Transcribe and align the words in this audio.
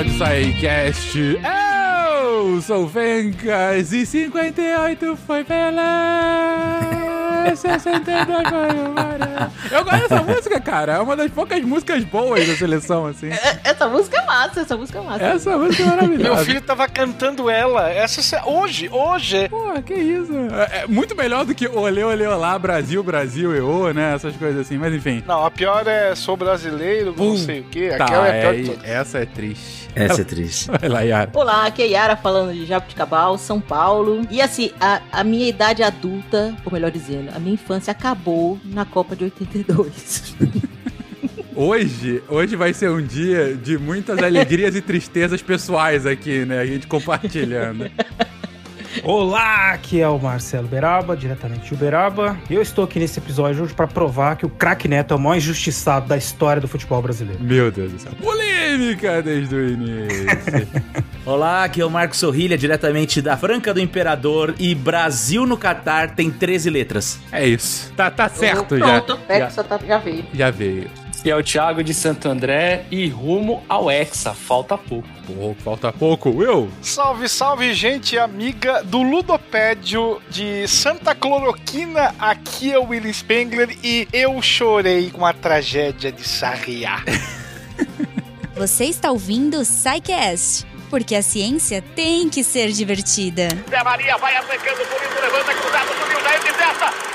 episódio 0.00 0.12
do 0.12 0.18
SciCast. 0.18 1.18
Eu 2.22 2.60
sou 2.62 2.84
o 2.84 2.88
Fencas 2.88 3.92
e 3.92 4.06
58 4.06 5.16
foi 5.26 5.44
Pelé. 5.44 5.82
62 7.54 8.26
foi 8.26 8.68
o. 8.68 9.74
Eu 9.74 9.84
gosto 9.84 10.00
dessa 10.08 10.22
música, 10.22 10.60
cara. 10.60 10.94
É 10.94 10.98
uma 11.00 11.16
das 11.16 11.30
poucas 11.30 11.60
músicas 11.62 12.04
boas 12.04 12.46
da 12.46 12.54
seleção, 12.54 13.06
assim. 13.06 13.28
É- 13.30 13.58
Essa 13.64 13.88
música 13.88 14.18
é 14.20 14.26
massa, 14.26 14.60
essa 14.60 14.76
música 14.76 14.98
é 14.98 15.02
massa. 15.02 15.24
Essa 15.24 15.56
música 15.58 15.82
é 15.82 15.86
maravilhosa. 15.86 16.34
Meu 16.34 16.44
filho 16.44 16.60
tava 16.60 16.86
cantando 16.88 17.48
ela. 17.48 17.90
Essa 17.90 18.44
hoje, 18.46 18.88
hoje. 18.90 19.48
Pô, 19.48 19.72
que 19.82 19.94
isso. 19.94 20.32
É, 20.72 20.80
é 20.82 20.86
muito 20.86 21.16
melhor 21.16 21.44
do 21.44 21.54
que 21.54 21.66
olê, 21.68 22.02
olê, 22.04 22.26
olá, 22.26 22.58
Brasil, 22.58 23.02
Brasil, 23.02 23.54
eu, 23.54 23.92
né? 23.94 24.14
Essas 24.14 24.36
coisas 24.36 24.60
assim. 24.62 24.76
Mas 24.76 24.92
enfim. 24.94 25.22
Não, 25.26 25.44
a 25.44 25.50
pior 25.50 25.86
é 25.86 26.14
sou 26.14 26.36
brasileiro, 26.36 27.14
não 27.16 27.36
sei 27.36 27.60
o 27.60 27.64
quê. 27.64 27.90
Aquela 27.94 28.26
Tá, 28.26 28.28
é 28.28 28.38
a 28.38 28.42
pior 28.42 28.54
de 28.54 28.60
é, 28.70 28.74
todas. 28.74 28.84
essa 28.90 29.18
é 29.18 29.26
triste. 29.26 29.87
Essa 29.98 30.20
é 30.20 30.24
triste. 30.24 30.70
Vai 30.80 30.88
lá, 30.88 31.00
Yara. 31.00 31.30
Olá, 31.34 31.66
aqui 31.66 31.82
é 31.82 31.88
Yara 31.88 32.16
falando 32.16 32.54
de 32.54 32.64
Jabuticabal, 32.64 33.36
São 33.36 33.60
Paulo. 33.60 34.26
E 34.30 34.40
assim, 34.40 34.70
a, 34.80 35.02
a 35.10 35.24
minha 35.24 35.48
idade 35.48 35.82
adulta, 35.82 36.54
ou 36.64 36.72
melhor 36.72 36.90
dizendo, 36.90 37.30
a 37.34 37.38
minha 37.38 37.54
infância 37.54 37.90
acabou 37.90 38.58
na 38.64 38.84
Copa 38.84 39.16
de 39.16 39.24
82. 39.24 40.36
Hoje, 41.60 42.22
hoje 42.28 42.54
vai 42.54 42.72
ser 42.72 42.88
um 42.88 43.04
dia 43.04 43.52
de 43.52 43.76
muitas 43.76 44.22
alegrias 44.22 44.76
e 44.76 44.80
tristezas 44.80 45.42
pessoais 45.42 46.06
aqui, 46.06 46.44
né? 46.44 46.60
A 46.60 46.64
gente 46.64 46.86
compartilhando. 46.86 47.90
Olá, 49.04 49.72
aqui 49.72 50.00
é 50.00 50.08
o 50.08 50.18
Marcelo 50.18 50.66
Beraba, 50.66 51.16
diretamente 51.16 51.66
de 51.68 51.74
Uberaba. 51.74 52.36
E 52.48 52.54
eu 52.54 52.62
estou 52.62 52.84
aqui 52.84 52.98
nesse 52.98 53.18
episódio 53.18 53.62
hoje 53.62 53.74
para 53.74 53.86
provar 53.86 54.36
que 54.36 54.46
o 54.46 54.48
craque 54.48 54.88
Neto 54.88 55.12
é 55.12 55.16
o 55.16 55.20
maior 55.20 55.36
injustiçado 55.36 56.08
da 56.08 56.16
história 56.16 56.60
do 56.60 56.66
futebol 56.66 57.00
brasileiro. 57.02 57.42
Meu 57.42 57.70
Deus 57.70 57.92
do 57.92 57.98
céu. 57.98 58.12
Polêmica 58.20 59.22
desde 59.22 59.54
o 59.54 59.68
início. 59.68 60.68
Olá, 61.24 61.64
aqui 61.64 61.80
é 61.80 61.84
o 61.84 61.90
Marcos 61.90 62.18
Sorrilha, 62.18 62.56
diretamente 62.56 63.20
da 63.20 63.36
Franca 63.36 63.72
do 63.74 63.80
Imperador. 63.80 64.54
E 64.58 64.74
Brasil 64.74 65.46
no 65.46 65.56
Catar 65.56 66.14
tem 66.14 66.30
13 66.30 66.70
letras. 66.70 67.20
É 67.30 67.46
isso. 67.46 67.92
Tá, 67.94 68.10
tá 68.10 68.28
certo 68.28 68.78
já. 68.78 69.00
Pronto, 69.02 69.20
Já, 69.28 69.34
Hexa 69.34 69.64
tá, 69.64 69.78
já 69.86 69.98
veio. 69.98 70.24
já 70.32 70.50
veio. 70.50 70.90
E 71.24 71.30
é 71.30 71.36
o 71.36 71.42
Thiago 71.42 71.82
de 71.82 71.92
Santo 71.92 72.28
André 72.28 72.84
e 72.90 73.08
rumo 73.08 73.62
ao 73.68 73.90
Hexa. 73.90 74.32
Falta 74.34 74.78
pouco. 74.78 75.08
Pô, 75.26 75.54
falta 75.62 75.92
pouco. 75.92 76.30
Will, 76.30 76.70
Salve, 76.80 77.28
salve, 77.28 77.74
gente 77.74 78.18
amiga 78.18 78.82
do 78.84 79.02
Ludopédio 79.02 80.22
de 80.30 80.66
Santa 80.68 81.14
Cloroquina. 81.14 82.14
Aqui 82.18 82.72
é 82.72 82.78
o 82.78 82.88
Willis 82.88 83.18
Spengler 83.18 83.76
e 83.82 84.08
eu 84.12 84.40
chorei 84.40 85.10
com 85.10 85.26
a 85.26 85.32
tragédia 85.32 86.12
de 86.12 86.26
Sarriá. 86.26 87.02
Você 88.56 88.86
está 88.86 89.10
ouvindo 89.10 89.58
o 89.58 89.64
SciCast, 89.64 90.66
porque 90.90 91.14
a 91.14 91.22
ciência 91.22 91.82
tem 91.94 92.28
que 92.28 92.42
ser 92.42 92.72
divertida. 92.72 93.48
Zé 93.68 93.84
Maria 93.84 94.16
vai 94.16 94.34
atacando, 94.34 94.84
por 94.86 95.00
isso 95.02 95.20
levanta, 95.20 95.54
cruzado, 95.54 95.88
subiu, 96.00 96.20
Jair 96.22 96.40
de 96.40 96.52
testa. 96.54 97.08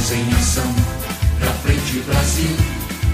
Unidos 0.00 0.12
em 0.12 0.34
ação, 0.34 0.74
pra 1.38 1.52
frente 1.62 1.98
Brasil, 2.06 2.56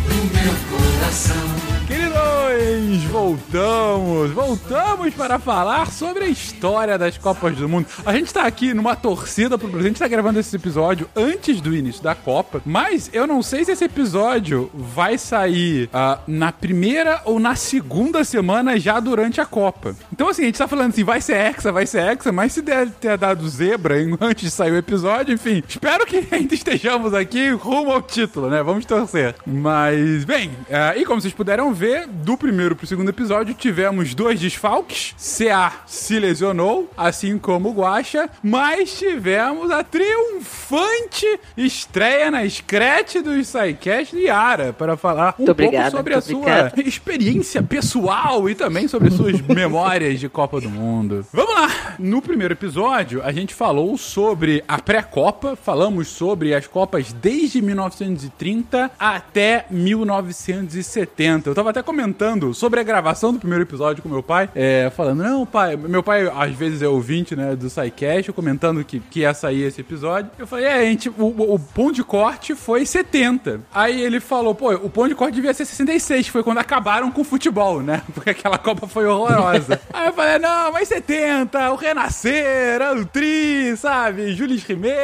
do 0.04 0.14
meu 0.14 0.54
coração 0.70 1.65
queridões, 1.86 3.04
voltamos. 3.04 4.32
Voltamos 4.32 5.14
para 5.14 5.38
falar 5.38 5.90
sobre 5.92 6.24
a 6.24 6.28
história 6.28 6.98
das 6.98 7.16
Copas 7.16 7.56
do 7.56 7.68
Mundo. 7.68 7.86
A 8.04 8.12
gente 8.12 8.32
tá 8.34 8.42
aqui 8.44 8.74
numa 8.74 8.96
torcida 8.96 9.56
pro 9.56 9.68
Brasil. 9.68 9.86
A 9.86 9.88
gente 9.88 9.98
tá 9.98 10.08
gravando 10.08 10.40
esse 10.40 10.54
episódio 10.56 11.08
antes 11.14 11.60
do 11.60 11.74
início 11.74 12.02
da 12.02 12.14
Copa, 12.14 12.60
mas 12.66 13.08
eu 13.12 13.26
não 13.26 13.40
sei 13.40 13.64
se 13.64 13.70
esse 13.72 13.84
episódio 13.84 14.68
vai 14.74 15.16
sair 15.16 15.88
ah, 15.92 16.18
na 16.26 16.50
primeira 16.50 17.20
ou 17.24 17.38
na 17.38 17.54
segunda 17.54 18.24
semana 18.24 18.78
já 18.80 18.98
durante 18.98 19.40
a 19.40 19.46
Copa. 19.46 19.94
Então, 20.12 20.28
assim, 20.28 20.42
a 20.42 20.46
gente 20.46 20.58
tá 20.58 20.66
falando 20.66 20.90
assim, 20.90 21.04
vai 21.04 21.20
ser 21.20 21.36
Hexa, 21.36 21.70
vai 21.70 21.86
ser 21.86 22.00
Hexa, 22.02 22.32
mas 22.32 22.52
se 22.52 22.62
der 22.62 22.90
ter 22.90 23.16
dado 23.16 23.48
zebra 23.48 24.02
em- 24.02 24.16
antes 24.20 24.44
de 24.44 24.50
sair 24.50 24.72
o 24.72 24.76
episódio, 24.76 25.32
enfim, 25.32 25.62
espero 25.68 26.04
que 26.04 26.26
ainda 26.34 26.54
estejamos 26.54 27.14
aqui 27.14 27.50
rumo 27.50 27.92
ao 27.92 28.02
título, 28.02 28.50
né? 28.50 28.60
Vamos 28.62 28.84
torcer. 28.84 29.36
Mas, 29.46 30.24
bem, 30.24 30.50
ah, 30.70 30.96
e 30.96 31.04
como 31.04 31.20
vocês 31.20 31.32
puderam 31.32 31.75
ver, 31.76 32.06
do 32.06 32.36
primeiro 32.36 32.74
pro 32.74 32.86
segundo 32.86 33.10
episódio, 33.10 33.54
tivemos 33.54 34.14
dois 34.14 34.40
desfalques. 34.40 35.14
CA 35.18 35.84
se 35.86 36.18
lesionou, 36.18 36.90
assim 36.96 37.38
como 37.38 37.68
o 37.68 37.72
Guaxa, 37.72 38.30
mas 38.42 38.98
tivemos 38.98 39.70
a 39.70 39.84
triunfante 39.84 41.26
estreia 41.56 42.30
na 42.30 42.48
Scratch 42.48 43.16
do 43.16 43.44
SciCast 43.44 44.16
de 44.16 44.22
Yara 44.22 44.72
para 44.72 44.96
falar 44.96 45.34
um 45.38 45.44
pouco 45.44 45.90
sobre 45.90 46.14
a 46.14 46.20
sua 46.20 46.72
experiência 46.84 47.62
pessoal 47.62 48.48
e 48.48 48.54
também 48.54 48.88
sobre 48.88 49.10
suas 49.10 49.38
memórias 49.46 50.18
de 50.18 50.28
Copa 50.28 50.60
do 50.60 50.70
Mundo. 50.70 51.26
Vamos 51.32 51.54
lá! 51.54 51.96
No 51.98 52.22
primeiro 52.22 52.54
episódio, 52.54 53.22
a 53.22 53.32
gente 53.32 53.54
falou 53.54 53.98
sobre 53.98 54.64
a 54.66 54.80
pré-Copa, 54.80 55.56
falamos 55.56 56.08
sobre 56.08 56.54
as 56.54 56.66
Copas 56.66 57.12
desde 57.12 57.60
1930 57.60 58.90
até 58.98 59.66
1970. 59.70 61.50
Eu 61.50 61.54
tava 61.54 61.65
até 61.68 61.82
comentando 61.82 62.54
sobre 62.54 62.80
a 62.80 62.82
gravação 62.82 63.32
do 63.32 63.38
primeiro 63.38 63.64
episódio 63.64 64.02
com 64.02 64.08
meu 64.08 64.22
pai, 64.22 64.48
é, 64.54 64.90
falando, 64.94 65.22
não, 65.22 65.46
pai, 65.46 65.76
meu 65.76 66.02
pai 66.02 66.30
às 66.34 66.52
vezes 66.54 66.82
é 66.82 66.88
ouvinte, 66.88 67.34
né, 67.34 67.56
do 67.56 67.68
SciCast, 67.68 68.28
eu 68.28 68.34
comentando 68.34 68.84
que, 68.84 69.00
que 69.00 69.20
ia 69.20 69.34
sair 69.34 69.62
esse 69.62 69.80
episódio. 69.80 70.30
Eu 70.38 70.46
falei, 70.46 70.66
é, 70.66 70.74
a 70.74 70.84
gente, 70.84 71.08
o, 71.08 71.24
o, 71.24 71.54
o 71.54 71.58
ponto 71.58 71.94
de 71.94 72.04
corte 72.04 72.54
foi 72.54 72.84
70. 72.86 73.60
Aí 73.74 74.00
ele 74.00 74.20
falou, 74.20 74.54
pô, 74.54 74.72
o 74.74 74.90
ponto 74.90 75.08
de 75.08 75.14
corte 75.14 75.34
devia 75.34 75.52
ser 75.52 75.64
66, 75.64 76.26
que 76.26 76.32
foi 76.32 76.42
quando 76.42 76.58
acabaram 76.58 77.10
com 77.10 77.20
o 77.20 77.24
futebol, 77.24 77.82
né? 77.82 78.02
Porque 78.14 78.30
aquela 78.30 78.58
Copa 78.58 78.86
foi 78.86 79.06
horrorosa. 79.06 79.80
Aí 79.92 80.08
eu 80.08 80.12
falei, 80.12 80.38
não, 80.38 80.72
mas 80.72 80.88
70, 80.88 81.72
o 81.72 81.76
Renascer, 81.76 82.80
o 82.96 83.04
Tri, 83.04 83.76
sabe? 83.76 84.34
Jules 84.34 84.62
Rimet, 84.62 84.94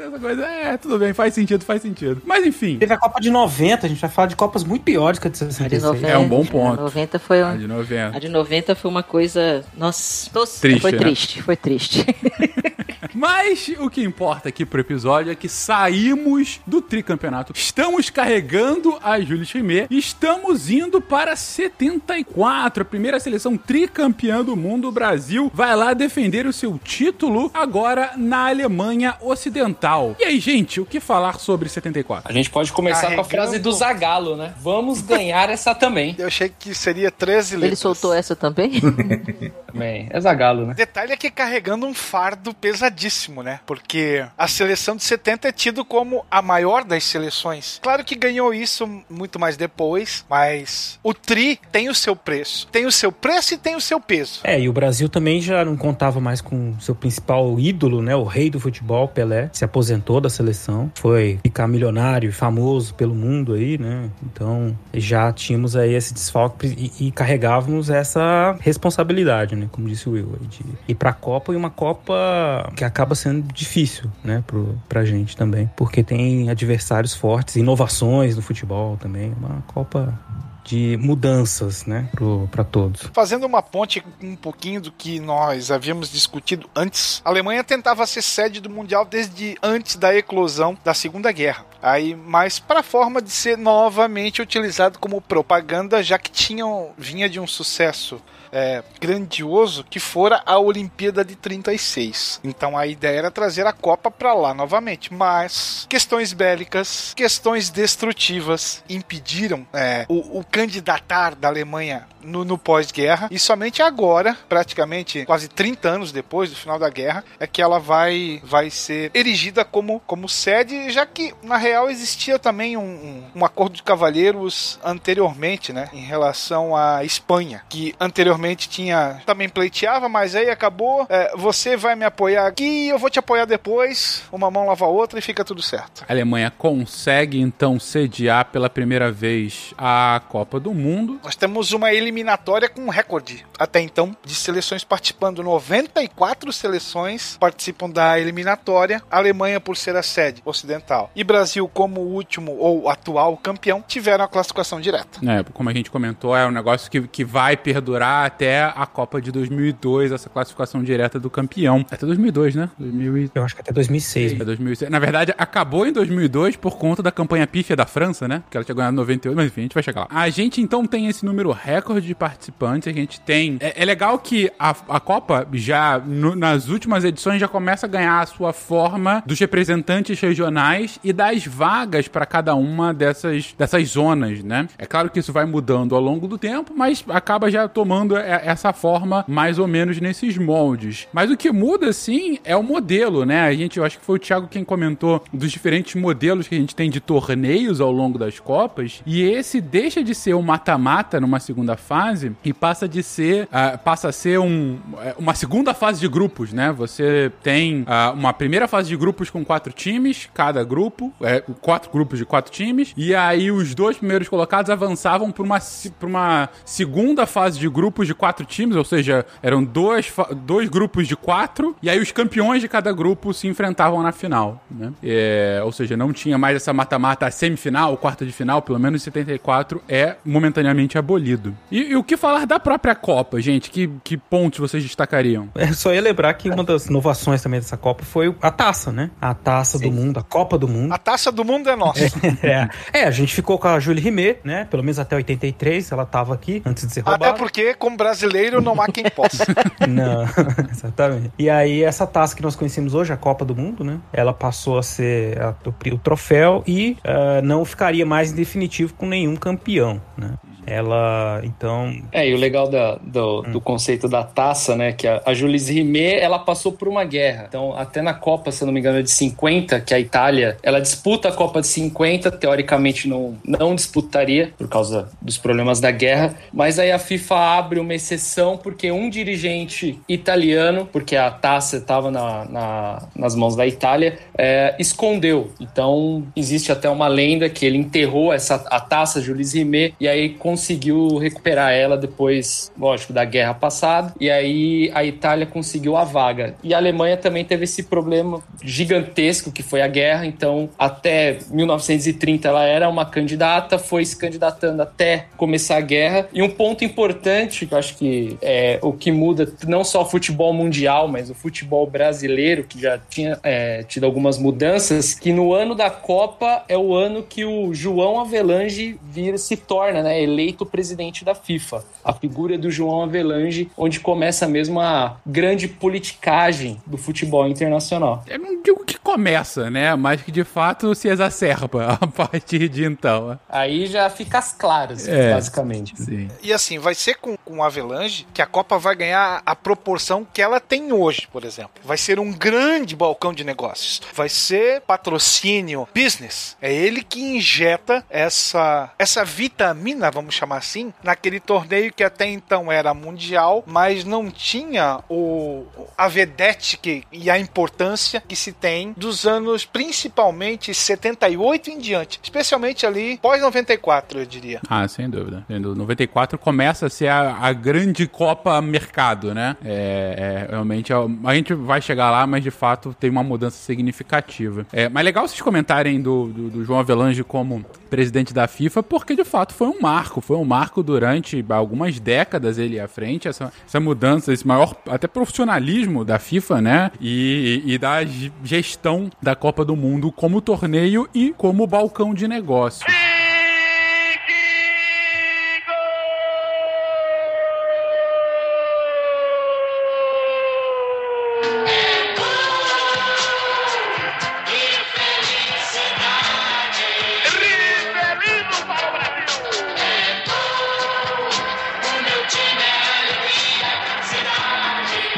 essa 0.00 0.18
coisa. 0.18 0.46
É, 0.46 0.76
tudo 0.76 0.98
bem, 0.98 1.12
faz 1.12 1.34
sentido, 1.34 1.64
faz 1.64 1.82
sentido. 1.82 2.22
Mas 2.24 2.46
enfim, 2.46 2.78
Teve 2.78 2.94
a 2.94 2.98
Copa 2.98 3.20
de 3.20 3.30
90, 3.30 3.86
a 3.86 3.88
gente 3.88 4.00
vai 4.00 4.10
falar 4.10 4.28
de 4.28 4.36
Copas 4.36 4.64
muito 4.64 4.82
piores 4.82 5.18
que 5.18 5.26
A 5.26 5.30
de 5.30 5.38
66. 5.38 6.03
90, 6.04 6.12
É 6.12 6.18
um 6.18 6.28
bom 6.28 6.42
A 6.42 6.46
ponto. 6.46 6.76
de 6.76 6.82
90 6.82 7.18
foi 7.18 7.42
a 7.42 7.46
um... 7.48 7.58
de 7.58 7.66
90. 7.66 8.16
A 8.16 8.18
de 8.20 8.28
90 8.28 8.74
foi 8.74 8.90
uma 8.90 9.02
coisa. 9.02 9.64
Nossa, 9.76 10.30
Triste, 10.60 10.80
foi 10.80 10.92
né? 10.92 10.98
triste, 10.98 11.42
foi 11.42 11.56
triste. 11.56 12.04
Mas 13.14 13.70
o 13.78 13.88
que 13.88 14.02
importa 14.02 14.48
aqui 14.48 14.64
pro 14.66 14.80
episódio 14.80 15.30
é 15.30 15.34
que 15.34 15.48
saímos 15.48 16.60
do 16.66 16.80
tricampeonato. 16.82 17.52
Estamos 17.54 18.10
carregando 18.10 18.98
a 19.02 19.20
Jules 19.20 19.50
Rimet 19.52 19.86
e 19.90 19.98
estamos 19.98 20.70
indo 20.70 21.00
para 21.00 21.36
74, 21.36 22.82
a 22.82 22.84
primeira 22.84 23.20
seleção 23.20 23.56
tricampeã 23.56 24.44
do 24.44 24.56
mundo. 24.56 24.88
O 24.88 24.92
Brasil 24.92 25.50
vai 25.54 25.74
lá 25.76 25.94
defender 25.94 26.46
o 26.46 26.52
seu 26.52 26.78
título 26.78 27.50
agora 27.54 28.12
na 28.16 28.48
Alemanha 28.48 29.16
Ocidental. 29.20 30.16
E 30.18 30.24
aí, 30.24 30.40
gente, 30.40 30.80
o 30.80 30.86
que 30.86 30.98
falar 31.00 31.38
sobre 31.38 31.68
74? 31.68 32.28
A 32.30 32.32
gente 32.32 32.50
pode 32.50 32.72
começar 32.72 33.00
com 33.00 33.06
a 33.06 33.08
Carregando. 33.24 33.28
frase 33.30 33.58
do 33.58 33.72
Zagalo, 33.72 34.36
né? 34.36 34.54
Vamos 34.60 35.00
ganhar 35.00 35.50
essa 35.50 35.74
também. 35.74 36.14
Eu 36.18 36.26
achei 36.26 36.48
que 36.48 36.74
seria 36.74 37.10
13 37.10 37.56
letras. 37.56 37.68
Ele 37.68 37.76
soltou 37.76 38.12
essa 38.12 38.34
também? 38.34 38.72
Também. 39.74 40.08
É 40.10 40.20
Zagalo, 40.20 40.66
né? 40.66 40.74
Detalhe 40.74 41.12
é 41.12 41.16
que 41.16 41.30
carregando 41.30 41.84
um 41.84 41.92
fardo 41.92 42.54
pesadíssimo, 42.54 43.42
né? 43.42 43.58
Porque 43.66 44.24
a 44.38 44.46
seleção 44.46 44.94
de 44.94 45.02
70 45.02 45.48
é 45.48 45.52
tido 45.52 45.84
como 45.84 46.24
a 46.30 46.40
maior 46.40 46.84
das 46.84 47.02
seleções. 47.04 47.80
Claro 47.82 48.04
que 48.04 48.14
ganhou 48.14 48.54
isso 48.54 48.88
muito 49.10 49.38
mais 49.38 49.56
depois, 49.56 50.24
mas 50.30 50.98
o 51.02 51.12
Tri 51.12 51.58
tem 51.72 51.88
o 51.88 51.94
seu 51.94 52.14
preço. 52.14 52.68
Tem 52.68 52.86
o 52.86 52.92
seu 52.92 53.10
preço 53.10 53.54
e 53.54 53.58
tem 53.58 53.74
o 53.74 53.80
seu 53.80 54.00
peso. 54.00 54.40
É, 54.44 54.60
e 54.60 54.68
o 54.68 54.72
Brasil 54.72 55.08
também 55.08 55.40
já 55.40 55.64
não 55.64 55.76
contava 55.76 56.20
mais 56.20 56.40
com 56.40 56.78
seu 56.78 56.94
principal 56.94 57.58
ídolo, 57.58 58.00
né? 58.00 58.14
O 58.14 58.24
rei 58.24 58.48
do 58.48 58.60
futebol, 58.60 59.08
Pelé, 59.08 59.50
se 59.52 59.64
aposentou 59.64 60.20
da 60.20 60.30
seleção, 60.30 60.90
foi 60.94 61.40
ficar 61.42 61.66
milionário 61.66 62.28
e 62.28 62.32
famoso 62.32 62.94
pelo 62.94 63.14
mundo 63.14 63.54
aí, 63.54 63.76
né? 63.76 64.08
Então 64.22 64.76
já 64.92 65.32
tínhamos 65.32 65.74
aí 65.74 65.94
esse 65.94 66.14
desfalque 66.14 66.92
e, 66.98 67.08
e 67.08 67.10
carregávamos 67.10 67.90
essa 67.90 68.56
responsabilidade, 68.60 69.56
né? 69.56 69.63
Como 69.70 69.88
disse 69.88 70.08
o 70.08 70.12
Will, 70.12 70.38
de 70.48 70.64
ir 70.88 70.94
pra 70.94 71.12
Copa 71.12 71.52
e 71.52 71.56
uma 71.56 71.70
Copa 71.70 72.72
que 72.76 72.84
acaba 72.84 73.14
sendo 73.14 73.52
difícil, 73.52 74.10
né? 74.22 74.42
Pro, 74.46 74.78
pra 74.88 75.04
gente 75.04 75.36
também, 75.36 75.70
porque 75.76 76.02
tem 76.02 76.50
adversários 76.50 77.14
fortes, 77.14 77.56
inovações 77.56 78.36
no 78.36 78.42
futebol 78.42 78.96
também, 78.96 79.32
uma 79.32 79.62
Copa 79.66 80.18
de 80.64 80.96
mudanças, 80.96 81.84
né, 81.84 82.08
para 82.50 82.64
todos. 82.64 83.02
Fazendo 83.12 83.46
uma 83.46 83.62
ponte 83.62 84.02
um 84.22 84.34
pouquinho 84.34 84.80
do 84.80 84.90
que 84.90 85.20
nós 85.20 85.70
havíamos 85.70 86.10
discutido 86.10 86.68
antes, 86.74 87.20
a 87.24 87.28
Alemanha 87.28 87.62
tentava 87.62 88.06
ser 88.06 88.22
sede 88.22 88.60
do 88.60 88.70
Mundial 88.70 89.04
desde 89.04 89.56
antes 89.62 89.96
da 89.96 90.14
eclosão 90.14 90.76
da 90.82 90.94
Segunda 90.94 91.30
Guerra. 91.30 91.66
Aí, 91.82 92.14
mas 92.16 92.58
para 92.58 92.82
forma 92.82 93.20
de 93.20 93.30
ser 93.30 93.58
novamente 93.58 94.40
utilizado 94.40 94.98
como 94.98 95.20
propaganda, 95.20 96.02
já 96.02 96.18
que 96.18 96.30
tinham 96.30 96.92
vinha 96.96 97.28
de 97.28 97.38
um 97.38 97.46
sucesso 97.46 98.20
é, 98.54 98.84
grandioso 99.00 99.84
que 99.84 99.98
fora 99.98 100.40
a 100.46 100.58
Olimpíada 100.58 101.24
de 101.24 101.34
36. 101.34 102.40
Então 102.44 102.78
a 102.78 102.86
ideia 102.86 103.18
era 103.18 103.30
trazer 103.30 103.66
a 103.66 103.72
Copa 103.72 104.10
para 104.10 104.32
lá 104.32 104.54
novamente, 104.54 105.12
mas 105.12 105.86
questões 105.88 106.32
bélicas, 106.32 107.12
questões 107.16 107.68
destrutivas 107.68 108.84
impediram 108.88 109.66
é, 109.72 110.06
o, 110.08 110.38
o 110.38 110.44
candidatar 110.44 111.34
da 111.34 111.48
Alemanha 111.48 112.06
no, 112.22 112.44
no 112.44 112.56
pós-guerra 112.56 113.28
e 113.30 113.38
somente 113.38 113.82
agora, 113.82 114.36
praticamente 114.48 115.26
quase 115.26 115.48
30 115.48 115.88
anos 115.88 116.12
depois 116.12 116.50
do 116.50 116.56
final 116.56 116.78
da 116.78 116.88
guerra, 116.88 117.24
é 117.40 117.46
que 117.46 117.60
ela 117.60 117.80
vai, 117.80 118.40
vai 118.44 118.70
ser 118.70 119.10
erigida 119.12 119.64
como, 119.64 120.00
como 120.00 120.28
sede, 120.28 120.90
já 120.90 121.04
que 121.04 121.34
na 121.42 121.56
real 121.56 121.90
existia 121.90 122.38
também 122.38 122.76
um, 122.76 122.82
um, 122.82 123.24
um 123.36 123.44
acordo 123.44 123.74
de 123.74 123.82
cavalheiros 123.82 124.78
anteriormente, 124.84 125.72
né, 125.72 125.88
em 125.92 126.04
relação 126.04 126.76
à 126.76 127.04
Espanha, 127.04 127.62
que 127.68 127.94
anteriormente 127.98 128.43
tinha 128.54 129.22
também 129.24 129.48
pleiteava, 129.48 130.08
mas 130.08 130.34
aí 130.34 130.50
acabou. 130.50 131.06
É, 131.08 131.32
você 131.36 131.76
vai 131.76 131.94
me 131.94 132.04
apoiar 132.04 132.46
aqui, 132.46 132.88
eu 132.88 132.98
vou 132.98 133.08
te 133.08 133.18
apoiar 133.18 133.44
depois. 133.44 134.24
Uma 134.30 134.50
mão 134.50 134.66
lava 134.66 134.84
a 134.84 134.88
outra 134.88 135.18
e 135.18 135.22
fica 135.22 135.44
tudo 135.44 135.62
certo. 135.62 136.04
A 136.08 136.12
Alemanha 136.12 136.50
consegue 136.50 137.40
então 137.40 137.78
sediar 137.80 138.46
pela 138.46 138.68
primeira 138.68 139.10
vez 139.10 139.72
a 139.78 140.20
Copa 140.28 140.58
do 140.60 140.74
Mundo. 140.74 141.20
Nós 141.22 141.36
temos 141.36 141.72
uma 141.72 141.94
eliminatória 141.94 142.68
com 142.68 142.82
um 142.82 142.90
recorde 142.90 143.46
até 143.58 143.80
então 143.80 144.16
de 144.24 144.34
seleções 144.34 144.84
participando. 144.84 145.42
94 145.42 146.52
seleções 146.52 147.36
participam 147.38 147.88
da 147.88 148.18
eliminatória. 148.18 149.02
A 149.10 149.18
Alemanha, 149.18 149.60
por 149.60 149.76
ser 149.76 149.96
a 149.96 150.02
sede 150.02 150.42
ocidental, 150.44 151.10
e 151.14 151.22
Brasil, 151.22 151.68
como 151.68 152.00
último 152.00 152.56
ou 152.58 152.88
atual 152.88 153.36
campeão, 153.36 153.82
tiveram 153.86 154.24
a 154.24 154.28
classificação 154.28 154.80
direta. 154.80 155.20
É, 155.26 155.42
como 155.52 155.70
a 155.70 155.72
gente 155.72 155.90
comentou, 155.90 156.36
é 156.36 156.46
um 156.46 156.50
negócio 156.50 156.90
que, 156.90 157.02
que 157.08 157.24
vai 157.24 157.56
perdurar 157.56 158.26
até 158.34 158.64
a 158.64 158.84
Copa 158.84 159.20
de 159.20 159.30
2002, 159.30 160.10
essa 160.10 160.28
classificação 160.28 160.82
direta 160.82 161.20
do 161.20 161.30
campeão. 161.30 161.86
Até 161.90 162.04
2002, 162.04 162.56
né? 162.56 162.68
2000 162.78 163.18
e... 163.18 163.30
Eu 163.32 163.44
acho 163.44 163.54
que 163.54 163.60
até 163.60 163.72
2006. 163.72 164.40
É 164.40 164.44
2006. 164.44 164.90
Na 164.90 164.98
verdade, 164.98 165.32
acabou 165.38 165.86
em 165.86 165.92
2002 165.92 166.56
por 166.56 166.76
conta 166.76 167.00
da 167.02 167.12
campanha 167.12 167.46
pífia 167.46 167.76
da 167.76 167.86
França, 167.86 168.26
né? 168.26 168.42
Que 168.50 168.56
ela 168.56 168.64
tinha 168.64 168.74
ganhado 168.74 168.96
98, 168.96 169.36
mas 169.36 169.46
enfim, 169.46 169.60
a 169.60 169.64
gente 169.64 169.74
vai 169.74 169.82
chegar 169.82 170.00
lá. 170.02 170.06
A 170.10 170.28
gente 170.30 170.60
então 170.60 170.84
tem 170.84 171.06
esse 171.06 171.24
número 171.24 171.52
recorde 171.52 172.06
de 172.06 172.14
participantes. 172.14 172.88
A 172.88 172.92
gente 172.92 173.20
tem. 173.20 173.56
É, 173.60 173.80
é 173.82 173.84
legal 173.84 174.18
que 174.18 174.50
a, 174.58 174.74
a 174.88 174.98
Copa 175.00 175.46
já, 175.52 175.98
no- 175.98 176.34
nas 176.34 176.68
últimas 176.68 177.04
edições, 177.04 177.40
já 177.40 177.46
começa 177.46 177.86
a 177.86 177.88
ganhar 177.88 178.20
a 178.20 178.26
sua 178.26 178.52
forma 178.52 179.22
dos 179.24 179.38
representantes 179.38 180.18
regionais 180.20 180.98
e 181.04 181.12
das 181.12 181.46
vagas 181.46 182.08
para 182.08 182.26
cada 182.26 182.54
uma 182.56 182.92
dessas, 182.92 183.54
dessas 183.56 183.88
zonas, 183.90 184.42
né? 184.42 184.68
É 184.76 184.86
claro 184.86 185.08
que 185.10 185.20
isso 185.20 185.32
vai 185.32 185.44
mudando 185.44 185.94
ao 185.94 186.00
longo 186.00 186.26
do 186.26 186.36
tempo, 186.36 186.72
mas 186.76 187.04
acaba 187.08 187.50
já 187.50 187.68
tomando 187.68 188.16
é, 188.16 188.23
essa 188.24 188.72
forma 188.72 189.24
mais 189.28 189.58
ou 189.58 189.66
menos 189.66 190.00
nesses 190.00 190.36
moldes. 190.36 191.06
Mas 191.12 191.30
o 191.30 191.36
que 191.36 191.50
muda, 191.50 191.92
sim, 191.92 192.38
é 192.44 192.56
o 192.56 192.62
modelo, 192.62 193.24
né? 193.24 193.42
A 193.42 193.54
gente, 193.54 193.78
eu 193.78 193.84
acho 193.84 193.98
que 193.98 194.04
foi 194.04 194.16
o 194.16 194.18
Thiago 194.18 194.48
quem 194.48 194.64
comentou 194.64 195.22
dos 195.32 195.50
diferentes 195.50 195.94
modelos 196.00 196.48
que 196.48 196.54
a 196.54 196.58
gente 196.58 196.74
tem 196.74 196.90
de 196.90 197.00
torneios 197.00 197.80
ao 197.80 197.90
longo 197.90 198.18
das 198.18 198.40
Copas. 198.40 199.02
E 199.06 199.22
esse 199.22 199.60
deixa 199.60 200.02
de 200.02 200.14
ser 200.14 200.34
um 200.34 200.42
mata-mata 200.42 201.20
numa 201.20 201.40
segunda 201.40 201.76
fase 201.76 202.32
e 202.44 202.52
passa 202.52 202.88
de 202.88 203.02
ser, 203.02 203.48
ah, 203.52 203.78
passa 203.78 204.08
a 204.08 204.12
ser 204.12 204.38
um, 204.38 204.78
é, 205.00 205.14
uma 205.18 205.34
segunda 205.34 205.74
fase 205.74 206.00
de 206.00 206.08
grupos, 206.08 206.52
né? 206.52 206.72
Você 206.72 207.32
tem 207.42 207.84
ah, 207.86 208.12
uma 208.14 208.32
primeira 208.32 208.68
fase 208.68 208.88
de 208.88 208.96
grupos 208.96 209.30
com 209.30 209.44
quatro 209.44 209.72
times, 209.72 210.28
cada 210.32 210.62
grupo, 210.64 211.12
é, 211.20 211.40
quatro 211.60 211.90
grupos 211.90 212.18
de 212.18 212.24
quatro 212.24 212.52
times, 212.52 212.92
e 212.96 213.14
aí 213.14 213.50
os 213.50 213.74
dois 213.74 213.96
primeiros 213.96 214.28
colocados 214.28 214.70
avançavam 214.70 215.30
para 215.30 215.42
uma, 215.42 215.58
uma 216.02 216.48
segunda 216.64 217.26
fase 217.26 217.58
de 217.58 217.68
grupos 217.68 218.03
de 218.06 218.14
quatro 218.14 218.44
times, 218.44 218.76
ou 218.76 218.84
seja, 218.84 219.24
eram 219.42 219.62
dois, 219.62 220.12
dois 220.36 220.68
grupos 220.68 221.06
de 221.06 221.16
quatro, 221.16 221.76
e 221.82 221.90
aí 221.90 222.00
os 222.00 222.12
campeões 222.12 222.60
de 222.60 222.68
cada 222.68 222.92
grupo 222.92 223.32
se 223.32 223.46
enfrentavam 223.46 224.02
na 224.02 224.12
final, 224.12 224.62
né? 224.70 224.92
É, 225.02 225.60
ou 225.64 225.72
seja, 225.72 225.96
não 225.96 226.12
tinha 226.12 226.38
mais 226.38 226.56
essa 226.56 226.72
mata-mata, 226.72 227.26
a 227.26 227.30
semifinal, 227.30 227.96
quarta 227.96 228.24
de 228.24 228.32
final, 228.32 228.62
pelo 228.62 228.78
menos 228.78 229.02
em 229.02 229.04
74, 229.04 229.82
é 229.88 230.16
momentaneamente 230.24 230.98
abolido. 230.98 231.56
E, 231.70 231.90
e 231.90 231.96
o 231.96 232.04
que 232.04 232.16
falar 232.16 232.46
da 232.46 232.58
própria 232.60 232.94
Copa, 232.94 233.40
gente? 233.40 233.70
Que, 233.70 233.90
que 234.02 234.16
pontos 234.16 234.58
vocês 234.58 234.82
destacariam? 234.82 235.48
É 235.54 235.72
só 235.72 235.92
ia 235.92 236.00
lembrar 236.00 236.32
que 236.34 236.48
uma 236.48 236.64
das 236.64 236.86
inovações 236.86 237.42
também 237.42 237.60
dessa 237.60 237.76
Copa 237.76 238.04
foi 238.04 238.34
a 238.40 238.50
taça, 238.50 238.92
né? 238.92 239.10
A 239.20 239.34
taça 239.34 239.78
do 239.78 239.90
mundo, 239.90 240.18
a 240.18 240.22
Copa 240.22 240.56
do 240.56 240.68
Mundo. 240.68 240.92
A 240.92 240.98
taça 240.98 241.30
do 241.30 241.44
mundo 241.44 241.68
é 241.68 241.76
nossa. 241.76 242.04
É. 242.42 242.68
é, 242.92 243.04
a 243.04 243.10
gente 243.10 243.34
ficou 243.34 243.58
com 243.58 243.68
a 243.68 243.78
Julie 243.78 244.02
Rimet, 244.02 244.40
né? 244.44 244.66
Pelo 244.70 244.82
menos 244.82 244.98
até 244.98 245.16
83, 245.16 245.92
ela 245.92 246.04
tava 246.04 246.34
aqui 246.34 246.62
antes 246.64 246.86
de 246.86 246.92
ser 246.92 247.00
roubada. 247.00 247.30
Até 247.30 247.38
porque, 247.38 247.74
como 247.74 247.93
brasileiro, 247.96 248.60
não 248.60 248.80
há 248.80 248.86
quem 248.86 249.04
possa. 249.10 249.44
Não, 249.88 250.22
exatamente. 250.70 251.32
E 251.38 251.48
aí, 251.50 251.82
essa 251.82 252.06
taça 252.06 252.34
que 252.34 252.42
nós 252.42 252.56
conhecemos 252.56 252.94
hoje, 252.94 253.12
a 253.12 253.16
Copa 253.16 253.44
do 253.44 253.54
Mundo, 253.54 253.84
né? 253.84 253.98
Ela 254.12 254.32
passou 254.32 254.78
a 254.78 254.82
ser 254.82 255.40
a- 255.40 255.54
o, 255.92 255.98
troféu 255.98 256.62
e 256.66 256.96
ah, 257.04 257.40
não 257.42 257.64
ficaria 257.64 258.04
mais 258.06 258.32
em 258.32 258.34
definitivo 258.34 258.94
com 258.94 259.06
nenhum 259.06 259.36
campeão, 259.36 260.00
né? 260.16 260.34
Ela, 260.66 261.40
então, 261.44 261.94
É, 262.12 262.28
e 262.28 262.34
o 262.34 262.36
legal 262.36 262.68
da- 262.68 262.96
do, 263.02 263.42
do 263.42 263.60
conceito 263.60 264.08
da 264.08 264.22
taça, 264.22 264.74
né? 264.76 264.92
Que 264.92 265.06
a, 265.06 265.22
a 265.24 265.34
Jules 265.34 265.68
Rimet, 265.68 266.16
ela 266.20 266.38
passou 266.38 266.72
por 266.72 266.88
uma 266.88 267.04
guerra. 267.04 267.46
Então, 267.48 267.74
até 267.76 268.00
na 268.02 268.14
Copa, 268.14 268.50
se 268.50 268.62
eu 268.62 268.66
não 268.66 268.72
me 268.72 268.80
engano, 268.80 269.02
de 269.02 269.10
50, 269.10 269.80
que 269.80 269.94
a 269.94 270.00
Itália, 270.00 270.56
ela 270.62 270.80
disputa 270.80 271.28
a 271.28 271.32
Copa 271.32 271.60
de 271.60 271.66
50, 271.66 272.30
teoricamente 272.32 273.08
não, 273.08 273.36
não 273.46 273.74
disputaria, 273.74 274.52
por 274.56 274.68
causa 274.68 275.08
dos 275.20 275.36
problemas 275.38 275.80
da 275.80 275.90
guerra. 275.90 276.34
Mas 276.52 276.78
aí 276.78 276.90
a 276.92 276.98
FIFA 276.98 277.36
abre 277.58 277.80
uma 277.80 277.94
exceção, 277.94 278.56
porque 278.56 278.90
um 278.90 279.08
dirigente 279.10 279.98
italiano, 280.08 280.88
porque 280.92 281.16
a 281.16 281.30
taça 281.30 281.76
estava 281.76 282.10
na, 282.10 282.44
na- 282.46 283.02
nas 283.14 283.34
mãos 283.34 283.54
da 283.56 283.66
Itália, 283.66 284.18
é, 284.36 284.74
escondeu. 284.78 285.50
Então, 285.60 286.24
existe 286.34 286.72
até 286.72 286.88
uma 286.88 287.08
lenda 287.08 287.48
que 287.48 287.64
ele 287.66 287.76
enterrou 287.78 288.32
essa, 288.32 288.56
a 288.70 288.80
taça 288.80 289.20
Jules 289.20 289.52
Rimet 289.52 289.94
e 290.00 290.08
aí 290.08 290.30
conseguiu 290.54 291.18
recuperar 291.18 291.72
ela 291.72 291.96
depois, 291.96 292.70
lógico, 292.78 293.12
da 293.12 293.24
guerra 293.24 293.54
passada. 293.54 294.14
E 294.20 294.30
aí 294.30 294.88
a 294.94 295.04
Itália 295.04 295.46
conseguiu 295.46 295.96
a 295.96 296.04
vaga. 296.04 296.54
E 296.62 296.72
a 296.72 296.76
Alemanha 296.76 297.16
também 297.16 297.44
teve 297.44 297.64
esse 297.64 297.82
problema 297.82 298.40
gigantesco 298.62 299.50
que 299.50 299.64
foi 299.64 299.82
a 299.82 299.88
guerra. 299.88 300.26
Então, 300.26 300.68
até 300.78 301.38
1930 301.50 302.48
ela 302.48 302.64
era 302.64 302.88
uma 302.88 303.04
candidata, 303.04 303.78
foi 303.78 304.04
se 304.04 304.16
candidatando 304.16 304.80
até 304.80 305.26
começar 305.36 305.76
a 305.76 305.80
guerra. 305.80 306.28
E 306.32 306.40
um 306.40 306.50
ponto 306.50 306.84
importante, 306.84 307.66
que 307.66 307.74
eu 307.74 307.78
acho 307.78 307.96
que 307.96 308.38
é 308.40 308.78
o 308.80 308.92
que 308.92 309.10
muda 309.10 309.52
não 309.66 309.82
só 309.82 310.02
o 310.02 310.04
futebol 310.04 310.52
mundial, 310.52 311.08
mas 311.08 311.30
o 311.30 311.34
futebol 311.34 311.84
brasileiro, 311.84 312.62
que 312.62 312.80
já 312.80 312.96
tinha 313.10 313.40
é, 313.42 313.82
tido 313.82 314.06
algumas 314.06 314.38
mudanças, 314.38 315.14
que 315.14 315.32
no 315.32 315.52
ano 315.52 315.74
da 315.74 315.90
Copa 315.90 316.64
é 316.68 316.78
o 316.78 316.94
ano 316.94 317.24
que 317.24 317.44
o 317.44 317.74
João 317.74 318.20
Avelange 318.20 319.00
se 319.36 319.56
torna 319.56 320.02
né, 320.04 320.22
presidente 320.52 321.24
da 321.24 321.34
FIFA. 321.34 321.84
A 322.04 322.12
figura 322.12 322.58
do 322.58 322.70
João 322.70 323.02
Avelange, 323.04 323.70
onde 323.76 324.00
começa 324.00 324.46
mesmo 324.46 324.80
a 324.80 325.16
grande 325.24 325.68
politicagem 325.68 326.80
do 326.86 326.96
futebol 326.98 327.46
internacional. 327.48 328.22
Eu 328.26 328.38
não 328.38 328.62
digo 328.62 328.84
que 328.84 328.98
começa, 328.98 329.70
né? 329.70 329.94
Mas 329.94 330.22
que 330.22 330.30
de 330.32 330.44
fato 330.44 330.94
se 330.94 331.08
exacerba 331.08 331.96
a 332.00 332.06
partir 332.06 332.68
de 332.68 332.84
então. 332.84 333.38
Aí 333.48 333.86
já 333.86 334.08
fica 334.10 334.38
as 334.38 334.52
claras, 334.52 335.06
É. 335.08 335.32
basicamente. 335.32 335.94
Sim. 336.00 336.28
E 336.42 336.52
assim, 336.52 336.78
vai 336.78 336.94
ser 336.94 337.14
com, 337.16 337.36
com 337.44 337.58
o 337.58 337.62
Avalanche 337.62 338.26
que 338.34 338.42
a 338.42 338.46
Copa 338.46 338.78
vai 338.78 338.94
ganhar 338.96 339.42
a 339.44 339.54
proporção 339.56 340.26
que 340.32 340.42
ela 340.42 340.60
tem 340.60 340.92
hoje, 340.92 341.26
por 341.32 341.44
exemplo. 341.44 341.72
Vai 341.84 341.96
ser 341.96 342.18
um 342.18 342.32
grande 342.32 342.96
balcão 342.96 343.32
de 343.32 343.44
negócios. 343.44 344.00
Vai 344.14 344.28
ser 344.28 344.80
patrocínio, 344.82 345.88
business. 345.94 346.56
É 346.60 346.72
ele 346.72 347.02
que 347.02 347.20
injeta 347.20 348.04
essa, 348.10 348.90
essa 348.98 349.24
vitamina, 349.24 350.10
vamos 350.10 350.33
chamar 350.34 350.58
assim, 350.58 350.92
naquele 351.02 351.40
torneio 351.40 351.92
que 351.92 352.04
até 352.04 352.26
então 352.26 352.70
era 352.70 352.92
mundial, 352.94 353.62
mas 353.66 354.04
não 354.04 354.30
tinha 354.30 355.00
o, 355.08 355.64
a 355.96 356.08
vedete 356.08 356.76
que, 356.78 357.04
e 357.12 357.30
a 357.30 357.38
importância 357.38 358.22
que 358.26 358.36
se 358.36 358.52
tem 358.52 358.92
dos 358.96 359.26
anos, 359.26 359.64
principalmente 359.64 360.74
78 360.74 361.70
em 361.70 361.78
diante. 361.78 362.20
Especialmente 362.22 362.86
ali 362.86 363.18
pós-94, 363.18 364.16
eu 364.16 364.26
diria. 364.26 364.60
Ah, 364.68 364.86
sem 364.88 365.08
dúvida. 365.08 365.44
Sem 365.46 365.60
dúvida. 365.60 365.78
94 365.80 366.38
começa 366.38 366.86
a 366.86 366.90
ser 366.90 367.08
a, 367.08 367.36
a 367.40 367.52
grande 367.52 368.06
Copa 368.06 368.60
Mercado, 368.60 369.34
né? 369.34 369.56
É, 369.64 370.46
é, 370.46 370.50
realmente, 370.50 370.92
é, 370.92 370.96
a 371.24 371.34
gente 371.34 371.54
vai 371.54 371.80
chegar 371.80 372.10
lá, 372.10 372.26
mas 372.26 372.42
de 372.42 372.50
fato 372.50 372.94
tem 372.98 373.10
uma 373.10 373.22
mudança 373.22 373.56
significativa. 373.56 374.66
É, 374.72 374.88
mas 374.88 375.04
legal 375.04 375.26
vocês 375.26 375.40
comentarem 375.40 376.00
do, 376.00 376.26
do, 376.28 376.50
do 376.50 376.64
João 376.64 376.80
Avelange 376.80 377.22
como 377.22 377.64
presidente 377.94 378.34
da 378.34 378.48
FIFA, 378.48 378.82
porque 378.82 379.14
de 379.14 379.22
fato 379.22 379.54
foi 379.54 379.68
um 379.68 379.80
marco, 379.80 380.20
foi 380.20 380.36
um 380.36 380.44
marco 380.44 380.82
durante 380.82 381.44
algumas 381.48 382.00
décadas 382.00 382.58
ele 382.58 382.80
à 382.80 382.88
frente, 382.88 383.28
essa, 383.28 383.52
essa 383.64 383.78
mudança, 383.78 384.32
esse 384.32 384.44
maior 384.44 384.74
até 384.88 385.06
profissionalismo 385.06 386.04
da 386.04 386.18
FIFA, 386.18 386.60
né? 386.60 386.90
E, 387.00 387.62
e 387.64 387.78
da 387.78 387.98
gestão 388.42 389.08
da 389.22 389.36
Copa 389.36 389.64
do 389.64 389.76
Mundo 389.76 390.10
como 390.10 390.40
torneio 390.40 391.08
e 391.14 391.32
como 391.38 391.68
balcão 391.68 392.12
de 392.12 392.26
negócio. 392.26 392.84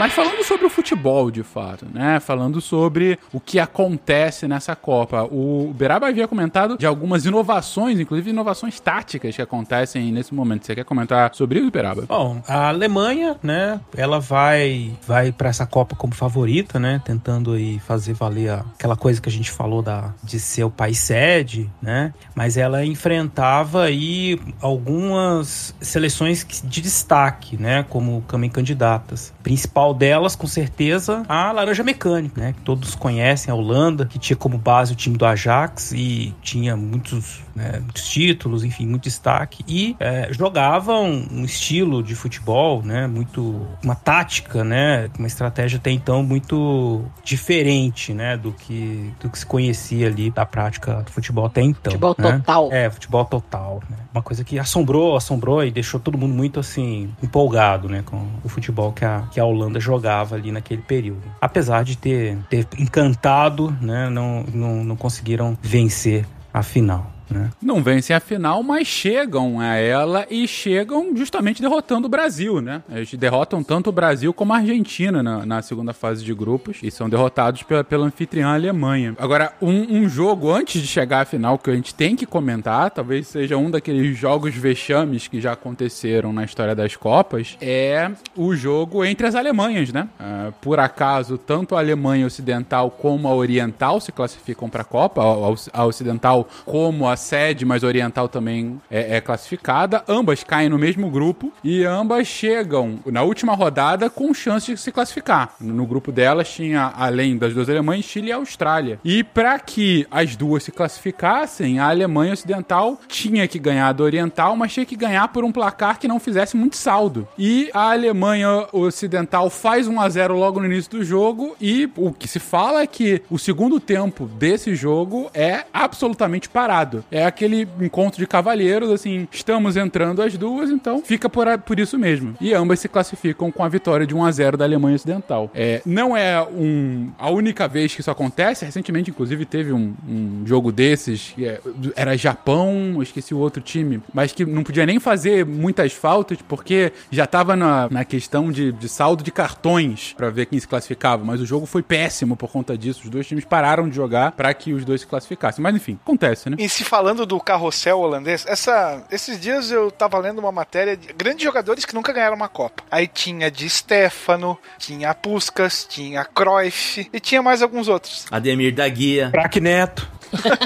Mas 0.06 0.14
falando 0.14 0.44
sobre 0.44 0.66
o 0.66 0.70
futebol, 0.70 1.32
de 1.32 1.42
fato, 1.42 1.84
né? 1.92 2.20
Falando 2.20 2.60
sobre 2.60 3.18
o 3.32 3.40
que 3.40 3.58
acontece 3.58 4.46
nessa 4.46 4.76
Copa. 4.76 5.24
O 5.24 5.74
Beraba 5.76 6.06
havia 6.06 6.28
comentado 6.28 6.78
de 6.78 6.86
algumas 6.86 7.26
inovações, 7.26 7.98
inclusive 7.98 8.30
inovações 8.30 8.78
táticas 8.78 9.34
que 9.34 9.42
acontecem 9.42 10.12
nesse 10.12 10.32
momento. 10.32 10.64
Você 10.64 10.76
quer 10.76 10.84
comentar 10.84 11.34
sobre 11.34 11.58
isso, 11.58 11.72
Beraba? 11.72 12.02
Bom, 12.06 12.40
a 12.46 12.68
Alemanha, 12.68 13.36
né, 13.42 13.80
ela 13.96 14.20
vai 14.20 14.92
vai 15.04 15.32
para 15.32 15.48
essa 15.48 15.66
Copa 15.66 15.96
como 15.96 16.14
favorita, 16.14 16.78
né, 16.78 17.02
tentando 17.04 17.54
aí 17.54 17.80
fazer 17.80 18.12
valer 18.12 18.52
aquela 18.52 18.94
coisa 18.94 19.20
que 19.20 19.28
a 19.28 19.32
gente 19.32 19.50
falou 19.50 19.82
da 19.82 20.14
de 20.22 20.38
ser 20.38 20.62
o 20.62 20.70
país 20.70 20.98
sede, 20.98 21.68
né? 21.82 22.14
Mas 22.32 22.56
ela 22.56 22.84
enfrentava 22.84 23.82
aí 23.82 24.38
algumas 24.60 25.74
seleções 25.80 26.46
de 26.62 26.80
destaque, 26.80 27.60
né, 27.60 27.84
como 27.88 28.22
também 28.28 28.48
candidatas. 28.48 29.34
Principal 29.42 29.95
delas, 29.96 30.36
com 30.36 30.46
certeza, 30.46 31.22
a 31.28 31.50
Laranja 31.50 31.82
Mecânica, 31.82 32.40
né, 32.40 32.52
que 32.52 32.60
todos 32.60 32.94
conhecem, 32.94 33.50
a 33.50 33.54
Holanda, 33.54 34.06
que 34.06 34.18
tinha 34.18 34.36
como 34.36 34.58
base 34.58 34.92
o 34.92 34.96
time 34.96 35.16
do 35.16 35.26
Ajax 35.26 35.92
e 35.92 36.34
tinha 36.42 36.76
muitos, 36.76 37.40
né, 37.56 37.80
muitos 37.80 38.06
títulos, 38.06 38.62
enfim, 38.62 38.86
muito 38.86 39.04
destaque 39.04 39.64
e 39.66 39.96
é, 39.98 40.28
jogava 40.30 40.92
um, 40.92 41.26
um 41.32 41.44
estilo 41.44 42.02
de 42.02 42.14
futebol, 42.14 42.82
né, 42.82 43.06
muito 43.06 43.66
uma 43.82 43.94
tática, 43.94 44.62
né, 44.62 45.08
uma 45.18 45.26
estratégia 45.26 45.78
até 45.78 45.90
então 45.90 46.22
muito 46.22 47.02
diferente, 47.24 48.12
né, 48.12 48.36
do 48.36 48.52
que 48.52 49.10
do 49.20 49.30
que 49.30 49.38
se 49.38 49.46
conhecia 49.46 50.08
ali 50.08 50.30
da 50.30 50.44
prática 50.44 51.02
do 51.02 51.10
futebol 51.10 51.46
até 51.46 51.62
então. 51.62 51.92
Futebol 51.92 52.14
né? 52.18 52.32
total. 52.38 52.68
É, 52.70 52.90
futebol 52.90 53.24
total, 53.24 53.82
né? 53.88 53.96
Uma 54.12 54.22
coisa 54.22 54.44
que 54.44 54.58
assombrou, 54.58 55.16
assombrou 55.16 55.64
e 55.64 55.70
deixou 55.70 55.98
todo 55.98 56.18
mundo 56.18 56.34
muito 56.34 56.60
assim 56.60 57.10
empolgado, 57.22 57.88
né, 57.88 58.02
com 58.04 58.26
o 58.44 58.48
futebol 58.48 58.92
que 58.92 59.04
a, 59.04 59.22
que 59.30 59.40
a 59.40 59.44
Holanda 59.44 59.80
jogava 59.80 60.34
ali 60.34 60.52
naquele 60.52 60.82
período. 60.82 61.22
Apesar 61.40 61.84
de 61.84 61.96
ter, 61.96 62.36
ter 62.50 62.66
encantado, 62.78 63.74
né, 63.80 64.10
não, 64.10 64.44
não, 64.52 64.84
não 64.84 64.96
conseguiram 64.96 65.56
vencer 65.62 66.26
a 66.52 66.62
final. 66.62 67.15
Né? 67.30 67.50
Não 67.60 67.82
vencem 67.82 68.14
a 68.14 68.20
final, 68.20 68.62
mas 68.62 68.86
chegam 68.86 69.60
a 69.60 69.74
ela 69.74 70.26
e 70.30 70.46
chegam 70.46 71.16
justamente 71.16 71.60
derrotando 71.60 72.06
o 72.06 72.10
Brasil, 72.10 72.60
né? 72.60 72.82
Eles 72.90 73.12
derrotam 73.14 73.62
tanto 73.62 73.90
o 73.90 73.92
Brasil 73.92 74.32
como 74.32 74.52
a 74.52 74.58
Argentina 74.58 75.22
na, 75.22 75.44
na 75.44 75.62
segunda 75.62 75.92
fase 75.92 76.24
de 76.24 76.32
grupos 76.32 76.78
e 76.82 76.90
são 76.90 77.08
derrotados 77.08 77.62
pela, 77.62 77.82
pela 77.82 78.06
anfitriã 78.06 78.54
Alemanha. 78.54 79.14
Agora, 79.18 79.52
um, 79.60 79.98
um 79.98 80.08
jogo 80.08 80.52
antes 80.52 80.80
de 80.80 80.86
chegar 80.86 81.22
à 81.22 81.24
final 81.24 81.58
que 81.58 81.70
a 81.70 81.74
gente 81.74 81.94
tem 81.94 82.14
que 82.14 82.26
comentar, 82.26 82.90
talvez 82.90 83.26
seja 83.26 83.56
um 83.56 83.70
daqueles 83.70 84.16
jogos 84.16 84.54
vexames 84.54 85.26
que 85.26 85.40
já 85.40 85.52
aconteceram 85.52 86.32
na 86.32 86.44
história 86.44 86.74
das 86.74 86.96
Copas, 86.96 87.56
é 87.60 88.10
o 88.36 88.54
jogo 88.54 89.04
entre 89.04 89.26
as 89.26 89.34
Alemanhas, 89.34 89.92
né? 89.92 90.08
Ah, 90.18 90.52
por 90.60 90.78
acaso, 90.78 91.38
tanto 91.38 91.74
a 91.74 91.78
Alemanha 91.78 92.26
Ocidental 92.26 92.90
como 92.90 93.26
a 93.28 93.34
Oriental 93.34 94.00
se 94.00 94.12
classificam 94.12 94.68
para 94.68 94.82
a 94.82 94.84
Copa, 94.84 95.22
a, 95.22 95.80
a 95.80 95.84
Ocidental 95.84 96.48
como 96.64 97.08
a 97.08 97.15
sede, 97.16 97.64
mas 97.64 97.82
a 97.82 97.86
Oriental 97.86 98.28
também 98.28 98.80
é, 98.90 99.16
é 99.16 99.20
classificada. 99.20 100.04
Ambas 100.08 100.44
caem 100.44 100.68
no 100.68 100.78
mesmo 100.78 101.10
grupo 101.10 101.52
e 101.62 101.84
ambas 101.84 102.26
chegam 102.26 102.98
na 103.06 103.22
última 103.22 103.54
rodada 103.54 104.08
com 104.08 104.32
chance 104.34 104.72
de 104.72 104.80
se 104.80 104.92
classificar. 104.92 105.54
No 105.60 105.86
grupo 105.86 106.12
delas 106.12 106.48
tinha, 106.48 106.92
além 106.96 107.36
das 107.36 107.54
duas 107.54 107.68
Alemanhas, 107.68 108.04
Chile 108.04 108.28
e 108.28 108.32
Austrália. 108.32 109.00
E 109.04 109.24
para 109.24 109.58
que 109.58 110.06
as 110.10 110.36
duas 110.36 110.62
se 110.62 110.72
classificassem, 110.72 111.78
a 111.78 111.88
Alemanha 111.88 112.32
Ocidental 112.32 113.00
tinha 113.08 113.48
que 113.48 113.58
ganhar 113.58 113.92
da 113.92 114.04
Oriental, 114.04 114.56
mas 114.56 114.72
tinha 114.72 114.86
que 114.86 114.96
ganhar 114.96 115.28
por 115.28 115.44
um 115.44 115.52
placar 115.52 115.98
que 115.98 116.08
não 116.08 116.20
fizesse 116.20 116.56
muito 116.56 116.76
saldo. 116.76 117.26
E 117.38 117.70
a 117.72 117.92
Alemanha 117.92 118.66
Ocidental 118.72 119.50
faz 119.50 119.88
1 119.88 120.00
a 120.00 120.08
0 120.08 120.36
logo 120.36 120.60
no 120.60 120.66
início 120.66 120.90
do 120.90 121.04
jogo 121.04 121.56
e 121.60 121.90
o 121.96 122.12
que 122.12 122.28
se 122.28 122.38
fala 122.38 122.82
é 122.82 122.86
que 122.86 123.22
o 123.30 123.38
segundo 123.38 123.80
tempo 123.80 124.26
desse 124.26 124.74
jogo 124.74 125.30
é 125.32 125.64
absolutamente 125.72 126.48
parado. 126.48 127.04
É 127.10 127.24
aquele 127.24 127.68
encontro 127.80 128.18
de 128.18 128.26
cavalheiros, 128.26 128.90
assim, 128.90 129.26
estamos 129.30 129.76
entrando 129.76 130.22
as 130.22 130.36
duas, 130.36 130.70
então 130.70 131.02
fica 131.02 131.28
por, 131.28 131.46
por 131.58 131.78
isso 131.78 131.98
mesmo. 131.98 132.34
E 132.40 132.52
ambas 132.54 132.80
se 132.80 132.88
classificam 132.88 133.50
com 133.50 133.62
a 133.64 133.68
vitória 133.68 134.06
de 134.06 134.14
1 134.14 134.24
a 134.24 134.30
0 134.30 134.56
da 134.56 134.64
Alemanha 134.64 134.96
Ocidental. 134.96 135.50
É, 135.54 135.80
não 135.86 136.16
é 136.16 136.42
um, 136.42 137.10
a 137.18 137.30
única 137.30 137.68
vez 137.68 137.94
que 137.94 138.00
isso 138.00 138.10
acontece, 138.10 138.64
recentemente, 138.64 139.10
inclusive, 139.10 139.44
teve 139.44 139.72
um, 139.72 139.94
um 140.08 140.42
jogo 140.46 140.72
desses, 140.72 141.34
é- 141.38 141.60
era 141.94 142.16
Japão, 142.16 143.00
esqueci 143.02 143.34
o 143.34 143.38
outro 143.38 143.62
time, 143.62 144.00
mas 144.12 144.32
que 144.32 144.44
não 144.44 144.62
podia 144.62 144.84
nem 144.86 144.98
fazer 145.00 145.44
muitas 145.46 145.92
faltas, 145.92 146.38
porque 146.46 146.92
já 147.10 147.26
tava 147.26 147.56
na, 147.56 147.88
na 147.90 148.04
questão 148.04 148.50
de, 148.50 148.72
de 148.72 148.88
saldo 148.88 149.22
de 149.22 149.30
cartões 149.30 150.12
pra 150.16 150.30
ver 150.30 150.46
quem 150.46 150.58
se 150.58 150.66
classificava, 150.68 151.24
mas 151.24 151.40
o 151.40 151.46
jogo 151.46 151.66
foi 151.66 151.82
péssimo 151.82 152.36
por 152.36 152.50
conta 152.50 152.76
disso. 152.76 153.02
Os 153.04 153.10
dois 153.10 153.26
times 153.26 153.44
pararam 153.44 153.88
de 153.88 153.96
jogar 153.96 154.32
pra 154.32 154.52
que 154.54 154.72
os 154.72 154.84
dois 154.84 155.00
se 155.00 155.06
classificassem. 155.06 155.62
Mas 155.62 155.74
enfim, 155.74 155.98
acontece, 156.02 156.50
né? 156.50 156.56
E 156.58 156.68
se 156.68 156.84
falando 156.96 157.26
do 157.26 157.38
carrossel 157.38 158.00
holandês, 158.00 158.46
essa, 158.48 159.04
esses 159.10 159.38
dias 159.38 159.70
eu 159.70 159.90
tava 159.90 160.16
lendo 160.16 160.38
uma 160.38 160.50
matéria 160.50 160.96
de 160.96 161.12
grandes 161.12 161.44
jogadores 161.44 161.84
que 161.84 161.94
nunca 161.94 162.10
ganharam 162.10 162.34
uma 162.34 162.48
Copa. 162.48 162.82
Aí 162.90 163.06
tinha 163.06 163.50
de 163.50 163.68
Stefano, 163.68 164.58
tinha 164.78 165.12
Puskas, 165.12 165.84
tinha 165.84 166.24
Cruyff 166.24 167.06
e 167.12 167.20
tinha 167.20 167.42
mais 167.42 167.60
alguns 167.60 167.86
outros. 167.86 168.24
Ademir 168.30 168.74
da 168.74 168.88
Guia, 168.88 169.28
Craque 169.30 169.60
Neto. 169.60 170.08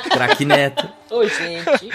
craque 0.08 0.44
Neto. 0.44 0.88
Ô, 1.10 1.26
gente. 1.26 1.90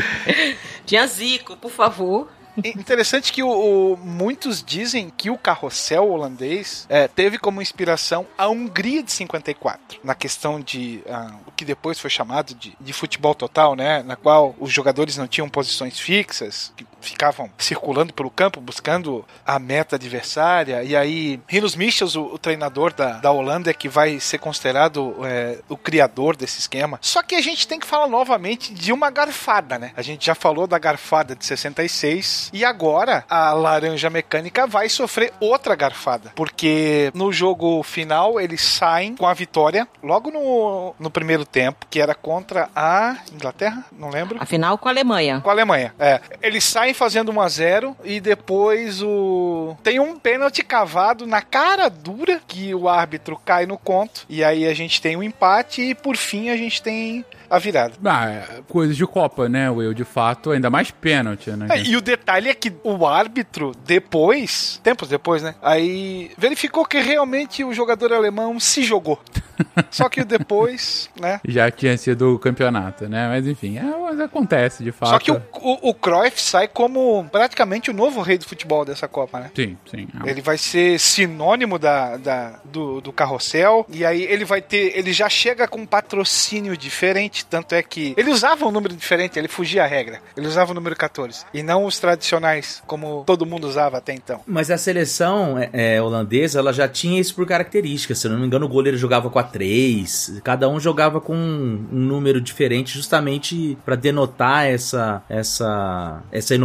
Tinha 0.86 1.08
Zico, 1.08 1.56
por 1.56 1.72
favor. 1.72 2.30
E 2.64 2.70
Interessante 2.70 3.32
que 3.34 3.44
o, 3.44 3.50
o- 3.94 3.98
muitos 3.98 4.64
dizem 4.64 5.10
que 5.16 5.30
o 5.30 5.38
carrossel 5.38 6.10
holandês 6.10 6.86
é, 6.90 7.08
teve 7.08 7.38
como 7.38 7.62
inspiração 7.62 8.26
a 8.38 8.48
Hungria 8.48 9.04
de 9.04 9.12
54, 9.12 10.00
na 10.04 10.16
questão 10.16 10.60
de 10.60 11.02
ah, 11.10 11.36
o 11.48 11.52
que 11.52 11.66
depois 11.66 12.00
foi 12.00 12.10
chamado 12.10 12.54
de, 12.56 12.76
de 12.80 12.94
futebol 12.94 13.36
total, 13.36 13.76
né? 13.76 14.04
Na 14.04 14.16
qual 14.16 14.56
os 14.60 14.72
jogadores 14.72 15.18
não 15.18 15.28
tinham 15.28 15.50
posições 15.50 16.00
fixas, 16.00 16.72
que 16.78 16.86
ficavam 17.02 17.50
circulando 17.58 18.14
pelo 18.14 18.30
campo 18.30 18.60
buscando 18.60 19.26
a 19.46 19.60
meta 19.60 19.96
adversária. 19.96 20.84
E 20.84 20.96
aí, 20.96 21.40
Rinus 21.48 21.76
Michels, 21.76 22.16
o, 22.16 22.24
o 22.24 22.38
treinador 22.38 22.94
da, 22.94 23.14
da 23.14 23.32
Holanda, 23.32 23.70
é 23.70 23.74
que 23.74 23.88
vai 23.88 24.20
ser 24.20 24.38
considerado 24.38 25.16
é, 25.24 25.60
o 25.70 25.78
criador 25.78 26.36
desse 26.36 26.60
esquema. 26.60 26.98
Só 27.02 27.22
que 27.22 27.36
a 27.36 27.42
gente 27.42 27.68
tem 27.68 27.80
que 27.80 27.86
falar 27.86 28.08
novamente 28.08 28.74
de 28.74 28.92
uma 28.92 29.10
garfada, 29.10 29.78
né? 29.78 29.92
A 29.96 30.02
gente 30.02 30.26
já 30.26 30.36
falou 30.36 30.68
da 30.68 30.80
garfada 30.80 31.36
de 31.36 31.46
66 31.46 32.50
e 32.54 32.66
agora 32.66 33.24
a 33.30 33.54
Laranja 33.54 34.10
Mecânica 34.10 34.66
vai 34.66 34.90
sofrer 34.90 35.32
outra 35.40 35.76
garfada, 35.76 36.32
porque 36.36 37.12
no 37.14 37.32
jogo 37.32 37.84
final 37.84 38.40
eles 38.40 38.62
saem 38.62 39.16
com 39.16 39.28
a 39.28 39.34
vitória 39.34 39.88
logo 40.02 40.32
no, 40.32 40.96
no 41.00 41.12
primeiro 41.12 41.46
tempo, 41.46 41.86
que 41.90 42.02
era 42.02 42.16
contra 42.16 42.70
a 42.76 43.18
Inglaterra, 43.32 43.86
não 43.92 44.10
lembro. 44.10 44.38
Afinal, 44.40 44.78
com 44.78 44.88
a 44.88 44.92
Alemanha. 44.92 45.42
Com 45.42 45.50
a 45.50 45.54
Alemanha, 45.54 45.94
é. 46.00 46.20
Eles 46.42 46.64
saem 46.64 46.94
fazendo 46.96 47.32
1 47.32 47.42
a 47.42 47.50
0 47.50 47.98
e 48.04 48.20
depois 48.20 49.02
o 49.02 49.76
tem 49.84 50.00
um 50.00 50.18
pênalti 50.18 50.64
cavado 50.64 51.28
na 51.28 51.42
cara 51.42 51.90
dura 51.90 52.42
que 52.48 52.74
o 52.74 52.90
árbitro 52.90 53.40
cai 53.44 53.66
no 53.66 53.78
conto 53.78 54.26
e 54.30 54.44
aí 54.44 54.66
a 54.66 54.74
gente 54.74 55.02
tem 55.02 55.16
um 55.16 55.24
empate 55.24 55.82
e 55.82 55.96
por 55.96 56.16
fim 56.18 56.50
a 56.50 56.58
gente 56.58 56.82
tem 56.82 57.24
a 57.50 57.60
virada. 57.60 57.94
Ah, 58.04 58.30
é, 58.30 58.46
coisas 58.68 58.98
de 58.98 59.06
Copa, 59.06 59.48
né, 59.48 59.70
Will? 59.70 59.94
De 59.94 60.04
fato, 60.04 60.52
ainda 60.52 60.70
mais 60.70 60.92
pênalti, 60.92 61.52
né? 61.52 61.68
É, 61.70 61.84
e 61.84 61.96
o 61.96 62.02
detalhe 62.02 62.50
é 62.50 62.54
que 62.54 62.74
o 62.84 63.06
árbitro, 63.06 63.72
depois, 63.86 64.80
tempos 64.84 65.10
depois, 65.10 65.42
né? 65.42 65.56
Aí 65.62 66.32
verificou 66.38 66.86
que 66.86 67.00
realmente 67.00 67.64
o 67.64 67.74
jogador 67.74 68.14
alemão 68.14 68.60
se 68.60 68.84
jogou. 68.84 69.22
Só 69.90 70.10
que 70.10 70.24
depois, 70.24 71.10
né? 71.20 71.40
Já 71.48 71.72
tinha 71.72 71.98
sido 71.98 72.36
o 72.36 72.40
campeonato, 72.40 73.08
né? 73.08 73.28
Mas 73.28 73.48
enfim, 73.48 73.78
é, 73.78 73.84
mas 73.84 74.20
acontece 74.20 74.84
de 74.84 74.92
fato. 74.92 75.10
Só 75.12 75.20
que 75.20 75.32
o, 75.32 75.42
o, 75.54 75.90
o 75.90 75.94
Cruyff 75.94 76.42
sai 76.42 76.68
como 76.76 77.26
praticamente 77.32 77.90
o 77.90 77.94
novo 77.94 78.22
rei 78.22 78.38
do 78.38 78.46
futebol 78.46 78.84
dessa 78.84 79.08
Copa, 79.08 79.40
né? 79.40 79.52
Sim, 79.56 79.78
sim. 79.90 80.08
é. 80.26 80.30
Ele 80.30 80.42
vai 80.42 80.58
ser 80.58 81.00
sinônimo 81.00 81.80
da, 81.80 82.18
da- 82.18 82.60
do, 82.66 83.00
do 83.00 83.14
carrossel. 83.14 83.86
E 83.90 84.06
aí 84.06 84.24
ele 84.24 84.44
vai 84.44 84.62
ter. 84.62 84.92
Ele 84.98 85.14
já 85.14 85.30
chega 85.30 85.68
com 85.68 85.80
um 85.80 85.86
patrocínio 85.86 86.76
diferente. 86.76 87.46
Tanto 87.46 87.74
é 87.74 87.82
que. 87.82 88.14
Ele 88.18 88.30
usava 88.30 88.66
um 88.66 88.72
número 88.72 88.94
diferente, 88.94 89.40
ele 89.40 89.48
fugia 89.48 89.84
a 89.86 89.88
regra. 89.88 90.20
Ele 90.36 90.48
usava 90.48 90.72
o 90.72 90.76
número 90.76 90.96
14. 90.98 91.46
E 91.54 91.64
não 91.64 91.86
os 91.86 91.98
tradicionais, 91.98 92.84
como 92.86 93.24
todo 93.26 93.46
mundo 93.46 93.66
usava 93.68 93.98
até 93.98 94.14
então. 94.14 94.42
Mas 94.46 94.70
a 94.70 94.78
seleção 94.78 95.58
é, 95.58 95.70
é, 95.96 96.02
holandesa, 96.02 96.60
ela 96.60 96.74
já 96.74 96.90
tinha 96.90 97.22
isso 97.22 97.34
por 97.36 97.48
característica. 97.48 98.14
Se 98.14 98.28
eu 98.28 98.32
não 98.32 98.40
me 98.40 98.46
engano, 98.48 98.66
o 98.66 98.70
goleiro 98.70 98.98
jogava 98.98 99.30
com 99.30 99.40
a 99.40 99.44
3. 99.44 100.42
Cada 100.44 100.68
um 100.68 100.78
jogava 100.78 101.22
com 101.22 101.34
um, 101.34 101.88
um 101.90 102.00
número 102.00 102.42
diferente, 102.42 102.94
justamente 102.94 103.78
para 103.86 103.96
denotar 103.96 104.66
essa, 104.66 105.24
essa, 105.30 106.22
essa 106.34 106.54
inovação 106.54 106.65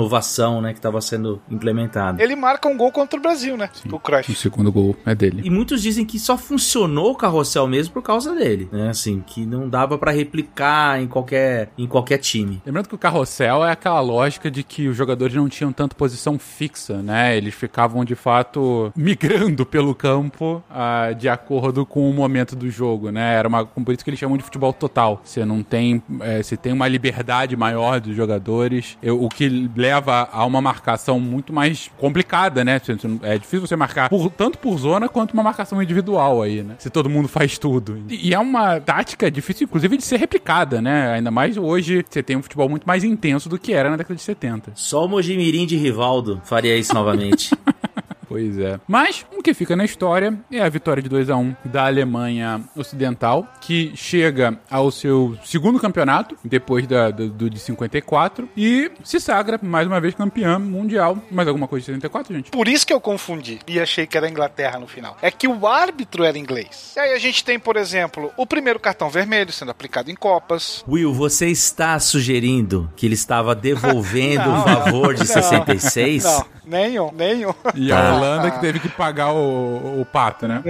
né, 0.61 0.73
que 0.73 0.79
estava 0.79 1.01
sendo 1.01 1.41
implementada. 1.51 2.23
Ele 2.23 2.35
marca 2.37 2.69
um 2.69 2.77
gol 2.77 2.91
contra 2.93 3.19
o 3.19 3.23
Brasil, 3.23 3.57
né? 3.57 3.69
O 3.91 3.97
O 3.97 3.99
Cruyff. 4.01 4.35
segundo 4.35 4.71
gol 4.73 4.97
é 5.05 5.15
dele. 5.15 5.43
E 5.45 5.51
muitos 5.51 5.83
dizem 5.83 6.05
que 6.05 6.19
só 6.19 6.37
funcionou 6.37 7.13
o 7.13 7.17
carrossel 7.17 7.67
mesmo 7.67 7.95
por 7.95 8.03
causa 8.03 8.35
dele, 8.35 8.69
né? 8.73 8.89
Assim, 8.91 9.23
que 9.27 9.45
não 9.47 9.69
dava 9.69 9.99
pra 9.99 10.11
replicar 10.11 11.01
em 11.01 11.07
qualquer, 11.07 11.71
em 11.77 11.87
qualquer 11.87 12.19
time. 12.19 12.63
Lembrando 12.65 12.89
que 12.89 12.95
o 12.95 12.99
carrossel 12.99 13.65
é 13.65 13.73
aquela 13.73 14.01
lógica 14.01 14.51
de 14.51 14.63
que 14.63 14.89
os 14.89 14.97
jogadores 14.97 15.35
não 15.35 15.49
tinham 15.49 15.73
tanto 15.73 15.97
posição 15.97 16.39
fixa, 16.39 17.03
né? 17.03 17.37
Eles 17.37 17.55
ficavam 17.55 18.05
de 18.05 18.15
fato 18.15 18.93
migrando 18.97 19.65
pelo 19.67 19.95
campo 19.95 20.63
ah, 20.71 21.13
de 21.17 21.29
acordo 21.29 21.85
com 21.85 22.09
o 22.09 22.13
momento 22.15 22.55
do 22.57 22.71
jogo, 22.71 23.11
né? 23.11 23.35
Era 23.35 23.49
uma, 23.49 23.65
por 23.67 23.93
isso 23.93 24.05
que 24.05 24.11
eles 24.11 24.21
chamam 24.21 24.37
de 24.37 24.45
futebol 24.45 24.73
total. 24.73 25.21
Você 25.25 25.45
não 25.45 25.63
tem, 25.63 26.03
eh, 26.21 26.43
você 26.43 26.57
tem 26.57 26.73
uma 26.73 26.89
liberdade 26.89 27.57
maior 27.57 28.01
dos 28.01 28.15
jogadores, 28.17 28.97
eu- 29.03 29.23
o 29.23 29.29
que 29.29 29.49
leva 29.77 29.90
a 29.93 30.45
uma 30.45 30.61
marcação 30.61 31.19
muito 31.21 31.53
mais 31.53 31.91
complicada, 31.99 32.65
né? 32.65 32.81
É 33.23 33.39
difícil 33.39 33.67
você 33.67 33.77
marcar 33.77 34.09
por- 34.09 34.31
tanto 34.31 34.59
por 34.59 34.79
zona 34.79 35.09
quanto 35.09 35.33
uma 35.33 35.43
marcação 35.43 35.83
individual 35.83 36.43
aí, 36.43 36.63
né? 36.63 36.75
Se 36.79 36.91
todo 36.91 37.09
mundo 37.11 37.29
faz 37.29 37.59
tudo. 37.59 38.03
E, 38.09 38.29
e 38.29 38.35
é 38.35 38.39
uma 38.39 38.81
tática 38.81 39.31
difícil, 39.31 39.65
inclusive, 39.65 39.97
de 39.97 40.05
ser 40.05 40.17
replicada, 40.19 40.81
né? 40.81 41.13
Ainda 41.15 41.31
mais 41.31 41.57
hoje 41.57 42.05
você 42.09 42.23
tem 42.23 42.37
um 42.37 42.43
futebol 42.43 42.69
muito 42.69 42.85
mais 42.87 43.05
intenso 43.05 43.49
do 43.49 43.59
que 43.59 43.73
era 43.73 43.91
na 43.91 43.97
década 43.97 44.15
de 44.15 44.23
70. 44.23 44.73
Só 44.75 45.05
o 45.05 45.09
Mojimirim 45.09 45.67
de 45.67 45.77
Rivaldo 45.77 46.41
faria 46.45 46.77
isso 46.77 46.95
novamente. 46.95 47.51
Pois 48.31 48.57
é. 48.59 48.79
Mas 48.87 49.27
o 49.37 49.43
que 49.43 49.53
fica 49.53 49.75
na 49.75 49.85
história 49.85 50.39
é 50.53 50.61
a 50.61 50.69
vitória 50.69 51.03
de 51.03 51.09
2 51.09 51.29
a 51.31 51.37
1 51.37 51.57
da 51.65 51.87
Alemanha 51.87 52.63
Ocidental, 52.77 53.45
que 53.61 53.91
chega 53.97 54.57
ao 54.71 54.93
seu 54.93 55.37
segundo 55.45 55.81
campeonato, 55.81 56.37
depois 56.45 56.87
da, 56.87 57.11
do, 57.11 57.29
do 57.29 57.51
de 57.51 57.59
54, 57.59 58.49
e 58.57 58.89
se 59.03 59.19
sagra 59.19 59.59
mais 59.61 59.89
uma 59.89 60.01
vez 60.01 60.15
campeã 60.15 60.61
mundial. 60.61 61.19
Mais 61.29 61.49
alguma 61.49 61.67
coisa 61.67 61.83
de 61.83 61.87
74, 61.87 62.33
gente? 62.33 62.53
Por 62.53 62.69
isso 62.69 62.87
que 62.87 62.93
eu 62.93 63.01
confundi 63.01 63.59
e 63.67 63.81
achei 63.81 64.07
que 64.07 64.17
era 64.17 64.29
a 64.29 64.31
Inglaterra 64.31 64.79
no 64.79 64.87
final. 64.87 65.17
É 65.21 65.33
que 65.33 65.49
o 65.49 65.67
árbitro 65.67 66.23
era 66.23 66.39
inglês. 66.39 66.93
E 66.95 67.01
aí 67.01 67.13
a 67.13 67.19
gente 67.19 67.45
tem, 67.45 67.59
por 67.59 67.77
exemplo, 67.77 68.31
o 68.37 68.47
primeiro 68.47 68.79
cartão 68.79 69.11
vermelho 69.11 69.51
sendo 69.51 69.73
aplicado 69.73 70.09
em 70.09 70.15
Copas. 70.15 70.85
Will, 70.89 71.13
você 71.13 71.49
está 71.49 71.99
sugerindo 71.99 72.89
que 72.95 73.07
ele 73.07 73.15
estava 73.15 73.57
devolvendo 73.57 74.51
o 74.51 74.63
favor 74.63 75.15
de 75.15 75.21
não, 75.21 75.27
66? 75.27 76.23
Não, 76.23 76.47
nenhum, 76.65 77.11
nenhum. 77.13 77.55
E 77.75 77.91
a 77.91 78.20
Holanda 78.21 78.51
que 78.51 78.61
teve 78.61 78.81
que 78.81 78.89
pagar 78.89 79.33
o, 79.33 80.01
o 80.01 80.05
pato, 80.05 80.47
né? 80.49 80.63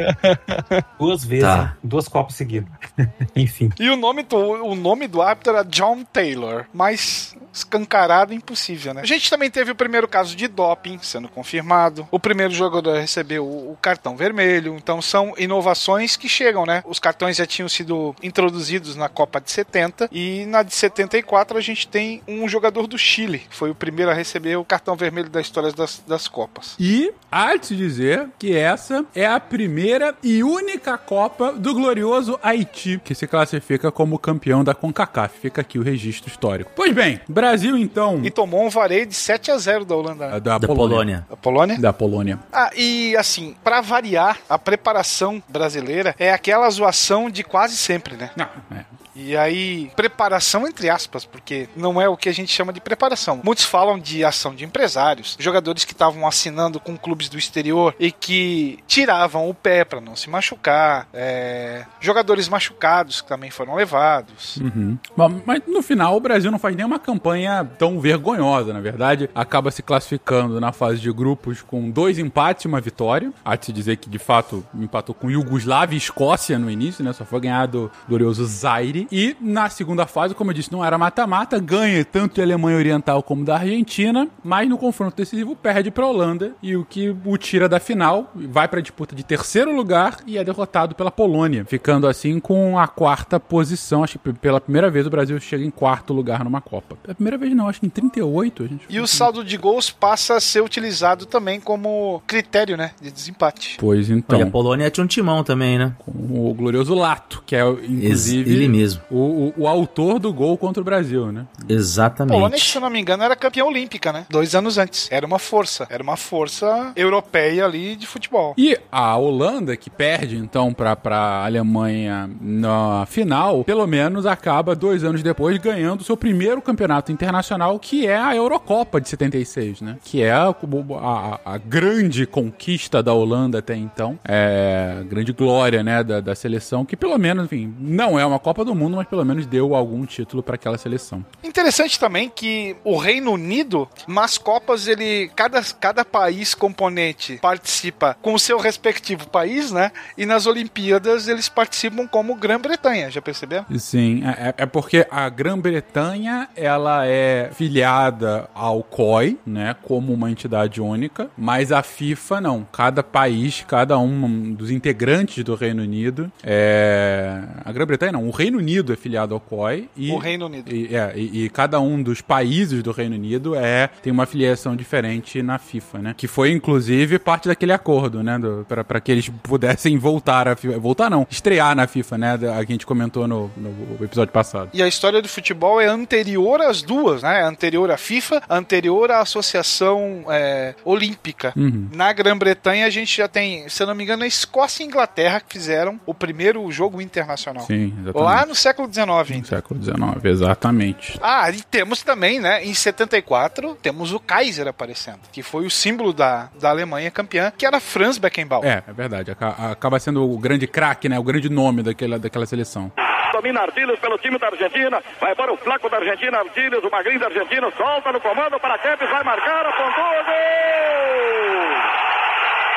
Duas 0.98 1.24
vezes, 1.24 1.44
Tá. 1.44 1.76
duas 1.82 2.08
copas 2.08 2.34
seguidas. 2.34 2.68
Enfim. 3.34 3.70
E 3.78 3.88
o 3.90 3.96
nome, 3.96 4.22
do, 4.22 4.36
o 4.36 4.74
nome 4.74 5.06
do 5.06 5.22
árbitro 5.22 5.52
era 5.54 5.64
John 5.64 6.04
Taylor, 6.04 6.64
mas 6.72 7.34
escancarado 7.52 8.32
impossível, 8.32 8.94
né? 8.94 9.00
A 9.02 9.06
gente 9.06 9.28
também 9.28 9.50
teve 9.50 9.72
o 9.72 9.74
primeiro 9.74 10.06
caso 10.06 10.36
de 10.36 10.46
doping 10.46 10.98
sendo 11.02 11.28
confirmado. 11.28 12.06
O 12.10 12.18
primeiro 12.20 12.52
jogador 12.52 12.96
recebeu 12.98 13.44
o, 13.44 13.72
o 13.72 13.76
cartão 13.80 14.16
vermelho. 14.16 14.76
Então 14.76 15.02
são 15.02 15.34
inovações 15.36 16.16
que 16.16 16.28
chegam, 16.28 16.64
né? 16.64 16.82
Os 16.86 16.98
cartões 16.98 17.36
já 17.36 17.46
tinham 17.46 17.68
sido 17.68 18.14
introduzidos 18.22 18.94
na 18.96 19.08
Copa 19.08 19.40
de 19.40 19.50
70 19.50 20.08
e 20.12 20.46
na 20.46 20.62
de 20.62 20.72
74 20.74 21.58
a 21.58 21.60
gente 21.60 21.88
tem 21.88 22.22
um 22.28 22.48
jogador 22.48 22.86
do 22.86 22.96
Chile, 22.96 23.40
que 23.40 23.54
foi 23.56 23.70
o 23.70 23.74
primeiro 23.74 24.10
a 24.10 24.14
receber 24.14 24.56
o 24.56 24.64
cartão 24.64 24.94
vermelho 24.94 25.28
da 25.28 25.40
história 25.40 25.72
das, 25.72 26.02
das 26.06 26.28
Copas. 26.28 26.76
E 26.78 27.12
há 27.40 27.56
de 27.56 27.66
se 27.66 27.76
dizer 27.76 28.28
que 28.38 28.54
essa 28.56 29.04
é 29.14 29.26
a 29.26 29.40
primeira 29.40 30.14
e 30.22 30.42
única 30.42 30.96
Copa 30.98 31.52
do 31.52 31.74
glorioso 31.74 32.38
Haiti, 32.42 33.00
que 33.04 33.14
se 33.14 33.26
classifica 33.26 33.90
como 33.90 34.18
campeão 34.18 34.62
da 34.62 34.74
CONCACAF. 34.74 35.38
Fica 35.40 35.60
aqui 35.60 35.78
o 35.78 35.82
registro 35.82 36.30
histórico. 36.30 36.70
Pois 36.74 36.92
bem, 36.92 37.20
Brasil 37.28 37.76
então. 37.76 38.20
E 38.22 38.30
tomou 38.30 38.64
um 38.64 38.70
vareio 38.70 39.06
de 39.06 39.14
7 39.14 39.50
a 39.50 39.58
0 39.58 39.84
da 39.84 39.94
Holanda. 39.94 40.28
né? 40.28 40.40
Da, 40.40 40.58
Da 40.58 40.66
Polônia. 40.66 41.26
Da 41.28 41.36
Polônia? 41.36 41.78
Da 41.78 41.92
Polônia. 41.92 42.38
Ah, 42.52 42.70
e 42.76 43.16
assim, 43.16 43.54
pra 43.64 43.80
variar, 43.80 44.38
a 44.48 44.58
preparação 44.58 45.42
brasileira 45.48 46.14
é 46.18 46.32
aquela 46.32 46.68
zoação 46.70 47.30
de 47.30 47.42
quase 47.42 47.76
sempre, 47.76 48.16
né? 48.16 48.30
Não, 48.36 48.48
é. 48.76 48.84
E 49.14 49.36
aí, 49.36 49.90
preparação 49.96 50.66
entre 50.66 50.88
aspas, 50.88 51.24
porque 51.24 51.68
não 51.76 52.00
é 52.00 52.08
o 52.08 52.16
que 52.16 52.28
a 52.28 52.32
gente 52.32 52.52
chama 52.52 52.72
de 52.72 52.80
preparação. 52.80 53.40
Muitos 53.44 53.64
falam 53.64 53.98
de 53.98 54.24
ação 54.24 54.54
de 54.54 54.64
empresários, 54.64 55.36
jogadores 55.38 55.84
que 55.84 55.92
estavam 55.92 56.26
assinando 56.26 56.78
com 56.80 56.96
clubes 56.96 57.28
do 57.28 57.38
exterior 57.38 57.94
e 57.98 58.12
que 58.12 58.78
tiravam 58.86 59.48
o 59.48 59.54
pé 59.54 59.84
pra 59.84 60.00
não 60.00 60.16
se 60.16 60.28
machucar, 60.28 61.08
é, 61.12 61.84
jogadores 62.00 62.48
machucados 62.48 63.20
que 63.20 63.28
também 63.28 63.50
foram 63.50 63.74
levados. 63.74 64.56
Uhum. 64.56 64.98
Mas 65.44 65.62
no 65.66 65.82
final 65.82 66.16
o 66.16 66.20
Brasil 66.20 66.50
não 66.50 66.58
faz 66.58 66.76
nenhuma 66.76 66.98
campanha 66.98 67.68
tão 67.78 68.00
vergonhosa, 68.00 68.72
na 68.72 68.80
verdade. 68.80 69.28
Acaba 69.34 69.70
se 69.70 69.82
classificando 69.82 70.60
na 70.60 70.72
fase 70.72 71.00
de 71.00 71.12
grupos 71.12 71.62
com 71.62 71.90
dois 71.90 72.18
empates 72.18 72.64
e 72.64 72.68
uma 72.68 72.80
vitória. 72.80 73.32
Há 73.44 73.56
de 73.56 73.66
se 73.66 73.72
dizer 73.72 73.96
que 73.96 74.08
de 74.08 74.18
fato 74.18 74.64
empatou 74.74 75.14
com 75.14 75.30
Iugoslávia 75.30 75.94
e 75.94 75.98
Escócia 75.98 76.58
no 76.58 76.70
início, 76.70 77.04
né? 77.04 77.12
Só 77.12 77.24
foi 77.24 77.40
ganhar 77.40 77.66
do 77.66 77.90
glorioso 78.08 78.44
Zaire. 78.44 78.99
E 79.10 79.36
na 79.40 79.68
segunda 79.68 80.06
fase, 80.06 80.34
como 80.34 80.50
eu 80.50 80.54
disse, 80.54 80.72
não 80.72 80.84
era 80.84 80.98
mata-mata, 80.98 81.58
ganha 81.58 82.04
tanto 82.04 82.34
de 82.34 82.42
Alemanha 82.42 82.76
Oriental 82.76 83.22
como 83.22 83.44
da 83.44 83.56
Argentina, 83.56 84.28
mas 84.42 84.68
no 84.68 84.78
confronto 84.78 85.16
decisivo 85.16 85.54
perde 85.54 85.90
para 85.90 86.04
a 86.04 86.08
Holanda 86.08 86.52
e 86.62 86.76
o 86.76 86.84
que 86.84 87.14
o 87.24 87.36
tira 87.36 87.68
da 87.68 87.80
final, 87.80 88.32
vai 88.34 88.68
para 88.68 88.80
a 88.80 88.82
disputa 88.82 89.14
de 89.14 89.24
terceiro 89.24 89.74
lugar 89.74 90.18
e 90.26 90.38
é 90.38 90.44
derrotado 90.44 90.94
pela 90.94 91.10
Polônia, 91.10 91.64
ficando 91.64 92.06
assim 92.06 92.40
com 92.40 92.78
a 92.78 92.86
quarta 92.88 93.38
posição. 93.38 94.04
Acho 94.04 94.18
que 94.18 94.32
pela 94.32 94.60
primeira 94.60 94.90
vez 94.90 95.06
o 95.06 95.10
Brasil 95.10 95.38
chega 95.40 95.64
em 95.64 95.70
quarto 95.70 96.12
lugar 96.12 96.44
numa 96.44 96.60
Copa. 96.60 96.96
Pela 97.02 97.14
primeira 97.14 97.38
vez 97.38 97.54
não, 97.54 97.68
acho 97.68 97.80
que 97.80 97.86
em 97.86 97.90
38 97.90 98.62
a 98.62 98.66
gente. 98.66 98.86
E 98.88 99.00
o 99.00 99.06
saldo 99.06 99.44
de 99.44 99.56
gols 99.56 99.90
passa 99.90 100.36
a 100.36 100.40
ser 100.40 100.62
utilizado 100.62 101.26
também 101.26 101.60
como 101.60 102.22
critério, 102.26 102.76
né, 102.76 102.92
de 103.00 103.10
desempate. 103.10 103.76
Pois 103.78 104.10
então. 104.10 104.38
Olha, 104.38 104.48
a 104.48 104.50
Polônia 104.50 104.90
tinha 104.90 105.04
um 105.04 105.08
timão 105.08 105.42
também, 105.42 105.78
né? 105.78 105.94
com 105.98 106.50
o 106.50 106.54
glorioso 106.54 106.94
Lato, 106.94 107.42
que 107.46 107.54
é 107.54 107.68
inclusive 107.68 108.50
Ele 108.50 108.68
mesmo. 108.68 108.89
O, 109.10 109.52
o, 109.56 109.62
o 109.62 109.68
autor 109.68 110.18
do 110.18 110.32
gol 110.32 110.56
contra 110.56 110.80
o 110.80 110.84
Brasil, 110.84 111.26
né? 111.32 111.46
Polônia, 111.56 111.66
que, 111.66 111.72
Exatamente. 111.74 112.60
se 112.70 112.76
eu 112.76 112.80
não 112.82 112.90
me 112.90 113.00
engano, 113.00 113.22
era 113.22 113.36
campeã 113.36 113.64
olímpica, 113.64 114.12
né? 114.12 114.26
Dois 114.30 114.54
anos 114.54 114.78
antes. 114.78 115.08
Era 115.10 115.26
uma 115.26 115.38
força. 115.38 115.86
Era 115.90 116.02
uma 116.02 116.16
força 116.16 116.92
europeia 116.96 117.64
ali 117.64 117.96
de 117.96 118.06
futebol. 118.06 118.54
E 118.56 118.76
a 118.90 119.16
Holanda, 119.16 119.76
que 119.76 119.90
perde 119.90 120.36
então 120.36 120.72
para 120.72 120.96
a 121.16 121.44
Alemanha 121.44 122.30
na 122.40 123.04
final, 123.06 123.62
pelo 123.64 123.86
menos 123.86 124.26
acaba 124.26 124.74
dois 124.74 125.04
anos 125.04 125.22
depois 125.22 125.56
ganhando 125.58 126.00
o 126.00 126.04
seu 126.04 126.16
primeiro 126.16 126.60
campeonato 126.62 127.12
internacional, 127.12 127.78
que 127.78 128.06
é 128.06 128.16
a 128.16 128.34
Eurocopa 128.34 129.00
de 129.00 129.08
76, 129.08 129.80
né? 129.80 129.96
Que 130.04 130.22
é 130.22 130.32
a, 130.32 130.48
a- 130.48 131.40
a 131.44 131.58
grande 131.58 132.26
conquista 132.26 133.02
da 133.02 133.12
Holanda 133.12 133.58
até 133.58 133.76
então. 133.76 134.18
É 134.26 134.98
a 135.00 135.02
grande 135.02 135.32
glória, 135.32 135.82
né, 135.82 136.02
da, 136.02 136.20
da 136.20 136.34
seleção, 136.34 136.84
que 136.84 136.96
pelo 136.96 137.16
menos, 137.18 137.44
enfim, 137.44 137.74
não 137.78 138.18
é 138.18 138.24
uma 138.24 138.38
Copa 138.38 138.64
do 138.64 138.74
Mundo, 138.74 138.79
mas 138.88 139.06
pelo 139.06 139.24
menos 139.24 139.46
deu 139.46 139.74
algum 139.74 140.06
título 140.06 140.42
para 140.42 140.54
aquela 140.54 140.78
seleção. 140.78 141.24
Interessante 141.42 141.98
também 141.98 142.28
que 142.28 142.76
o 142.84 142.96
Reino 142.96 143.32
Unido, 143.32 143.88
nas 144.06 144.38
Copas, 144.38 144.86
ele. 144.88 145.30
Cada, 145.34 145.62
cada 145.78 146.04
país 146.04 146.54
componente 146.54 147.38
participa 147.40 148.16
com 148.22 148.34
o 148.34 148.38
seu 148.38 148.58
respectivo 148.58 149.28
país, 149.28 149.70
né? 149.70 149.92
E 150.16 150.24
nas 150.24 150.46
Olimpíadas 150.46 151.28
eles 151.28 151.48
participam 151.48 152.06
como 152.06 152.34
Grã-Bretanha, 152.34 153.10
já 153.10 153.20
percebeu? 153.20 153.64
Sim, 153.78 154.22
é, 154.24 154.54
é 154.56 154.66
porque 154.66 155.06
a 155.10 155.28
Grã-Bretanha 155.28 156.48
ela 156.56 157.06
é 157.06 157.50
filiada 157.52 158.48
ao 158.54 158.82
COI, 158.82 159.38
né, 159.46 159.76
como 159.82 160.12
uma 160.12 160.30
entidade 160.30 160.80
única, 160.80 161.28
mas 161.36 161.72
a 161.72 161.82
FIFA 161.82 162.40
não. 162.40 162.66
Cada 162.72 163.02
país, 163.02 163.64
cada 163.66 163.98
um 163.98 164.52
dos 164.52 164.70
integrantes 164.70 165.42
do 165.44 165.54
Reino 165.54 165.82
Unido, 165.82 166.30
é... 166.42 167.42
a 167.64 167.72
Grã-Bretanha 167.72 168.12
não, 168.12 168.26
o 168.26 168.30
Reino 168.30 168.58
Unido 168.58 168.69
Unido 168.70 168.92
é 168.92 168.96
filiado 168.96 169.34
ao 169.34 169.40
COI 169.40 169.88
e 169.96 170.12
O 170.12 170.18
Reino 170.18 170.46
Unido. 170.46 170.72
e, 170.72 170.94
é, 170.94 171.12
e, 171.16 171.44
e 171.44 171.50
cada 171.50 171.80
um 171.80 172.00
dos 172.02 172.20
países 172.20 172.82
do 172.82 172.92
Reino 172.92 173.16
Unido 173.16 173.54
é 173.54 173.88
tem 174.02 174.12
uma 174.12 174.26
filiação 174.26 174.76
diferente 174.76 175.42
na 175.42 175.58
FIFA, 175.58 175.98
né? 175.98 176.14
Que 176.16 176.28
foi 176.28 176.52
inclusive 176.52 177.18
parte 177.18 177.48
daquele 177.48 177.72
acordo, 177.72 178.22
né? 178.22 178.38
Para 178.86 179.00
que 179.00 179.10
eles 179.10 179.28
pudessem 179.28 179.98
voltar 179.98 180.46
a 180.46 180.54
FIFA, 180.54 180.78
voltar 180.78 181.10
não, 181.10 181.26
estrear 181.28 181.74
na 181.74 181.86
FIFA, 181.86 182.18
né? 182.18 182.34
A 182.34 182.64
que 182.64 182.72
a 182.72 182.74
gente 182.74 182.86
comentou 182.86 183.26
no, 183.26 183.50
no 183.56 184.04
episódio 184.04 184.32
passado. 184.32 184.70
E 184.72 184.82
a 184.82 184.86
história 184.86 185.20
do 185.20 185.28
futebol 185.28 185.80
é 185.80 185.86
anterior 185.86 186.60
às 186.60 186.82
duas, 186.82 187.22
né? 187.22 187.42
Anterior 187.42 187.90
à 187.90 187.96
FIFA, 187.96 188.42
anterior 188.48 189.10
à 189.10 189.20
Associação 189.20 190.24
é, 190.28 190.74
Olímpica. 190.84 191.52
Uhum. 191.56 191.88
Na 191.92 192.12
Grã-Bretanha 192.12 192.86
a 192.86 192.90
gente 192.90 193.16
já 193.16 193.26
tem, 193.26 193.68
se 193.68 193.82
eu 193.82 193.86
não 193.86 193.94
me 193.94 194.04
engano, 194.04 194.22
a 194.22 194.26
Escócia 194.26 194.82
e 194.82 194.86
Inglaterra 194.86 195.40
que 195.40 195.54
fizeram 195.54 196.00
o 196.06 196.14
primeiro 196.14 196.70
jogo 196.70 197.00
internacional. 197.00 197.64
Sim, 197.66 197.92
exatamente. 198.00 198.24
Lá 198.24 198.46
no 198.46 198.54
século 198.60 198.92
XIX, 198.92 199.38
No 199.40 199.44
século 199.46 199.82
XIX, 199.82 200.24
exatamente. 200.24 201.18
Ah, 201.22 201.50
e 201.50 201.62
temos 201.62 202.02
também, 202.02 202.38
né, 202.40 202.64
em 202.64 202.74
74, 202.74 203.74
temos 203.82 204.12
o 204.12 204.20
Kaiser 204.20 204.68
aparecendo, 204.68 205.20
que 205.32 205.42
foi 205.42 205.66
o 205.66 205.70
símbolo 205.70 206.12
da, 206.12 206.48
da 206.60 206.70
Alemanha 206.70 207.10
campeã, 207.10 207.52
que 207.56 207.66
era 207.66 207.80
Franz 207.80 208.18
Beckenbauer. 208.18 208.66
É, 208.66 208.82
é 208.86 208.92
verdade. 208.92 209.30
Aca- 209.30 209.70
Acaba 209.72 209.98
sendo 209.98 210.22
o 210.30 210.38
grande 210.38 210.66
craque, 210.66 211.08
né? 211.08 211.18
O 211.18 211.22
grande 211.22 211.48
nome 211.48 211.82
daquela, 211.82 212.18
daquela 212.18 212.46
seleção. 212.46 212.90
Domina 213.32 213.60
Artiles 213.60 213.98
pelo 214.00 214.18
time 214.18 214.38
da 214.38 214.48
Argentina. 214.48 215.00
Vai 215.20 215.34
para 215.36 215.52
o 215.52 215.56
flaco 215.56 215.88
da 215.88 215.98
Argentina. 215.98 216.38
Artiles, 216.38 216.82
o 216.82 216.90
magrinho 216.90 217.20
da 217.20 217.26
Argentina. 217.26 217.70
Solta 217.76 218.10
no 218.12 218.20
comando 218.20 218.58
para 218.58 218.76
Kempis. 218.78 219.08
Vai 219.08 219.22
marcar. 219.22 219.66
Apontou. 219.66 220.04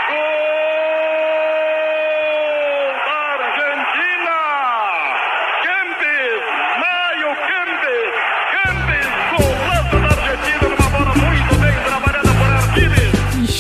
Gol! 0.10 0.83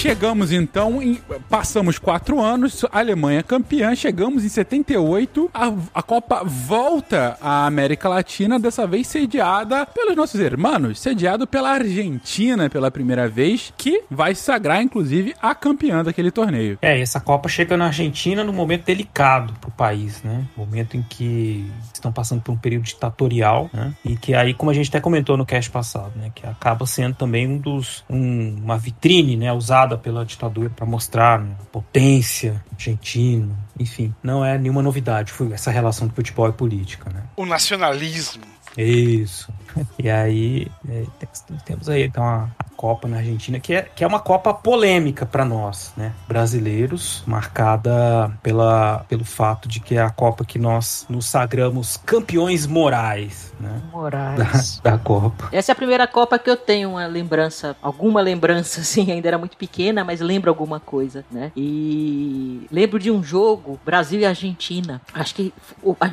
Chegamos 0.04 0.52
então, 0.52 1.02
em, 1.02 1.18
passamos 1.50 1.98
quatro 1.98 2.42
anos, 2.42 2.84
a 2.92 3.00
Alemanha 3.00 3.42
campeã, 3.42 3.96
chegamos 3.96 4.44
em 4.44 4.50
78, 4.50 5.50
a, 5.54 5.72
a 5.96 6.04
Copa 6.04 6.44
volta 6.44 7.38
à 7.40 7.66
América 7.66 8.10
Latina, 8.10 8.60
dessa 8.60 8.86
vez 8.86 9.08
sediada 9.08 9.86
pelos 9.86 10.14
nossos 10.14 10.42
irmãos, 10.42 11.00
sediado 11.00 11.48
pela 11.48 11.70
Argentina 11.70 12.70
pela 12.70 12.92
primeira 12.92 13.30
vez, 13.30 13.74
que 13.78 14.04
vai 14.12 14.36
sagrar, 14.36 14.82
inclusive, 14.82 15.34
a 15.42 15.56
campeã 15.56 16.04
daquele 16.04 16.32
torneio. 16.32 16.78
É, 16.82 17.00
essa 17.00 17.22
Copa 17.22 17.48
chega 17.48 17.78
na 17.78 17.86
Argentina 17.86 18.44
num 18.44 18.52
momento 18.52 18.84
delicado 18.84 19.54
pro 19.62 19.72
país, 19.72 20.22
né? 20.22 20.44
Momento 20.58 20.98
em 20.98 21.02
que 21.04 21.66
estão 21.94 22.12
passando 22.12 22.42
por 22.42 22.52
um 22.52 22.58
período 22.58 22.84
ditatorial, 22.84 23.70
né? 23.74 23.94
E 24.04 24.18
que 24.18 24.34
aí, 24.34 24.54
como 24.54 24.70
a 24.70 24.74
gente 24.74 24.90
até 24.90 25.00
comentou 25.00 25.38
no 25.38 25.46
cast 25.46 25.72
passado, 25.72 26.12
né? 26.18 26.30
Que 26.36 26.46
acaba 26.46 26.86
sendo 26.86 27.16
também 27.16 27.48
um 27.48 27.58
dos 27.58 28.04
um- 28.10 28.58
uma 28.64 28.78
vitrine, 28.78 29.38
né? 29.38 29.54
Usada 29.54 29.93
pela 29.98 30.26
ditadura 30.26 30.70
para 30.70 30.86
mostrar 30.86 31.40
né, 31.40 31.56
potência 31.72 32.64
argentina, 32.72 33.56
enfim, 33.80 34.14
não 34.22 34.44
é 34.44 34.58
nenhuma 34.58 34.82
novidade 34.82 35.34
essa 35.52 35.72
relação 35.72 36.08
de 36.08 36.14
futebol 36.14 36.50
e 36.50 36.54
política, 36.54 37.10
né? 37.10 37.24
O 37.36 37.46
nacionalismo. 37.46 38.44
Isso. 38.78 39.52
E 39.98 40.08
aí 40.08 40.68
é, 40.88 41.04
tem- 41.18 41.58
temos 41.66 41.90
aí 41.90 42.04
então 42.04 42.24
a, 42.24 42.48
a 42.60 42.64
Copa 42.76 43.08
na 43.08 43.18
Argentina, 43.18 43.60
que 43.60 43.74
é, 43.74 43.82
que 43.82 44.04
é 44.04 44.08
uma 44.08 44.20
Copa 44.20 44.54
polêmica 44.54 45.26
para 45.26 45.44
nós, 45.44 45.92
né? 45.98 46.12
Brasileiros, 46.28 47.24
marcada 47.26 48.32
pela, 48.44 49.04
pelo 49.10 49.26
fato 49.26 49.68
de 49.68 49.80
que 49.80 49.96
é 49.96 50.02
a 50.02 50.12
Copa 50.12 50.46
que 50.46 50.60
nós 50.60 51.08
nos 51.10 51.26
sagramos 51.26 51.98
campeões 51.98 52.68
morais, 52.68 53.52
né? 53.60 53.82
Moraes. 53.92 54.80
Da, 54.84 54.92
da 54.92 54.98
Copa. 55.00 55.50
Essa 55.52 55.72
é 55.72 55.74
a 55.74 55.76
primeira 55.76 56.06
Copa 56.06 56.38
que 56.38 56.50
eu 56.50 56.58
tenho 56.58 56.92
uma 56.92 57.08
lembrança, 57.08 57.76
alguma 57.82 58.22
lembrança, 58.22 58.82
assim, 58.82 59.12
ainda 59.12 59.28
era 59.28 59.38
muito 59.40 59.58
pequena, 59.58 60.04
mas 60.04 60.22
lembro 60.22 60.52
alguma 60.52 60.80
coisa, 60.80 61.26
né? 61.32 61.52
E 61.56 62.63
lembro 62.74 62.98
de 63.00 63.12
um 63.12 63.24
jogo, 63.24 63.80
Brasil 63.86 64.20
e 64.20 64.26
Argentina. 64.26 65.02
Acho 65.14 65.36
que 65.36 65.54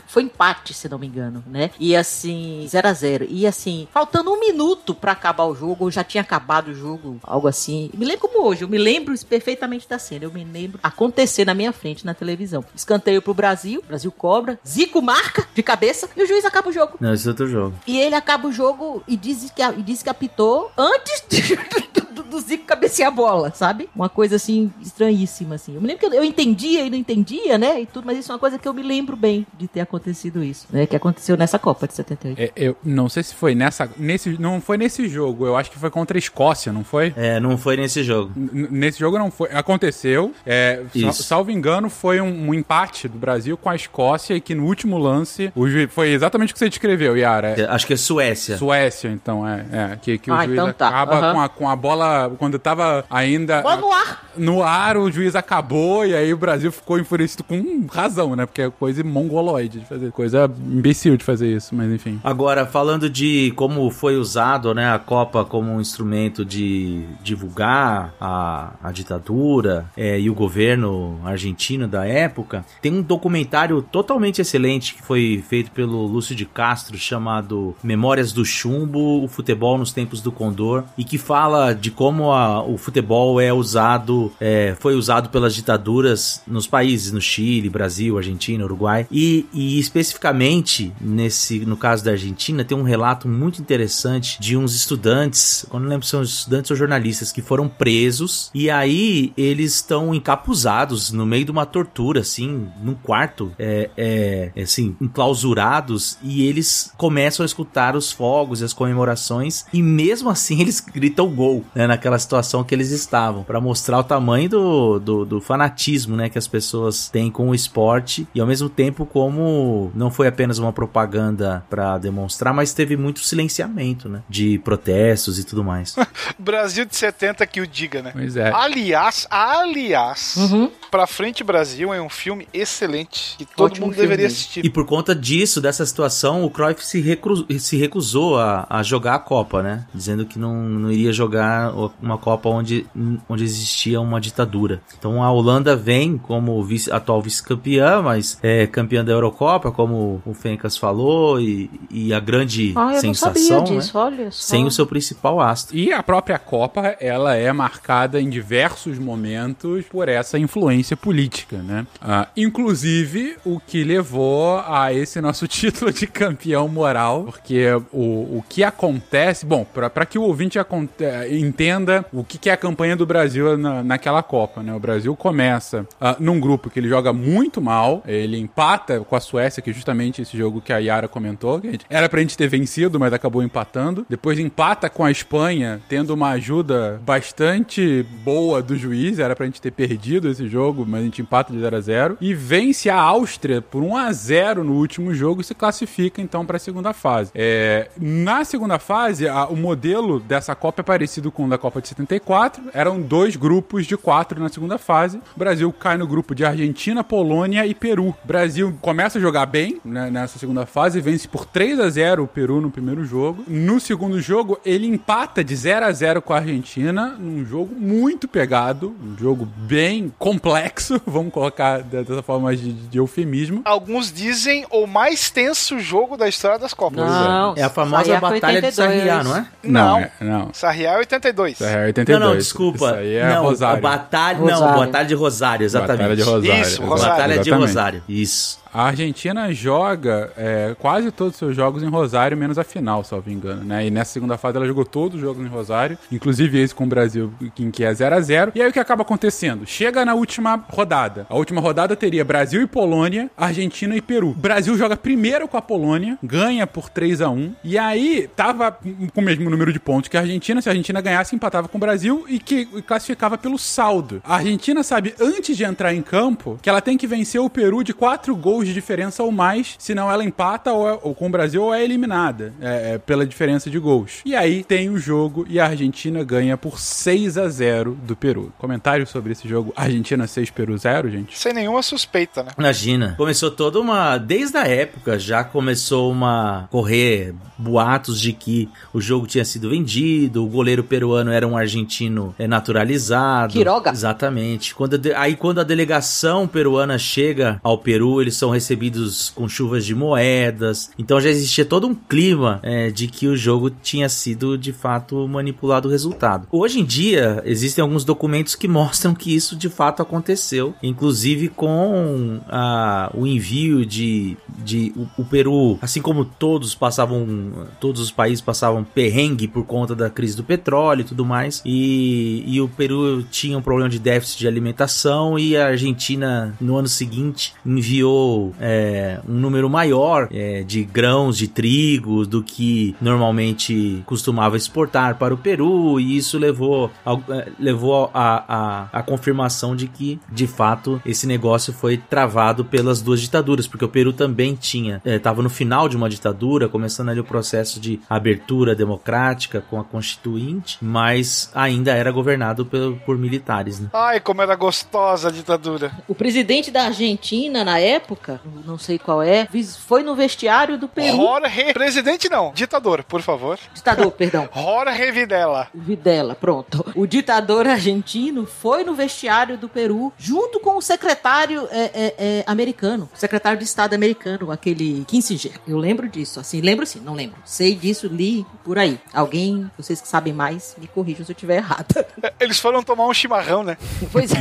foi 0.07 0.23
empate, 0.25 0.75
se 0.75 0.89
não 0.89 0.99
me 0.99 1.07
engano, 1.07 1.43
né? 1.47 1.71
E 1.81 1.97
assim, 1.97 2.65
0 2.69 2.89
a 2.89 2.93
0 2.93 3.27
E 3.29 3.47
assim, 3.47 3.89
faltando 3.93 4.31
um 4.31 4.39
minuto 4.39 4.95
pra 4.95 5.13
acabar 5.13 5.45
o 5.45 5.55
jogo, 5.55 5.85
ou 5.85 5.91
já 5.91 6.05
tinha 6.05 6.21
acabado 6.21 6.69
o 6.69 6.75
jogo, 6.75 7.19
algo 7.23 7.49
assim. 7.49 7.91
Me 7.95 8.05
lembro 8.05 8.29
como 8.29 8.47
hoje, 8.47 8.63
eu 8.63 8.69
me 8.69 8.79
lembro 8.79 9.15
perfeitamente 9.27 9.89
da 9.89 9.99
cena. 9.99 10.25
Eu 10.25 10.33
me 10.33 10.45
lembro 10.45 10.79
acontecer 10.83 11.45
na 11.45 11.55
minha 11.55 11.73
frente 11.73 12.05
na 12.05 12.13
televisão. 12.15 12.65
Escanteio 12.75 13.23
pro 13.23 13.33
Brasil, 13.35 13.83
Brasil 13.89 14.13
cobra, 14.13 14.59
Zico 14.67 15.01
marca 15.01 15.47
de 15.55 15.63
cabeça 15.63 16.09
e 16.17 16.23
o 16.23 16.27
juiz 16.27 16.45
acaba 16.45 16.69
o 16.69 16.73
jogo. 16.73 16.93
Não, 17.01 17.15
esse 17.15 17.27
é 17.27 17.31
outro 17.31 17.47
jogo. 17.49 17.75
E 17.87 17.99
ele 17.99 18.15
acaba 18.15 18.47
o 18.49 18.53
jogo 18.53 19.03
e 19.09 19.17
diz 19.17 19.51
que, 19.55 19.63
e 19.63 19.83
diz 19.83 20.03
que 20.03 20.11
apitou 20.11 20.71
antes 20.77 21.25
de- 21.29 21.57
do, 22.13 22.23
do 22.25 22.41
Zico 22.41 22.65
cabecear 22.65 23.09
a 23.09 23.15
bola, 23.15 23.53
sabe? 23.55 23.89
Uma 23.95 24.09
coisa 24.09 24.37
assim, 24.37 24.73
estranhíssima, 24.81 25.55
assim. 25.55 25.75
Eu 25.75 25.81
me 25.81 25.87
lembro 25.89 26.01
que 26.01 26.07
eu, 26.07 26.19
eu 26.19 26.25
entendia 26.51 26.85
e 26.87 26.91
não 26.91 26.97
entendia, 26.99 27.59
né? 27.59 27.81
E 27.81 27.87
tudo, 27.87 28.05
mas 28.07 28.19
isso 28.19 28.31
é 28.31 28.35
uma 28.35 28.39
coisa 28.39 28.59
que 28.59 28.67
eu 28.67 28.75
me 28.75 28.83
lembro 28.83 29.17
bem 29.17 29.47
de 29.59 29.69
ter 29.69 29.81
acontecido 29.81 30.43
isso, 30.43 30.67
né? 30.71 30.87
Que 30.87 30.97
aconteceu 30.97 31.37
nessa 31.37 31.59
Copa 31.59 31.87
de 31.87 31.95
78. 31.95 32.39
É, 32.41 32.53
eu 32.57 32.77
não 32.85 33.09
sei 33.09 33.23
se 33.23 33.35
foi 33.35 33.55
nessa. 33.55 33.89
Nesse, 33.97 34.41
não 34.41 34.61
foi 34.61 34.77
nesse 34.77 35.09
jogo, 35.09 35.47
eu 35.47 35.57
acho 35.57 35.71
que 35.71 35.79
foi 35.79 35.91
contra 35.91 36.17
a 36.17 36.21
Escócia, 36.21 36.73
não 36.73 36.85
foi? 36.85 37.13
É, 37.17 37.39
não 37.41 37.57
foi 37.57 37.77
nesse 37.77 38.03
jogo. 38.03 38.33
N- 38.37 38.69
Nesse 38.71 38.99
jogo 38.99 39.19
não 39.19 39.31
foi. 39.31 39.49
Aconteceu. 39.53 40.33
É, 40.47 40.83
salvo 41.13 41.51
engano, 41.51 41.89
foi 41.91 42.21
um, 42.21 42.49
um 42.49 42.55
empate 42.55 43.09
do 43.09 43.19
Brasil 43.19 43.57
com 43.57 43.69
a 43.71 43.77
Escócia 43.77 44.35
e 44.35 44.41
que 44.41 44.55
no 44.55 44.65
último 44.65 44.99
lance. 44.99 45.53
O 45.55 45.69
juiz, 45.69 45.91
foi 45.93 46.11
exatamente 46.11 46.51
o 46.51 46.53
que 46.55 46.59
você 46.59 46.69
descreveu, 46.69 47.17
Yara. 47.17 47.55
É, 47.61 47.65
Acho 47.67 47.87
que 47.87 47.93
é 47.93 47.97
Suécia. 47.97 48.57
Suécia, 48.57 49.09
então, 49.09 49.47
é. 49.47 49.65
é 49.73 49.97
que, 50.01 50.19
que 50.19 50.31
o 50.31 50.35
Ah, 50.35 50.45
juiz 50.45 50.53
então 50.59 50.73
tá, 50.73 50.89
acaba 50.89 51.17
aham. 51.19 51.33
com, 51.35 51.41
a, 51.41 51.49
com 51.49 51.69
a 51.71 51.77
bola. 51.77 52.33
Quando 52.39 52.59
tava 52.59 53.05
ainda. 53.11 53.63
Bola 53.63 53.77
no 53.77 53.93
ar! 53.93 54.31
No 54.37 54.63
ar, 54.63 54.97
o 54.97 55.11
juiz 55.11 55.35
acabou 55.35 56.07
e 56.07 56.15
aí 56.15 56.33
Brasil 56.41 56.73
ficou 56.73 56.99
enfurecido 56.99 57.45
com 57.45 57.87
razão, 57.93 58.35
né? 58.35 58.47
Porque 58.47 58.63
é 58.63 58.71
coisa 58.71 59.05
mongoloide 59.05 59.81
de 59.81 59.87
fazer. 59.87 60.11
Coisa 60.13 60.51
imbecil 60.67 61.17
de 61.17 61.25
fazer 61.25 61.55
isso, 61.55 61.75
mas 61.75 61.91
enfim. 61.93 62.19
Agora, 62.25 62.67
falando 62.67 63.09
de 63.09 63.53
como 63.55 63.89
foi 63.91 64.17
usado 64.17 64.75
né, 64.75 64.93
a 64.93 64.99
Copa 64.99 65.45
como 65.45 65.71
um 65.71 65.81
instrumento 65.81 66.45
de 66.45 67.05
divulgar 67.23 68.15
a, 68.21 68.73
a 68.83 68.93
ditadura 68.93 69.87
é, 69.97 70.19
e 70.21 70.29
o 70.31 70.35
governo 70.35 71.19
argentino 71.25 71.87
da 71.89 72.07
época, 72.07 72.65
tem 72.83 72.93
um 72.93 73.03
documentário 73.03 73.83
totalmente 73.83 74.41
excelente 74.41 74.95
que 74.95 75.03
foi 75.03 75.43
feito 75.49 75.71
pelo 75.71 76.07
Lúcio 76.07 76.35
de 76.35 76.45
Castro 76.45 76.97
chamado 76.99 77.75
Memórias 77.83 78.33
do 78.33 78.45
Chumbo, 78.45 79.23
o 79.25 79.29
futebol 79.29 79.77
nos 79.79 79.93
tempos 79.93 80.21
do 80.21 80.31
Condor, 80.33 80.85
e 80.97 81.05
que 81.05 81.19
fala 81.19 81.73
de 81.75 81.91
como 81.91 82.33
a- 82.33 82.63
o 82.63 82.77
futebol 82.77 83.41
é 83.41 83.53
usado, 83.53 84.33
é, 84.41 84.77
foi 84.79 84.95
usado 84.95 85.29
pelas 85.31 85.55
ditaduras 85.55 86.30
nos 86.47 86.67
países, 86.67 87.13
no 87.13 87.21
Chile, 87.21 87.69
Brasil, 87.69 88.17
Argentina, 88.17 88.65
Uruguai, 88.65 89.07
e, 89.11 89.47
e 89.53 89.79
especificamente 89.79 90.93
nesse, 91.01 91.61
no 91.61 91.77
caso 91.77 92.05
da 92.05 92.13
Argentina, 92.13 92.65
tem 92.65 92.77
um 92.77 92.83
relato 92.83 93.29
muito 93.29 93.61
interessante 93.61 94.41
de 94.41 94.57
uns 94.57 94.75
estudantes, 94.75 95.65
eu 95.73 95.81
não 95.81 95.89
lembro 95.89 96.05
se 96.05 96.11
são 96.11 96.23
estudantes 96.23 96.71
ou 96.71 96.77
jornalistas, 96.77 97.33
que 97.33 97.43
foram 97.43 97.69
presos, 97.69 98.51
e 98.55 98.71
aí 98.71 99.33
eles 99.37 99.77
estão 99.77 100.15
encapuzados 100.15 101.11
no 101.13 101.25
meio 101.25 101.45
de 101.45 101.51
uma 101.51 101.67
tortura, 101.67 102.21
assim, 102.21 102.69
num 102.83 102.95
quarto, 102.95 103.53
é, 103.59 103.91
é, 103.97 104.63
assim, 104.63 104.97
enclausurados, 105.01 106.19
e 106.23 106.47
eles 106.47 106.93
começam 106.97 107.45
a 107.45 107.47
escutar 107.47 107.97
os 107.97 108.13
fogos 108.13 108.61
e 108.61 108.65
as 108.65 108.73
comemorações, 108.73 109.65
e 109.73 109.83
mesmo 109.83 110.29
assim 110.29 110.61
eles 110.63 110.81
gritam 110.81 111.31
gol, 111.31 111.65
né, 111.75 111.87
naquela 111.87 112.19
situação 112.19 112.65
que 112.65 112.75
eles 112.75 112.91
estavam, 112.91 113.43
para 113.43 113.61
mostrar 113.61 113.99
o 113.99 114.05
tamanho 114.05 114.49
do, 114.49 114.99
do, 114.99 115.25
do 115.25 115.41
fanatismo, 115.41 116.17
né, 116.21 116.29
que 116.29 116.39
as 116.39 116.47
pessoas 116.47 117.09
têm 117.09 117.31
com 117.31 117.49
o 117.51 117.55
esporte, 117.55 118.27
e 118.35 118.41
ao 118.41 118.47
mesmo 118.47 118.69
tempo 118.69 119.05
como 119.07 119.91
não 119.95 120.11
foi 120.11 120.27
apenas 120.29 120.59
uma 120.59 120.73
propaganda 120.73 121.65
para 121.69 121.99
demonstrar, 121.99 122.53
mas 122.55 122.73
teve 122.73 122.97
muito 122.97 123.21
silenciamento, 123.21 124.09
né, 124.09 124.23
de 124.29 124.59
protestos 124.61 125.39
e 125.39 125.45
tudo 125.45 125.65
mais. 125.65 125.97
Brasil 126.39 126.85
de 126.85 126.95
70 126.97 127.47
que 127.47 127.61
o 127.61 127.67
diga, 127.67 128.03
né? 128.03 128.11
Pois 128.13 128.37
é. 128.37 128.53
Aliás, 128.55 129.27
aliás, 129.31 130.37
Uhum. 130.37 130.71
Pra 130.91 131.07
Frente 131.07 131.45
Brasil 131.45 131.95
é 131.95 132.03
um 132.03 132.09
filme 132.09 132.49
excelente 132.53 133.37
que 133.39 133.45
todo 133.45 133.67
Ótimo 133.73 133.87
mundo 133.87 133.97
deveria 133.97 134.25
mesmo. 134.25 134.37
assistir. 134.37 134.65
E 134.67 134.71
por 134.71 134.85
conta 134.85 135.15
disso, 135.15 135.61
dessa 135.61 135.87
situação, 135.87 136.45
o 136.45 136.51
Cruyff 136.51 136.85
se, 136.85 137.01
recru- 137.01 137.47
se 137.61 137.77
recusou 137.77 138.39
a, 138.39 138.67
a 138.69 138.83
jogar 138.83 139.15
a 139.15 139.19
Copa, 139.21 139.63
né? 139.63 139.87
Dizendo 139.95 140.27
que 140.27 140.37
não, 140.39 140.55
não 140.65 140.91
iria 140.91 141.13
jogar 141.13 141.73
uma 142.03 142.19
Copa 142.19 142.49
onde, 142.49 142.87
onde 143.29 143.45
existia 143.45 144.01
uma 144.01 144.21
ditadura. 144.21 144.81
Então 144.99 145.23
a 145.23 145.31
Holanda 145.31 145.77
vem 145.77 146.00
como 146.19 146.63
vice, 146.63 146.91
atual 146.93 147.21
vice-campeã, 147.23 148.03
mas 148.03 148.39
é 148.43 148.67
campeã 148.67 149.05
da 149.05 149.13
Eurocopa, 149.13 149.71
como 149.71 150.23
o 150.25 150.35
Fencas 150.35 150.77
falou, 150.77 151.41
e, 151.41 151.71
e 151.91 152.13
a 152.13 152.21
grande 152.21 152.73
Ah, 152.77 152.95
eu 152.95 153.01
sensação, 153.01 153.59
não 153.59 153.67
sabia 153.67 153.77
disso, 153.81 153.97
né? 153.99 154.05
olha 154.05 154.31
só. 154.31 154.51
Sem 154.55 154.67
o 154.67 154.71
seu 154.71 154.87
principal 154.87 155.41
astro. 155.41 155.77
E 155.77 155.93
a 155.93 156.03
própria 156.03 156.39
Copa, 156.39 156.97
ela 157.01 157.35
é 157.35 157.53
marcada 157.53 158.21
em 158.21 158.29
diversos 158.29 158.99
momentos 158.99 159.85
por 159.87 160.09
essa 160.09 160.39
influência 160.39 160.97
política, 160.97 161.59
né? 161.59 161.87
Ah, 162.01 162.29
inclusive, 162.37 163.37
o 163.45 163.59
que 163.59 163.83
levou 163.85 164.59
a 164.67 164.93
esse 164.93 165.21
nosso 165.21 165.47
título 165.49 165.93
de 165.93 166.07
campeão 166.07 166.69
moral, 166.69 167.25
porque 167.25 167.67
o, 167.93 168.39
o 168.39 168.45
que 168.49 168.63
acontece... 168.63 169.45
Bom, 169.47 169.65
para 169.65 170.07
que 170.07 170.19
o 170.19 170.23
ouvinte 170.23 170.59
aconte- 170.59 171.05
entenda 171.31 172.05
o 172.13 172.23
que, 172.25 172.39
que 172.39 172.51
é 172.51 172.53
a 172.53 172.57
campanha 172.57 172.97
do 172.97 173.07
Brasil 173.07 173.57
na, 173.57 173.83
naquela 173.83 174.23
Copa, 174.23 174.63
né? 174.63 174.75
O 174.75 174.79
Brasil 174.81 175.15
começa 175.17 175.87
ah, 176.01 176.17
num 176.19 176.39
grupo 176.41 176.69
que 176.71 176.79
ele 176.79 176.89
joga 176.89 177.13
muito 177.13 177.61
mal, 177.61 178.03
ele 178.07 178.39
empata 178.39 179.01
com 179.01 179.17
a 179.17 179.21
Suécia, 179.21 179.63
que 179.63 179.71
é 179.71 179.73
justamente 179.73 180.21
esse 180.23 180.37
jogo 180.37 180.61
que 180.61 180.73
a 180.73 180.79
Yara 180.79 181.09
comentou, 181.09 181.61
que 181.61 181.69
a 181.69 181.71
era 181.89 182.09
pra 182.09 182.21
gente 182.21 182.37
ter 182.37 182.49
vencido, 182.49 182.99
mas 183.01 183.13
acabou 183.13 183.43
empatando. 183.43 184.05
Depois 184.09 184.39
empata 184.39 184.89
com 184.91 185.05
a 185.05 185.11
Espanha, 185.11 185.81
tendo 185.89 186.15
uma 186.15 186.31
ajuda 186.31 187.01
bastante 187.05 188.05
boa 188.25 188.63
do 188.63 188.77
juiz, 188.77 189.19
era 189.19 189.35
pra 189.37 189.47
gente 189.47 189.61
ter 189.61 189.71
perdido 189.71 190.29
esse 190.29 190.49
jogo, 190.49 190.85
mas 190.87 191.01
a 191.01 191.05
gente 191.05 191.23
empata 191.23 191.53
de 191.53 191.61
0 191.61 191.77
a 191.77 191.81
0 191.81 192.19
E 192.21 192.35
vence 192.35 192.91
a 192.91 192.97
Áustria 193.01 193.63
por 193.63 193.83
1 193.83 193.97
a 193.97 194.13
0 194.13 194.65
no 194.65 194.75
último 194.75 195.15
jogo 195.15 195.41
e 195.41 195.45
se 195.45 195.55
classifica 195.55 196.21
então 196.21 196.45
pra 196.45 196.59
segunda 196.59 196.93
fase. 196.93 197.31
É, 197.35 197.89
na 198.01 198.45
segunda 198.45 198.79
fase, 198.79 199.29
a- 199.29 199.47
o 199.47 199.57
modelo 199.57 200.19
dessa 200.21 200.55
Copa 200.55 200.81
é 200.81 200.85
parecido 200.85 201.31
com 201.31 201.45
o 201.45 201.49
da 201.49 201.57
Copa 201.59 201.81
de 201.81 201.89
74. 201.89 202.63
Eram 202.75 203.01
dois 203.01 203.37
grupos 203.37 203.87
de 203.87 203.97
quatro 203.97 204.41
na 204.41 204.49
segunda 204.49 204.79
fase. 204.79 205.19
O 205.37 205.39
Brasil 205.39 205.73
cai 205.81 205.97
no 205.97 206.07
grupo 206.07 206.35
de 206.35 206.45
Argentina, 206.45 207.03
Polônia 207.03 207.67
e 207.67 207.75
Peru. 207.75 208.09
O 208.09 208.17
Brasil 208.23 208.77
começa 208.81 209.19
a 209.19 209.21
jogar 209.21 209.47
bem 209.47 209.81
né, 209.85 210.11
nessa 210.11 210.39
segunda 210.39 210.67
fase 210.67 211.01
vence 211.01 211.27
por 211.27 211.45
3 211.47 211.81
a 211.81 211.89
0 211.89 212.25
o 212.25 212.27
Peru 212.29 212.61
no 212.61 212.71
primeiro 212.71 213.05
jogo. 213.05 213.43
No 213.49 213.81
segundo 213.81 214.21
jogo, 214.21 214.61
ele 214.65 214.87
empata 214.87 215.43
de 215.43 215.57
0 215.57 215.87
a 215.87 215.93
0 215.93 216.21
com 216.23 216.33
a 216.35 216.37
Argentina, 216.37 217.17
num 217.19 217.45
jogo 217.45 217.75
muito 217.75 218.29
pegado, 218.29 218.95
um 219.03 219.17
jogo 219.19 219.47
bem 219.57 220.13
complexo, 220.19 221.01
vamos 221.07 221.33
colocar 221.33 221.83
de- 221.83 222.05
dessa 222.05 222.23
forma 222.23 222.55
de, 222.55 222.73
de 222.73 222.99
eufemismo. 222.99 223.63
Alguns 223.65 224.13
dizem 224.13 224.67
o 224.71 224.87
mais 224.87 225.31
tenso 225.31 225.79
jogo 225.81 226.17
da 226.17 226.29
história 226.29 226.59
das 226.59 226.75
Copas. 226.75 226.99
Não, 227.07 227.55
É 227.57 227.63
a 227.63 227.71
famosa 227.71 228.05
Sarriá 228.05 228.21
Batalha 228.21 228.61
de 228.61 228.67
82. 228.67 228.75
Sarriá, 228.75 229.25
não 229.25 229.37
é? 229.37 229.47
Não. 229.63 229.99
é, 229.99 230.11
não. 230.21 230.51
Sarriá 230.53 230.93
é 230.93 230.99
82. 230.99 231.53
Isso 231.55 231.65
é 231.65 231.87
82. 231.87 232.21
Não, 232.21 232.29
não, 232.29 232.37
desculpa. 232.37 232.77
Isso 232.77 232.95
aí 232.95 233.15
é 233.15 233.35
não, 233.35 233.43
Rosário. 233.45 233.79
A 233.79 233.81
batalha, 233.81 234.39
Rosário. 234.39 234.65
Não, 234.67 234.79
Batalha 234.79 235.07
de 235.07 235.15
Rosário, 235.15 235.65
exatamente. 235.71 235.99
Batalha 235.99 236.17
de 236.17 236.23
Rosário. 236.23 236.63
Isso, 236.63 236.83
Rosário. 236.83 237.13
Batalha 237.13 237.35
de 237.35 237.41
exatamente. 237.41 237.67
Rosário. 237.69 238.03
Isso. 238.09 238.59
A 238.73 238.85
Argentina 238.85 239.53
joga 239.53 240.33
é, 240.37 240.77
quase 240.79 241.11
todos 241.11 241.35
os 241.35 241.39
seus 241.39 241.57
jogos 241.57 241.83
em 241.83 241.89
Rosário, 241.89 242.37
menos 242.37 242.57
a 242.57 242.63
final, 242.63 243.03
salvo 243.03 243.29
engano, 243.31 243.65
né? 243.65 243.87
E 243.87 243.91
nessa 243.91 244.13
segunda 244.13 244.39
fase 244.39 244.57
ela 244.57 244.67
jogou 244.67 244.85
todos 244.85 245.17
os 245.17 245.21
jogos 245.21 245.45
em 245.45 245.49
Rosário, 245.49 245.99
inclusive 246.11 246.61
esse 246.61 246.75
com 246.75 246.85
o 246.85 246.87
Brasil, 246.87 247.33
em 247.59 247.71
que 247.71 247.83
é 247.83 247.93
0 247.93 248.15
a 248.15 248.21
0 248.21 248.53
E 248.55 248.63
aí 248.63 248.71
o 248.71 248.73
que 248.73 248.79
acaba 248.79 249.03
acontecendo? 249.03 249.67
Chega 249.67 250.05
na 250.05 250.15
última 250.15 250.65
rodada. 250.69 251.27
A 251.29 251.37
última 251.37 251.61
rodada 251.61 251.97
teria 251.97 252.25
Brasil 252.25 252.63
e 252.63 252.67
Polônia, 252.67 253.29
Argentina 253.37 253.97
e 253.97 254.01
Peru. 254.01 254.29
O 254.31 254.35
Brasil 254.35 254.77
joga 254.77 254.97
primeiro 254.97 255.49
com 255.49 255.57
a 255.57 255.63
Polônia, 255.63 256.17
ganha 256.23 256.65
por 256.67 256.89
3 256.89 257.23
a 257.23 257.29
1 257.29 257.55
E 257.65 257.77
aí 257.77 258.29
tava 258.37 258.71
com 258.71 259.21
o 259.21 259.25
mesmo 259.25 259.51
número 259.51 259.73
de 259.73 259.81
pontos 259.81 260.09
que 260.09 260.17
a 260.17 260.21
Argentina. 260.21 260.63
Se 260.63 260.69
a 260.69 260.73
Argentina 260.73 261.01
ganhasse, 261.01 261.35
empatava 261.35 261.67
com 261.67 261.77
o 261.77 261.81
Brasil 261.81 262.25
e 262.29 262.39
que 262.39 262.67
classificava 262.83 263.37
pelo 263.37 263.59
saldo. 263.59 264.23
A 264.25 264.37
Argentina 264.37 264.85
sabe, 264.85 265.15
antes 265.21 265.57
de 265.57 265.65
entrar 265.65 265.93
em 265.93 266.03
campo, 266.03 266.59
que 266.63 266.71
ela 266.71 266.81
tem 266.81 266.97
que 266.97 267.07
vencer 267.07 267.41
o 267.41 267.51
Peru 267.51 267.83
de 267.83 267.93
4 267.93 268.35
gols 268.37 268.60
de 268.65 268.73
diferença 268.75 269.23
ou 269.23 269.31
mais, 269.33 269.75
senão 269.79 270.11
ela 270.11 270.25
empata 270.25 270.73
ou, 270.73 270.89
é- 270.89 270.99
ou 271.03 271.15
com 271.15 271.27
o 271.27 271.31
Brasil 271.31 271.63
ou 271.63 271.75
é 271.75 271.83
eliminada 271.85 272.53
é, 272.61 272.93
é, 272.95 272.99
pela 272.99 273.27
diferença 273.27 273.71
de 273.71 273.79
gols. 273.79 274.21
E 274.25 274.35
aí 274.35 274.63
tem 274.65 274.89
o 274.89 274.99
jogo 274.99 275.47
e 275.49 275.59
a 275.59 275.67
Argentina 275.67 276.23
ganha 276.25 276.57
por 276.57 276.79
6 276.79 277.39
a 277.39 277.49
0 277.49 277.97
do 278.03 278.15
Peru. 278.17 278.53
Comentário 278.59 279.07
sobre 279.07 279.33
esse 279.33 279.49
jogo: 279.49 279.73
Argentina 279.77 280.27
6, 280.27 280.51
Peru 280.51 280.77
0, 280.77 281.11
gente? 281.11 281.39
Sem 281.39 281.53
nenhuma 281.53 281.83
suspeita, 281.83 282.43
né? 282.43 282.51
Imagina. 282.59 283.15
Começou 283.17 283.51
toda 283.51 283.81
uma. 283.81 284.19
Desde 284.19 284.57
a 284.57 284.67
época 284.67 285.19
já 285.19 285.43
começou 285.45 286.11
uma. 286.11 286.69
correr 286.71 287.35
boatos 287.59 288.19
de 288.21 288.33
que 288.33 288.69
o 288.93 289.01
jogo 289.01 289.27
tinha 289.27 289.45
sido 289.45 289.69
vendido, 289.69 290.43
o 290.45 290.49
goleiro 290.49 290.83
peruano 290.83 291.31
era 291.31 291.47
um 291.47 291.57
argentino 291.57 292.35
é, 292.39 292.47
naturalizado. 292.47 293.53
Quiroga. 293.53 293.91
Exatamente. 293.91 294.75
Quando 294.75 295.01
Aí 295.17 295.37
quando 295.37 295.61
a 295.61 295.65
delegação 295.65 296.47
peruana 296.47 296.99
chega 296.99 297.61
ao 297.63 297.79
Peru, 297.79 298.21
eles 298.21 298.37
são 298.37 298.50
recebidos 298.51 299.31
com 299.31 299.49
chuvas 299.49 299.85
de 299.85 299.95
moedas. 299.95 300.91
Então 300.99 301.21
já 301.21 301.31
existia 301.31 301.65
todo 301.65 301.87
um 301.87 301.95
clima 301.95 302.61
é, 302.63 302.91
de 302.91 303.07
que 303.07 303.27
o 303.27 303.37
jogo 303.37 303.71
tinha 303.71 304.09
sido 304.09 304.57
de 304.59 304.73
fato 304.73 305.27
manipulado 305.29 305.89
o 305.89 305.91
resultado. 305.91 306.47
Hoje 306.51 306.81
em 306.81 306.85
dia, 306.85 307.43
existem 307.45 307.83
alguns 307.83 308.05
documentos 308.05 308.55
que 308.55 308.69
mostram 308.69 309.15
que 309.15 309.35
isso 309.35 309.57
de 309.57 309.69
fato 309.69 310.03
aconteceu, 310.03 310.75
inclusive 310.83 311.49
com 311.49 312.41
ah, 312.49 313.11
o 313.15 313.27
envio 313.27 313.85
de, 313.85 314.37
de 314.65 314.93
o, 314.97 315.23
o 315.23 315.25
Peru, 315.25 315.79
assim 315.81 316.01
como 316.01 316.25
todos 316.25 316.75
passavam, 316.75 317.53
todos 317.81 318.01
os 318.01 318.11
países 318.11 318.41
passavam 318.41 318.85
perrengue 318.85 319.49
por 319.49 319.65
conta 319.65 319.95
da 319.95 320.11
crise 320.11 320.37
do 320.37 320.45
petróleo 320.45 321.03
e 321.03 321.05
tudo 321.05 321.25
mais, 321.25 321.63
e, 321.65 322.45
e 322.47 322.61
o 322.61 322.69
Peru 322.69 323.23
tinha 323.31 323.57
um 323.57 323.63
problema 323.63 323.89
de 323.89 323.99
déficit 323.99 324.39
de 324.39 324.49
alimentação 324.49 325.39
e 325.39 325.57
a 325.57 325.69
Argentina 325.69 326.55
no 326.61 326.77
ano 326.77 326.89
seguinte 326.89 327.55
enviou 327.65 328.40
é, 328.61 329.21
um 329.29 329.33
número 329.35 329.69
maior 329.69 330.29
é, 330.33 330.63
de 330.63 330.83
grãos, 330.85 331.37
de 331.37 331.49
trigo 331.49 332.27
do 332.27 332.43
que 332.43 332.95
normalmente 333.01 334.03
costumava 334.07 334.57
exportar 334.57 335.17
para 335.17 335.33
o 335.35 335.39
Peru 335.39 335.99
e 336.01 336.17
isso 336.17 336.39
levou, 336.39 336.91
ao- 337.05 337.23
eh, 337.29 337.49
levou 337.59 338.11
a, 338.13 338.45
a, 338.93 338.99
a 339.01 339.03
confirmação 339.03 339.75
de 339.77 339.87
que 339.87 340.21
de 340.31 340.47
fato 340.47 341.01
esse 341.07 341.27
negócio 341.27 341.73
foi 341.73 341.97
travado 341.97 342.65
pelas 342.65 343.01
duas 343.03 343.21
ditaduras, 343.21 343.67
porque 343.67 343.85
o 343.85 343.89
Peru 343.89 344.13
também 344.13 344.55
tinha, 344.55 345.01
estava 345.05 345.43
no 345.43 345.51
final 345.51 345.89
de 345.89 345.97
uma 345.97 346.09
ditadura, 346.09 346.69
começando 346.69 347.09
ali 347.11 347.21
o 347.21 347.25
processo 347.25 347.81
de 347.81 348.01
abertura 348.09 348.75
democrática 348.75 349.61
com 349.71 349.79
a 349.81 349.85
constituinte, 349.85 350.77
mas 350.81 351.51
ainda 351.55 351.93
era 351.93 352.11
governado 352.11 352.65
por, 352.67 352.95
por 353.07 353.19
militares, 353.19 353.81
né? 353.81 353.89
Ai, 353.93 354.21
como 354.21 354.43
era 354.43 354.55
gostosa 354.55 355.29
a 355.29 355.31
ditadura. 355.31 355.91
O 356.09 356.15
presidente 356.15 356.71
da 356.71 356.85
Argentina, 356.85 357.65
na 357.65 357.79
época, 357.79 358.30
não 358.65 358.79
sei 358.79 358.99
qual 358.99 359.23
é, 359.23 359.49
foi 359.87 360.03
no 360.03 360.15
vestiário 360.15 360.79
do 360.79 360.89
Peru. 360.89 361.17
Jorge. 361.17 361.73
Presidente 361.73 362.29
não, 362.29 362.53
ditador, 362.53 363.05
por 363.05 363.23
favor. 363.23 363.59
Ditador, 363.75 364.11
perdão. 364.13 364.49
Jorge 364.55 365.11
Videla. 365.13 365.69
Videla, 365.75 366.35
pronto. 366.35 366.85
O 366.95 367.07
ditador 367.07 367.67
argentino 367.67 368.47
foi 368.47 368.85
no 368.85 368.95
vestiário 368.95 369.57
do 369.57 369.69
Peru 369.69 370.13
junto 370.19 370.61
com 370.61 370.77
o 370.77 370.83
secretário 370.83 371.67
é, 371.71 371.81
é, 371.81 372.15
é, 372.19 372.45
americano, 372.47 373.09
secretário 373.15 373.59
de 373.59 373.65
Estado 373.65 373.95
americano, 373.95 374.51
aquele 374.51 375.05
Kissinger. 375.07 375.53
Eu 375.67 375.79
lembro 375.79 376.09
disso, 376.09 376.41
assim, 376.41 376.61
lembro 376.61 376.87
sim, 376.87 377.01
não 377.01 377.15
lembro. 377.15 377.39
Sei 377.45 377.75
disso, 377.75 378.07
li 378.07 378.47
por 378.65 378.79
aí. 378.79 378.99
Alguém, 379.13 379.71
vocês 379.77 380.01
que 380.01 380.09
sabem 380.09 380.33
mais, 380.33 380.75
me 380.79 380.87
corrijam 380.87 381.25
se 381.25 381.33
eu 381.33 381.35
estiver 381.35 381.57
errada. 381.57 382.07
Eles 382.39 382.59
foram 382.59 382.83
tomar 382.83 383.07
um 383.07 383.15
chimarrão, 383.15 383.63
né? 383.63 383.77
Pois 384.13 384.33
é. 384.33 384.41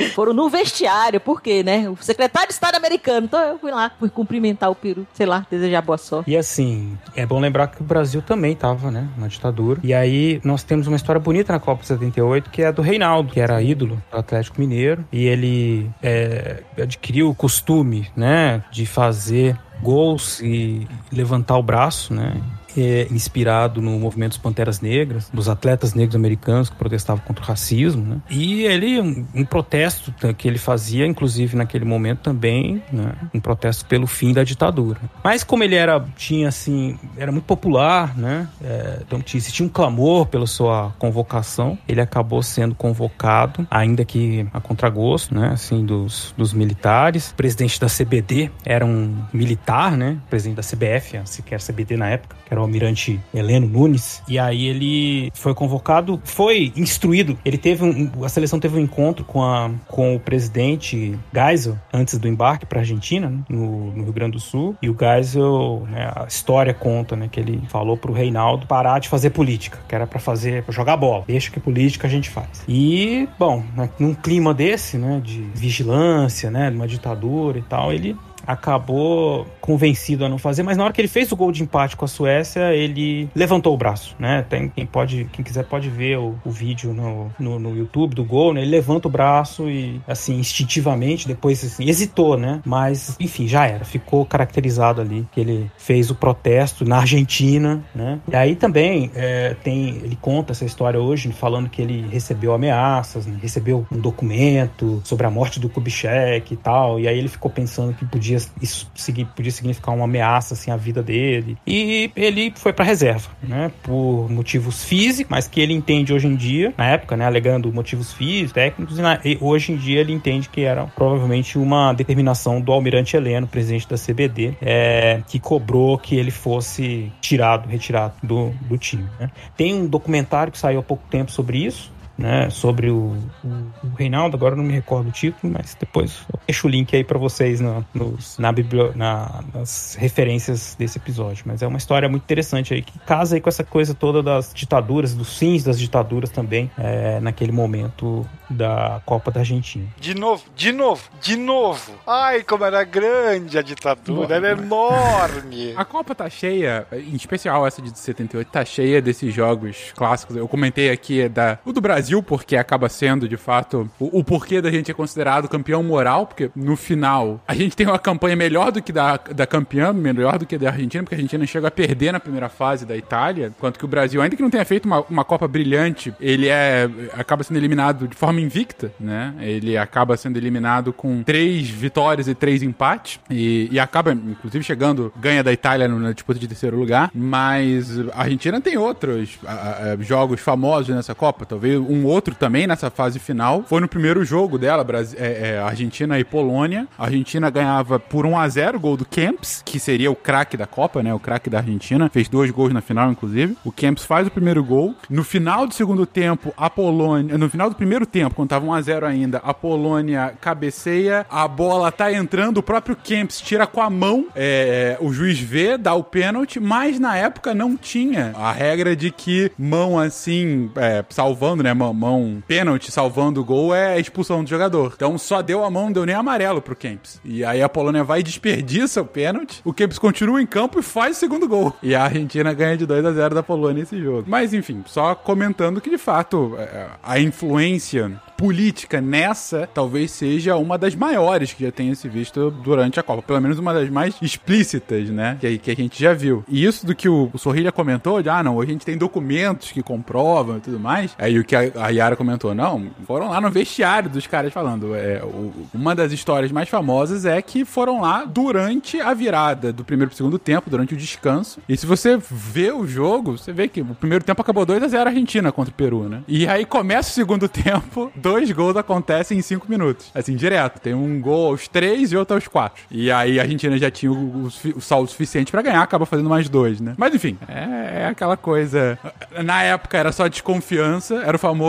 Foram 0.14 0.32
no 0.32 0.48
vestiário, 0.48 1.20
porque, 1.20 1.62
né? 1.62 1.88
O 1.88 1.96
secretário 2.00 2.45
de 2.46 2.52
Estado 2.52 2.76
americano. 2.76 3.26
Então 3.26 3.40
eu 3.40 3.58
fui 3.58 3.70
lá, 3.70 3.90
fui 3.98 4.08
cumprimentar 4.08 4.70
o 4.70 4.74
Peru, 4.74 5.06
sei 5.12 5.26
lá, 5.26 5.46
desejar 5.50 5.82
boa 5.82 5.98
sorte. 5.98 6.30
E 6.30 6.36
assim, 6.36 6.96
é 7.14 7.26
bom 7.26 7.40
lembrar 7.40 7.68
que 7.68 7.80
o 7.80 7.84
Brasil 7.84 8.22
também 8.22 8.52
estava, 8.52 8.90
né, 8.90 9.08
na 9.16 9.28
ditadura. 9.28 9.80
E 9.82 9.92
aí 9.92 10.40
nós 10.44 10.62
temos 10.62 10.86
uma 10.86 10.96
história 10.96 11.20
bonita 11.20 11.52
na 11.52 11.60
Copa 11.60 11.84
78, 11.84 12.50
que 12.50 12.62
é 12.62 12.68
a 12.68 12.70
do 12.70 12.82
Reinaldo, 12.82 13.32
que 13.32 13.40
era 13.40 13.60
ídolo 13.62 14.02
do 14.10 14.18
Atlético 14.18 14.60
Mineiro. 14.60 15.04
E 15.12 15.26
ele 15.26 15.90
é, 16.02 16.62
adquiriu 16.80 17.28
o 17.28 17.34
costume, 17.34 18.10
né, 18.16 18.62
de 18.70 18.86
fazer 18.86 19.58
gols 19.82 20.40
e 20.40 20.86
levantar 21.12 21.56
o 21.56 21.62
braço, 21.62 22.14
né? 22.14 22.34
É, 22.76 23.06
inspirado 23.10 23.80
no 23.80 23.98
movimento 23.98 24.30
dos 24.30 24.38
Panteras 24.38 24.80
Negras, 24.80 25.30
dos 25.32 25.48
atletas 25.48 25.94
negros 25.94 26.16
americanos 26.16 26.68
que 26.68 26.76
protestavam 26.76 27.22
contra 27.24 27.44
o 27.44 27.46
racismo, 27.46 28.04
né? 28.04 28.20
E 28.30 28.64
ele, 28.64 29.00
um, 29.00 29.26
um 29.34 29.44
protesto 29.44 30.12
que 30.34 30.46
ele 30.46 30.58
fazia, 30.58 31.06
inclusive 31.06 31.56
naquele 31.56 31.84
momento 31.84 32.20
também, 32.20 32.82
né? 32.92 33.12
Um 33.32 33.40
protesto 33.40 33.86
pelo 33.86 34.06
fim 34.06 34.32
da 34.32 34.44
ditadura. 34.44 35.00
Mas 35.22 35.42
como 35.42 35.64
ele 35.64 35.74
era, 35.74 36.04
tinha 36.16 36.48
assim, 36.48 36.98
era 37.16 37.32
muito 37.32 37.44
popular, 37.44 38.16
né? 38.16 38.48
É, 38.62 38.98
então 39.06 39.20
tinha, 39.20 39.38
existia 39.38 39.64
um 39.64 39.68
clamor 39.68 40.26
pela 40.26 40.46
sua 40.46 40.92
convocação, 40.98 41.78
ele 41.88 42.00
acabou 42.00 42.42
sendo 42.42 42.74
convocado, 42.74 43.66
ainda 43.70 44.04
que 44.04 44.46
a 44.52 44.60
contragosto, 44.60 45.34
né? 45.34 45.50
Assim, 45.52 45.84
dos, 45.84 46.34
dos 46.36 46.52
militares. 46.52 47.30
O 47.30 47.34
presidente 47.34 47.80
da 47.80 47.86
CBD 47.86 48.50
era 48.64 48.84
um 48.84 49.16
militar, 49.32 49.96
né? 49.96 50.18
O 50.26 50.28
presidente 50.28 50.56
da 50.56 50.62
CBF, 50.62 51.20
sequer 51.24 51.60
CBD 51.60 51.96
na 51.96 52.08
época, 52.08 52.36
que 52.44 52.52
era 52.52 52.65
almirante 52.66 53.20
Heleno 53.34 53.66
Nunes. 53.66 54.22
E 54.28 54.38
aí 54.38 54.66
ele 54.66 55.30
foi 55.34 55.54
convocado, 55.54 56.20
foi 56.24 56.72
instruído. 56.76 57.38
Ele 57.44 57.58
teve 57.58 57.84
um, 57.84 58.24
a 58.24 58.28
seleção 58.28 58.60
teve 58.60 58.78
um 58.78 58.80
encontro 58.80 59.24
com, 59.24 59.42
a, 59.42 59.70
com 59.86 60.16
o 60.16 60.20
presidente 60.20 61.18
Geisel 61.32 61.78
antes 61.92 62.18
do 62.18 62.28
embarque 62.28 62.66
para 62.66 62.80
Argentina, 62.80 63.28
né, 63.28 63.38
no, 63.48 63.92
no, 63.92 64.04
Rio 64.04 64.12
Grande 64.12 64.32
do 64.32 64.40
Sul. 64.40 64.76
E 64.82 64.90
o 64.90 64.96
Geisel, 64.98 65.86
né, 65.90 66.10
a 66.14 66.26
história 66.26 66.74
conta, 66.74 67.16
né, 67.16 67.28
que 67.30 67.40
ele 67.40 67.62
falou 67.68 67.96
pro 67.96 68.12
Reinaldo 68.12 68.66
parar 68.66 68.98
de 68.98 69.08
fazer 69.08 69.30
política, 69.30 69.78
que 69.88 69.94
era 69.94 70.06
para 70.06 70.18
fazer, 70.18 70.62
pra 70.62 70.72
jogar 70.72 70.96
bola. 70.96 71.24
Deixa 71.26 71.50
que 71.50 71.60
política 71.60 72.06
a 72.06 72.10
gente 72.10 72.28
faz. 72.28 72.64
E, 72.68 73.28
bom, 73.38 73.62
né, 73.74 73.88
num 73.98 74.14
clima 74.14 74.52
desse, 74.52 74.96
né, 74.96 75.20
de 75.22 75.40
vigilância, 75.54 76.50
né, 76.50 76.70
de 76.70 76.76
uma 76.76 76.86
ditadura 76.86 77.58
e 77.58 77.62
tal, 77.62 77.92
ele 77.92 78.16
acabou 78.46 79.46
convencido 79.60 80.24
a 80.24 80.28
não 80.28 80.38
fazer, 80.38 80.62
mas 80.62 80.76
na 80.76 80.84
hora 80.84 80.92
que 80.92 81.00
ele 81.00 81.08
fez 81.08 81.30
o 81.32 81.36
gol 81.36 81.50
de 81.50 81.62
empate 81.62 81.96
com 81.96 82.04
a 82.04 82.08
Suécia, 82.08 82.72
ele 82.74 83.28
levantou 83.34 83.74
o 83.74 83.76
braço, 83.76 84.14
né? 84.18 84.44
Tem 84.48 84.68
quem 84.68 84.86
pode, 84.86 85.28
quem 85.32 85.44
quiser 85.44 85.64
pode 85.64 85.88
ver 85.88 86.18
o, 86.18 86.36
o 86.44 86.50
vídeo 86.50 86.94
no, 86.94 87.30
no, 87.38 87.58
no, 87.58 87.76
YouTube 87.76 88.14
do 88.14 88.24
gol, 88.24 88.54
né? 88.54 88.62
Ele 88.62 88.70
levanta 88.70 89.08
o 89.08 89.10
braço 89.10 89.68
e, 89.68 90.00
assim, 90.06 90.38
instintivamente, 90.38 91.26
depois, 91.26 91.64
assim, 91.64 91.88
hesitou, 91.88 92.36
né? 92.36 92.60
Mas, 92.64 93.16
enfim, 93.18 93.48
já 93.48 93.66
era, 93.66 93.84
ficou 93.84 94.24
caracterizado 94.24 95.00
ali 95.00 95.26
que 95.32 95.40
ele 95.40 95.70
fez 95.76 96.10
o 96.10 96.14
protesto 96.14 96.84
na 96.84 96.98
Argentina, 96.98 97.82
né? 97.94 98.20
E 98.30 98.36
aí 98.36 98.54
também 98.54 99.10
é, 99.14 99.54
tem, 99.62 100.00
ele 100.04 100.16
conta 100.20 100.52
essa 100.52 100.64
história 100.64 101.00
hoje, 101.00 101.32
falando 101.32 101.68
que 101.68 101.82
ele 101.82 102.06
recebeu 102.08 102.54
ameaças, 102.54 103.26
né? 103.26 103.36
recebeu 103.40 103.86
um 103.90 103.98
documento 103.98 105.00
sobre 105.04 105.26
a 105.26 105.30
morte 105.30 105.58
do 105.58 105.68
Kubitschek 105.68 106.54
e 106.54 106.56
tal, 106.56 107.00
e 107.00 107.08
aí 107.08 107.18
ele 107.18 107.28
ficou 107.28 107.50
pensando 107.50 107.92
que 107.92 108.04
podia 108.04 108.35
podia, 108.40 108.62
isso 108.64 108.90
podia 109.34 109.50
significar 109.50 109.94
uma 109.94 110.04
ameaça 110.04 110.54
assim, 110.54 110.70
à 110.70 110.76
vida 110.76 111.02
dele. 111.02 111.56
E 111.66 112.10
ele 112.16 112.52
foi 112.56 112.72
para 112.72 112.84
reserva, 112.84 113.30
né? 113.42 113.70
Por 113.82 114.28
motivos 114.30 114.84
físicos, 114.84 115.30
mas 115.30 115.46
que 115.46 115.60
ele 115.60 115.72
entende 115.72 116.12
hoje 116.12 116.26
em 116.26 116.36
dia, 116.36 116.72
na 116.76 116.86
época, 116.86 117.16
né? 117.16 117.26
Alegando 117.26 117.72
motivos 117.72 118.12
físicos, 118.12 118.52
técnicos, 118.52 118.98
e, 118.98 119.02
na, 119.02 119.20
e 119.24 119.38
hoje 119.40 119.72
em 119.72 119.76
dia 119.76 120.00
ele 120.00 120.12
entende 120.12 120.48
que 120.48 120.62
era 120.62 120.84
provavelmente 120.86 121.58
uma 121.58 121.92
determinação 121.92 122.60
do 122.60 122.72
almirante 122.72 123.16
Heleno, 123.16 123.46
presidente 123.46 123.88
da 123.88 123.96
CBD, 123.96 124.54
é, 124.60 125.22
que 125.28 125.38
cobrou 125.38 125.98
que 125.98 126.16
ele 126.16 126.30
fosse 126.30 127.12
tirado, 127.20 127.68
retirado 127.68 128.14
do, 128.22 128.50
do 128.62 128.78
time. 128.78 129.08
Né? 129.18 129.30
Tem 129.56 129.74
um 129.74 129.86
documentário 129.86 130.52
que 130.52 130.58
saiu 130.58 130.80
há 130.80 130.82
pouco 130.82 131.04
tempo 131.08 131.30
sobre 131.30 131.58
isso, 131.58 131.92
né, 132.16 132.48
sobre 132.50 132.90
o, 132.90 133.14
o, 133.44 133.48
o, 133.84 133.94
Reinaldo, 133.96 134.36
agora 134.36 134.56
não 134.56 134.64
me 134.64 134.72
recordo 134.72 135.08
o 135.08 135.12
título, 135.12 135.52
mas 135.52 135.76
depois 135.78 136.20
eu 136.32 136.38
deixo 136.46 136.66
o 136.66 136.70
link 136.70 136.94
aí 136.94 137.04
para 137.04 137.18
vocês 137.18 137.60
no, 137.60 137.84
nos, 137.92 138.38
na, 138.38 138.50
biblio, 138.52 138.92
na, 138.94 139.44
nas 139.52 139.96
referências 139.98 140.74
desse 140.78 140.98
episódio. 140.98 141.44
Mas 141.46 141.62
é 141.62 141.66
uma 141.66 141.78
história 141.78 142.08
muito 142.08 142.22
interessante 142.22 142.72
aí, 142.72 142.82
que 142.82 142.98
casa 143.00 143.36
aí 143.36 143.40
com 143.40 143.48
essa 143.48 143.64
coisa 143.64 143.94
toda 143.94 144.22
das 144.22 144.52
ditaduras, 144.54 145.14
dos 145.14 145.38
fins 145.38 145.64
das 145.64 145.78
ditaduras 145.78 146.30
também, 146.30 146.70
é, 146.78 147.20
naquele 147.20 147.52
momento 147.52 148.26
da 148.48 149.00
Copa 149.04 149.30
da 149.30 149.40
Argentina. 149.40 149.86
De 150.00 150.14
novo, 150.14 150.44
de 150.54 150.72
novo, 150.72 151.02
de 151.20 151.36
novo. 151.36 151.92
Ai, 152.06 152.42
como 152.42 152.64
era 152.64 152.82
grande 152.84 153.58
a 153.58 153.62
ditadura, 153.62 154.36
era 154.36 154.52
enorme. 154.52 155.74
A 155.76 155.84
Copa 155.84 156.14
tá 156.14 156.30
cheia, 156.30 156.86
em 156.92 157.14
especial 157.14 157.66
essa 157.66 157.82
de 157.82 157.96
78, 157.96 158.48
tá 158.48 158.64
cheia 158.64 159.02
desses 159.02 159.34
jogos 159.34 159.92
clássicos. 159.96 160.36
Eu 160.36 160.48
comentei 160.48 160.90
aqui 160.90 161.28
da, 161.28 161.58
o 161.64 161.72
do 161.72 161.80
Brasil, 161.80 162.05
porque 162.22 162.56
acaba 162.56 162.88
sendo, 162.88 163.28
de 163.28 163.36
fato, 163.36 163.90
o, 163.98 164.20
o 164.20 164.24
porquê 164.24 164.60
da 164.60 164.70
gente 164.70 164.90
é 164.90 164.94
considerado 164.94 165.48
campeão 165.48 165.82
moral, 165.82 166.26
porque 166.26 166.50
no 166.54 166.76
final 166.76 167.40
a 167.46 167.54
gente 167.54 167.76
tem 167.76 167.86
uma 167.86 167.98
campanha 167.98 168.36
melhor 168.36 168.72
do 168.72 168.82
que 168.82 168.92
da, 168.92 169.16
da 169.16 169.46
campeã, 169.46 169.92
melhor 169.92 170.38
do 170.38 170.46
que 170.46 170.58
da 170.58 170.70
Argentina, 170.70 171.02
porque 171.02 171.14
a 171.14 171.18
Argentina 171.18 171.46
chega 171.46 171.68
a 171.68 171.70
perder 171.70 172.12
na 172.12 172.20
primeira 172.20 172.48
fase 172.48 172.84
da 172.84 172.96
Itália, 172.96 173.52
enquanto 173.56 173.78
que 173.78 173.84
o 173.84 173.88
Brasil, 173.88 174.20
ainda 174.20 174.36
que 174.36 174.42
não 174.42 174.50
tenha 174.50 174.64
feito 174.64 174.86
uma, 174.86 175.00
uma 175.02 175.24
Copa 175.24 175.48
brilhante, 175.48 176.14
ele 176.20 176.48
é 176.48 176.88
acaba 177.14 177.42
sendo 177.42 177.56
eliminado 177.56 178.08
de 178.08 178.16
forma 178.16 178.40
invicta, 178.40 178.92
né? 178.98 179.34
Ele 179.40 179.76
acaba 179.76 180.16
sendo 180.16 180.36
eliminado 180.36 180.92
com 180.92 181.22
três 181.22 181.68
vitórias 181.68 182.28
e 182.28 182.34
três 182.34 182.62
empates 182.62 183.20
e, 183.30 183.68
e 183.70 183.80
acaba, 183.80 184.12
inclusive, 184.12 184.62
chegando, 184.64 185.12
ganha 185.16 185.42
da 185.42 185.52
Itália 185.52 185.88
na 185.88 186.12
disputa 186.12 186.38
de 186.38 186.46
terceiro 186.46 186.78
lugar, 186.78 187.10
mas 187.14 187.98
a 188.10 188.22
Argentina 188.22 188.60
tem 188.60 188.76
outros 188.76 189.38
a, 189.46 189.92
a, 189.92 189.96
jogos 190.00 190.40
famosos 190.40 190.94
nessa 190.94 191.14
Copa, 191.14 191.44
talvez 191.44 191.78
um 191.78 191.95
outro 192.04 192.34
também 192.34 192.66
nessa 192.66 192.90
fase 192.90 193.18
final, 193.18 193.64
foi 193.66 193.80
no 193.80 193.88
primeiro 193.88 194.24
jogo 194.24 194.58
dela, 194.58 194.84
Brasil, 194.84 195.18
é, 195.20 195.50
é, 195.50 195.58
Argentina 195.58 196.18
e 196.18 196.24
Polônia, 196.24 196.86
a 196.98 197.04
Argentina 197.04 197.48
ganhava 197.50 197.98
por 197.98 198.26
1 198.26 198.38
a 198.38 198.48
0 198.48 198.80
gol 198.80 198.96
do 198.96 199.04
Kempis, 199.04 199.62
que 199.64 199.78
seria 199.78 200.10
o 200.10 200.16
craque 200.16 200.56
da 200.56 200.66
Copa, 200.66 201.02
né? 201.02 201.12
O 201.14 201.18
craque 201.18 201.48
da 201.48 201.58
Argentina, 201.58 202.08
fez 202.08 202.28
dois 202.28 202.50
gols 202.50 202.72
na 202.72 202.80
final, 202.80 203.10
inclusive. 203.10 203.56
O 203.64 203.72
Kempis 203.72 204.04
faz 204.04 204.26
o 204.26 204.30
primeiro 204.30 204.62
gol. 204.62 204.94
No 205.08 205.24
final 205.24 205.66
do 205.66 205.74
segundo 205.74 206.06
tempo, 206.06 206.52
a 206.56 206.68
Polônia, 206.68 207.38
no 207.38 207.48
final 207.48 207.70
do 207.70 207.76
primeiro 207.76 208.06
tempo, 208.06 208.34
quando 208.34 208.48
tava 208.48 208.66
1x0 208.66 209.04
ainda, 209.04 209.38
a 209.38 209.54
Polônia 209.54 210.34
cabeceia, 210.40 211.26
a 211.30 211.46
bola 211.48 211.90
tá 211.92 212.12
entrando, 212.12 212.58
o 212.58 212.62
próprio 212.62 212.96
Kempis 212.96 213.40
tira 213.40 213.66
com 213.66 213.80
a 213.80 213.90
mão, 213.90 214.26
é, 214.34 214.96
o 215.00 215.12
juiz 215.12 215.38
vê, 215.38 215.78
dá 215.78 215.94
o 215.94 216.02
pênalti, 216.02 216.60
mas 216.60 216.98
na 216.98 217.16
época 217.16 217.54
não 217.54 217.76
tinha 217.76 218.32
a 218.34 218.52
regra 218.52 218.96
de 218.96 219.10
que 219.10 219.50
mão 219.58 219.98
assim, 219.98 220.70
é, 220.76 221.04
salvando, 221.08 221.62
né, 221.62 221.72
mão, 221.72 221.85
mão 221.92 222.42
pênalti, 222.46 222.90
salvando 222.90 223.40
o 223.40 223.44
gol 223.44 223.74
é 223.74 223.98
expulsão 223.98 224.42
do 224.42 224.50
jogador. 224.50 224.92
Então 224.94 225.16
só 225.18 225.42
deu 225.42 225.64
a 225.64 225.70
mão, 225.70 225.86
não 225.86 225.92
deu 225.92 226.06
nem 226.06 226.14
amarelo 226.14 226.60
pro 226.60 226.76
Kempis. 226.76 227.20
E 227.24 227.44
aí 227.44 227.62
a 227.62 227.68
Polônia 227.68 228.04
vai 228.04 228.20
e 228.20 228.22
desperdiça 228.22 229.02
o 229.02 229.06
pênalti, 229.06 229.60
o 229.64 229.72
Kempis 229.72 229.98
continua 229.98 230.40
em 230.40 230.46
campo 230.46 230.78
e 230.78 230.82
faz 230.82 231.16
o 231.16 231.20
segundo 231.20 231.48
gol. 231.48 231.72
E 231.82 231.94
a 231.94 232.04
Argentina 232.04 232.52
ganha 232.52 232.76
de 232.76 232.86
2 232.86 233.04
a 233.04 233.12
0 233.12 233.34
da 233.34 233.42
Polônia 233.42 233.82
esse 233.82 234.00
jogo. 234.00 234.24
Mas 234.26 234.52
enfim, 234.52 234.82
só 234.86 235.14
comentando 235.14 235.80
que 235.80 235.90
de 235.90 235.98
fato 235.98 236.54
é, 236.58 236.86
a 237.02 237.18
influência 237.18 238.20
política 238.36 239.00
nessa 239.00 239.68
talvez 239.72 240.10
seja 240.10 240.56
uma 240.56 240.76
das 240.76 240.94
maiores 240.94 241.52
que 241.52 241.64
já 241.64 241.72
tenha 241.72 241.94
se 241.94 242.08
visto 242.08 242.50
durante 242.50 243.00
a 243.00 243.02
Copa. 243.02 243.22
Pelo 243.22 243.40
menos 243.40 243.58
uma 243.58 243.72
das 243.72 243.88
mais 243.88 244.14
explícitas, 244.20 245.08
né? 245.08 245.38
Que, 245.40 245.58
que 245.58 245.70
a 245.70 245.74
gente 245.74 246.00
já 246.00 246.12
viu. 246.12 246.44
E 246.48 246.64
isso 246.64 246.86
do 246.86 246.94
que 246.94 247.08
o, 247.08 247.30
o 247.32 247.38
Sorrilha 247.38 247.72
comentou, 247.72 248.22
de 248.22 248.28
ah, 248.28 248.42
não, 248.42 248.56
hoje 248.56 248.70
a 248.70 248.72
gente 248.72 248.86
tem 248.86 248.96
documentos 248.96 249.72
que 249.72 249.82
comprovam 249.82 250.58
e 250.58 250.60
tudo 250.60 250.78
mais. 250.78 251.14
Aí 251.18 251.38
o 251.38 251.44
que 251.44 251.56
a, 251.56 251.60
a 251.76 251.88
Yara 251.90 252.16
comentou, 252.16 252.54
não, 252.54 252.88
foram 253.06 253.30
lá 253.30 253.40
no 253.40 253.50
vestiário 253.50 254.10
dos 254.10 254.26
caras 254.26 254.52
falando. 254.52 254.94
É, 254.94 255.22
o, 255.22 255.52
uma 255.74 255.94
das 255.94 256.12
histórias 256.12 256.50
mais 256.52 256.68
famosas 256.68 257.24
é 257.24 257.40
que 257.42 257.64
foram 257.64 258.00
lá 258.00 258.24
durante 258.24 259.00
a 259.00 259.12
virada 259.14 259.72
do 259.72 259.84
primeiro 259.84 260.10
pro 260.10 260.16
segundo 260.16 260.38
tempo, 260.38 260.70
durante 260.70 260.94
o 260.94 260.96
descanso. 260.96 261.60
E 261.68 261.76
se 261.76 261.86
você 261.86 262.18
vê 262.30 262.70
o 262.72 262.86
jogo, 262.86 263.38
você 263.38 263.52
vê 263.52 263.68
que 263.68 263.80
o 263.80 263.94
primeiro 263.94 264.24
tempo 264.24 264.40
acabou 264.40 264.64
2 264.64 264.82
a 264.82 264.88
0 264.88 265.10
Argentina 265.10 265.52
contra 265.52 265.70
o 265.70 265.74
Peru, 265.74 266.08
né? 266.08 266.22
E 266.26 266.46
aí 266.46 266.64
começa 266.64 267.10
o 267.10 267.12
segundo 267.12 267.48
tempo, 267.48 268.10
dois 268.14 268.50
gols 268.50 268.76
acontecem 268.76 269.38
em 269.38 269.42
cinco 269.42 269.66
minutos. 269.68 270.10
Assim, 270.14 270.36
direto. 270.36 270.80
Tem 270.80 270.94
um 270.94 271.20
gol 271.20 271.50
aos 271.50 271.68
três 271.68 272.12
e 272.12 272.16
outro 272.16 272.34
aos 272.34 272.48
quatro. 272.48 272.82
E 272.90 273.10
aí 273.10 273.38
a 273.38 273.42
Argentina 273.42 273.76
já 273.78 273.90
tinha 273.90 274.10
o, 274.10 274.14
o, 274.14 274.50
o 274.76 274.80
saldo 274.80 275.10
suficiente 275.10 275.50
para 275.50 275.62
ganhar, 275.62 275.82
acaba 275.82 276.06
fazendo 276.06 276.28
mais 276.28 276.48
dois, 276.48 276.80
né? 276.80 276.94
Mas 276.96 277.14
enfim, 277.14 277.36
é, 277.48 278.02
é, 278.02 278.06
aquela 278.06 278.36
coisa. 278.36 278.98
Na 279.44 279.62
época 279.62 279.96
era 279.98 280.12
só 280.12 280.28
desconfiança, 280.28 281.22
era 281.24 281.36
o 281.36 281.38
famoso. 281.38 281.65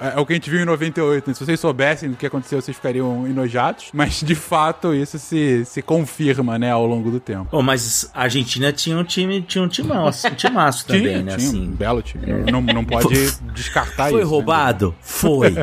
É, 0.00 0.16
é 0.16 0.20
o 0.20 0.26
que 0.26 0.32
a 0.32 0.36
gente 0.36 0.50
viu 0.50 0.60
em 0.60 0.64
98. 0.64 1.28
Né? 1.28 1.34
Se 1.34 1.44
vocês 1.44 1.60
soubessem 1.60 2.10
do 2.10 2.16
que 2.16 2.26
aconteceu, 2.26 2.60
vocês 2.60 2.76
ficariam 2.76 3.26
enojados. 3.26 3.90
Mas 3.92 4.20
de 4.20 4.34
fato 4.34 4.94
isso 4.94 5.18
se, 5.18 5.64
se 5.64 5.82
confirma, 5.82 6.58
né, 6.58 6.70
ao 6.70 6.86
longo 6.86 7.10
do 7.10 7.20
tempo. 7.20 7.48
Oh, 7.52 7.62
mas 7.62 8.10
a 8.14 8.22
Argentina 8.22 8.72
tinha 8.72 8.96
um 8.96 9.04
time, 9.04 9.42
tinha 9.42 9.62
um 9.62 9.68
timaço, 9.68 10.26
um 10.28 10.34
timaço 10.34 10.86
também, 10.88 11.02
tinha, 11.02 11.22
né? 11.22 11.36
Tinha 11.36 11.48
assim. 11.48 11.68
um 11.68 11.70
belo 11.72 12.02
time. 12.02 12.24
É. 12.30 12.50
Não, 12.50 12.60
não 12.60 12.84
pode 12.84 13.14
descartar 13.52 14.10
Foi 14.10 14.20
isso. 14.20 14.28
Foi 14.28 14.38
roubado? 14.38 14.88
Né? 14.88 14.94
Foi. 15.00 15.54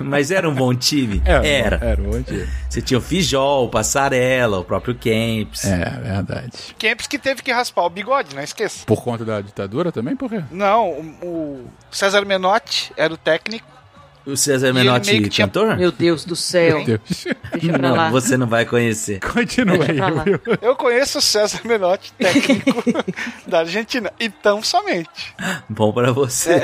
Mas 0.00 0.30
era 0.30 0.48
um 0.48 0.54
bom 0.54 0.74
time? 0.74 1.22
Era. 1.24 1.46
Era, 1.46 1.76
era 1.82 2.02
um 2.02 2.10
bom 2.10 2.22
time. 2.22 2.46
Você 2.68 2.80
tinha 2.80 2.98
o 2.98 3.00
Fijol, 3.00 3.66
o 3.66 3.68
Passarela, 3.68 4.58
o 4.58 4.64
próprio 4.64 4.94
Kempis. 4.94 5.64
É, 5.64 5.90
verdade. 6.00 6.74
Kempis 6.78 7.06
que 7.06 7.18
teve 7.18 7.42
que 7.42 7.52
raspar 7.52 7.84
o 7.84 7.90
bigode, 7.90 8.34
não 8.34 8.42
esqueça. 8.42 8.84
Por 8.86 9.02
conta 9.02 9.24
da 9.24 9.40
ditadura 9.40 9.90
também, 9.90 10.16
por 10.16 10.30
quê? 10.30 10.42
Não, 10.50 10.90
o, 10.90 11.26
o 11.26 11.70
César 11.90 12.24
Menotti 12.24 12.92
era 13.00 13.14
o 13.14 13.16
técnico. 13.16 13.79
O 14.26 14.36
César 14.36 14.72
Menotti 14.72 15.28
tinha... 15.28 15.46
cantor? 15.46 15.76
Meu 15.76 15.90
Deus 15.90 16.24
do 16.24 16.36
céu. 16.36 16.78
Meu 16.78 16.86
Deus. 16.86 17.00
Deixa 17.52 17.72
pra 17.72 17.78
não, 17.78 17.96
lá. 17.96 18.10
você 18.10 18.36
não 18.36 18.46
vai 18.46 18.66
conhecer. 18.66 19.20
Continua 19.20 19.84
aí. 19.84 20.24
Deixa 20.24 20.58
Eu 20.60 20.76
conheço 20.76 21.18
o 21.18 21.22
César 21.22 21.60
Menotti, 21.64 22.12
técnico 22.12 22.82
da 23.46 23.60
Argentina. 23.60 24.12
Então 24.20 24.62
somente. 24.62 25.34
Bom 25.68 25.92
para 25.92 26.12
você. 26.12 26.52
É. 26.52 26.62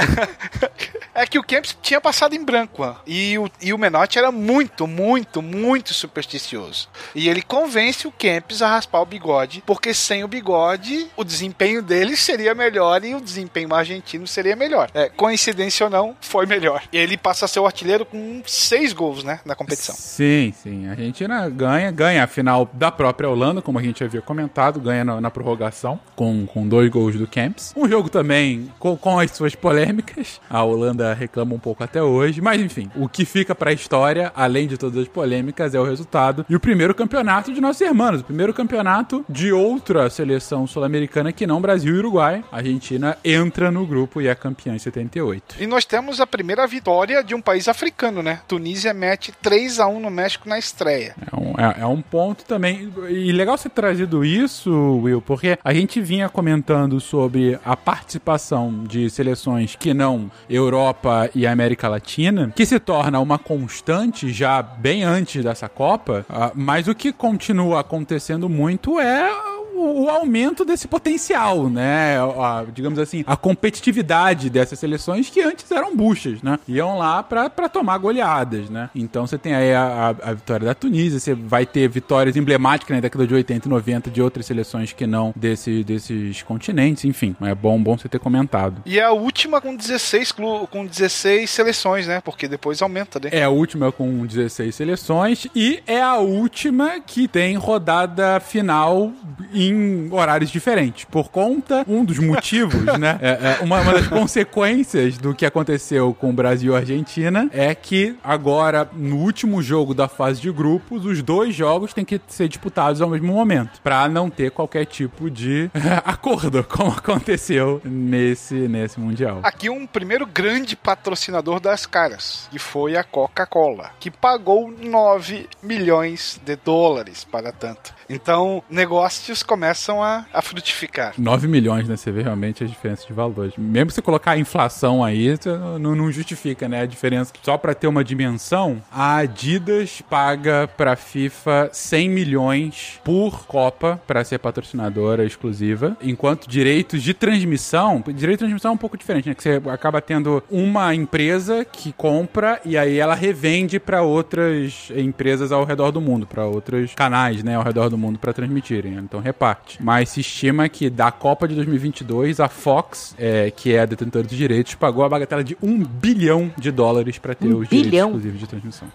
é 1.23 1.27
que 1.27 1.38
o 1.38 1.42
Kempis 1.42 1.77
tinha 1.81 2.01
passado 2.01 2.35
em 2.35 2.45
branco. 2.45 2.83
ó. 2.83 2.97
E 3.07 3.38
o, 3.38 3.51
e 3.61 3.73
o 3.73 3.79
Menotti 3.79 4.19
era 4.19 4.31
muito, 4.31 4.87
muito, 4.87 5.40
muito 5.40 5.95
supersticioso. 5.95 6.88
E 7.14 7.29
ele 7.29 7.42
convence 7.42 8.07
o 8.07 8.12
Kempis 8.12 8.61
a 8.61 8.69
raspar 8.69 9.01
o 9.01 9.07
bigode, 9.07 9.62
porque 9.66 9.95
sem 9.95 10.23
o 10.23 10.29
bigode, 10.29 11.09
o 11.16 11.25
desempenho 11.25 11.83
dele 11.83 12.16
seria 12.16 12.55
melhor 12.55 13.03
e 13.05 13.14
o 13.14 13.21
desempenho 13.21 13.75
argentino 13.75 14.27
seria 14.27 14.55
melhor. 14.55 14.90
É, 14.92 15.09
coincidência 15.09 15.85
ou 15.85 15.90
não, 15.90 16.16
foi 16.21 16.45
melhor. 16.47 16.83
E 16.92 16.99
ele 16.99 17.16
passa 17.16 17.46
a 17.47 17.49
ser 17.49 17.61
o 17.61 17.67
artilheiro 17.67 18.05
com 18.05 18.43
seis 18.47 18.93
gols, 18.93 19.25
né? 19.25 19.41
Na 19.45 19.55
competição. 19.55 19.95
Sim, 19.95 20.53
sim. 20.63 20.87
A 20.87 20.91
Argentina 20.91 21.49
ganha, 21.49 21.91
ganha 21.91 22.25
a 22.25 22.27
final 22.27 22.69
da 22.73 22.91
própria 22.91 23.29
Holanda, 23.29 23.63
como 23.63 23.79
a 23.79 23.83
gente 23.83 24.03
havia 24.03 24.21
comentado, 24.21 24.81
ganha 24.81 25.05
na, 25.05 25.21
na 25.21 25.31
prorrogação, 25.31 25.99
com, 26.15 26.47
com 26.47 26.67
dois 26.69 26.91
gols 26.91 27.17
do 27.17 27.27
Camps. 27.27 27.73
Um 27.77 27.89
jogo 27.89 28.09
também 28.09 28.73
com, 28.79 28.97
com 28.97 29.19
as 29.19 29.31
suas 29.31 29.55
polêmicas. 29.55 30.41
A 30.51 30.63
Holanda 30.63 31.15
reclama 31.15 31.55
um 31.55 31.59
pouco 31.59 31.83
até 31.83 32.03
hoje, 32.03 32.41
mas 32.41 32.61
enfim, 32.61 32.91
o 32.95 33.09
que 33.09 33.25
fica 33.25 33.55
pra 33.55 33.73
história, 33.73 34.33
além 34.35 34.67
de 34.67 34.77
todas 34.77 35.01
as 35.01 35.09
polêmicas, 35.09 35.75
é 35.75 35.81
o 35.81 35.85
resultado. 35.85 36.45
E 36.49 36.57
o 36.57 36.61
primeiro 36.61 36.95
campeonato 36.95 37.53
de 37.53 37.61
nossos 37.61 37.81
irmãos, 37.81 38.21
o 38.21 38.25
primeiro 38.25 38.53
campeonato 38.53 39.25
de 39.29 39.53
outra 39.53 40.11
seleção 40.11 40.67
sul-americana 40.67 41.33
que 41.33 41.47
não 41.47 41.61
Brasil 41.61 41.95
e 41.95 41.99
Uruguai. 41.99 42.45
A 42.51 42.57
Argentina 42.59 43.19
entra 43.25 43.71
no 43.71 43.87
grupo 43.87 44.21
e 44.21 44.29
é 44.29 44.35
campeã 44.35 44.75
em 44.75 44.79
78. 44.79 45.57
E 45.61 45.67
nós 45.67 45.85
temos 45.85 46.21
a 46.21 46.27
primeira 46.27 46.66
vitória 46.66 47.23
de 47.23 47.35
um 47.37 47.43
país 47.43 47.68
africano, 47.68 48.22
né? 48.22 48.41
Tunísia 48.49 48.93
mete 48.93 49.32
3 49.43 49.80
a 49.80 49.87
1 49.87 50.01
no 50.01 50.11
México 50.11 50.49
na 50.49 50.59
estreia. 50.59 51.14
É 51.32 51.37
um, 51.37 51.55
é, 51.59 51.80
é 51.82 51.87
um 51.87 52.03
ponto 52.03 52.45
também. 52.45 52.93
E 53.09 53.32
legal 53.32 53.57
ter 53.59 53.70
trazido 53.70 54.24
isso, 54.24 54.70
Will, 55.03 55.20
porque 55.20 55.59
a 55.62 55.72
gente 55.72 56.01
vinha 56.01 56.28
comentando 56.28 57.01
sobre 57.01 57.59
a 57.64 57.76
participação 57.76 58.84
de 58.84 59.09
seleções 59.11 59.76
que 59.76 59.93
não 59.95 60.30
Europa 60.49 61.30
e 61.34 61.47
América 61.47 61.89
Latina, 61.89 62.53
que 62.55 62.66
se 62.66 62.78
torna 62.78 63.20
uma 63.20 63.39
constante 63.39 64.32
já 64.32 64.62
bem 64.62 65.03
antes 65.03 65.43
dessa 65.45 65.68
Copa, 65.68 66.24
ah, 66.28 66.53
mas 66.55 66.89
o 66.89 66.95
que 66.95 67.12
continua 67.12 67.80
acontecendo 67.80 68.49
muito 68.49 69.01
é 69.01 69.30
o, 69.77 70.05
o 70.05 70.11
aumento 70.11 70.64
desse 70.64 70.89
potencial, 70.89 71.68
né? 71.68 72.18
A, 72.18 72.64
digamos 72.72 72.99
assim, 72.99 73.24
a 73.27 73.37
competitividade 73.37 74.49
dessas 74.51 74.79
seleções 74.79 75.29
que 75.31 75.41
antes 75.41 75.70
eram 75.70 75.95
buchas, 75.97 76.43
né? 76.43 76.59
Iam 76.68 76.99
lá 76.99 77.22
pra, 77.22 77.51
pra 77.51 77.68
tomar 77.68 77.99
goleadas, 77.99 78.68
né? 78.70 78.91
Então 78.95 79.27
você 79.27 79.37
tem 79.39 79.55
aí 79.55 79.74
a, 79.74 80.14
a, 80.22 80.31
a 80.31 80.35
vitória 80.35 80.66
da 80.66 80.74
Tunísia, 80.74 81.20
você 81.20 81.35
vai 81.35 81.66
ter 81.66 81.89
vitórias 81.89 82.37
emblemáticas 82.37 82.95
na 82.97 83.01
década 83.01 83.27
de 83.27 83.35
80 83.35 83.66
e 83.66 83.70
90 83.70 84.11
de 84.11 84.22
outras 84.22 84.47
seleções 84.47 84.93
que 84.93 85.07
não 85.07 85.33
desse, 85.37 85.85
desses 85.85 86.43
continentes, 86.43 87.05
enfim. 87.05 87.37
É 87.43 87.55
bom, 87.55 87.81
bom 87.83 87.97
você 87.99 88.09
ter 88.09 88.18
comentado. 88.18 88.83
E 88.87 88.99
é 88.99 89.05
a 89.05 89.12
última 89.12 89.61
com 89.61 89.74
16, 89.77 90.33
clu- 90.33 90.66
com 90.66 90.87
16 90.87 91.49
seleções, 91.51 92.07
né? 92.07 92.20
Porque 92.20 92.49
depois 92.49 92.81
aumenta, 92.83 93.20
né? 93.20 93.31
É 93.33 93.45
a 93.45 93.51
última 93.51 93.93
com 93.93 94.24
16 94.27 94.74
seleções 94.74 95.47
e 95.55 95.83
é 95.87 96.01
a 96.01 96.16
última 96.16 97.01
que 97.01 97.29
tem 97.29 97.57
rodada 97.57 98.41
final 98.41 99.12
em 99.53 99.66
horários 100.11 100.51
diferentes. 100.51 101.05
Por 101.05 101.31
conta, 101.31 101.85
um 101.89 102.05
dos 102.05 102.19
motivos, 102.19 102.85
né? 102.99 103.19
é- 103.23 103.59
é 103.59 103.59
uma, 103.64 103.81
uma 103.81 103.93
das 103.93 104.07
consequências 104.07 105.19
do 105.19 105.35
que 105.35 105.45
aconteceu 105.47 106.14
com 106.14 106.31
o 106.31 106.33
Brasil 106.33 106.73
e 106.73 106.77
a 106.77 106.79
Argentina 106.79 107.49
é 107.53 107.75
que 107.75 108.17
agora, 108.23 108.89
no 108.93 109.17
último 109.17 109.62
jogo 109.62 109.95
da 109.95 110.09
fase 110.09 110.41
de 110.41 110.51
grupos, 110.51 111.05
os 111.05 111.23
dois 111.23 111.55
jogos 111.55 111.93
têm 111.93 112.05
que 112.05 112.21
ser 112.29 112.49
disputados 112.49 113.01
ao 113.01 113.09
mesmo 113.09 113.33
momento. 113.33 113.81
Pra 113.83 114.09
não 114.09 114.29
ter 114.31 114.51
qualquer 114.51 114.85
tipo 114.87 115.31
de 115.31 115.71
acordo, 116.05 116.62
como 116.64 116.91
aconteceu 116.91 117.81
nesse, 117.85 118.55
nesse 118.55 118.99
Mundial. 119.01 119.41
Aqui 119.43 119.69
um 119.71 119.87
primeiro 119.87 120.27
grande 120.27 120.77
patrocinador 120.77 121.61
das 121.61 121.87
caras, 121.87 122.49
que 122.51 122.59
foi 122.59 122.97
a 122.97 123.05
Coca-Cola, 123.05 123.91
que 124.01 124.11
pagou 124.11 124.71
9 124.71 125.49
milhões 125.62 126.41
de 126.45 126.57
dólares 126.57 127.25
para 127.25 127.53
tanto. 127.53 127.95
Então, 128.09 128.62
negócios 128.71 129.43
começam 129.43 129.56
a, 130.03 130.27
a 130.33 130.43
frutificar. 130.43 131.15
9 131.19 131.49
milhões, 131.49 131.89
né? 131.89 131.97
Você 131.97 132.11
vê 132.11 132.23
realmente 132.23 132.63
a 132.65 132.67
diferença 132.67 133.07
de 133.07 133.13
valores. 133.13 133.55
Mesmo 133.57 133.91
se 133.91 134.03
colocar 134.03 134.33
a 134.33 134.39
inflação 134.39 135.03
aí, 135.05 135.35
não, 135.81 135.95
não 135.95 136.13
justifica, 136.13 136.69
né? 136.69 136.83
A 136.83 136.87
diferença. 136.87 137.33
Só 137.43 137.57
pra 137.57 137.75
ter 137.75 137.87
uma 137.87 138.05
dimensão, 138.05 138.83
a 138.93 139.17
Adidas 139.19 140.01
paga 140.09 140.69
pra 140.77 140.97
FIFA 140.97 141.71
100 141.73 142.09
milhões 142.09 143.01
por 143.05 143.47
Copa 143.47 144.01
pra 144.07 144.25
ser 144.25 144.39
patrocinadora 144.39 145.25
exclusiva, 145.25 145.97
enquanto 146.03 146.49
direitos 146.49 147.03
de 147.03 147.15
transmissão, 147.15 148.03
direito 148.07 148.39
de 148.39 148.45
transmissão 148.45 148.71
é 148.73 148.75
um 148.75 148.79
pouco 148.79 148.97
diferente, 148.97 149.29
né? 149.29 149.35
Que 149.35 149.43
você 149.43 149.61
acaba 149.71 150.01
tendo 150.01 150.43
uma 150.51 150.95
empresa 150.95 151.65
que 151.65 151.93
compra 151.93 152.61
e 152.65 152.77
aí 152.77 152.99
ela 152.99 153.15
revende 153.15 153.79
pra 153.79 154.03
outras 154.03 154.91
empresas 154.95 155.53
ao 155.53 155.65
redor 155.65 155.91
do 155.91 156.01
mundo, 156.01 156.27
pra 156.27 156.45
outros 156.47 156.95
canais, 156.95 157.43
né, 157.43 157.55
ao 157.57 157.63
redor 157.63 157.89
do 157.89 157.99
mundo 157.99 158.19
pra 158.19 158.33
transmitirem. 158.33 158.93
né? 158.93 159.03
Então 159.05 159.21
reparte. 159.47 159.82
Mas 159.82 160.11
se 160.11 160.20
estima 160.20 160.68
que 160.68 160.90
da 160.90 161.11
Copa 161.11 161.47
de 161.47 161.55
2022 161.55 162.40
a 162.40 162.49
Fox, 162.49 163.14
é, 163.18 163.51
que 163.51 163.74
é 163.74 163.80
a 163.80 163.86
detentora 163.86 164.26
dos 164.26 164.36
direitos, 164.36 164.74
pagou 164.74 165.05
a 165.05 165.09
bagatela 165.09 165.44
de 165.44 165.57
um 165.62 165.82
bilhão 165.82 166.53
de 166.59 166.70
dólares 166.70 167.18
pra 167.18 167.34
ter 167.34 167.47
Um 167.47 167.59
os 167.59 167.68
direitos 167.68 167.90
bilhão? 167.90 168.09
exclusivos 168.09 168.40
de 168.40 168.47
transmissão. 168.47 168.88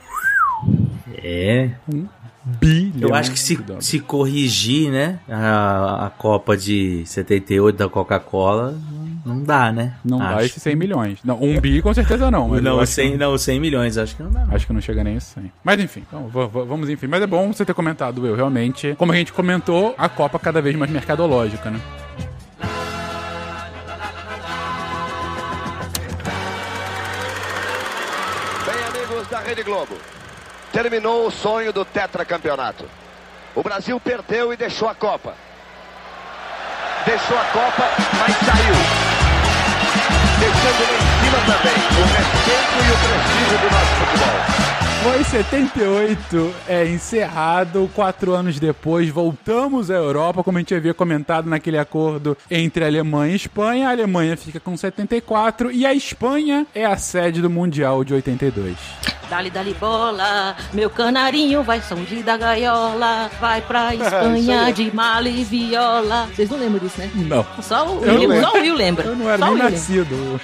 É. 1.23 1.69
Bilhão. 2.43 3.09
Eu 3.09 3.15
acho 3.15 3.31
que 3.31 3.39
se, 3.39 3.57
se 3.79 3.99
corrigir, 3.99 4.89
né? 4.91 5.19
A, 5.29 6.07
a 6.07 6.09
Copa 6.09 6.57
de 6.57 7.03
78 7.05 7.77
da 7.77 7.87
Coca-Cola, 7.87 8.75
não 9.23 9.43
dá, 9.43 9.71
né? 9.71 9.93
Não 10.03 10.17
dá 10.17 10.37
Acho. 10.37 10.45
esses 10.47 10.63
100 10.63 10.75
milhões. 10.75 11.19
Não, 11.23 11.39
um 11.41 11.59
bi 11.61 11.79
com 11.83 11.93
certeza 11.93 12.31
não. 12.31 12.47
Não, 12.59 12.79
acho 12.79 12.93
100, 12.93 13.11
que- 13.11 13.17
não, 13.17 13.37
100 13.37 13.59
milhões, 13.59 13.95
acho 13.95 14.15
que 14.15 14.23
não 14.23 14.31
dá. 14.31 14.47
Acho 14.49 14.65
que 14.65 14.73
não 14.73 14.81
chega 14.81 15.03
nem 15.03 15.17
a 15.17 15.19
100. 15.19 15.51
Mas 15.63 15.79
enfim, 15.79 16.03
então, 16.07 16.27
vamos 16.27 16.89
enfim. 16.89 17.05
Mas 17.05 17.21
é 17.21 17.27
bom 17.27 17.53
você 17.53 17.63
ter 17.63 17.75
comentado, 17.75 18.25
eu 18.25 18.35
realmente. 18.35 18.95
Como 18.97 19.11
a 19.11 19.15
gente 19.15 19.31
comentou, 19.31 19.93
a 19.95 20.09
Copa 20.09 20.39
cada 20.39 20.59
vez 20.61 20.75
mais 20.75 20.89
mercadológica, 20.89 21.69
né? 21.69 21.79
Bem, 28.65 28.83
amigos 28.89 29.27
da 29.27 29.39
Rede 29.39 29.63
Globo, 29.63 29.95
terminou 30.71 31.27
o 31.27 31.31
sonho 31.31 31.73
do 31.73 31.83
tetracampeonato. 31.85 32.89
O 33.53 33.61
Brasil 33.61 33.99
perdeu 33.99 34.53
e 34.53 34.57
deixou 34.57 34.87
a 34.87 34.95
Copa. 34.95 35.33
Deixou 37.05 37.37
a 37.37 37.43
Copa, 37.45 37.89
mas 38.19 38.35
saiu. 38.37 38.75
Deixando 40.39 40.81
lá 40.83 40.91
em 40.93 41.01
cima 41.23 41.37
também 41.45 41.75
o 41.75 42.05
respeito 42.15 42.75
e 42.77 42.91
o 42.91 42.97
prestígio 42.97 43.57
do 43.57 43.69
nosso 43.71 43.93
futebol. 43.95 44.60
Foi 45.03 45.23
78, 45.23 46.53
é 46.67 46.85
encerrado. 46.85 47.89
Quatro 47.95 48.33
anos 48.33 48.59
depois, 48.59 49.09
voltamos 49.09 49.89
à 49.89 49.95
Europa, 49.95 50.43
como 50.43 50.57
a 50.59 50.61
gente 50.61 50.75
havia 50.75 50.93
comentado 50.93 51.49
naquele 51.49 51.79
acordo 51.79 52.37
entre 52.51 52.85
Alemanha 52.85 53.33
e 53.33 53.35
Espanha. 53.35 53.87
A 53.87 53.91
Alemanha 53.91 54.37
fica 54.37 54.59
com 54.59 54.77
74 54.77 55.71
e 55.71 55.87
a 55.87 55.93
Espanha 55.93 56.67
é 56.75 56.85
a 56.85 56.97
sede 56.97 57.41
do 57.41 57.49
Mundial 57.49 58.03
de 58.03 58.13
82. 58.13 58.77
Dali, 59.27 59.49
dali 59.49 59.73
bola, 59.79 60.57
meu 60.73 60.89
canarinho 60.89 61.63
vai 61.63 61.81
surgir 61.81 62.21
da 62.21 62.35
gaiola, 62.35 63.31
vai 63.39 63.61
pra 63.61 63.95
Espanha 63.95 64.73
de 64.73 64.93
mala 64.93 65.29
e 65.29 65.41
viola. 65.45 66.27
Vocês 66.35 66.49
não 66.49 66.59
lembram 66.59 66.79
disso, 66.79 66.99
né? 66.99 67.09
Não. 67.15 67.45
Só 67.61 67.87
o, 67.87 68.03
Eu 68.03 68.19
Will, 68.19 68.41
só 68.41 68.51
o 68.51 68.59
Will 68.59 68.75
lembra. 68.75 69.05
Eu 69.05 69.15
não 69.15 69.29
era 69.29 69.37
só 69.37 69.53
nem 69.53 69.63
nascido. 69.63 70.41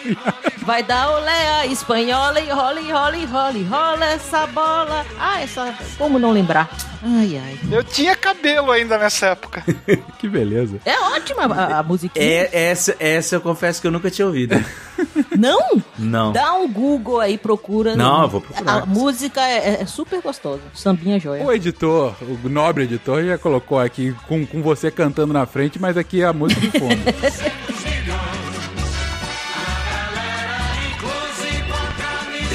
Vai 0.60 0.84
dar 0.84 1.10
olé 1.12 1.60
a 1.60 1.66
espanhola 1.66 2.40
e 2.40 2.50
rola, 2.50 2.80
e 2.80 2.92
rola, 2.92 3.18
e 3.18 3.26
rola, 3.26 3.58
e 3.58 3.64
rola 3.64 4.06
essa 4.06 4.47
bola. 4.48 5.06
Ah, 5.20 5.42
essa. 5.42 5.74
Como 5.98 6.18
não 6.18 6.32
lembrar? 6.32 6.70
Ai, 7.04 7.38
ai. 7.38 7.60
Eu 7.72 7.84
tinha 7.84 8.16
cabelo 8.16 8.72
ainda 8.72 8.98
nessa 8.98 9.28
época. 9.28 9.64
que 10.18 10.28
beleza. 10.28 10.80
É 10.86 11.00
ótima 11.00 11.46
a, 11.46 11.80
a 11.80 11.84
musiquinha. 11.84 12.26
É, 12.26 12.50
essa, 12.70 12.96
essa 13.00 13.36
eu 13.36 13.42
confesso 13.42 13.80
que 13.80 13.88
eu 13.88 13.92
nunca 13.92 14.10
tinha 14.10 14.26
ouvido. 14.26 14.56
Não? 15.38 15.82
Não. 15.98 16.32
Dá 16.32 16.54
um 16.54 16.72
Google 16.72 17.20
aí, 17.20 17.38
procura. 17.38 17.96
Não, 17.96 18.24
eu 18.24 18.28
vou 18.28 18.42
procurar. 18.42 18.84
A 18.84 18.86
música 18.86 19.42
é, 19.48 19.82
é 19.82 19.86
super 19.86 20.22
gostosa. 20.22 20.62
Sambinha 20.74 21.20
joia. 21.20 21.44
O 21.44 21.52
editor, 21.52 22.16
o 22.44 22.50
nobre 22.50 22.86
editor, 22.86 23.24
já 23.24 23.38
colocou 23.38 23.80
aqui 23.80 24.16
com, 24.28 24.46
com 24.46 24.62
você 24.64 24.90
cantando 24.90 25.34
na 25.34 25.46
frente, 25.46 25.80
mas 25.80 25.96
aqui 25.98 26.22
é 26.22 26.26
a 26.26 26.34
música 26.34 26.62
de 26.62 26.72
fundo. 26.72 26.96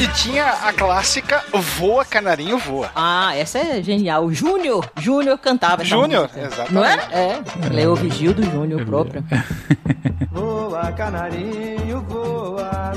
E 0.03 0.09
tinha 0.09 0.49
a 0.65 0.73
clássica 0.73 1.45
Voa 1.79 2.05
Canarinho 2.05 2.59
Voa. 2.59 2.91
Ah, 2.93 3.37
essa 3.37 3.61
é 3.61 3.81
genial. 3.81 4.25
O 4.25 4.35
Júnior. 4.35 4.91
Júnior 4.99 5.39
cantava 5.39 5.85
Júnior, 5.85 6.29
exatamente. 6.35 6.75
Não 6.75 6.85
era? 6.85 7.03
É. 7.13 7.41
Leo 7.71 7.95
Vigildo 7.95 8.43
Júnior 8.43 8.85
próprio. 8.85 9.25
Voa, 10.33 10.91
canarinho, 10.91 12.01
voa. 12.09 12.93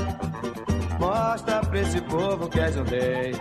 Mostra 0.98 1.60
pra 1.60 1.80
esse 1.80 2.00
povo 2.00 2.48
que 2.48 2.58
és 2.58 2.76
um 2.76 2.82
rei. 2.82 3.36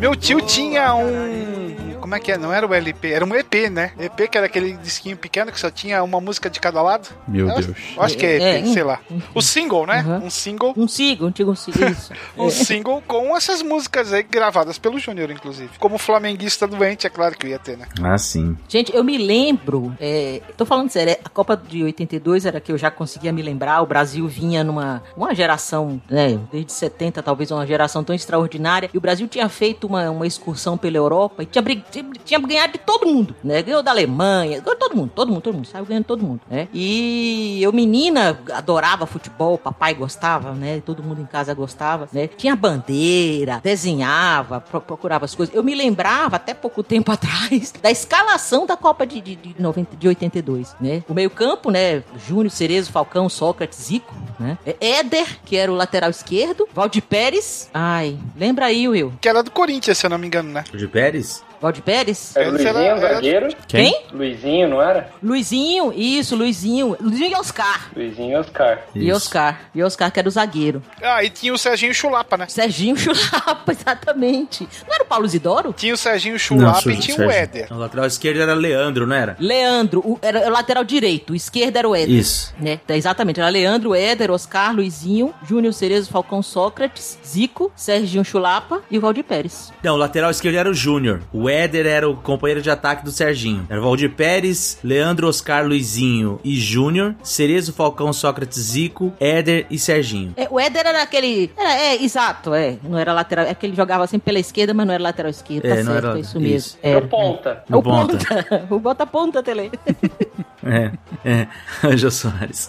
Meu 0.00 0.16
tio 0.16 0.40
tinha 0.40 0.94
um 0.94 1.70
Como 2.00 2.14
é 2.14 2.18
que 2.18 2.32
é? 2.32 2.38
Não 2.38 2.52
era 2.52 2.66
o 2.66 2.72
LP, 2.74 3.12
era 3.12 3.24
um 3.24 3.32
EP, 3.34 3.68
né? 3.70 3.92
EP 3.98 4.26
que 4.28 4.36
era 4.36 4.46
aquele 4.46 4.72
disquinho 4.78 5.16
pequeno 5.16 5.52
que 5.52 5.60
só 5.60 5.70
tinha 5.70 6.02
uma 6.02 6.20
música 6.20 6.48
de 6.50 6.58
cada 6.58 6.80
lado. 6.82 7.08
Meu 7.28 7.46
Eu 7.48 7.52
acho- 7.56 7.66
Deus. 7.68 7.78
Eu 7.96 8.02
acho 8.02 8.16
que 8.16 8.26
é 8.26 8.36
EP, 8.36 8.42
É, 8.42 8.58
é, 8.60 8.72
sei 8.72 8.82
lá. 8.82 8.98
O 9.34 9.42
single, 9.42 9.86
né? 9.86 10.02
Uhum. 10.04 10.26
Um 10.26 10.30
single. 10.30 10.74
Um 10.76 10.88
sigo, 10.88 11.26
um 11.26 11.28
um 11.50 11.54
sigo, 11.54 11.84
isso. 11.84 12.12
Um 12.36 12.50
single 12.50 13.02
com 13.06 13.36
essas 13.36 13.62
músicas 13.62 14.12
aí 14.12 14.22
gravadas 14.22 14.78
pelo 14.78 14.98
Júnior, 14.98 15.30
inclusive. 15.30 15.70
Como 15.78 15.98
flamenguista 15.98 16.66
doente, 16.66 17.06
é 17.06 17.10
claro 17.10 17.36
que 17.36 17.46
eu 17.46 17.50
ia 17.50 17.58
ter, 17.58 17.76
né? 17.76 17.86
Ah, 18.02 18.16
sim. 18.18 18.56
Gente, 18.68 18.92
eu 18.96 19.04
me 19.04 19.18
lembro, 19.18 19.94
é, 20.00 20.40
tô 20.56 20.64
falando 20.64 20.88
sério, 20.90 21.16
a 21.22 21.28
Copa 21.28 21.56
de 21.56 21.84
82 21.84 22.46
era 22.46 22.60
que 22.60 22.72
eu 22.72 22.78
já 22.78 22.90
conseguia 22.90 23.30
me 23.32 23.42
lembrar, 23.42 23.82
o 23.82 23.86
Brasil 23.86 24.26
vinha 24.26 24.64
numa 24.64 25.02
uma 25.16 25.34
geração, 25.34 26.00
né, 26.10 26.38
desde 26.50 26.72
70 26.72 27.22
talvez 27.22 27.50
uma 27.50 27.66
geração 27.66 28.02
tão 28.02 28.14
extraordinária, 28.16 28.88
e 28.92 28.96
o 28.98 29.00
Brasil 29.00 29.28
tinha 29.28 29.48
feito 29.48 29.86
uma, 29.90 30.10
uma 30.10 30.26
excursão 30.26 30.78
pela 30.78 30.96
Europa 30.96 31.42
e 31.42 31.46
tinha, 31.46 31.62
tinha, 31.90 32.04
tinha 32.24 32.40
ganhado 32.40 32.72
de 32.74 32.78
todo 32.78 33.06
mundo, 33.06 33.34
né, 33.44 33.62
ganhou 33.62 33.82
da 33.82 33.90
Alemanha, 33.90 34.60
ganhou 34.60 34.78
todo 34.78 34.96
mundo, 34.96 35.12
todo 35.14 35.28
mundo, 35.28 35.40
todo 35.42 35.54
mundo, 35.54 35.66
saiu 35.66 35.84
ganhando 35.84 36.04
todo 36.04 36.22
mundo, 36.24 36.40
né, 36.48 36.68
e 36.72 37.58
eu 37.62 37.72
menina 37.72 38.38
adorava 38.54 39.06
futebol, 39.06 39.58
papai 39.58 39.94
gostava, 39.94 40.52
né, 40.52 40.80
todo 40.84 41.02
mundo 41.02 41.20
em 41.20 41.26
casa 41.26 41.52
gostava, 41.54 42.08
né, 42.12 42.26
tinha 42.28 42.54
bandeira, 42.56 43.60
desenhava, 43.62 44.60
pro- 44.60 44.80
procurava 44.80 45.24
as 45.24 45.34
coisas, 45.34 45.54
eu 45.54 45.62
me 45.62 45.74
lembrava 45.74 46.36
até 46.36 46.54
pouco 46.54 46.82
tempo 46.82 47.10
atrás 47.12 47.72
da 47.82 47.90
escalação 47.90 48.66
da 48.66 48.76
Copa 48.76 49.06
de, 49.06 49.20
de, 49.20 49.36
de, 49.36 49.54
90, 49.60 49.96
de 49.96 50.08
82, 50.08 50.74
né? 50.80 51.02
O 51.08 51.14
meio-campo, 51.14 51.70
né? 51.70 52.02
Júnior, 52.26 52.50
Cerezo, 52.50 52.90
Falcão, 52.92 53.28
Sócrates, 53.28 53.78
Zico, 53.82 54.14
né? 54.38 54.56
É 54.64 54.76
Éder, 54.98 55.26
que 55.44 55.56
era 55.56 55.70
o 55.70 55.74
lateral 55.74 56.08
esquerdo, 56.10 56.66
Valdir 56.72 57.02
Pérez. 57.02 57.68
Ai, 57.74 58.18
lembra 58.36 58.66
aí, 58.66 58.88
Will? 58.88 59.12
Que 59.20 59.28
era 59.28 59.42
do 59.42 59.50
Corinthians, 59.50 59.79
se 59.94 60.06
eu 60.06 60.10
não 60.10 60.18
me 60.18 60.26
engano, 60.26 60.50
né? 60.50 60.64
De 60.72 60.86
Pérez? 60.86 61.42
Valdir 61.60 61.82
Pérez? 61.82 62.34
Era 62.36 62.50
o 62.50 62.56
Esse 62.56 62.66
era- 62.66 62.78
Luizinho, 62.78 62.96
era- 63.04 63.14
zagueiro. 63.14 63.48
Quem? 63.68 64.02
Luizinho, 64.12 64.68
não 64.68 64.82
era? 64.82 65.10
Luizinho, 65.22 65.92
isso, 65.94 66.34
Luizinho. 66.36 66.96
Luizinho 67.00 67.30
e 67.30 67.34
Oscar. 67.34 67.90
Luizinho 67.94 68.32
e 68.32 68.36
Oscar. 68.36 68.78
E 68.94 69.06
Isso. 69.08 69.16
Oscar. 69.16 69.60
E 69.74 69.82
Oscar, 69.82 70.10
que 70.12 70.18
era 70.18 70.28
o 70.28 70.30
zagueiro. 70.32 70.82
Ah, 71.02 71.22
e 71.22 71.30
tinha 71.30 71.52
o 71.52 71.58
Serginho 71.58 71.92
Chulapa, 71.94 72.36
né? 72.36 72.46
Serginho 72.48 72.96
Chulapa, 72.96 73.70
exatamente. 73.72 74.66
Não 74.86 74.94
era 74.94 75.04
o 75.04 75.06
Paulo 75.06 75.26
Isidoro? 75.26 75.72
Tinha 75.72 75.94
o 75.94 75.96
Serginho 75.96 76.38
Chulapa 76.38 76.82
Não, 76.86 76.92
e 76.92 76.96
tinha 76.98 77.16
o. 77.26 77.30
Éder. 77.30 77.66
O 77.72 77.76
lateral 77.76 78.06
esquerdo 78.06 78.40
era 78.40 78.54
Leandro, 78.54 79.06
não 79.06 79.14
era? 79.16 79.36
Leandro, 79.38 80.00
o, 80.00 80.18
era 80.22 80.46
o 80.48 80.50
lateral 80.50 80.84
direito, 80.84 81.32
o 81.32 81.36
esquerdo 81.36 81.76
era 81.76 81.88
o 81.88 81.94
Éder. 81.94 82.14
Isso. 82.16 82.54
Né? 82.58 82.80
Tá, 82.86 82.96
Exatamente, 82.96 83.40
era 83.40 83.48
Leandro, 83.48 83.94
Éder, 83.94 84.30
Oscar, 84.30 84.74
Luizinho, 84.74 85.34
Júnior 85.46 85.72
Cerezo, 85.72 86.10
Falcão 86.10 86.42
Sócrates, 86.42 87.18
Zico, 87.26 87.72
Serginho 87.76 88.24
Chulapa 88.24 88.82
e 88.90 88.98
o 88.98 89.00
Valdir 89.00 89.24
Pérez. 89.24 89.72
Não, 89.82 89.94
o 89.94 89.96
lateral 89.98 90.30
esquerdo 90.30 90.56
era 90.56 90.70
o 90.70 90.74
Júnior. 90.74 91.22
O 91.32 91.49
Éder 91.50 91.86
era 91.86 92.08
o 92.08 92.16
companheiro 92.16 92.62
de 92.62 92.70
ataque 92.70 93.04
do 93.04 93.10
Serginho. 93.10 93.66
Era 93.68 93.80
o 93.80 93.84
Valdir 93.84 94.10
Pérez, 94.12 94.78
Leandro, 94.82 95.28
Oscar, 95.28 95.66
Luizinho 95.66 96.40
e 96.44 96.58
Júnior. 96.58 97.14
Cerezo, 97.22 97.72
Falcão, 97.72 98.12
Sócrates, 98.12 98.58
Zico, 98.58 99.12
Éder 99.20 99.66
e 99.70 99.78
Serginho. 99.78 100.32
É, 100.36 100.46
o 100.50 100.58
Éder 100.58 100.86
era 100.86 101.02
aquele. 101.02 101.50
Era, 101.56 101.74
é, 101.74 102.02
exato, 102.02 102.54
é. 102.54 102.76
Não 102.82 102.98
era 102.98 103.12
lateral. 103.12 103.44
É 103.46 103.54
que 103.54 103.66
ele 103.66 103.76
jogava 103.76 104.06
sempre 104.06 104.26
pela 104.26 104.38
esquerda, 104.38 104.72
mas 104.72 104.86
não 104.86 104.94
era 104.94 105.02
lateral 105.02 105.30
esquerdo. 105.30 105.66
É, 105.66 105.76
tá 105.76 105.82
não 105.82 105.92
certo, 105.92 106.06
era- 106.06 106.16
é 106.16 106.20
isso 106.20 106.40
mesmo. 106.40 106.56
isso. 106.56 106.78
Era. 106.82 107.00
Ponta. 107.02 107.64
É 107.68 107.72
o 107.72 107.76
No 107.76 107.82
ponta. 107.82 108.16
ponta. 108.18 108.66
o 108.74 108.78
bota 108.78 109.06
ponta, 109.06 109.42
Tele. 109.42 109.70
É, 110.62 110.92
é. 111.24 111.46
O 111.88 111.96
Jô 111.96 112.10
Soares. 112.10 112.68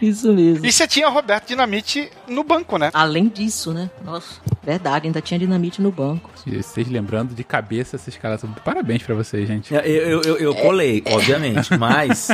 Isso 0.00 0.30
mesmo. 0.30 0.66
E 0.66 0.70
você 0.70 0.86
tinha 0.86 1.08
Roberto 1.08 1.48
Dinamite 1.48 2.10
no 2.28 2.44
banco, 2.44 2.76
né? 2.76 2.90
Além 2.92 3.28
disso, 3.28 3.72
né? 3.72 3.88
Nossa, 4.04 4.40
verdade, 4.62 5.06
ainda 5.06 5.22
tinha 5.22 5.38
dinamite 5.40 5.80
no 5.80 5.90
banco. 5.90 6.28
E 6.46 6.62
Vocês 6.62 6.88
lembrando 6.90 7.34
de 7.34 7.42
cabeça 7.72 7.96
essa 7.96 8.08
escalação. 8.10 8.50
Parabéns 8.64 9.02
pra 9.02 9.14
vocês, 9.14 9.48
gente. 9.48 9.72
Eu, 9.72 9.80
eu, 9.80 10.22
eu, 10.22 10.36
eu 10.38 10.54
colei, 10.54 11.02
obviamente, 11.06 11.74
mas 11.78 12.28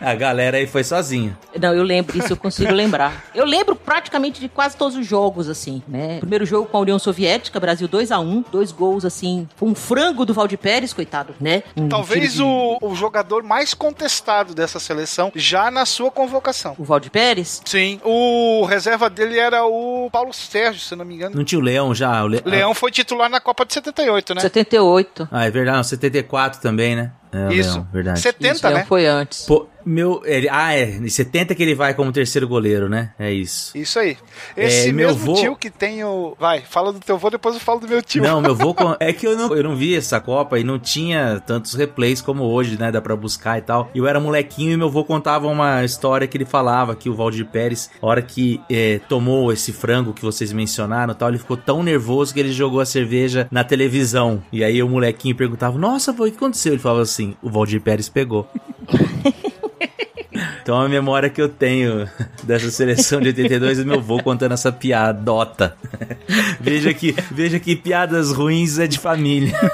a 0.00 0.14
galera 0.14 0.56
aí 0.58 0.66
foi 0.66 0.84
sozinha. 0.84 1.36
Não, 1.60 1.74
eu 1.74 1.82
lembro 1.82 2.12
disso, 2.18 2.32
eu 2.32 2.36
consigo 2.36 2.70
lembrar. 2.72 3.24
Eu 3.34 3.44
lembro 3.44 3.74
praticamente 3.74 4.40
de 4.40 4.48
quase 4.48 4.76
todos 4.76 4.96
os 4.96 5.04
jogos, 5.06 5.48
assim, 5.48 5.82
né? 5.88 6.18
Primeiro 6.20 6.46
jogo 6.46 6.68
com 6.68 6.76
a 6.76 6.80
União 6.80 6.98
Soviética, 6.98 7.58
Brasil 7.58 7.88
2 7.88 8.12
a 8.12 8.20
1 8.20 8.44
dois 8.52 8.70
gols, 8.70 9.04
assim, 9.04 9.48
foi 9.56 9.68
um 9.68 9.74
frango 9.74 10.24
do 10.24 10.32
Valdir 10.32 10.58
Pérez, 10.58 10.92
coitado, 10.92 11.34
né? 11.40 11.62
Um 11.76 11.88
Talvez 11.88 12.34
de- 12.34 12.42
o, 12.42 12.78
o 12.80 12.94
jogador 12.94 13.42
mais 13.42 13.74
contestado 13.74 14.54
dessa 14.54 14.78
seleção 14.78 15.32
já 15.34 15.68
na 15.70 15.84
sua 15.84 16.10
convocação. 16.12 16.76
O 16.78 16.84
Valdir 16.84 17.10
Pérez? 17.10 17.60
Sim, 17.64 18.00
o 18.04 18.64
reserva 18.66 19.10
dele 19.10 19.38
era 19.38 19.64
o 19.64 20.08
Paulo 20.12 20.32
Sérgio, 20.32 20.80
se 20.80 20.94
eu 20.94 20.98
não 20.98 21.04
me 21.04 21.14
engano. 21.14 21.34
Não 21.34 21.44
tinha 21.44 21.58
o 21.58 21.62
Leão 21.62 21.92
já? 21.94 22.22
O 22.22 22.28
Le- 22.28 22.42
Leão 22.44 22.72
foi 22.74 22.90
titular 22.92 23.28
na 23.28 23.40
Copa 23.40 23.64
de 23.66 23.74
78, 23.74 24.34
né? 24.34 24.40
78. 24.42 24.75
Ah, 25.30 25.46
é 25.46 25.50
verdade, 25.50 25.76
não, 25.76 25.84
74 25.84 26.60
também, 26.60 26.96
né? 26.96 27.12
É, 27.32 27.52
Isso. 27.52 27.74
Leão, 27.74 27.88
verdade. 27.92 28.20
70, 28.20 28.54
Isso, 28.54 28.66
Leão 28.66 28.78
né? 28.78 28.84
foi 28.86 29.06
antes. 29.06 29.44
Pô, 29.46 29.68
meu. 29.86 30.20
Ele, 30.24 30.48
ah, 30.50 30.74
é. 30.74 30.96
Em 30.96 31.08
70 31.08 31.54
que 31.54 31.62
ele 31.62 31.74
vai 31.74 31.94
como 31.94 32.12
terceiro 32.12 32.46
goleiro, 32.48 32.88
né? 32.88 33.12
É 33.18 33.32
isso. 33.32 33.76
Isso 33.78 33.98
aí. 33.98 34.16
Esse 34.56 34.88
É, 34.88 34.92
meu 34.92 35.08
mesmo 35.08 35.24
vô- 35.24 35.40
tio 35.40 35.56
que 35.56 35.70
tem 35.70 36.02
o. 36.04 36.36
Vai, 36.38 36.60
fala 36.62 36.92
do 36.92 37.00
teu 37.00 37.16
vô, 37.16 37.30
depois 37.30 37.54
eu 37.54 37.60
falo 37.60 37.80
do 37.80 37.88
meu 37.88 38.02
tio. 38.02 38.22
Não, 38.22 38.40
meu 38.40 38.54
vô. 38.54 38.74
É 39.00 39.12
que 39.12 39.26
eu 39.26 39.36
não, 39.36 39.54
eu 39.54 39.62
não 39.62 39.76
vi 39.76 39.94
essa 39.96 40.20
Copa 40.20 40.58
e 40.58 40.64
não 40.64 40.78
tinha 40.78 41.40
tantos 41.46 41.74
replays 41.74 42.20
como 42.20 42.42
hoje, 42.44 42.76
né? 42.78 42.90
Dá 42.90 43.00
pra 43.00 43.14
buscar 43.16 43.58
e 43.58 43.62
tal. 43.62 43.90
E 43.94 43.98
eu 43.98 44.06
era 44.06 44.18
molequinho 44.20 44.72
e 44.72 44.76
meu 44.76 44.90
vô 44.90 45.04
contava 45.04 45.46
uma 45.46 45.84
história 45.84 46.26
que 46.26 46.36
ele 46.36 46.44
falava 46.44 46.96
que 46.96 47.08
o 47.08 47.14
Valdir 47.14 47.46
Pérez, 47.46 47.88
a 48.02 48.06
hora 48.06 48.20
que 48.22 48.60
eh, 48.70 49.00
tomou 49.08 49.52
esse 49.52 49.72
frango 49.72 50.12
que 50.12 50.22
vocês 50.22 50.52
mencionaram 50.52 51.12
e 51.12 51.16
tal, 51.16 51.28
ele 51.28 51.38
ficou 51.38 51.56
tão 51.56 51.82
nervoso 51.82 52.34
que 52.34 52.40
ele 52.40 52.52
jogou 52.52 52.80
a 52.80 52.86
cerveja 52.86 53.46
na 53.50 53.62
televisão. 53.62 54.42
E 54.52 54.64
aí 54.64 54.82
o 54.82 54.88
molequinho 54.88 55.36
perguntava: 55.36 55.78
Nossa, 55.78 56.12
vô, 56.12 56.24
o 56.26 56.30
que 56.30 56.36
aconteceu? 56.36 56.72
Ele 56.72 56.82
falava 56.82 57.02
assim: 57.02 57.36
O 57.42 57.48
Valdir 57.50 57.80
Pérez 57.80 58.08
pegou. 58.08 58.48
Então 60.66 60.80
a 60.80 60.88
memória 60.88 61.30
que 61.30 61.40
eu 61.40 61.48
tenho 61.48 62.10
dessa 62.42 62.72
seleção 62.72 63.20
de 63.20 63.28
82 63.28 63.78
é 63.78 63.84
meu 63.84 63.98
avô 64.00 64.20
contando 64.20 64.50
essa 64.50 64.72
piadota. 64.72 65.76
veja 66.58 66.92
que, 66.92 67.12
veja 67.30 67.60
que 67.60 67.76
piadas 67.76 68.32
ruins 68.32 68.76
é 68.76 68.88
de 68.88 68.98
família. 68.98 69.56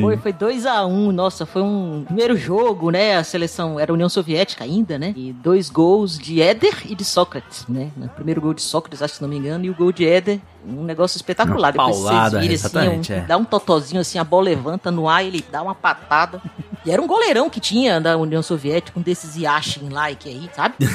Foi, 0.00 0.16
foi 0.16 0.32
2x1, 0.32 0.88
um, 0.88 1.12
nossa, 1.12 1.46
foi 1.46 1.62
um 1.62 2.02
primeiro 2.04 2.36
jogo, 2.36 2.90
né? 2.90 3.16
A 3.16 3.22
seleção 3.22 3.78
era 3.78 3.92
a 3.92 3.94
União 3.94 4.08
Soviética 4.08 4.64
ainda, 4.64 4.98
né? 4.98 5.14
E 5.16 5.32
dois 5.32 5.70
gols 5.70 6.18
de 6.18 6.42
Éder 6.42 6.74
e 6.86 6.94
de 6.96 7.04
Sócrates, 7.04 7.64
né? 7.68 7.92
O 7.96 8.08
primeiro 8.08 8.40
gol 8.40 8.52
de 8.52 8.62
Sócrates, 8.62 9.00
acho 9.00 9.12
que 9.12 9.18
se 9.18 9.22
não 9.22 9.28
me 9.28 9.36
engano, 9.36 9.64
e 9.64 9.70
o 9.70 9.74
gol 9.76 9.92
de 9.92 10.04
Éder, 10.04 10.40
um 10.66 10.82
negócio 10.82 11.16
espetacular. 11.16 11.72
Uma 11.72 11.84
Depois 11.86 11.96
paulada, 12.04 12.30
vocês 12.40 12.42
virem 12.72 12.94
assim, 12.96 13.14
um- 13.14 13.16
é. 13.16 13.20
dá 13.26 13.36
um 13.36 13.44
totozinho 13.44 14.00
assim, 14.00 14.18
a 14.18 14.24
bola 14.24 14.46
levanta 14.46 14.90
no 14.90 15.08
ar, 15.08 15.24
ele 15.24 15.44
dá 15.52 15.62
uma 15.62 15.74
patada. 15.74 16.42
E 16.86 16.90
era 16.90 17.02
um 17.02 17.06
goleirão 17.06 17.50
que 17.50 17.58
tinha 17.58 18.00
da 18.00 18.16
União 18.16 18.40
Soviética, 18.42 18.96
um 18.98 19.02
desses 19.02 19.36
Yashin-like 19.36 20.28
aí, 20.28 20.48
sabe? 20.54 20.76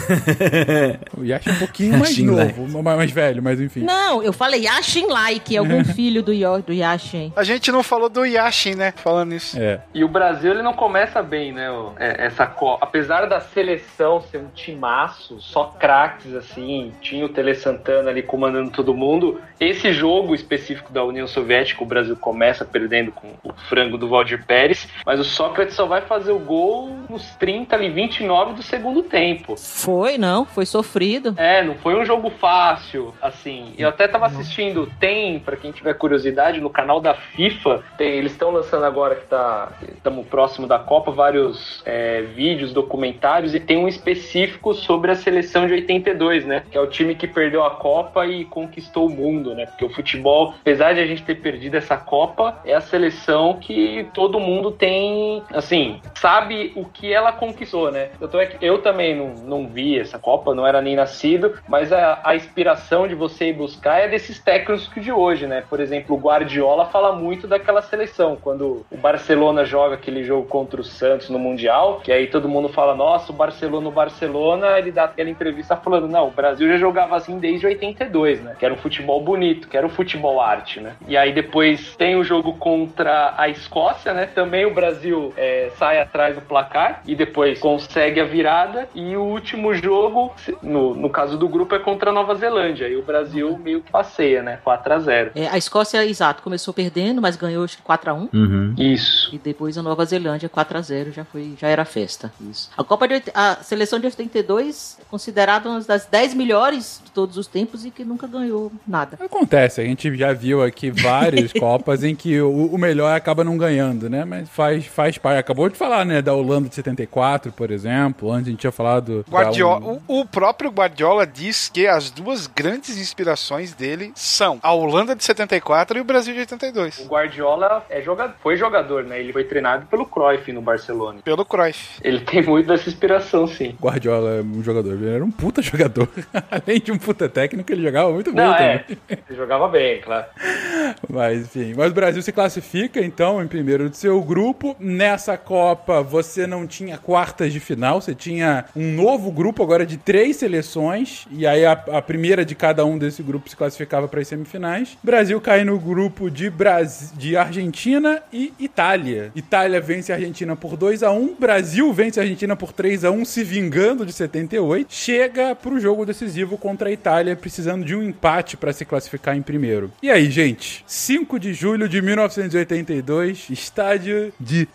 O 1.17 1.23
Yash 1.23 1.47
é 1.47 1.51
um 1.51 1.55
pouquinho 1.59 1.97
mais 1.97 2.09
Yashin 2.11 2.25
novo, 2.25 2.81
mais, 2.83 2.97
mais 2.97 3.11
velho, 3.11 3.43
mas 3.43 3.59
enfim. 3.59 3.81
Não, 3.81 4.23
eu 4.23 4.31
falei 4.33 4.61
Yashin-like, 4.65 5.57
algum 5.57 5.83
filho 5.93 6.23
do, 6.23 6.33
Yo- 6.33 6.61
do 6.61 6.73
Yashin. 6.73 7.31
A 7.35 7.43
gente 7.43 7.71
não 7.71 7.83
falou 7.83 8.09
do 8.09 8.25
Yashin, 8.25 8.75
né? 8.75 8.93
Falando 8.95 9.33
isso. 9.33 9.59
É. 9.59 9.81
E 9.93 10.03
o 10.03 10.07
Brasil 10.07 10.51
ele 10.51 10.61
não 10.61 10.73
começa 10.73 11.21
bem, 11.21 11.51
né? 11.51 11.69
o- 11.69 11.93
é, 11.99 12.25
Essa 12.25 12.45
Copa. 12.45 12.85
Apesar 12.85 13.25
da 13.27 13.39
seleção 13.39 14.21
ser 14.21 14.37
um 14.37 14.47
timaço, 14.47 15.39
só 15.39 15.65
craques 15.79 16.33
assim, 16.33 16.91
tinha 17.01 17.25
o 17.25 17.29
Tele 17.29 17.53
Santana 17.55 18.09
ali 18.09 18.23
comandando 18.23 18.71
todo 18.71 18.93
mundo. 18.93 19.39
Esse 19.59 19.93
jogo 19.93 20.33
específico 20.33 20.91
da 20.91 21.03
União 21.03 21.27
Soviética, 21.27 21.83
o 21.83 21.85
Brasil 21.87 22.15
começa 22.15 22.65
perdendo 22.65 23.11
com 23.11 23.27
o 23.43 23.53
frango 23.69 23.97
do 23.97 24.07
Valdir 24.07 24.43
Pérez, 24.45 24.87
mas 25.05 25.19
o 25.19 25.23
Sócrates 25.23 25.75
só 25.81 25.87
vai 25.87 26.01
fazer 26.01 26.31
o 26.31 26.37
gol 26.37 26.95
nos 27.09 27.23
30 27.37 27.75
ali, 27.75 27.89
29 27.89 28.53
do 28.53 28.61
segundo 28.61 29.01
tempo. 29.01 29.55
Foi, 29.57 30.15
não, 30.15 30.45
foi 30.45 30.63
sofrido. 30.63 31.33
É, 31.37 31.63
não 31.63 31.73
foi 31.73 31.99
um 31.99 32.05
jogo 32.05 32.29
fácil, 32.29 33.15
assim. 33.19 33.73
Eu 33.79 33.89
até 33.89 34.07
tava 34.07 34.27
assistindo, 34.27 34.87
tem, 34.99 35.39
pra 35.39 35.57
quem 35.57 35.71
tiver 35.71 35.95
curiosidade, 35.95 36.61
no 36.61 36.69
canal 36.69 37.01
da 37.01 37.15
FIFA, 37.15 37.83
tem, 37.97 38.11
eles 38.11 38.33
estão 38.33 38.51
lançando 38.51 38.85
agora 38.85 39.15
que 39.15 39.25
tá, 39.25 39.71
estamos 39.81 40.27
próximo 40.27 40.67
da 40.67 40.77
Copa, 40.77 41.11
vários 41.11 41.81
é, 41.83 42.21
vídeos, 42.21 42.73
documentários, 42.73 43.55
e 43.55 43.59
tem 43.59 43.77
um 43.77 43.87
específico 43.87 44.75
sobre 44.75 45.09
a 45.09 45.15
seleção 45.15 45.65
de 45.65 45.73
82, 45.73 46.45
né? 46.45 46.63
Que 46.69 46.77
é 46.77 46.81
o 46.81 46.85
time 46.85 47.15
que 47.15 47.27
perdeu 47.27 47.65
a 47.65 47.71
Copa 47.71 48.27
e 48.27 48.45
conquistou 48.45 49.07
o 49.07 49.09
mundo, 49.09 49.55
né? 49.55 49.65
Porque 49.65 49.85
o 49.85 49.89
futebol, 49.89 50.53
apesar 50.61 50.93
de 50.93 50.99
a 50.99 51.07
gente 51.07 51.23
ter 51.23 51.41
perdido 51.41 51.75
essa 51.75 51.97
Copa, 51.97 52.61
é 52.63 52.75
a 52.75 52.81
seleção 52.81 53.57
que 53.59 54.07
todo 54.13 54.39
mundo 54.39 54.71
tem, 54.71 55.41
assim, 55.51 55.70
assim, 55.71 56.01
sabe 56.15 56.73
o 56.75 56.83
que 56.83 57.13
ela 57.13 57.31
conquistou, 57.31 57.91
né? 57.91 58.09
Eu, 58.19 58.27
tô, 58.27 58.37
eu 58.61 58.79
também 58.79 59.15
não, 59.15 59.33
não 59.45 59.67
vi 59.67 59.97
essa 59.97 60.19
Copa, 60.19 60.53
não 60.53 60.67
era 60.67 60.81
nem 60.81 60.95
nascido, 60.95 61.53
mas 61.67 61.93
a, 61.93 62.19
a 62.23 62.35
inspiração 62.35 63.07
de 63.07 63.15
você 63.15 63.49
ir 63.49 63.53
buscar 63.53 63.99
é 63.99 64.07
desses 64.09 64.39
técnicos 64.39 64.89
de 64.95 65.11
hoje, 65.11 65.47
né? 65.47 65.63
Por 65.69 65.79
exemplo, 65.79 66.15
o 66.15 66.19
Guardiola 66.19 66.85
fala 66.87 67.13
muito 67.13 67.47
daquela 67.47 67.81
seleção, 67.81 68.37
quando 68.39 68.85
o 68.91 68.97
Barcelona 68.97 69.63
joga 69.63 69.95
aquele 69.95 70.23
jogo 70.23 70.45
contra 70.47 70.81
o 70.81 70.83
Santos 70.83 71.29
no 71.29 71.39
Mundial, 71.39 72.01
que 72.03 72.11
aí 72.11 72.27
todo 72.27 72.49
mundo 72.49 72.67
fala, 72.67 72.93
nossa, 72.93 73.31
o 73.31 73.35
Barcelona, 73.35 73.87
o 73.87 73.91
Barcelona, 73.91 74.77
ele 74.77 74.91
dá 74.91 75.05
aquela 75.05 75.29
entrevista 75.29 75.77
falando, 75.77 76.07
não, 76.07 76.27
o 76.27 76.31
Brasil 76.31 76.67
já 76.67 76.77
jogava 76.77 77.15
assim 77.15 77.39
desde 77.39 77.65
82, 77.65 78.41
né? 78.41 78.55
Que 78.59 78.65
era 78.65 78.73
um 78.73 78.77
futebol 78.77 79.21
bonito, 79.21 79.69
que 79.69 79.77
era 79.77 79.85
um 79.85 79.89
futebol 79.89 80.41
arte, 80.41 80.81
né? 80.81 80.95
E 81.07 81.15
aí 81.15 81.31
depois 81.31 81.95
tem 81.95 82.15
o 82.15 82.23
jogo 82.23 82.53
contra 82.57 83.33
a 83.37 83.47
Escócia, 83.47 84.13
né? 84.13 84.25
Também 84.25 84.65
o 84.65 84.73
Brasil 84.73 85.33
é, 85.37 85.60
sai 85.77 85.99
atrás 85.99 86.35
do 86.35 86.41
placar 86.41 87.01
e 87.05 87.15
depois 87.15 87.59
consegue 87.59 88.19
a 88.19 88.25
virada. 88.25 88.87
E 88.93 89.15
o 89.15 89.23
último 89.23 89.73
jogo, 89.73 90.33
no, 90.61 90.95
no 90.95 91.09
caso 91.09 91.37
do 91.37 91.47
grupo, 91.47 91.75
é 91.75 91.79
contra 91.79 92.09
a 92.09 92.13
Nova 92.13 92.35
Zelândia. 92.35 92.87
E 92.87 92.95
o 92.95 93.03
Brasil 93.03 93.57
meio 93.57 93.81
que 93.81 93.91
passeia, 93.91 94.41
né? 94.41 94.59
4 94.63 94.93
a 94.93 94.99
0 94.99 95.31
É, 95.35 95.47
a 95.47 95.57
Escócia, 95.57 96.05
exato, 96.05 96.43
começou 96.43 96.73
perdendo, 96.73 97.21
mas 97.21 97.35
ganhou 97.35 97.63
acho 97.63 97.77
que 97.77 97.83
4x1. 97.83 98.29
Uhum. 98.33 98.75
Isso. 98.77 99.33
E 99.33 99.37
depois 99.37 99.77
a 99.77 99.81
Nova 99.81 100.05
Zelândia 100.05 100.49
4 100.49 100.77
a 100.77 100.81
0 100.81 101.11
já 101.11 101.23
foi, 101.23 101.53
já 101.57 101.67
era 101.67 101.85
festa. 101.85 102.31
Isso. 102.49 102.69
A 102.77 102.83
Copa 102.83 103.07
de 103.07 103.21
a 103.33 103.55
seleção 103.61 103.99
de 103.99 104.05
82 104.05 104.97
é 105.01 105.03
considerada 105.09 105.69
uma 105.69 105.81
das 105.81 106.05
10 106.05 106.33
melhores 106.33 107.01
de 107.03 107.11
todos 107.11 107.37
os 107.37 107.47
tempos 107.47 107.85
e 107.85 107.91
que 107.91 108.03
nunca 108.03 108.27
ganhou 108.27 108.71
nada. 108.87 109.17
Acontece, 109.19 109.81
a 109.81 109.83
gente 109.83 110.15
já 110.15 110.33
viu 110.33 110.63
aqui 110.63 110.89
várias 110.91 111.51
Copas 111.59 112.03
em 112.03 112.15
que 112.15 112.39
o, 112.39 112.67
o 112.67 112.77
melhor 112.77 113.15
acaba 113.15 113.43
não 113.43 113.57
ganhando, 113.57 114.09
né? 114.09 114.25
Mas 114.25 114.49
faz, 114.49 114.85
faz 114.85 115.17
parte. 115.17 115.39
Acabou 115.41 115.69
de 115.69 115.75
falar, 115.77 116.05
né? 116.05 116.21
Da 116.21 116.33
Holanda 116.33 116.69
de 116.69 116.75
74, 116.75 117.51
por 117.51 117.69
exemplo. 117.71 118.31
Antes 118.31 118.47
a 118.47 118.51
gente 118.51 118.59
tinha 118.61 118.71
falado. 118.71 119.25
Guardiola, 119.29 119.85
um- 119.85 119.99
o, 120.07 120.21
o 120.21 120.25
próprio 120.25 120.69
Guardiola 120.71 121.27
diz 121.27 121.69
que 121.69 121.85
as 121.87 122.09
duas 122.09 122.47
grandes 122.47 122.97
inspirações 122.97 123.73
dele 123.73 124.11
são 124.15 124.59
a 124.63 124.73
Holanda 124.73 125.15
de 125.15 125.23
74 125.23 125.97
e 125.97 126.01
o 126.01 126.03
Brasil 126.03 126.33
de 126.33 126.39
82. 126.41 126.99
O 126.99 127.07
Guardiola 127.07 127.85
é 127.89 128.01
jogador, 128.01 128.33
foi 128.41 128.55
jogador, 128.57 129.03
né? 129.03 129.19
Ele 129.19 129.33
foi 129.33 129.43
treinado 129.43 129.85
pelo 129.87 130.05
Cruyff 130.05 130.51
no 130.51 130.61
Barcelona. 130.61 131.19
Pelo 131.23 131.45
Cruyff. 131.45 131.99
Ele 132.03 132.19
tem 132.21 132.41
muito 132.43 132.67
dessa 132.67 132.89
inspiração, 132.89 133.47
sim. 133.47 133.75
Guardiola 133.81 134.35
é 134.37 134.41
um 134.41 134.63
jogador, 134.63 134.93
ele 134.93 135.09
era 135.09 135.23
um 135.23 135.31
puta 135.31 135.61
jogador. 135.63 136.07
Além 136.49 136.79
de 136.79 136.91
um 136.91 136.97
puta 136.97 137.27
técnico, 137.27 137.71
ele 137.71 137.83
jogava 137.83 138.11
muito 138.11 138.31
bem 138.31 138.45
Não, 138.45 138.53
também. 138.53 138.67
é. 138.69 138.85
Ele 139.09 139.37
jogava 139.37 139.67
bem, 139.67 140.01
claro. 140.01 140.25
Mas 141.09 141.41
enfim, 141.41 141.73
mas 141.75 141.91
o 141.91 141.93
Brasil 141.93 142.21
se 142.21 142.31
classifica 142.31 142.99
então 143.01 143.41
em 143.41 143.47
primeiro 143.47 143.89
do 143.89 143.95
seu 143.95 144.21
grupo. 144.21 144.75
Nessa 144.79 145.30
Copa 145.37 146.01
você 146.01 146.45
não 146.45 146.67
tinha 146.67 146.97
quartas 146.97 147.53
de 147.53 147.59
final, 147.59 148.01
você 148.01 148.13
tinha 148.13 148.65
um 148.75 148.93
novo 148.93 149.31
grupo 149.31 149.63
agora 149.63 149.85
de 149.85 149.97
três 149.97 150.37
seleções 150.37 151.25
e 151.31 151.45
aí 151.47 151.65
a, 151.65 151.71
a 151.71 152.01
primeira 152.01 152.43
de 152.45 152.55
cada 152.55 152.85
um 152.85 152.97
desse 152.97 153.23
grupo 153.23 153.49
se 153.49 153.55
classificava 153.55 154.07
para 154.07 154.21
as 154.21 154.27
semifinais. 154.27 154.97
Brasil 155.03 155.39
cai 155.41 155.63
no 155.63 155.79
grupo 155.79 156.29
de 156.29 156.49
Bras... 156.49 157.13
de 157.15 157.35
Argentina 157.35 158.21
e 158.31 158.53
Itália. 158.59 159.31
Itália 159.35 159.81
vence 159.81 160.11
a 160.11 160.15
Argentina 160.15 160.55
por 160.55 160.75
2 160.77 161.03
a 161.03 161.11
1, 161.11 161.35
Brasil 161.39 161.91
vence 161.93 162.19
a 162.19 162.23
Argentina 162.23 162.55
por 162.55 162.71
3 162.71 163.05
a 163.05 163.11
1, 163.11 163.25
se 163.25 163.43
vingando 163.43 164.05
de 164.05 164.13
78. 164.13 164.93
Chega 164.93 165.55
pro 165.55 165.79
jogo 165.79 166.05
decisivo 166.05 166.57
contra 166.57 166.89
a 166.89 166.91
Itália, 166.91 167.35
precisando 167.35 167.85
de 167.85 167.95
um 167.95 168.03
empate 168.03 168.57
para 168.57 168.73
se 168.73 168.85
classificar 168.85 169.35
em 169.35 169.41
primeiro. 169.41 169.91
E 170.01 170.09
aí, 170.09 170.29
gente? 170.29 170.83
5 170.87 171.39
de 171.39 171.53
julho 171.53 171.87
de 171.87 172.01
1982, 172.01 173.49
estádio 173.49 174.33
de 174.39 174.67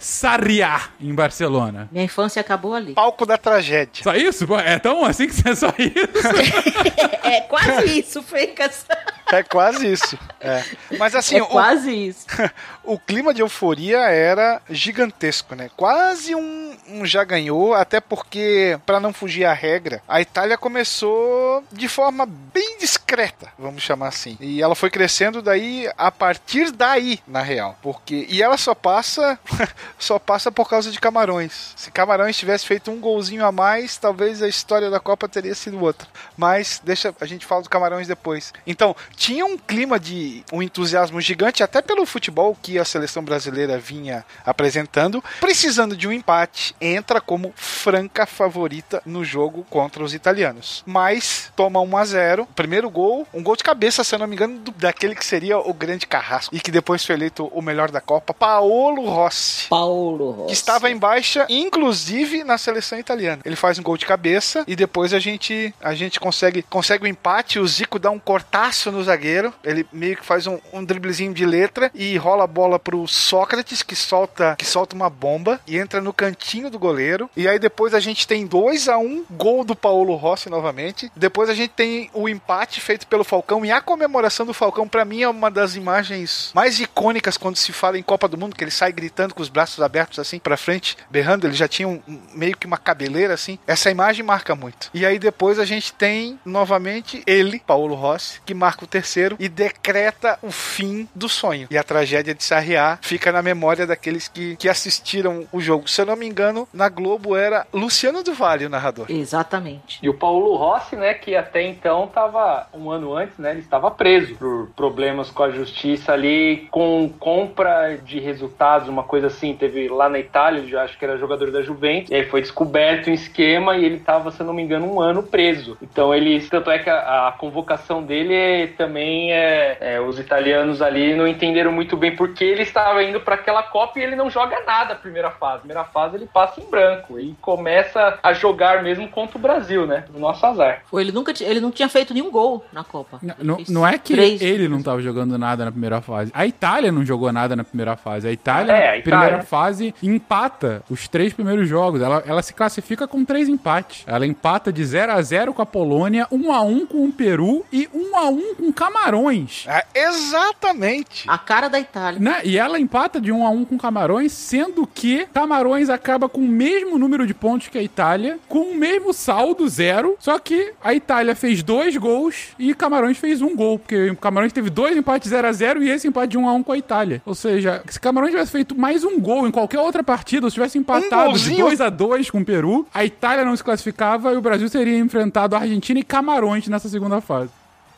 Sarriá, 0.47 0.81
em 1.01 1.13
Barcelona. 1.13 1.89
Minha 1.91 2.05
infância 2.05 2.41
acabou 2.41 2.73
ali. 2.75 2.95
Palco 2.95 3.27
da 3.27 3.37
tragédia. 3.37 4.05
Só 4.05 4.15
isso? 4.15 4.47
É 4.55 4.79
tão 4.79 5.05
assim 5.05 5.27
que 5.27 5.35
você 5.35 5.57
só 5.57 5.73
isso? 5.79 7.17
É 7.27 7.41
quase 7.41 7.99
isso, 7.99 8.23
Fencas. 8.23 8.87
É 9.33 9.43
quase 9.43 9.91
isso. 9.91 10.17
É. 10.41 10.63
Mas 10.97 11.13
assim, 11.13 11.39
É 11.39 11.43
o, 11.43 11.47
quase 11.47 11.91
isso. 11.91 12.25
o 12.85 12.97
clima 12.97 13.35
de 13.35 13.43
euforia 13.43 13.99
era 13.99 14.63
gigantesco, 14.71 15.57
né? 15.57 15.69
Quase 15.77 16.37
um, 16.37 16.66
um 16.89 17.05
já 17.05 17.25
ganhou, 17.25 17.75
até 17.75 18.01
porque, 18.01 18.79
para 18.85 19.01
não 19.01 19.13
fugir 19.13 19.45
à 19.45 19.53
regra, 19.53 20.03
a 20.07 20.21
Itália 20.21 20.57
começou 20.57 21.65
de 21.73 21.89
forma 21.89 22.27
bem 22.27 22.79
discreta, 22.79 23.53
vamos 23.59 23.83
chamar 23.83 24.09
assim. 24.09 24.37
E 24.41 24.63
ela 24.63 24.75
foi 24.75 24.91
crescendo 24.91 25.43
daí 25.43 25.91
a 25.97 26.11
partir 26.11 26.71
daí, 26.71 27.21
na 27.27 27.43
real. 27.43 27.77
Porque 27.83 28.27
e 28.29 28.43
ela 28.43 28.57
só 28.57 28.75
passa 28.75 29.39
só 29.99 30.19
passa 30.19 30.53
por 30.53 30.69
causa 30.69 30.91
de 30.91 31.01
Camarões. 31.01 31.73
Se 31.77 31.91
Camarões 31.91 32.37
tivesse 32.37 32.67
feito 32.67 32.91
um 32.91 33.01
golzinho 33.01 33.45
a 33.45 33.53
mais, 33.53 33.97
talvez 33.97 34.43
a 34.43 34.49
história 34.49 34.91
da 34.91 35.01
Copa 35.01 35.29
teria 35.29 35.55
sido 35.55 35.81
outra. 35.81 36.07
Mas 36.37 36.81
deixa 36.85 37.15
a 37.21 37.27
gente 37.27 37.47
falar 37.47 37.63
do 37.63 37.71
Camarões 37.71 38.07
depois. 38.07 38.53
Então, 38.67 38.95
tinha 39.17 39.45
um 39.45 39.59
clima 39.59 39.99
de 39.99 40.45
um 40.53 40.63
entusiasmo 40.63 41.21
gigante 41.21 41.63
até 41.63 41.83
pelo 41.83 42.07
futebol 42.07 42.57
que 42.61 42.79
a 42.79 42.85
seleção 42.85 43.23
brasileira 43.23 43.79
vinha 43.79 44.25
apresentando, 44.45 45.23
precisando 45.41 45.97
de 45.97 46.07
um 46.07 46.13
empate, 46.13 46.76
entra 46.81 47.21
como 47.21 47.53
franca 47.57 48.27
favorita 48.27 49.03
no 49.07 49.25
jogo 49.25 49.65
contra 49.71 50.03
os 50.03 50.15
italianos. 50.15 50.83
Mas 50.87 51.53
toma 51.57 51.81
1 51.81 51.97
a 51.97 52.05
0, 52.05 52.49
primeiro 52.55 52.89
gol, 52.91 53.27
um 53.33 53.43
gol 53.43 53.57
de 53.57 53.65
cabeça, 53.65 54.03
se 54.05 54.15
eu 54.15 54.19
não 54.19 54.27
me 54.27 54.35
engano, 54.35 54.59
do- 54.59 54.71
daquele 54.73 55.15
que 55.15 55.25
seria 55.25 55.59
o 55.59 55.73
grande 55.73 56.07
carrasco 56.07 56.55
e 56.55 56.61
que 56.61 56.71
depois 56.71 57.05
foi 57.05 57.15
eleito 57.15 57.47
o 57.53 57.63
melhor 57.63 57.91
da 57.91 58.01
Copa, 58.01 58.33
Paolo 58.35 59.05
Rossi 59.09 59.69
Paulo 59.69 60.31
Rossi. 60.31 60.47
que 60.49 60.53
estava 60.53 60.91
em 60.91 60.97
baixa, 60.97 61.47
inclusive 61.49 62.43
na 62.45 62.59
seleção 62.59 62.99
italiana. 62.99 63.43
Ele 63.45 63.57
faz 63.57 63.79
um 63.79 63.83
gol 63.83 63.97
de 63.97 64.07
cabeça 64.07 64.65
e 64.67 64.75
depois 64.77 65.13
a 65.13 65.19
gente 65.19 65.75
a 65.81 65.95
gente 65.95 66.19
consegue 66.19 66.63
consegue 66.63 67.05
o 67.05 67.07
empate. 67.07 67.59
O 67.59 67.67
Zico 67.67 67.99
dá 67.99 68.11
um 68.11 68.19
cortaço 68.19 68.91
no 68.91 69.03
zagueiro. 69.05 69.53
Ele 69.65 69.87
meio 69.93 70.17
que 70.17 70.25
faz 70.25 70.47
um, 70.47 70.59
um 70.73 70.85
driblezinho 70.85 71.33
de 71.35 71.45
letra 71.47 71.91
e 71.95 72.17
rola 72.17 72.45
a 72.45 72.47
bola 72.47 72.79
pro 72.79 73.07
Sócrates 73.07 73.83
que 73.83 73.95
solta 73.95 74.57
que 74.59 74.65
solta 74.65 74.95
uma 74.97 75.11
bomba 75.11 75.61
e 75.67 75.77
entra 75.79 76.01
no 76.01 76.13
cantinho 76.13 76.66
do 76.71 76.79
goleiro. 76.79 77.29
E 77.37 77.49
aí 77.49 77.59
depois 77.59 77.95
a 77.95 78.01
gente 78.01 78.27
tem 78.27 78.47
2 78.47 78.89
a 78.89 78.99
1 78.99 79.25
gol 79.31 79.65
do 79.65 79.75
Paulo 79.77 80.15
Rossi 80.15 80.49
novamente. 80.49 81.11
Depois 81.17 81.49
a 81.49 81.55
gente 81.55 81.71
tem 81.71 82.11
o 82.13 82.29
empate 82.29 82.81
feito 82.81 83.07
pelo 83.07 83.25
Falcão 83.25 83.65
e 83.65 83.71
a 83.73 83.81
comemoração 83.81 84.47
do 84.47 84.55
Falcão 84.55 84.87
para 84.89 85.05
mim 85.05 85.23
é 85.23 85.29
uma 85.29 85.51
das 85.51 85.75
imagens 85.77 86.51
mais 86.55 86.79
icônicas 86.81 87.37
quando 87.37 87.57
se 87.57 87.73
fala 87.73 87.99
em 87.99 88.03
Copa 88.03 88.29
do 88.29 88.37
Mundo, 88.39 88.55
que 88.57 88.65
ele 88.65 88.71
sai 88.71 88.93
gritando 88.93 89.35
com 89.35 89.43
os 89.43 89.49
braços 89.49 89.81
abertos 89.83 90.19
assim 90.19 90.39
para 90.39 90.57
frente, 90.57 90.97
berrando, 91.11 91.47
ele 91.47 91.55
já 91.55 91.69
tinha 91.69 91.89
um- 91.89 92.01
um- 92.09 92.21
meio 92.35 92.57
que 92.57 92.67
uma 92.67 92.79
cabeleira 92.79 93.35
assim. 93.35 93.59
Essa 93.67 93.91
imagem 93.91 94.25
marca 94.25 94.55
muito. 94.55 94.91
E 94.95 95.05
aí 95.05 95.19
depois 95.19 95.59
a 95.59 95.65
gente 95.65 95.93
tem 95.93 96.39
novamente 96.45 97.23
ele, 97.27 97.61
Paulo 97.67 97.95
Rossi, 97.95 98.41
que 98.47 98.55
marca 98.55 98.85
o 98.85 98.89
terceiro 98.89 99.37
e 99.39 99.49
decreta 99.49 100.39
o 100.43 100.51
fim 100.51 101.09
do 101.15 101.29
sonho. 101.29 101.67
E 101.71 101.77
a 101.79 101.83
tragédia 101.83 102.35
de 102.35 102.43
Sarriá 102.43 102.99
fica 103.03 103.31
na 103.31 103.43
memória 103.43 103.87
daqueles 103.87 104.29
que, 104.29 104.57
que 104.57 104.69
assistiram 104.69 105.47
o 105.53 105.61
jogo. 105.61 105.89
Se 105.89 106.01
eu 106.01 106.07
não 106.07 106.17
me 106.17 106.27
engano, 106.27 106.56
na 106.73 106.89
Globo 106.89 107.37
era 107.37 107.67
Luciano 107.73 108.23
do 108.23 108.33
Vale 108.33 108.67
o 108.67 108.71
narrador. 108.71 109.07
Exatamente. 109.09 109.99
E 110.03 110.09
o 110.09 110.15
Paulo 110.15 110.55
Rossi, 110.57 110.97
né, 110.97 111.15
que 111.15 111.35
até 111.37 111.63
então 111.63 112.05
estava 112.05 112.67
um 112.73 112.91
ano 112.91 113.15
antes, 113.15 113.37
né, 113.39 113.51
ele 113.51 113.61
estava 113.61 113.91
preso 113.91 114.35
por 114.37 114.69
problemas 114.77 115.31
com 115.31 115.43
a 115.43 115.51
justiça 115.51 116.13
ali, 116.13 116.69
com 116.71 117.11
compra 117.19 117.97
de 117.97 118.19
resultados, 118.21 118.89
uma 118.89 119.03
coisa 119.03 119.27
assim. 119.27 119.55
Teve 119.55 119.89
lá 119.89 120.09
na 120.09 120.19
Itália, 120.19 120.61
ele 120.61 120.69
já 120.71 120.85
acho 120.85 120.99
que 120.99 121.05
era 121.05 121.19
jogador 121.19 121.51
da 121.51 121.63
Juventus, 121.63 122.11
e 122.11 122.15
aí 122.15 122.25
foi 122.29 122.41
descoberto 122.41 123.09
um 123.11 123.13
esquema 123.15 123.77
e 123.77 123.85
ele 123.85 123.97
estava, 123.97 124.31
se 124.31 124.41
eu 124.41 124.47
não 124.47 124.55
me 124.55 124.63
engano, 124.63 124.87
um 124.87 125.01
ano 125.01 125.23
preso. 125.23 125.77
Então 125.83 126.15
ele, 126.15 126.41
tanto 126.49 126.71
é 126.71 126.79
que 126.79 126.89
a, 126.91 127.29
a 127.29 127.33
convocação 127.33 128.03
dele 128.03 128.35
é- 128.35 128.67
também 128.69 129.33
é, 129.33 129.77
é, 129.81 130.01
os 130.01 130.19
italianos 130.19 130.81
ali 130.83 131.15
não 131.15 131.27
entenderam 131.27 131.73
muito 131.73 131.97
bem 131.97 132.15
porque 132.15 132.45
ele 132.45 132.63
estava 132.63 133.03
indo 133.03 133.21
para 133.21 133.35
aquela 133.35 133.63
Copa 133.63 133.99
e 133.99 134.03
ele 134.03 134.17
não 134.17 134.31
joga 134.31 134.63
nada 134.65 134.93
a 134.93 134.97
primeira 134.97 135.31
fase. 135.31 135.61
Primeira 135.61 135.85
fase 135.85 136.17
ele 136.17 136.27
passa 136.27 136.46
em 136.61 136.71
branco 136.71 137.19
e 137.19 137.35
começa 137.41 138.19
a 138.23 138.33
jogar 138.33 138.83
mesmo 138.83 139.09
contra 139.09 139.39
o 139.39 139.41
Brasil, 139.41 139.87
né? 139.87 140.05
Do 140.11 140.19
nosso 140.19 140.45
azar. 140.45 140.83
Ele, 140.93 141.13
nunca, 141.13 141.33
ele 141.41 141.61
não 141.61 141.71
tinha 141.71 141.89
feito 141.89 142.13
nenhum 142.15 142.31
gol 142.31 142.65
na 142.73 142.85
Copa. 142.85 143.19
Não, 143.23 143.35
Ele 143.39 143.45
não- 143.47 143.59
não 143.69 143.87
é 143.87 143.99
que 143.99 144.15
três. 144.15 144.41
ele 144.41 144.69
não 144.69 144.83
tava 144.83 145.01
jogando 145.03 145.37
nada 145.39 145.65
na 145.65 145.71
primeira 145.71 146.01
fase. 146.01 146.31
A 146.35 146.47
Itália 146.47 146.91
não 146.93 147.05
jogou 147.05 147.33
nada 147.33 147.55
na 147.57 147.65
primeira 147.65 147.97
fase. 147.97 148.29
A 148.29 148.33
Itália, 148.33 148.73
É, 148.73 148.89
a 148.89 148.91
na 148.93 148.97
Itália. 148.99 149.03
primeira 149.21 149.43
fase, 149.43 149.95
empata 150.03 150.83
os 150.91 151.09
três 151.09 151.33
primeiros 151.33 151.69
jogos. 151.69 152.01
Ela, 152.01 152.23
ela 152.27 152.43
se 152.43 152.55
classifica 152.55 153.07
com 153.07 153.25
três 153.25 153.49
empates. 153.49 154.05
Ela 154.07 154.27
empata 154.27 154.73
de 154.73 154.85
0 154.85 155.13
a 155.13 155.23
0 155.23 155.53
com 155.55 155.63
a 155.63 155.67
Polônia, 155.67 156.27
1 156.31 156.53
a 156.53 156.63
1 156.63 156.87
com 156.87 157.05
o 157.07 157.13
Peru 157.13 157.65
e 157.73 157.89
1 157.93 158.17
a 158.17 158.29
1 158.29 158.55
com 158.55 158.73
Camarões. 158.73 159.65
Ah, 159.69 159.85
exatamente. 159.95 161.25
A 161.29 161.39
cara 161.39 161.69
da 161.69 161.79
Itália. 161.79 162.21
Né? 162.21 162.41
E 162.45 162.59
ela 162.59 162.79
empata 162.79 163.21
de 163.21 163.33
1 163.33 163.47
a 163.47 163.51
1 163.51 163.65
com 163.65 163.79
Camarões, 163.79 164.33
sendo 164.33 164.87
que 164.87 165.27
Camarões 165.27 165.89
acaba 165.91 166.29
com 166.37 166.43
o 166.43 166.49
mesmo 166.49 166.99
número 166.99 167.27
de 167.27 167.33
pontos 167.33 167.69
que 167.69 167.79
a 167.79 167.83
Itália, 167.83 168.39
com 168.47 168.73
o 168.73 168.75
mesmo 168.75 169.15
saldo, 169.15 169.67
zero. 169.71 170.17
Só 170.19 170.39
que 170.39 170.75
a 170.85 170.93
Itália 170.93 171.35
fez 171.35 171.63
dois 171.63 171.97
gols 171.97 172.49
e 172.59 172.75
Camarões 172.75 173.17
fez 173.17 173.41
um 173.41 173.57
gol, 173.57 173.79
porque 173.79 174.15
Camarões 174.21 174.53
teve 174.53 174.69
dois 174.69 174.95
empates 174.95 175.31
0 175.31 175.49
a 175.49 175.53
0 175.53 175.83
e 175.83 175.89
esse 175.89 176.07
empate 176.07 176.33
de 176.33 176.37
1 176.37 176.47
a 176.47 176.53
1 176.53 176.63
com 176.63 176.73
a 176.73 176.77
Itália. 176.77 177.23
Ou 177.25 177.35
seja, 177.35 177.83
se 177.89 177.99
Camarões 177.99 178.33
tivesse 178.33 178.53
feito 178.53 178.79
mais 178.79 179.03
um 179.03 179.19
gol 179.19 179.49
em 179.49 179.51
qualquer 179.51 179.81
outra 179.81 180.05
partida, 180.05 180.47
ou 180.47 180.51
se 180.51 180.55
tivesse 180.55 180.77
empatado 180.77 181.09
de 181.09 181.49
golzinho. 181.49 181.65
2 181.65 181.81
a 181.81 181.89
2 181.89 182.29
com 182.29 182.41
o 182.41 182.45
Peru, 182.45 182.87
a 182.93 183.03
Itália 183.03 183.43
não 183.43 183.57
se 183.57 183.65
classificava 183.65 184.35
e 184.35 184.37
o 184.37 184.43
Brasil 184.43 184.69
teria 184.69 184.99
enfrentado 184.99 185.57
a 185.57 185.61
Argentina 185.61 185.99
e 185.99 186.03
Camarões 186.03 186.69
nessa 186.69 186.91
segunda 186.91 187.19
fase. 187.23 187.51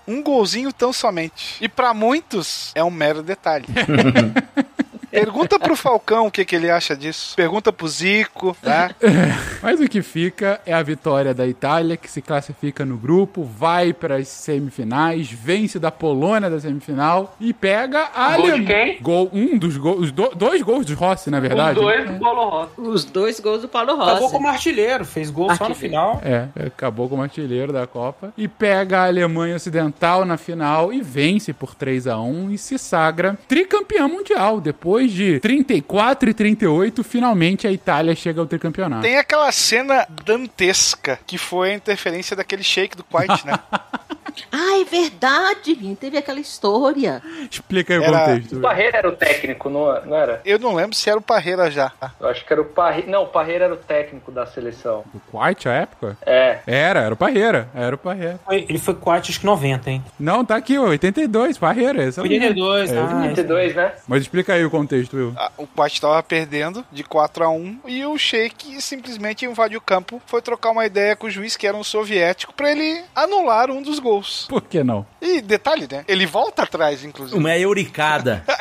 Um 0.07 0.23
golzinho 0.23 0.73
tão 0.73 0.93
somente. 0.93 1.57
E 1.61 1.69
pra 1.69 1.93
muitos 1.93 2.71
é 2.77 2.85
um 2.85 2.91
mero 2.91 3.21
detalhe. 3.21 3.67
Pergunta 5.11 5.59
pro 5.59 5.75
Falcão 5.77 6.27
o 6.27 6.31
que, 6.31 6.45
que 6.45 6.55
ele 6.57 6.71
acha 6.71 6.97
disso. 6.97 7.35
Pergunta 7.37 7.73
pro 7.73 7.89
Zico, 7.89 8.57
né? 8.63 8.91
Mas 9.63 9.81
o 9.81 9.89
que 9.89 10.03
fica 10.03 10.61
é 10.67 10.73
a 10.73 10.83
vitória 10.83 11.33
da 11.35 11.47
Itália, 11.47 11.97
que 11.97 12.11
se 12.11 12.21
classifica 12.23 12.85
no 12.85 12.97
grupo, 12.97 13.43
vai 13.45 13.93
para 13.93 14.17
as 14.17 14.29
semifinais, 14.29 15.31
vence 15.31 15.79
da 15.79 15.91
Polônia 15.91 16.51
da 16.51 16.61
semifinal 16.61 17.37
e 17.41 17.53
pega 17.53 18.09
a 18.15 18.37
Gol 18.37 18.45
de 18.47 18.51
Alem- 18.53 18.65
quem? 18.65 18.99
Gol, 19.01 19.31
um 19.33 19.59
dos 19.59 19.77
gols, 19.77 20.01
os 20.05 20.13
do- 20.13 20.31
dois 20.35 20.63
gols 20.63 20.85
de 20.87 20.95
Rossi, 20.95 21.31
na 21.31 21.41
verdade. 21.41 21.79
Os 21.79 21.85
dois 21.85 22.11
do 22.11 22.19
Paulo 22.19 22.49
Rossi. 22.51 22.73
Os 22.79 23.05
dois 23.05 23.41
gols 23.41 23.63
do 23.63 23.69
Paulo 23.69 23.93
Acabou 23.93 24.15
Rossi. 24.23 24.33
como 24.33 24.49
artilheiro, 24.49 25.05
fez 25.05 25.31
gol 25.31 25.55
só 25.55 25.69
no 25.69 25.75
final. 25.75 26.21
É, 26.25 26.49
acabou 26.67 27.09
como 27.09 27.23
artilheiro 27.23 27.73
da 27.73 27.87
Copa. 27.87 28.33
E 28.37 28.47
pega 28.49 29.01
a 29.01 29.07
Alemanha 29.07 29.57
Ocidental 29.57 30.25
na 30.25 30.37
final 30.37 30.93
e 30.93 31.01
vence 31.01 31.53
por 31.53 31.75
3 31.75 32.07
a 32.07 32.19
1 32.19 32.51
e 32.51 32.59
se 32.59 32.79
sagra 32.79 33.39
tricampeão 33.49 34.09
mundial. 34.09 34.61
Depois 34.61 34.98
de 35.07 35.39
34 35.41 36.31
e 36.31 36.35
38, 36.35 37.05
finalmente 37.05 37.67
a 37.67 37.73
Itália 37.73 38.15
chega 38.15 38.41
ao 38.41 38.47
tricampeonato. 38.47 39.03
Tem 39.03 39.17
aquela 39.17 39.51
cena 39.53 40.07
dantesca 40.25 41.19
que 41.27 41.39
foi 41.39 41.73
a 41.73 41.75
interferência 41.75 42.35
daquele 42.35 42.63
shake 42.63 42.97
do 42.97 43.05
White, 43.13 43.47
né? 43.47 43.59
Ah, 44.53 44.81
é 44.81 44.85
verdade, 44.85 45.75
Vini. 45.75 45.97
Teve 45.97 46.19
aquela 46.19 46.41
história. 46.41 47.23
Explica 47.51 47.93
aí 47.95 47.99
o 48.01 48.03
Era- 48.05 48.19
contexto. 48.21 48.57
O 48.57 48.61
Parreira 48.61 48.99
era 48.99 49.09
o 49.09 49.13
técnico, 49.17 49.71
não, 49.71 50.05
não 50.05 50.17
era? 50.17 50.41
Eu 50.45 50.59
não 50.59 50.75
lembro 50.75 50.95
se 50.97 51.09
era 51.09 51.19
o 51.19 51.23
Parreira 51.23 51.71
já. 51.71 51.93
Eu 52.21 52.29
acho 52.29 52.45
que 52.45 52.53
era 52.53 52.63
o 52.63 52.65
Parreira. 52.65 53.11
Não, 53.11 53.23
o 53.25 53.27
Parreira 53.29 53.65
era 53.67 53.75
o 53.75 53.77
técnico 53.77 54.31
da 54.31 54.47
seleção. 54.47 55.05
O 55.33 55.39
White, 55.43 55.69
a 55.69 55.73
época? 55.73 56.17
É. 56.25 56.59
Era, 56.67 57.01
era 57.01 57.15
o 57.15 57.17
Parreira. 57.17 57.69
Era 57.75 57.95
o 57.95 57.99
Parreira. 57.99 58.39
Ele 58.51 58.79
foi 58.79 58.95
quarto, 58.95 59.31
acho 59.31 59.41
que 59.41 59.47
90, 59.47 59.91
hein? 59.91 60.05
Não, 60.19 60.45
tá 60.45 60.57
aqui, 60.57 60.79
ó, 60.79 60.85
82, 60.89 61.59
Parreira. 61.59 62.05
Esse 62.05 62.19
é 62.19 62.23
o 62.23 62.25
82, 62.25 62.93
É, 62.93 62.99
ah, 62.99 63.21
32, 63.23 63.75
né? 63.75 63.93
Mas 64.07 64.23
explica 64.23 64.55
aí 64.55 64.65
o 64.65 64.71
contexto, 64.71 65.17
Will. 65.17 65.33
Ah, 65.37 65.51
O 65.59 65.67
White 65.81 66.01
tava 66.01 66.23
perdendo 66.23 66.85
de 66.93 67.03
4 67.05 67.45
a 67.45 67.49
1 67.51 67.81
e 67.87 68.05
o 68.05 68.17
Sheik 68.19 68.81
simplesmente 68.81 69.45
invadiu 69.45 69.79
o 69.79 69.83
campo, 69.83 70.21
foi 70.27 70.41
trocar 70.43 70.71
uma 70.71 70.85
ideia 70.87 71.17
com 71.17 71.27
o 71.27 71.31
juiz, 71.31 71.57
que 71.57 71.67
era 71.67 71.77
um 71.77 71.85
soviético, 71.85 72.53
pra 72.53 72.71
ele 72.71 73.03
anular 73.15 73.71
um 73.71 73.83
dos 73.83 73.99
gols. 73.99 74.28
Por 74.49 74.63
que 74.63 74.83
não? 74.83 75.07
E 75.21 75.41
detalhe, 75.41 75.87
né? 75.91 76.05
Ele 76.09 76.27
volta 76.27 76.63
atrás, 76.63 77.05
inclusive. 77.05 77.39
Uma 77.39 77.57
euricada. 77.57 78.45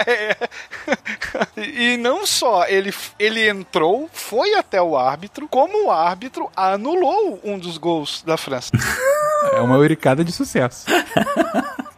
E 1.57 1.87
e 1.87 1.95
não 1.95 2.25
só, 2.27 2.65
ele, 2.67 2.93
ele 3.17 3.47
entrou, 3.47 4.09
foi 4.11 4.53
até 4.55 4.81
o 4.81 4.97
árbitro, 4.97 5.47
como 5.47 5.85
o 5.85 5.91
árbitro 5.91 6.49
anulou 6.55 7.39
um 7.43 7.57
dos 7.57 7.77
gols 7.77 8.21
da 8.23 8.35
França. 8.35 8.71
É 9.53 9.61
uma 9.61 9.75
euricada 9.75 10.25
de 10.25 10.31
sucesso. 10.31 10.85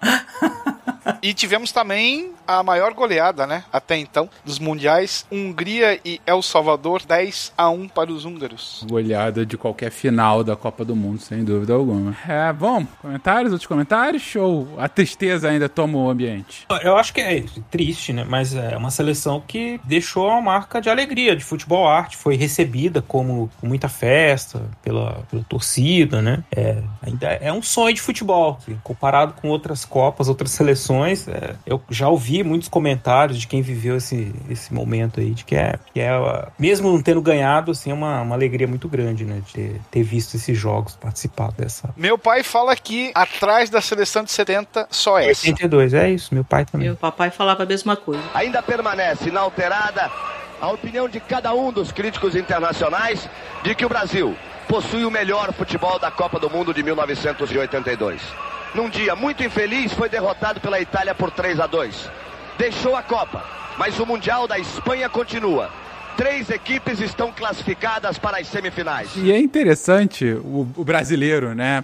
E 1.22 1.34
tivemos 1.34 1.72
também 1.72 2.32
a 2.48 2.64
maior 2.64 2.94
goleada, 2.94 3.46
né? 3.46 3.64
Até 3.72 3.98
então, 3.98 4.30
dos 4.44 4.60
mundiais. 4.60 5.26
Hungria 5.32 6.00
e 6.04 6.20
El 6.26 6.42
Salvador, 6.42 7.04
10 7.06 7.54
a 7.58 7.70
1 7.70 7.88
para 7.90 8.12
os 8.12 8.26
húngaros. 8.26 8.84
Goleada 8.90 9.46
de 9.46 9.58
qualquer 9.58 9.92
final 9.92 10.44
da 10.44 10.56
Copa 10.56 10.84
do 10.84 10.96
Mundo, 10.96 11.22
sem 11.22 11.44
dúvida 11.44 11.74
alguma. 11.74 12.16
É, 12.28 12.52
bom, 12.54 12.86
comentários, 13.02 13.52
outros 13.52 13.68
comentários? 13.68 14.36
Ou 14.36 14.68
a 14.78 14.88
tristeza 14.88 15.50
ainda 15.50 15.70
toma 15.70 15.98
o 15.98 16.10
ambiente? 16.10 16.66
Eu 16.82 16.98
acho 16.98 17.14
que 17.14 17.22
é 17.22 17.44
triste, 17.70 18.14
né? 18.14 18.26
Mas 18.28 18.56
é 18.56 18.76
uma 18.78 18.92
seleção 18.92 19.44
que 19.46 19.80
deixou 19.84 20.28
uma 20.28 20.42
marca 20.42 20.82
de 20.82 20.90
alegria, 20.90 21.36
de 21.36 21.44
futebol 21.44 21.88
arte. 21.88 22.18
Foi 22.18 22.36
recebida 22.36 23.02
como 23.02 23.50
com 23.60 23.68
muita 23.68 23.90
festa 23.90 24.62
pela, 24.82 25.24
pela 25.30 25.44
torcida, 25.44 26.22
né? 26.22 26.44
É, 26.56 26.82
ainda 27.02 27.28
é 27.28 27.52
um 27.52 27.62
sonho 27.62 27.94
de 27.94 28.02
futebol. 28.02 28.58
assim, 28.62 28.80
comparado 28.84 29.34
com 29.34 29.50
outras 29.50 29.86
Copas, 29.86 30.28
outras 30.28 30.52
seleções, 30.52 31.09
é, 31.28 31.56
eu 31.66 31.82
já 31.90 32.08
ouvi 32.08 32.44
muitos 32.44 32.68
comentários 32.68 33.40
de 33.40 33.48
quem 33.48 33.62
viveu 33.62 33.98
esse, 33.98 34.34
esse 34.50 34.74
momento 34.74 35.20
aí, 35.20 35.32
de 35.32 35.44
que 35.44 35.56
é, 35.56 35.80
que 35.94 36.00
é 36.00 36.12
mesmo 36.58 36.92
não 36.92 37.02
tendo 37.02 37.22
ganhado, 37.22 37.72
assim, 37.72 37.92
é 37.92 37.94
uma, 37.94 38.22
uma 38.22 38.36
alegria 38.36 38.68
muito 38.68 38.88
grande, 38.88 39.26
né? 39.26 39.42
De 39.46 39.54
ter, 39.54 39.82
ter 39.92 40.04
visto 40.04 40.36
esses 40.36 40.58
jogos, 40.58 40.96
participado 40.96 41.54
dessa. 41.58 41.94
Meu 41.96 42.18
pai 42.18 42.44
fala 42.44 42.76
que 42.76 43.12
atrás 43.16 43.70
da 43.70 43.82
seleção 43.82 44.24
de 44.24 44.32
70, 44.32 44.88
só 44.90 45.18
essa. 45.20 45.48
82, 45.48 45.94
é 45.94 46.12
isso, 46.12 46.34
meu 46.34 46.44
pai 46.44 46.66
também. 46.66 46.88
Meu 46.88 46.96
papai 46.96 47.30
falava 47.30 47.64
a 47.64 47.66
mesma 47.66 47.96
coisa. 47.96 48.24
Ainda 48.34 48.62
permanece 48.62 49.30
inalterada 49.30 50.12
a 50.62 50.70
opinião 50.72 51.08
de 51.08 51.20
cada 51.20 51.54
um 51.54 51.72
dos 51.72 51.92
críticos 51.92 52.36
internacionais 52.36 53.30
de 53.64 53.74
que 53.74 53.86
o 53.86 53.90
Brasil 53.90 54.36
possui 54.68 55.06
o 55.06 55.12
melhor 55.12 55.54
futebol 55.54 55.98
da 55.98 56.12
Copa 56.12 56.40
do 56.40 56.50
Mundo 56.50 56.74
de 56.74 56.84
1982. 56.84 58.22
Num 58.74 58.90
dia 58.90 59.16
muito 59.16 59.44
infeliz, 59.44 59.94
foi 59.94 60.08
derrotado 60.08 60.60
pela 60.60 60.80
Itália 60.80 61.16
por 61.16 61.32
3 61.32 61.60
a 61.60 61.66
2. 61.66 62.12
Deixou 62.58 62.96
a 62.96 63.02
Copa, 63.02 63.44
mas 63.78 64.00
o 64.00 64.06
Mundial 64.06 64.48
da 64.48 64.60
Espanha 64.60 65.10
continua. 65.10 65.72
Três 66.20 66.50
equipes 66.50 67.00
estão 67.00 67.32
classificadas 67.32 68.18
para 68.18 68.40
as 68.40 68.48
semifinais. 68.50 69.10
E 69.16 69.32
é 69.32 69.40
interessante 69.40 70.26
o, 70.26 70.68
o 70.76 70.84
brasileiro, 70.84 71.56
né? 71.56 71.82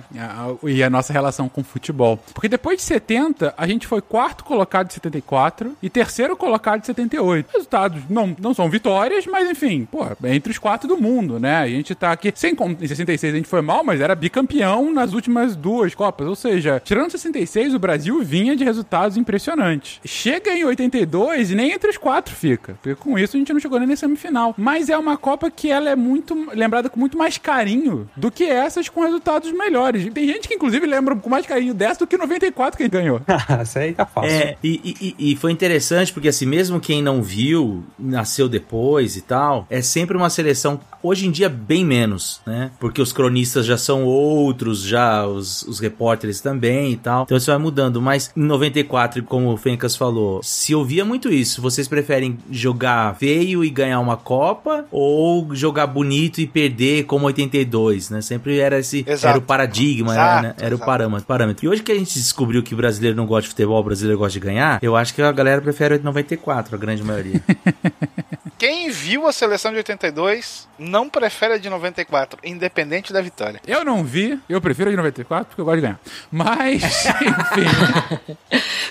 e 0.62 0.84
a 0.84 0.90
nossa 0.90 1.14
relação 1.14 1.48
com 1.48 1.62
o 1.62 1.64
futebol. 1.64 2.20
Porque 2.34 2.50
depois 2.50 2.76
de 2.76 2.84
70, 2.84 3.54
a 3.58 3.66
gente 3.66 3.88
foi 3.88 4.02
quarto 4.02 4.44
colocado 4.44 4.88
de 4.88 4.96
74 4.96 5.78
e 5.82 5.90
terceiro 5.90 6.36
colocado 6.36 6.82
de 6.82 6.88
78. 6.88 7.50
Resultados 7.50 8.04
não, 8.10 8.36
não 8.38 8.54
são 8.54 8.70
vitórias, 8.70 9.26
mas 9.26 9.50
enfim, 9.50 9.88
pô, 9.90 10.06
é 10.22 10.36
entre 10.36 10.52
os 10.52 10.58
quatro 10.58 10.86
do 10.86 10.98
mundo, 10.98 11.40
né? 11.40 11.60
A 11.60 11.70
gente 11.70 11.96
tá 11.96 12.12
aqui. 12.12 12.34
Sem, 12.36 12.58
em 12.82 12.88
66 12.88 13.34
a 13.34 13.38
gente 13.38 13.48
foi 13.48 13.62
mal, 13.62 13.86
mas 13.86 14.02
era 14.02 14.14
bicampeão 14.16 14.94
nas 14.94 15.14
últimas 15.14 15.56
duas 15.56 15.96
Copas. 15.96 16.28
Ou 16.28 16.36
seja, 16.36 16.82
tirando 16.84 17.12
66, 17.12 17.74
o 17.74 17.80
Brasil 17.80 18.22
vinha 18.22 18.54
de 18.54 18.66
resultados 18.66 19.16
impressionantes. 19.16 20.02
Chega 20.04 20.52
em 20.52 20.66
82 20.66 21.52
e 21.52 21.56
nem 21.56 21.72
entre 21.72 21.90
os 21.90 21.98
quatro 21.98 22.36
fica. 22.36 22.78
Porque 22.84 22.96
com 22.96 23.18
isso 23.18 23.38
a 23.38 23.40
gente 23.40 23.54
não 23.54 23.62
chegou 23.62 23.80
nem 23.80 23.88
na 23.88 23.96
semifinal. 23.96 24.25
Mas 24.58 24.90
é 24.90 24.98
uma 24.98 25.18
Copa 25.18 25.50
que 25.50 25.70
ela 25.72 25.90
é 25.90 25.96
muito 25.96 26.36
lembrada 26.54 26.90
com 26.90 27.00
muito 27.00 27.18
mais 27.18 27.38
carinho 27.38 28.10
do 28.16 28.30
que 28.32 28.44
essas 28.44 28.90
com 28.90 29.02
resultados 29.02 29.52
melhores. 29.52 30.12
Tem 30.14 30.28
gente 30.28 30.48
que 30.48 30.54
inclusive 30.56 30.86
lembra 30.86 31.16
com 31.16 31.30
mais 31.30 31.46
carinho 31.46 31.74
dessa 31.74 32.00
do 32.00 32.08
que 32.08 32.18
94 32.18 32.78
que 32.78 32.84
gente 32.84 32.92
ganhou. 32.94 33.22
Isso 33.64 33.80
aí 33.80 33.94
tá 33.94 34.06
fácil. 34.06 34.30
É, 34.32 34.56
e, 34.64 34.82
e- 34.84 35.16
e- 35.20 35.32
e 35.32 35.36
foi 35.36 35.52
interessante 35.52 36.12
porque 36.14 36.28
assim, 36.28 36.46
mesmo 36.46 36.80
quem 36.80 37.02
não 37.02 37.22
viu, 37.22 37.84
nasceu 37.98 38.48
depois 38.50 39.16
e 39.16 39.22
tal, 39.22 39.66
é 39.70 39.82
sempre 39.82 40.16
uma 40.18 40.30
seleção, 40.30 40.80
hoje 41.02 41.28
em 41.28 41.32
dia 41.32 41.50
bem 41.50 41.84
menos, 41.86 42.42
né? 42.46 42.72
Porque 42.80 43.02
os 43.02 43.12
cronistas 43.14 43.66
já 43.66 43.78
são 43.78 44.04
outros, 44.06 44.82
já 44.82 45.26
os, 45.26 45.64
os 45.64 45.80
repórteres 45.80 46.42
também 46.42 46.92
e 46.92 46.98
tal. 46.98 47.24
Então 47.24 47.38
isso 47.38 47.48
vai 47.52 47.58
mudando, 47.58 48.02
mas 48.02 48.32
em 48.36 48.42
94, 48.44 49.24
como 49.24 49.52
o 49.52 49.58
Fencas 49.58 49.96
falou, 49.96 50.42
se 50.44 50.74
ouvia 50.76 51.04
muito 51.06 51.30
isso, 51.32 51.62
vocês 51.62 51.88
preferem 51.88 52.38
jogar 52.52 53.16
feio 53.16 53.64
e 53.64 53.70
ganhar 53.70 54.00
uma 54.06 54.18
Copa 54.18 54.86
ou 54.92 55.54
jogar 55.54 55.88
bonito 55.88 56.40
e 56.40 56.48
perder 56.48 57.06
como 57.06 57.26
82, 57.26 58.10
né? 58.10 58.22
Sempre 58.22 58.60
era 58.60 58.80
esse, 58.80 59.04
Exato. 59.08 59.28
era 59.28 59.38
o 59.38 59.42
paradigma, 59.42 60.14
Exato, 60.14 60.44
né? 60.44 60.56
Era 60.60 60.76
o 60.76 60.80
parâmetro, 60.80 61.26
parâmetro. 61.26 61.66
E 61.66 61.70
hoje 61.70 61.84
que 61.84 61.92
a 61.92 61.96
gente 61.96 62.14
descobriu 62.14 62.64
que 62.64 62.74
o 62.74 62.78
brasileiro 62.78 63.16
não 63.16 63.26
gosta 63.26 63.44
de 63.44 63.50
futebol, 63.50 63.80
o 63.80 63.84
brasileiro 63.84 64.18
gosta 64.18 64.34
de 64.34 64.40
ganhar, 64.40 64.80
eu 64.82 64.96
acho 64.96 65.14
que 65.14 65.22
a 65.22 65.32
galera 65.32 65.62
prefere 65.62 66.00
94, 66.00 66.76
a 66.76 66.78
grande 66.78 67.04
maioria. 67.04 67.42
Quem 68.58 68.90
viu 68.90 69.28
a 69.28 69.34
seleção 69.34 69.72
de 69.72 69.78
82 69.78 70.68
não 70.80 71.10
prefere 71.10 71.56
a 71.56 71.58
de 71.58 71.70
94, 71.70 72.40
independente 72.44 73.12
da 73.12 73.22
vitória. 73.22 73.60
Eu 73.68 73.84
não 73.84 74.04
vi, 74.04 74.40
eu 74.48 74.62
prefiro 74.62 74.90
a 74.90 74.92
de 74.92 74.98
94 74.98 75.48
porque 75.48 75.62
eu 75.62 75.66
gosto 75.66 75.76
de 75.76 75.82
ganhar. 75.82 76.00
Mas, 76.32 76.84
enfim. 77.06 78.38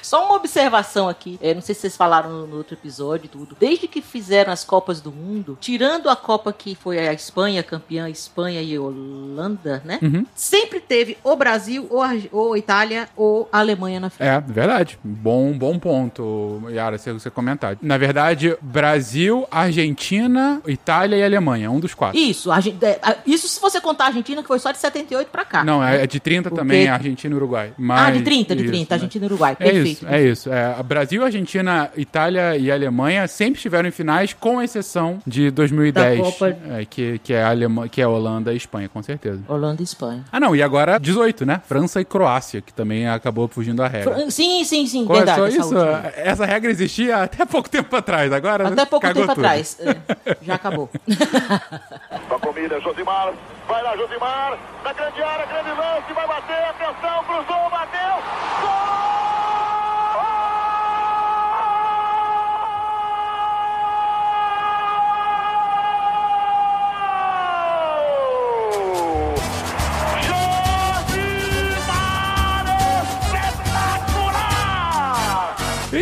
Só 0.03 0.27
uma 0.27 0.37
observação 0.37 1.09
aqui. 1.09 1.39
É, 1.43 1.55
não 1.55 1.63
sei 1.63 1.75
se 1.75 1.83
vocês 1.83 1.97
falaram 1.97 2.31
no, 2.31 2.47
no 2.47 2.57
outro 2.57 2.75
episódio 2.75 3.25
e 3.25 3.29
tudo. 3.29 3.57
Desde 3.59 3.89
que 3.89 4.03
fizeram 4.03 4.53
as 4.53 4.65
Copas 4.65 5.01
do 5.05 5.13
Mundo, 5.13 5.59
tirando 5.61 6.09
a 6.09 6.17
Copa 6.17 6.53
que 6.53 6.75
foi 6.75 6.99
a 6.99 7.13
Espanha, 7.13 7.63
campeã 7.63 8.09
Espanha 8.09 8.63
e 8.63 8.79
Holanda, 8.79 9.83
né? 9.85 9.99
Uhum. 10.03 10.25
Sempre 10.35 10.81
teve 10.81 11.19
ou 11.23 11.37
Brasil, 11.37 11.87
ou, 11.91 12.03
ou 12.33 12.55
a 12.55 12.59
Itália, 12.59 13.09
ou 13.15 13.49
a 13.53 13.59
Alemanha 13.59 14.01
na 14.01 14.09
final. 14.11 14.37
É, 14.37 14.41
verdade. 14.41 14.99
Bom, 15.05 15.53
bom 15.53 15.79
ponto, 15.79 16.63
Yara, 16.71 16.97
você, 16.97 17.13
você 17.13 17.31
comentar. 17.31 17.77
Na 17.83 17.99
verdade, 17.99 18.57
Brasil, 18.63 19.47
Argentina, 19.51 20.63
Itália 20.67 21.17
e 21.17 21.23
Alemanha, 21.25 21.71
um 21.71 21.79
dos 21.79 21.93
quatro. 21.93 22.19
Isso, 22.19 22.51
a 22.51 22.59
é, 22.59 23.19
isso 23.27 23.47
se 23.47 23.61
você 23.61 23.81
contar 23.81 24.05
a 24.05 24.07
Argentina, 24.09 24.41
que 24.41 24.49
foi 24.49 24.59
só 24.59 24.73
de 24.73 24.79
78 24.79 25.29
pra 25.29 25.45
cá. 25.45 25.63
Não, 25.65 25.85
é, 25.85 26.05
é 26.05 26.07
de 26.07 26.19
30 26.19 26.49
Porque- 26.49 26.57
também, 26.61 26.89
Argentina 26.89 27.35
e 27.35 27.37
Uruguai. 27.37 27.69
ah, 27.73 27.75
Mas, 27.77 28.17
de 28.19 28.23
30, 28.25 28.57
de 28.57 28.63
isso, 28.63 28.73
30, 28.73 28.95
né? 28.95 28.97
Argentina 28.97 29.25
e 29.25 29.29
Uruguai. 29.29 29.53
É 29.53 29.65
Perfeito. 29.65 29.87
isso, 29.89 30.07
é 30.09 30.23
isso. 30.23 30.53
É, 30.53 30.83
Brasil, 30.83 31.25
Argentina, 31.25 31.91
Itália 31.97 32.57
e 32.57 32.71
Alemanha 32.71 33.27
sempre 33.29 33.57
estiveram 33.57 33.89
em 33.89 33.93
finais, 33.93 34.33
com 34.33 34.63
exceção 34.63 34.94
de 35.27 35.51
2010, 35.51 36.19
Da 36.19 36.25
Copa- 36.25 36.49
é, 36.49 36.85
que, 36.85 37.19
que, 37.21 37.33
é 37.33 37.43
Alema, 37.43 37.89
que 37.89 38.01
é 38.03 38.07
Holanda 38.07 38.53
e 38.53 38.57
Espanha, 38.57 38.89
com 38.89 39.03
certeza. 39.03 39.43
Holanda 39.49 39.81
e 39.81 39.85
Espanha. 39.85 40.25
Ah, 40.31 40.39
não, 40.39 40.55
e 40.55 40.63
agora 40.63 40.75
agora 40.75 40.99
18, 40.99 41.47
né? 41.47 41.63
França 41.67 42.01
e 42.01 42.05
Croácia, 42.05 42.61
que 42.61 42.73
também 42.73 43.09
acabou 43.09 43.47
fugindo 43.47 43.77
da 43.77 43.87
regra. 43.87 44.13
Fran- 44.15 44.29
Sim, 44.31 44.65
sim, 44.65 44.87
sim, 44.87 45.05
Começou 45.07 45.25
verdade. 45.27 45.57
essa 45.57 45.67
isso? 45.67 45.77
última. 45.79 46.13
Essa 46.17 46.45
regra 46.45 46.71
existia 46.71 47.23
até 47.23 47.47
pouco 47.47 47.71
tempo 47.71 47.95
atrás, 47.95 48.33
agora 48.33 48.69
Até 48.69 48.85
pouco 48.85 49.07
cagou 49.07 49.23
tempo 49.23 49.35
tudo. 49.35 49.45
atrás. 49.47 49.79
é, 49.81 49.97
já 50.43 50.55
acabou. 50.57 50.91
Tocomilha, 52.29 52.81
Josimar. 52.81 53.33
Vai 53.69 53.83
lá, 53.83 53.97
Josimar. 53.97 54.59
Na 54.83 54.93
grande 54.93 55.23
área, 55.23 55.47
grande 55.47 55.71
lance. 55.71 56.13
Vai 56.13 56.27
bater. 56.27 56.65
Atenção, 56.65 57.25
cruzou, 57.25 57.71
bateu. 57.71 58.24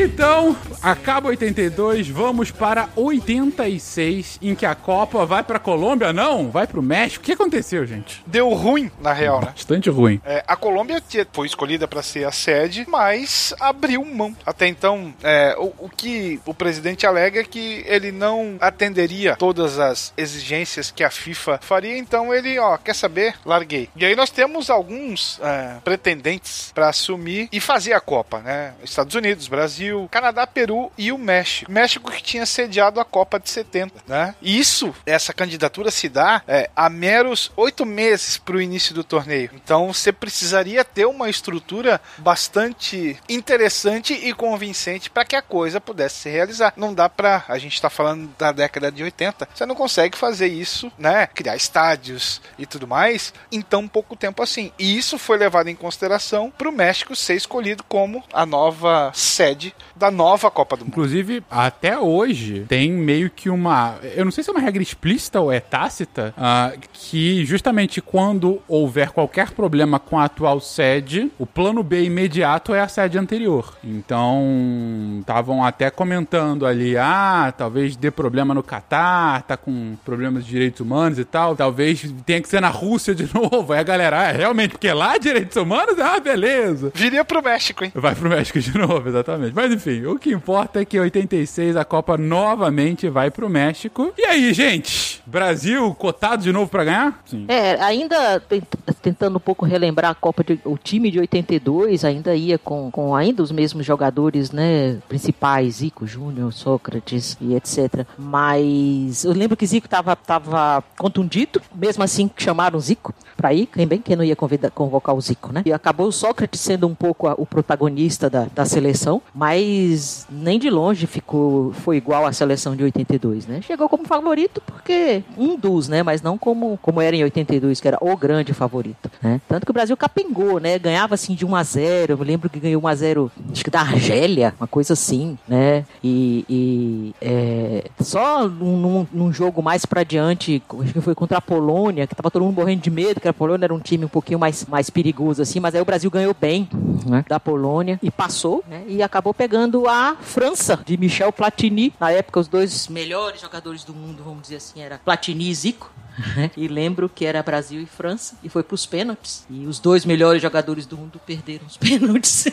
Então, 0.05 0.57
acaba 0.83 1.29
82, 1.29 2.09
vamos 2.09 2.51
para 2.51 2.89
86, 2.97 4.39
em 4.43 4.55
que 4.55 4.67
a 4.67 4.75
Copa 4.75 5.25
vai 5.25 5.43
pra 5.43 5.59
Colômbia, 5.59 6.13
não? 6.13 6.51
Vai 6.51 6.67
pro 6.67 6.83
México. 6.83 7.23
O 7.23 7.25
que 7.25 7.33
aconteceu, 7.33 7.87
gente? 7.87 8.23
Deu 8.27 8.49
ruim, 8.51 8.91
na 9.01 9.13
real, 9.13 9.41
né? 9.41 9.53
Bastante 9.55 9.89
ruim. 9.89 10.21
É, 10.25 10.43
a 10.47 10.57
Colômbia 10.57 11.01
foi 11.33 11.47
escolhida 11.47 11.87
para 11.87 12.03
ser 12.03 12.27
a 12.27 12.33
sede, 12.33 12.85
mas 12.89 13.55
abriu 13.61 14.05
mão. 14.05 14.35
Até 14.45 14.67
então, 14.67 15.15
é, 15.23 15.55
o, 15.57 15.73
o 15.79 15.89
que 15.89 16.41
o 16.45 16.53
presidente 16.53 17.07
alega 17.07 17.41
é 17.41 17.45
que 17.45 17.85
ele 17.87 18.11
não 18.11 18.57
atenderia 18.61 19.37
todas 19.37 19.79
as 19.79 20.13
exigências 20.17 20.91
que 20.91 21.05
a 21.05 21.11
FIFA 21.11 21.61
faria, 21.63 21.97
então 21.97 22.35
ele, 22.35 22.59
ó, 22.59 22.77
quer 22.77 22.95
saber? 22.95 23.35
Larguei. 23.45 23.89
E 23.95 24.05
aí 24.05 24.17
nós 24.17 24.31
temos 24.31 24.69
alguns 24.69 25.39
é, 25.43 25.77
pretendentes 25.85 26.73
para 26.75 26.89
assumir 26.89 27.49
e 27.53 27.61
fazer 27.61 27.93
a 27.93 28.01
Copa, 28.01 28.41
né? 28.41 28.75
Estados 28.83 29.15
Unidos, 29.15 29.47
Brasil, 29.47 30.09
Canadá, 30.11 30.47
Peru 30.47 30.72
e 30.97 31.13
o 31.13 31.19
México. 31.19 31.71
México 31.71 32.11
que 32.11 32.23
tinha 32.23 32.47
sediado 32.47 33.01
a 33.01 33.05
Copa 33.05 33.39
de 33.39 33.51
70, 33.51 34.03
né? 34.07 34.35
Isso, 34.41 34.95
essa 35.07 35.33
candidatura 35.33 35.91
se 35.91 36.09
dá 36.09 36.43
é, 36.47 36.71
a 36.75 36.89
meros 36.89 37.51
oito 37.57 37.85
meses 37.85 38.37
para 38.37 38.57
o 38.57 38.61
início 38.61 38.95
do 38.95 39.05
torneio. 39.05 39.51
Então 39.55 39.93
você 39.93 40.13
precisaria 40.13 40.85
ter 40.85 41.07
uma 41.07 41.29
estrutura 41.29 42.01
bastante 42.19 43.19
interessante 43.29 44.15
e 44.15 44.33
convincente 44.33 45.11
para 45.11 45.25
que 45.25 45.37
a 45.37 45.43
coisa 45.43 45.81
pudesse 45.81 46.21
se 46.21 46.31
realizar. 46.31 46.73
Não 46.77 46.95
dá 46.95 47.09
para 47.09 47.45
a 47.49 47.59
gente 47.59 47.75
está 47.75 47.91
falando 47.91 48.31
da 48.39 48.53
década 48.53 48.91
de 48.91 49.03
80, 49.03 49.49
você 49.55 49.67
não 49.67 49.75
consegue 49.75 50.17
fazer 50.17 50.49
isso, 50.49 50.91
né? 50.99 51.27
Criar 51.27 51.57
estádios 51.57 52.41
e 52.59 52.67
tudo 52.67 52.87
mais 52.87 53.33
em 53.51 53.61
tão 53.61 53.87
pouco 53.89 54.17
tempo 54.17 54.43
assim. 54.43 54.73
E 54.79 54.97
isso 54.97 55.19
foi 55.19 55.37
levado 55.37 55.69
em 55.69 55.75
consideração 55.75 56.51
para 56.51 56.69
o 56.69 56.73
México 56.73 57.15
ser 57.15 57.35
escolhido 57.35 57.85
como 57.85 58.23
a 58.33 58.47
nova 58.47 59.11
sede 59.15 59.75
da 59.95 60.11
nova 60.11 60.51
Copa 60.51 60.62
do 60.71 60.85
Mundo. 60.85 60.89
Inclusive, 60.89 61.43
até 61.51 61.99
hoje, 61.99 62.65
tem 62.69 62.91
meio 62.93 63.31
que 63.31 63.51
uma. 63.51 63.97
Eu 64.15 64.25
não 64.25 64.33
sei 64.33 64.43
se 64.43 64.51
é 64.51 64.53
uma 64.53 64.61
regra 64.61 64.83
explícita 64.83 65.41
ou 65.41 65.53
é 65.53 65.61
tácita, 65.61 66.35
ah, 66.37 66.73
que 66.93 67.45
justamente 67.45 68.01
quando 68.01 68.61
houver 68.69 69.11
qualquer 69.11 69.51
problema 69.51 69.99
com 69.99 70.19
a 70.19 70.25
atual 70.25 70.61
sede, 70.61 71.31
o 71.39 71.47
plano 71.47 71.83
B 71.83 72.05
imediato 72.05 72.75
é 72.75 72.81
a 72.81 72.89
sede 72.89 73.19
anterior. 73.19 73.77
Então, 73.83 75.19
estavam 75.21 75.65
até 75.65 75.91
comentando 75.91 76.67
ali: 76.67 76.97
ah, 76.97 77.53
talvez 77.57 77.97
dê 77.97 78.11
problema 78.11 78.55
no 78.55 78.63
Catar, 78.63 79.43
tá 79.43 79.57
com 79.57 79.97
problemas 80.05 80.45
de 80.45 80.51
direitos 80.51 80.81
humanos 80.81 81.19
e 81.19 81.25
tal, 81.25 81.57
talvez 81.57 82.13
tenha 82.25 82.41
que 82.41 82.49
ser 82.49 82.61
na 82.61 82.69
Rússia 82.69 83.15
de 83.15 83.29
novo. 83.35 83.73
Aí 83.73 83.81
a 83.81 83.83
galera, 83.83 84.29
ah, 84.29 84.33
realmente, 84.33 84.73
porque 84.73 84.93
lá 84.93 85.19
direitos 85.19 85.57
humanos, 85.57 85.99
ah, 85.99 86.21
beleza. 86.21 86.93
Viria 86.95 87.25
pro 87.25 87.43
México, 87.43 87.85
hein? 87.85 87.93
Vai 87.95 88.15
pro 88.15 88.29
México 88.29 88.59
de 88.59 88.77
novo, 88.79 89.09
exatamente. 89.09 89.55
Mas 89.55 89.73
enfim, 89.73 90.07
o 90.07 90.19
que 90.19 90.31
importa 90.31 90.52
é 90.81 90.85
que 90.85 90.97
em 90.97 91.01
86 91.01 91.77
a 91.77 91.85
Copa 91.85 92.17
novamente 92.17 93.09
vai 93.09 93.31
pro 93.31 93.49
México. 93.49 94.13
E 94.17 94.25
aí, 94.25 94.53
gente? 94.53 95.23
Brasil 95.27 95.95
cotado 95.95 96.43
de 96.43 96.53
novo 96.53 96.71
pra 96.71 96.85
ganhar? 96.85 97.21
Sim. 97.25 97.45
É, 97.49 97.81
ainda 97.83 98.41
tent- 98.41 98.65
tentando 99.01 99.37
um 99.37 99.41
pouco 99.41 99.65
relembrar 99.65 100.11
a 100.11 100.15
Copa 100.15 100.43
de, 100.45 100.59
o 100.65 100.77
time 100.77 101.11
de 101.11 101.19
82 101.21 102.05
ainda 102.05 102.35
ia 102.35 102.59
com, 102.59 102.91
com 102.91 103.15
ainda 103.15 103.43
os 103.43 103.51
mesmos 103.53 103.85
jogadores, 103.87 104.51
né, 104.51 104.99
principais, 105.09 105.77
Zico, 105.77 106.07
Júnior, 106.07 106.53
Sócrates 106.53 107.37
e 107.41 107.55
etc. 107.55 108.05
Mas 108.19 109.25
eu 109.25 109.33
lembro 109.33 109.57
que 109.57 109.67
Zico 109.67 109.89
tava, 109.89 110.15
tava 110.17 110.83
contundido, 110.99 111.61
mesmo 111.75 112.03
assim 112.03 112.31
chamaram 112.37 112.79
Zico 112.81 113.15
pra 113.37 113.53
ir, 113.55 113.67
quem 113.67 113.87
bem 113.87 114.01
que 114.01 114.15
não 114.15 114.25
ia 114.25 114.37
convidar, 114.37 114.71
convocar 114.71 115.15
o 115.15 115.21
Zico, 115.21 115.53
né? 115.53 115.63
E 115.65 115.73
acabou 115.73 116.07
o 116.09 116.13
Sócrates 116.13 116.61
sendo 116.61 116.87
um 116.87 116.95
pouco 116.95 117.27
a- 117.27 117.35
o 117.37 117.47
protagonista 117.47 118.29
da, 118.31 118.47
da 118.55 118.65
seleção, 118.65 119.21
mas 119.35 120.27
nem 120.43 120.59
de 120.59 120.69
longe 120.69 121.07
ficou 121.07 121.73
foi 121.73 121.97
igual 121.97 122.27
à 122.27 122.33
seleção 122.33 122.75
de 122.77 122.83
82, 122.85 123.47
né? 123.47 123.61
Chegou 123.63 123.89
como 123.89 124.05
favorito 124.05 124.61
porque 124.67 125.23
um 125.39 125.57
dos, 125.57 125.89
né, 125.89 126.03
mas 126.03 126.21
não 126.23 126.37
como 126.37 126.79
como 126.83 127.01
era 127.01 127.15
em 127.17 127.23
82, 127.25 127.81
que 127.81 127.89
era 127.89 127.99
o 128.01 128.17
grande 128.17 128.53
favorito, 128.53 129.11
né? 129.23 129.41
Tanto 129.49 129.65
que 129.65 129.71
o 129.71 129.75
Brasil 129.75 129.97
capengou, 129.97 130.59
né? 130.61 130.79
Ganhava 130.79 131.15
assim 131.15 131.35
de 131.35 131.47
1 131.47 131.55
a 131.57 131.63
0. 131.63 132.13
Eu 132.15 132.19
lembro 132.25 132.51
que 132.51 132.59
ganhou 132.61 132.83
1 132.83 132.87
a 132.89 132.95
0, 132.95 133.33
acho 133.53 133.65
que 133.65 133.71
da 133.71 133.81
Argélia, 133.81 134.55
uma 134.61 134.67
coisa 134.67 134.93
assim, 134.95 135.39
né? 135.49 135.85
E, 136.03 136.45
e, 136.49 137.15
é, 137.21 137.85
só 138.01 138.49
num- 138.49 139.07
num 139.13 139.33
jogo 139.33 139.63
mais 139.63 139.87
pra 139.87 140.03
diante, 140.03 140.63
acho 140.81 140.93
que 140.93 141.01
foi 141.01 141.15
contra 141.15 141.39
a 141.39 141.41
Polônia, 141.41 142.07
que 142.07 142.15
tava 142.15 142.31
todo 142.31 142.45
mundo 142.45 142.57
morrendo 142.57 142.81
de 142.83 142.91
medo, 142.91 143.21
que 143.21 143.29
a 143.29 143.33
Polônia 143.33 143.67
era 143.67 143.75
um 143.75 143.79
time 143.81 144.05
um 144.05 144.09
pouquinho 144.09 144.39
mais, 144.39 144.65
mais 144.67 144.91
perigoso 144.91 145.41
assim, 145.43 145.61
mas 145.61 145.75
aí 145.75 145.81
o 145.81 145.85
Brasil 145.85 146.11
ganhou 146.11 146.35
bem, 146.39 146.69
né? 147.07 147.25
Da 147.29 147.39
Polônia 147.39 147.99
e 148.03 148.11
passou, 148.11 148.65
né? 148.69 148.83
E 148.89 149.03
acabou 149.03 149.33
pegando 149.33 149.87
a 149.89 150.17
França 150.33 150.81
de 150.83 150.97
Michel 150.97 151.31
Platini. 151.31 151.93
Na 152.01 152.11
época, 152.11 152.41
os 152.41 152.49
dois 152.49 152.89
melhores 152.89 153.43
jogadores 153.43 153.85
do 153.85 153.93
mundo, 153.93 154.23
vamos 154.25 154.41
dizer 154.41 154.57
assim, 154.57 154.81
era 154.81 154.99
Platini 154.99 155.51
e 155.51 155.55
Zico. 155.55 155.93
Né? 156.37 156.51
E 156.57 156.69
lembro 156.69 157.09
que 157.09 157.25
era 157.25 157.43
Brasil 157.43 157.81
e 157.81 157.87
França 157.87 158.37
e 158.43 158.49
foi 158.49 158.63
pros 158.63 158.87
pênaltis. 158.87 159.47
E 159.51 159.67
os 159.67 159.79
dois 159.79 160.05
melhores 160.05 160.41
jogadores 160.43 160.87
do 160.87 160.97
mundo 160.97 161.21
perderam 161.27 161.67
os 161.67 161.77
pênaltis. 161.79 162.47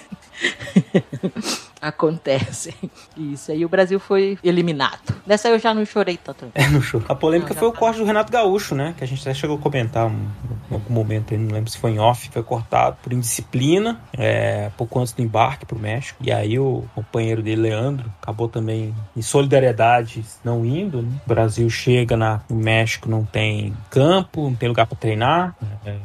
Acontece. 1.82 2.74
Isso 3.16 3.52
aí 3.54 3.64
o 3.64 3.70
Brasil 3.70 4.00
foi 4.02 4.38
eliminado. 4.44 5.16
Nessa 5.26 5.48
eu 5.48 5.58
já 5.58 5.74
não 5.74 5.86
chorei 5.86 6.18
tanto. 6.18 6.48
É, 6.54 6.68
no 6.68 6.82
show. 6.82 7.02
A 7.08 7.16
polêmica 7.16 7.54
Não, 7.54 7.60
foi 7.60 7.70
o 7.70 7.72
tá. 7.72 7.80
corte 7.80 8.00
do 8.00 8.06
Renato 8.06 8.32
Gaúcho, 8.32 8.76
né? 8.76 8.94
Que 8.98 9.04
a 9.04 9.08
gente 9.08 9.22
até 9.22 9.34
chegou 9.34 9.56
a 9.58 9.60
comentar 9.60 10.06
um- 10.08 10.28
em 10.70 10.74
algum 10.74 10.94
momento, 10.94 11.34
aí, 11.34 11.40
não 11.40 11.54
lembro 11.54 11.72
se 11.72 11.78
foi 11.78 11.92
em 11.92 12.00
off, 12.00 12.30
foi 12.32 12.44
cortado 12.44 12.98
por 13.02 13.14
indisciplina, 13.14 14.00
é, 14.14 14.70
pouco 14.78 15.00
antes 15.00 15.14
do 15.14 15.22
embarque 15.22 15.66
pro 15.66 15.80
México. 15.80 16.22
E 16.22 16.32
aí 16.32 16.60
o 16.60 16.84
companheiro 16.94 17.42
dele, 17.42 17.62
Leandro, 17.62 18.12
acabou 18.22 18.50
também 18.50 18.94
em 19.16 19.22
solidariedade 19.22 20.24
não 20.44 20.66
indo. 20.66 21.02
Né? 21.02 21.10
O 21.26 21.30
Brasil 21.30 21.70
chega 21.70 22.18
na, 22.18 22.42
no 22.50 22.58
México, 22.58 23.10
não 23.10 23.24
tem 23.24 23.49
campo, 23.90 24.44
não 24.44 24.56
tem 24.56 24.70
lugar 24.70 24.86
para 24.86 24.98
treinar. 24.98 25.56
é, 25.86 25.96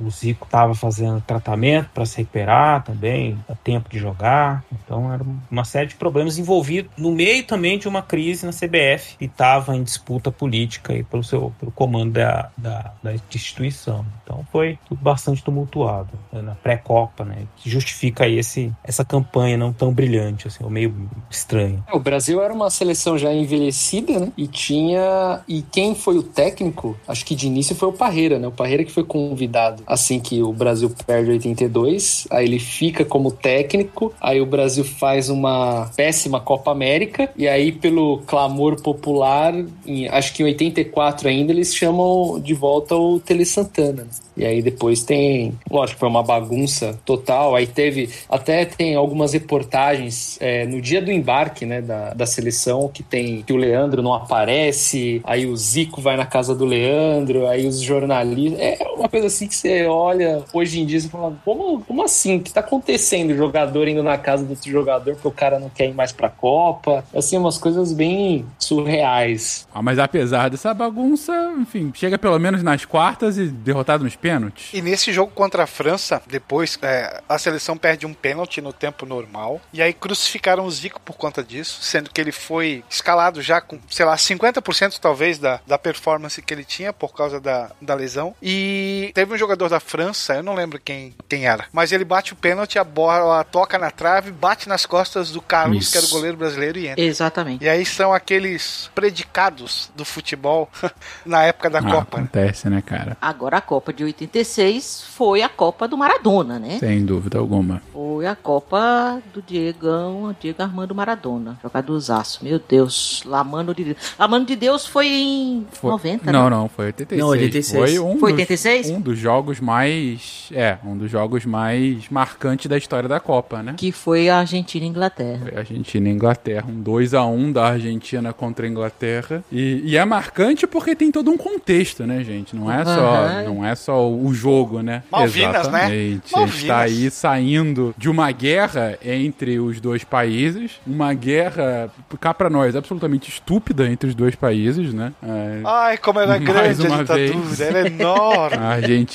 o 0.00 0.10
Zico 0.10 0.46
tava 0.48 0.74
fazendo 0.74 1.20
tratamento 1.20 1.90
para 1.92 2.06
se 2.06 2.18
recuperar 2.18 2.84
também, 2.84 3.38
dá 3.48 3.54
tempo 3.54 3.88
de 3.88 3.98
jogar. 3.98 4.64
Então 4.72 5.12
era 5.12 5.24
uma 5.50 5.64
série 5.64 5.88
de 5.88 5.96
problemas 5.96 6.38
envolvidos 6.38 6.90
no 6.96 7.12
meio 7.12 7.44
também 7.44 7.78
de 7.78 7.88
uma 7.88 8.02
crise 8.02 8.46
na 8.46 8.52
CBF 8.52 9.16
e 9.20 9.24
estava 9.24 9.76
em 9.76 9.82
disputa 9.82 10.30
política 10.30 10.92
aí 10.92 11.02
pelo 11.02 11.24
seu 11.24 11.52
pelo 11.58 11.72
comando 11.72 12.12
da, 12.12 12.50
da, 12.56 12.92
da 13.02 13.14
instituição. 13.14 14.04
Então 14.22 14.46
foi 14.52 14.78
tudo 14.88 15.00
bastante 15.00 15.42
tumultuado 15.42 16.10
né, 16.32 16.42
na 16.42 16.54
pré-copa, 16.54 17.24
né? 17.24 17.46
Que 17.56 17.68
justifica 17.68 18.24
aí 18.24 18.38
esse, 18.38 18.72
essa 18.84 19.04
campanha 19.04 19.56
não 19.56 19.72
tão 19.72 19.92
brilhante, 19.92 20.46
assim, 20.46 20.62
ou 20.62 20.70
meio 20.70 20.94
estranha. 21.30 21.82
É, 21.88 21.96
O 21.96 22.00
Brasil 22.00 22.40
era 22.42 22.52
uma 22.52 22.70
seleção 22.70 23.18
já 23.18 23.32
envelhecida, 23.32 24.18
né? 24.18 24.32
E 24.36 24.46
tinha. 24.46 25.40
E 25.48 25.62
quem 25.62 25.94
foi 25.94 26.18
o 26.18 26.22
técnico? 26.22 26.96
Acho 27.06 27.24
que 27.24 27.34
de 27.34 27.46
início 27.46 27.74
foi 27.74 27.88
o 27.88 27.92
Parreira, 27.92 28.38
né? 28.38 28.46
O 28.46 28.52
Parreira 28.52 28.84
que 28.84 28.92
foi 28.92 29.04
convidado 29.04 29.47
assim 29.86 30.20
que 30.20 30.42
o 30.42 30.52
Brasil 30.52 30.90
perde 31.06 31.30
82. 31.30 32.26
Aí 32.30 32.46
ele 32.46 32.58
fica 32.58 33.04
como 33.04 33.30
técnico. 33.30 34.12
Aí 34.20 34.40
o 34.40 34.46
Brasil 34.46 34.84
faz 34.84 35.28
uma 35.28 35.90
péssima 35.96 36.40
Copa 36.40 36.70
América. 36.70 37.30
E 37.36 37.46
aí, 37.48 37.72
pelo 37.72 38.18
clamor 38.26 38.80
popular, 38.82 39.54
em- 39.86 40.08
acho 40.08 40.32
que 40.34 40.42
em 40.42 40.46
84 40.46 41.28
ainda, 41.28 41.52
eles 41.52 41.74
chamam 41.74 42.40
de 42.40 42.54
volta 42.54 42.94
o 42.96 43.20
Tele 43.20 43.44
Santana. 43.44 44.02
né? 44.04 44.08
E 44.36 44.44
aí 44.46 44.62
depois 44.62 45.02
tem, 45.02 45.52
lógico, 45.68 45.98
foi 45.98 46.08
uma 46.08 46.22
bagunça 46.22 46.98
total. 47.04 47.56
Aí 47.56 47.66
teve, 47.66 48.08
até 48.28 48.64
tem 48.64 48.94
algumas 48.94 49.32
reportagens 49.32 50.38
é, 50.40 50.64
no 50.64 50.80
dia 50.80 51.02
do 51.02 51.10
embarque, 51.10 51.66
né, 51.66 51.82
da, 51.82 52.14
da 52.14 52.24
seleção, 52.26 52.88
que 52.92 53.02
tem 53.02 53.42
que 53.42 53.52
o 53.52 53.56
Leandro 53.56 54.00
não 54.02 54.14
aparece, 54.14 55.20
aí 55.24 55.46
o 55.46 55.56
Zico 55.56 56.00
vai 56.00 56.16
na 56.16 56.24
casa 56.26 56.54
do 56.54 56.64
Leandro, 56.64 57.46
aí 57.48 57.66
os 57.66 57.80
jornalistas. 57.80 58.60
É 58.60 58.78
uma 58.96 59.08
coisa 59.08 59.26
assim 59.26 59.37
que 59.46 59.54
você 59.54 59.86
olha 59.86 60.44
hoje 60.52 60.80
em 60.80 60.86
dia 60.86 60.98
e 60.98 61.02
fala, 61.02 61.36
como, 61.44 61.82
como 61.82 62.02
assim? 62.02 62.36
O 62.36 62.42
que 62.42 62.52
tá 62.52 62.60
acontecendo? 62.60 63.30
O 63.30 63.36
jogador 63.36 63.86
indo 63.86 64.02
na 64.02 64.18
casa 64.18 64.44
do 64.44 64.50
outro 64.50 64.70
jogador 64.70 65.14
porque 65.14 65.28
o 65.28 65.32
cara 65.32 65.58
não 65.58 65.68
quer 65.68 65.88
ir 65.88 65.94
mais 65.94 66.12
pra 66.12 66.28
Copa. 66.28 67.04
Assim, 67.14 67.36
umas 67.36 67.58
coisas 67.58 67.92
bem 67.92 68.46
surreais. 68.58 69.66
Ah, 69.72 69.82
mas 69.82 69.98
apesar 69.98 70.48
dessa 70.50 70.72
bagunça, 70.72 71.32
enfim, 71.58 71.92
chega 71.94 72.18
pelo 72.18 72.38
menos 72.38 72.62
nas 72.62 72.84
quartas 72.84 73.38
e 73.38 73.46
derrotado 73.46 74.04
nos 74.04 74.16
pênaltis. 74.16 74.72
E 74.72 74.80
nesse 74.80 75.12
jogo 75.12 75.32
contra 75.32 75.64
a 75.64 75.66
França, 75.66 76.22
depois 76.26 76.78
é, 76.82 77.20
a 77.28 77.38
seleção 77.38 77.76
perde 77.76 78.06
um 78.06 78.14
pênalti 78.14 78.60
no 78.60 78.72
tempo 78.72 79.06
normal. 79.06 79.60
E 79.72 79.82
aí 79.82 79.92
crucificaram 79.92 80.64
o 80.64 80.70
Zico 80.70 81.00
por 81.00 81.16
conta 81.16 81.42
disso, 81.42 81.78
sendo 81.82 82.10
que 82.10 82.20
ele 82.20 82.32
foi 82.32 82.82
escalado 82.88 83.42
já 83.42 83.60
com, 83.60 83.78
sei 83.90 84.04
lá, 84.04 84.16
50% 84.16 84.98
talvez 85.00 85.38
da, 85.38 85.60
da 85.66 85.78
performance 85.78 86.40
que 86.40 86.54
ele 86.54 86.64
tinha 86.64 86.92
por 86.92 87.14
causa 87.14 87.40
da, 87.40 87.70
da 87.80 87.94
lesão. 87.94 88.34
E 88.42 89.10
teve 89.14 89.27
um 89.34 89.38
jogador 89.38 89.68
da 89.68 89.80
França, 89.80 90.34
eu 90.34 90.42
não 90.42 90.54
lembro 90.54 90.80
quem, 90.82 91.14
quem 91.28 91.46
era, 91.46 91.66
mas 91.72 91.92
ele 91.92 92.04
bate 92.04 92.32
o 92.32 92.36
pênalti, 92.36 92.78
a 92.78 92.84
bola 92.84 93.42
toca 93.44 93.78
na 93.78 93.90
trave, 93.90 94.30
bate 94.30 94.68
nas 94.68 94.86
costas 94.86 95.30
do 95.30 95.40
Carlos, 95.40 95.84
Isso. 95.84 95.92
que 95.92 95.98
era 95.98 96.06
o 96.06 96.10
goleiro 96.10 96.36
brasileiro, 96.36 96.78
e 96.78 96.88
entra. 96.88 97.00
Exatamente. 97.02 97.64
E 97.64 97.68
aí 97.68 97.84
são 97.84 98.12
aqueles 98.12 98.90
predicados 98.94 99.90
do 99.96 100.04
futebol 100.04 100.68
na 101.24 101.42
época 101.44 101.68
da 101.70 101.78
Ah, 101.78 101.82
Copa. 101.82 102.18
né? 102.18 102.24
acontece, 102.24 102.68
né, 102.68 102.82
cara? 102.82 103.16
Agora 103.20 103.58
a 103.58 103.60
Copa 103.60 103.92
de 103.92 104.04
86 104.04 105.04
foi 105.14 105.42
a 105.42 105.48
Copa 105.48 105.86
do 105.88 105.96
Maradona, 105.96 106.58
né? 106.58 106.78
Sem 106.78 107.04
dúvida 107.04 107.38
alguma. 107.38 107.82
Foi 107.92 108.26
a 108.26 108.36
Copa 108.36 109.20
do 109.32 109.42
Diegão, 109.42 110.34
Diego 110.40 110.62
Armando 110.62 110.94
Maradona. 110.94 111.58
Jogadorzaço. 111.62 112.44
Meu 112.44 112.58
Deus. 112.58 113.22
Lamano 113.24 113.74
de 113.74 113.84
Deus. 113.84 113.96
Lamano 114.18 114.44
de 114.44 114.56
Deus 114.56 114.86
foi 114.86 115.06
em 115.08 115.66
Foi- 115.72 115.90
90, 115.90 116.32
não, 116.32 116.44
né? 116.44 116.50
não, 116.50 116.68
foi 116.68 116.86
86. 116.86 117.20
Não, 117.20 117.28
86. 117.28 117.90
Foi 117.90 117.98
um, 117.98 118.18
Foi 118.18 118.32
dos, 118.32 118.40
86? 118.40 118.90
um 118.90 119.00
dos 119.00 119.17
jogos 119.18 119.60
mais. 119.60 120.48
É, 120.52 120.78
um 120.84 120.96
dos 120.96 121.10
jogos 121.10 121.44
mais 121.44 122.08
marcantes 122.10 122.66
da 122.66 122.76
história 122.76 123.08
da 123.08 123.20
Copa, 123.20 123.62
né? 123.62 123.74
Que 123.76 123.92
foi 123.92 124.28
a 124.28 124.38
Argentina 124.38 124.84
e 124.84 124.88
Inglaterra. 124.88 125.40
Foi 125.48 125.58
Argentina 125.58 126.08
e 126.08 126.12
Inglaterra. 126.12 126.66
Um 126.68 126.82
2x1 126.82 127.52
da 127.52 127.66
Argentina 127.68 128.32
contra 128.32 128.66
a 128.66 128.68
Inglaterra. 128.68 129.42
E, 129.50 129.82
e 129.84 129.96
é 129.96 130.04
marcante 130.04 130.66
porque 130.66 130.94
tem 130.94 131.10
todo 131.10 131.30
um 131.30 131.36
contexto, 131.36 132.04
né, 132.06 132.22
gente? 132.24 132.54
Não 132.56 132.70
é 132.72 132.84
só, 132.84 132.90
Aham. 133.16 133.42
não 133.44 133.64
é 133.64 133.74
só 133.74 134.10
o 134.10 134.32
jogo, 134.34 134.82
né? 134.82 135.02
Malvinas, 135.10 135.68
né? 135.68 135.94
Exatamente. 135.94 136.34
A 136.34 136.36
Malvinas. 136.38 136.58
gente 136.60 136.66
tá 136.68 136.78
aí 136.80 137.10
saindo 137.10 137.94
de 137.96 138.08
uma 138.08 138.30
guerra 138.30 138.98
entre 139.04 139.58
os 139.58 139.80
dois 139.80 140.04
países. 140.04 140.72
Uma 140.86 141.12
guerra, 141.14 141.90
cá 142.20 142.32
pra 142.34 142.48
nós, 142.50 142.74
absolutamente 142.76 143.28
estúpida 143.30 143.88
entre 143.88 144.08
os 144.08 144.14
dois 144.14 144.34
países, 144.34 144.92
né? 144.92 145.12
É, 145.22 145.60
Ai, 145.64 145.98
como 145.98 146.18
era 146.20 146.38
Mais 146.38 146.44
grande 146.44 146.86
a 146.86 146.90
uma 146.90 146.98
ditadura, 147.04 147.38
vez. 147.40 147.60
era 147.60 147.86
enorme. 147.88 148.56
a 148.56 148.68
Argentina 148.68 149.07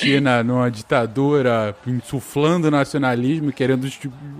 numa 0.44 0.70
ditadura 0.70 1.76
insuflando 1.86 2.70
nacionalismo, 2.70 3.52
querendo 3.52 3.88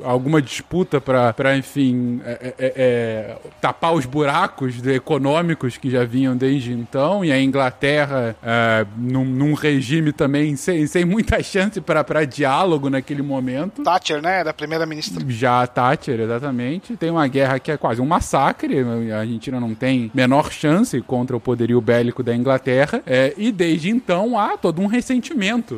alguma 0.03 0.41
disputa 0.41 1.01
para, 1.01 1.57
enfim, 1.57 2.21
é, 2.25 2.55
é, 2.59 2.73
é, 2.77 3.37
tapar 3.61 3.95
os 3.95 4.07
buracos 4.07 4.85
econômicos 4.87 5.77
que 5.77 5.91
já 5.91 6.05
vinham 6.05 6.37
desde 6.37 6.73
então, 6.73 7.25
e 7.25 7.33
a 7.33 7.41
Inglaterra 7.41 8.37
é, 8.43 8.87
num, 8.97 9.25
num 9.25 9.55
regime 9.55 10.13
também 10.13 10.57
sem, 10.57 10.87
sem 10.87 11.05
muita 11.05 11.43
chance 11.43 11.81
para 11.81 12.25
diálogo 12.25 12.89
naquele 12.89 13.23
momento. 13.23 13.83
Thatcher, 13.83 14.23
né? 14.23 14.41
Era 14.41 14.51
a 14.51 14.55
primeira-ministra. 14.55 15.25
Já 15.29 15.63
a 15.63 15.67
Thatcher, 15.67 16.21
exatamente. 16.21 16.97
Tem 16.97 17.11
uma 17.11 17.27
guerra 17.27 17.59
que 17.59 17.71
é 17.71 17.77
quase 17.77 18.01
um 18.01 18.07
massacre. 18.07 18.77
A 19.13 19.21
Argentina 19.21 19.61
não 19.61 19.75
tem 19.75 20.11
menor 20.15 20.51
chance 20.51 21.01
contra 21.03 21.37
o 21.37 21.41
poderio 21.41 21.81
bélico 21.81 22.23
da 22.23 22.35
Inglaterra. 22.35 23.03
É, 23.07 23.35
e 23.37 23.51
desde 23.53 23.91
então 23.91 24.39
há 24.39 24.57
todo 24.57 24.81
um 24.81 24.87
ressentimento 24.87 25.34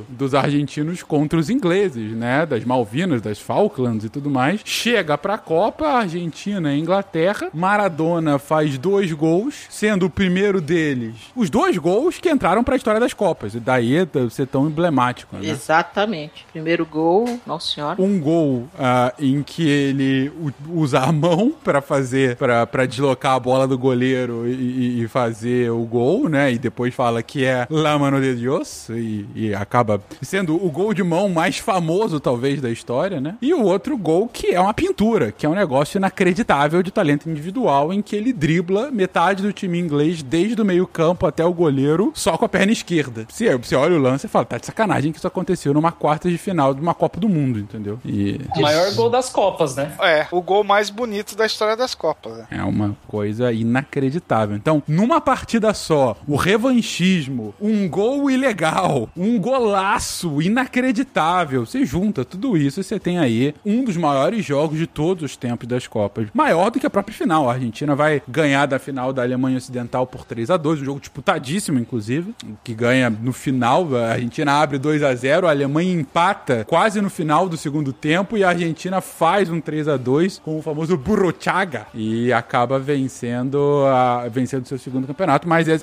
dos 0.08 0.34
argentinos 0.34 1.02
contra 1.02 1.38
os 1.38 1.50
ingleses, 1.50 2.12
né? 2.12 2.46
Das 2.46 2.64
Malvinas, 2.64 3.22
das 3.22 3.38
Falklands 3.38 4.04
e 4.04 4.08
tudo 4.08 4.30
mais. 4.30 4.60
Chega 4.64 5.16
pra 5.16 5.38
Copa, 5.38 5.86
Argentina 5.86 6.74
e 6.74 6.80
Inglaterra. 6.80 7.48
Maradona 7.52 8.38
faz 8.38 8.78
dois 8.78 9.12
gols, 9.12 9.66
sendo 9.70 10.06
o 10.06 10.10
primeiro 10.10 10.60
deles 10.60 11.14
os 11.34 11.50
dois 11.50 11.76
gols 11.76 12.18
que 12.18 12.30
entraram 12.30 12.62
pra 12.64 12.76
história 12.76 13.00
das 13.00 13.12
Copas. 13.12 13.54
E 13.54 13.60
daí 13.60 13.96
ser 14.30 14.46
tão 14.46 14.66
emblemático, 14.66 15.36
né? 15.36 15.48
Exatamente. 15.48 16.46
Primeiro 16.52 16.84
gol, 16.86 17.38
nossa 17.46 17.74
senhora. 17.74 18.00
um 18.00 18.18
gol 18.20 18.68
ah, 18.78 19.12
em 19.18 19.42
que 19.42 19.68
ele 19.68 20.32
usa 20.68 21.00
a 21.00 21.12
mão 21.12 21.52
pra 21.62 21.80
fazer, 21.80 22.36
pra 22.36 22.66
pra 22.66 22.86
deslocar 22.86 23.34
a 23.34 23.40
bola 23.40 23.66
do 23.66 23.78
goleiro 23.78 24.46
e, 24.46 25.02
e- 25.02 25.06
fazer 25.08 25.70
o 25.70 25.84
gol, 25.84 26.28
né? 26.28 26.52
E 26.52 26.58
depois 26.58 26.92
fala 26.92 27.22
que 27.22 27.44
é 27.44 27.66
La 27.70 27.96
Mano 27.98 28.20
de 28.20 28.34
Dios 28.34 28.88
e, 28.90 29.24
e 29.34 29.45
acaba 29.54 30.00
sendo 30.22 30.54
o 30.54 30.70
gol 30.70 30.92
de 30.92 31.02
mão 31.02 31.28
mais 31.28 31.58
famoso, 31.58 32.20
talvez, 32.20 32.60
da 32.60 32.70
história, 32.70 33.20
né? 33.20 33.36
E 33.40 33.52
o 33.54 33.62
outro 33.62 33.96
gol 33.96 34.28
que 34.28 34.48
é 34.48 34.60
uma 34.60 34.74
pintura, 34.74 35.32
que 35.32 35.46
é 35.46 35.48
um 35.48 35.54
negócio 35.54 35.98
inacreditável 35.98 36.82
de 36.82 36.90
talento 36.90 37.28
individual 37.28 37.92
em 37.92 38.02
que 38.02 38.16
ele 38.16 38.32
dribla 38.32 38.90
metade 38.90 39.42
do 39.42 39.52
time 39.52 39.78
inglês 39.78 40.22
desde 40.22 40.60
o 40.60 40.64
meio 40.64 40.86
campo 40.86 41.26
até 41.26 41.44
o 41.44 41.52
goleiro 41.52 42.12
só 42.14 42.36
com 42.36 42.44
a 42.44 42.48
perna 42.48 42.72
esquerda. 42.72 43.26
Se 43.30 43.54
você 43.56 43.74
olha 43.74 43.96
o 43.96 44.00
lance 44.00 44.26
e 44.26 44.28
fala, 44.28 44.44
tá 44.44 44.58
de 44.58 44.66
sacanagem 44.66 45.12
que 45.12 45.18
isso 45.18 45.26
aconteceu 45.26 45.72
numa 45.74 45.92
quarta 45.92 46.28
de 46.30 46.38
final 46.38 46.74
de 46.74 46.80
uma 46.80 46.94
Copa 46.94 47.20
do 47.20 47.28
Mundo, 47.28 47.58
entendeu? 47.58 47.98
E 48.04 48.40
O 48.56 48.60
maior 48.60 48.92
gol 48.94 49.10
das 49.10 49.28
Copas, 49.28 49.76
né? 49.76 49.92
É, 50.00 50.26
o 50.30 50.40
gol 50.40 50.64
mais 50.64 50.90
bonito 50.90 51.36
da 51.36 51.46
história 51.46 51.76
das 51.76 51.94
Copas. 51.94 52.36
Né? 52.38 52.46
é 52.50 52.62
uma 52.62 52.96
coisa 53.06 53.52
inacreditável. 53.52 54.56
Então, 54.56 54.82
numa 54.88 55.20
partida 55.20 55.72
só, 55.74 56.16
o 56.26 56.36
revanchismo, 56.36 57.54
um 57.60 57.88
gol 57.88 58.30
ilegal, 58.30 59.08
um 59.16 59.35
golaço 59.38 60.40
inacreditável, 60.40 61.66
você 61.66 61.84
junta 61.84 62.24
tudo 62.24 62.56
isso 62.56 62.80
e 62.80 62.84
você 62.84 62.98
tem 62.98 63.18
aí 63.18 63.54
um 63.64 63.84
dos 63.84 63.96
maiores 63.96 64.44
jogos 64.44 64.78
de 64.78 64.86
todos 64.86 65.24
os 65.24 65.36
tempos 65.36 65.66
das 65.66 65.86
Copas. 65.86 66.28
Maior 66.32 66.70
do 66.70 66.78
que 66.78 66.86
a 66.86 66.90
própria 66.90 67.16
final. 67.16 67.48
A 67.48 67.54
Argentina 67.54 67.94
vai 67.94 68.22
ganhar 68.28 68.66
da 68.66 68.78
final 68.78 69.12
da 69.12 69.22
Alemanha 69.22 69.58
Ocidental 69.58 70.06
por 70.06 70.24
3 70.24 70.50
a 70.50 70.56
2 70.56 70.80
um 70.80 70.84
jogo 70.84 71.00
disputadíssimo, 71.00 71.78
inclusive, 71.78 72.34
que 72.62 72.74
ganha 72.74 73.10
no 73.10 73.32
final. 73.32 73.88
A 73.96 74.12
Argentina 74.12 74.52
abre 74.52 74.78
2 74.78 75.02
a 75.02 75.14
0 75.14 75.46
a 75.46 75.50
Alemanha 75.50 75.92
empata 75.92 76.64
quase 76.64 77.00
no 77.00 77.10
final 77.10 77.48
do 77.48 77.56
segundo 77.56 77.92
tempo 77.92 78.36
e 78.36 78.44
a 78.44 78.48
Argentina 78.50 79.00
faz 79.00 79.50
um 79.50 79.60
3 79.60 79.88
a 79.88 79.96
2 79.96 80.40
com 80.44 80.58
o 80.58 80.62
famoso 80.62 80.96
Burrochaga 80.96 81.86
e 81.94 82.32
acaba 82.32 82.78
vencendo 82.78 83.84
a, 83.86 84.28
vencendo 84.28 84.66
seu 84.66 84.78
segundo 84.78 85.06
campeonato. 85.06 85.48
Mas 85.48 85.68
é- 85.68 85.82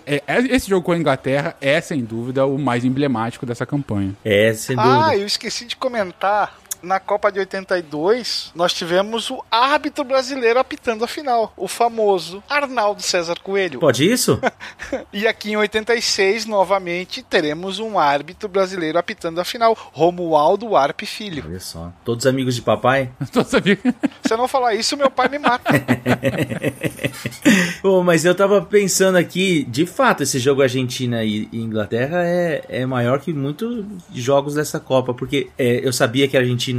esse 0.50 0.70
jogo 0.70 0.86
com 0.86 0.92
a 0.92 0.98
Inglaterra 0.98 1.56
é, 1.62 1.80
sem 1.82 2.04
dúvida, 2.04 2.46
o 2.46 2.58
mais 2.58 2.84
emblemático 2.86 3.43
dessa 3.46 3.66
campanha. 3.66 4.16
É, 4.24 4.54
sem 4.54 4.76
dúvida. 4.76 5.08
Ah, 5.08 5.18
eu 5.18 5.26
esqueci 5.26 5.66
de 5.66 5.76
comentar. 5.76 6.58
Na 6.84 7.00
Copa 7.00 7.32
de 7.32 7.40
82, 7.40 8.52
nós 8.54 8.74
tivemos 8.74 9.30
o 9.32 9.44
árbitro 9.50 10.04
brasileiro 10.04 10.60
apitando 10.60 11.04
a 11.04 11.08
final, 11.08 11.54
o 11.56 11.68
famoso 11.68 12.44
Arnaldo 12.50 13.02
César 13.02 13.40
Coelho. 13.42 13.80
Pode 13.80 14.10
isso? 14.10 14.40
E 15.12 15.28
aqui 15.28 15.52
em 15.52 15.56
86, 15.56 16.46
novamente, 16.46 17.24
teremos 17.24 17.80
um 17.80 17.98
árbitro 18.00 18.50
brasileiro 18.50 18.98
apitando 18.98 19.40
a 19.40 19.46
final, 19.46 19.78
Romualdo 19.92 20.76
Arpe 20.76 21.06
Filho. 21.06 21.44
Olha 21.48 21.60
só. 21.60 21.92
Todos 22.04 22.26
amigos 22.26 22.56
de 22.56 22.62
papai? 22.62 23.10
Tô 23.32 23.44
sabia. 23.44 23.78
Se 24.24 24.34
eu 24.34 24.38
não 24.38 24.48
falar 24.48 24.76
isso, 24.76 24.98
meu 24.98 25.10
pai 25.10 25.30
me 25.30 25.40
mata. 25.40 25.72
Pô, 27.82 28.04
mas 28.04 28.26
eu 28.26 28.34
tava 28.36 28.62
pensando 28.62 29.18
aqui, 29.18 29.64
de 29.64 29.86
fato, 29.86 30.24
esse 30.24 30.40
jogo 30.40 30.62
Argentina 30.62 31.24
e 31.24 31.48
e 31.54 31.62
Inglaterra 31.62 32.26
é, 32.26 32.64
é 32.68 32.86
maior 32.86 33.20
que 33.20 33.32
muitos 33.32 33.86
jogos 34.12 34.56
dessa 34.56 34.80
Copa, 34.80 35.14
porque 35.14 35.50
é, 35.56 35.86
eu 35.86 35.94
sabia 35.94 36.28
que 36.28 36.36
a 36.36 36.40
Argentina 36.40 36.73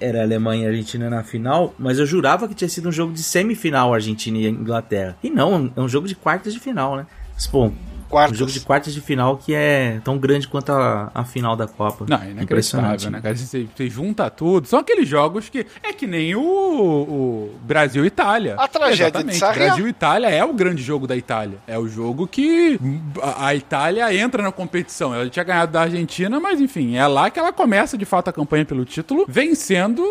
era 0.00 0.22
Alemanha 0.22 0.64
e 0.64 0.66
Argentina 0.68 1.10
na 1.10 1.22
final, 1.22 1.74
mas 1.78 1.98
eu 1.98 2.06
jurava 2.06 2.48
que 2.48 2.54
tinha 2.54 2.68
sido 2.68 2.88
um 2.88 2.92
jogo 2.92 3.12
de 3.12 3.22
semifinal 3.22 3.92
Argentina 3.92 4.38
e 4.38 4.46
Inglaterra. 4.48 5.16
E 5.22 5.30
não, 5.30 5.72
é 5.76 5.80
um 5.80 5.88
jogo 5.88 6.06
de 6.06 6.14
quartas 6.14 6.52
de 6.52 6.60
final, 6.60 6.96
né? 6.96 7.06
Mas, 7.34 7.46
um 8.10 8.12
Quartas. 8.12 8.36
jogo 8.38 8.50
de 8.50 8.60
quartas 8.60 8.92
de 8.92 9.00
final 9.00 9.36
que 9.36 9.54
é 9.54 10.00
tão 10.02 10.18
grande 10.18 10.48
quanto 10.48 10.72
a, 10.72 11.10
a 11.14 11.24
final 11.24 11.54
da 11.54 11.68
Copa. 11.68 12.04
Não, 12.08 12.16
é 12.20 12.30
inacreditável, 12.30 13.10
né, 13.10 13.20
cara? 13.20 13.36
Você, 13.36 13.66
você 13.74 13.88
junta 13.88 14.28
tudo. 14.28 14.66
São 14.66 14.80
aqueles 14.80 15.08
jogos 15.08 15.48
que. 15.48 15.64
É 15.82 15.92
que 15.92 16.06
nem 16.06 16.34
o, 16.34 16.40
o 16.42 17.54
Brasil 17.62 18.04
Itália. 18.04 18.56
A 18.58 18.66
tragédia 18.66 19.22
de 19.22 19.34
Sarriá. 19.36 19.66
Brasil 19.68 19.86
Itália 19.88 20.26
é 20.28 20.44
o 20.44 20.52
grande 20.52 20.82
jogo 20.82 21.06
da 21.06 21.16
Itália. 21.16 21.58
É 21.66 21.78
o 21.78 21.86
jogo 21.88 22.26
que 22.26 22.78
a, 23.22 23.46
a 23.46 23.54
Itália 23.54 24.12
entra 24.14 24.42
na 24.42 24.50
competição. 24.52 25.14
Ela 25.14 25.28
tinha 25.28 25.44
ganhado 25.44 25.72
da 25.72 25.82
Argentina, 25.82 26.40
mas 26.40 26.60
enfim, 26.60 26.96
é 26.96 27.06
lá 27.06 27.30
que 27.30 27.38
ela 27.38 27.52
começa 27.52 27.96
de 27.96 28.04
fato 28.04 28.28
a 28.28 28.32
campanha 28.32 28.64
pelo 28.64 28.84
título, 28.84 29.24
vencendo 29.28 30.02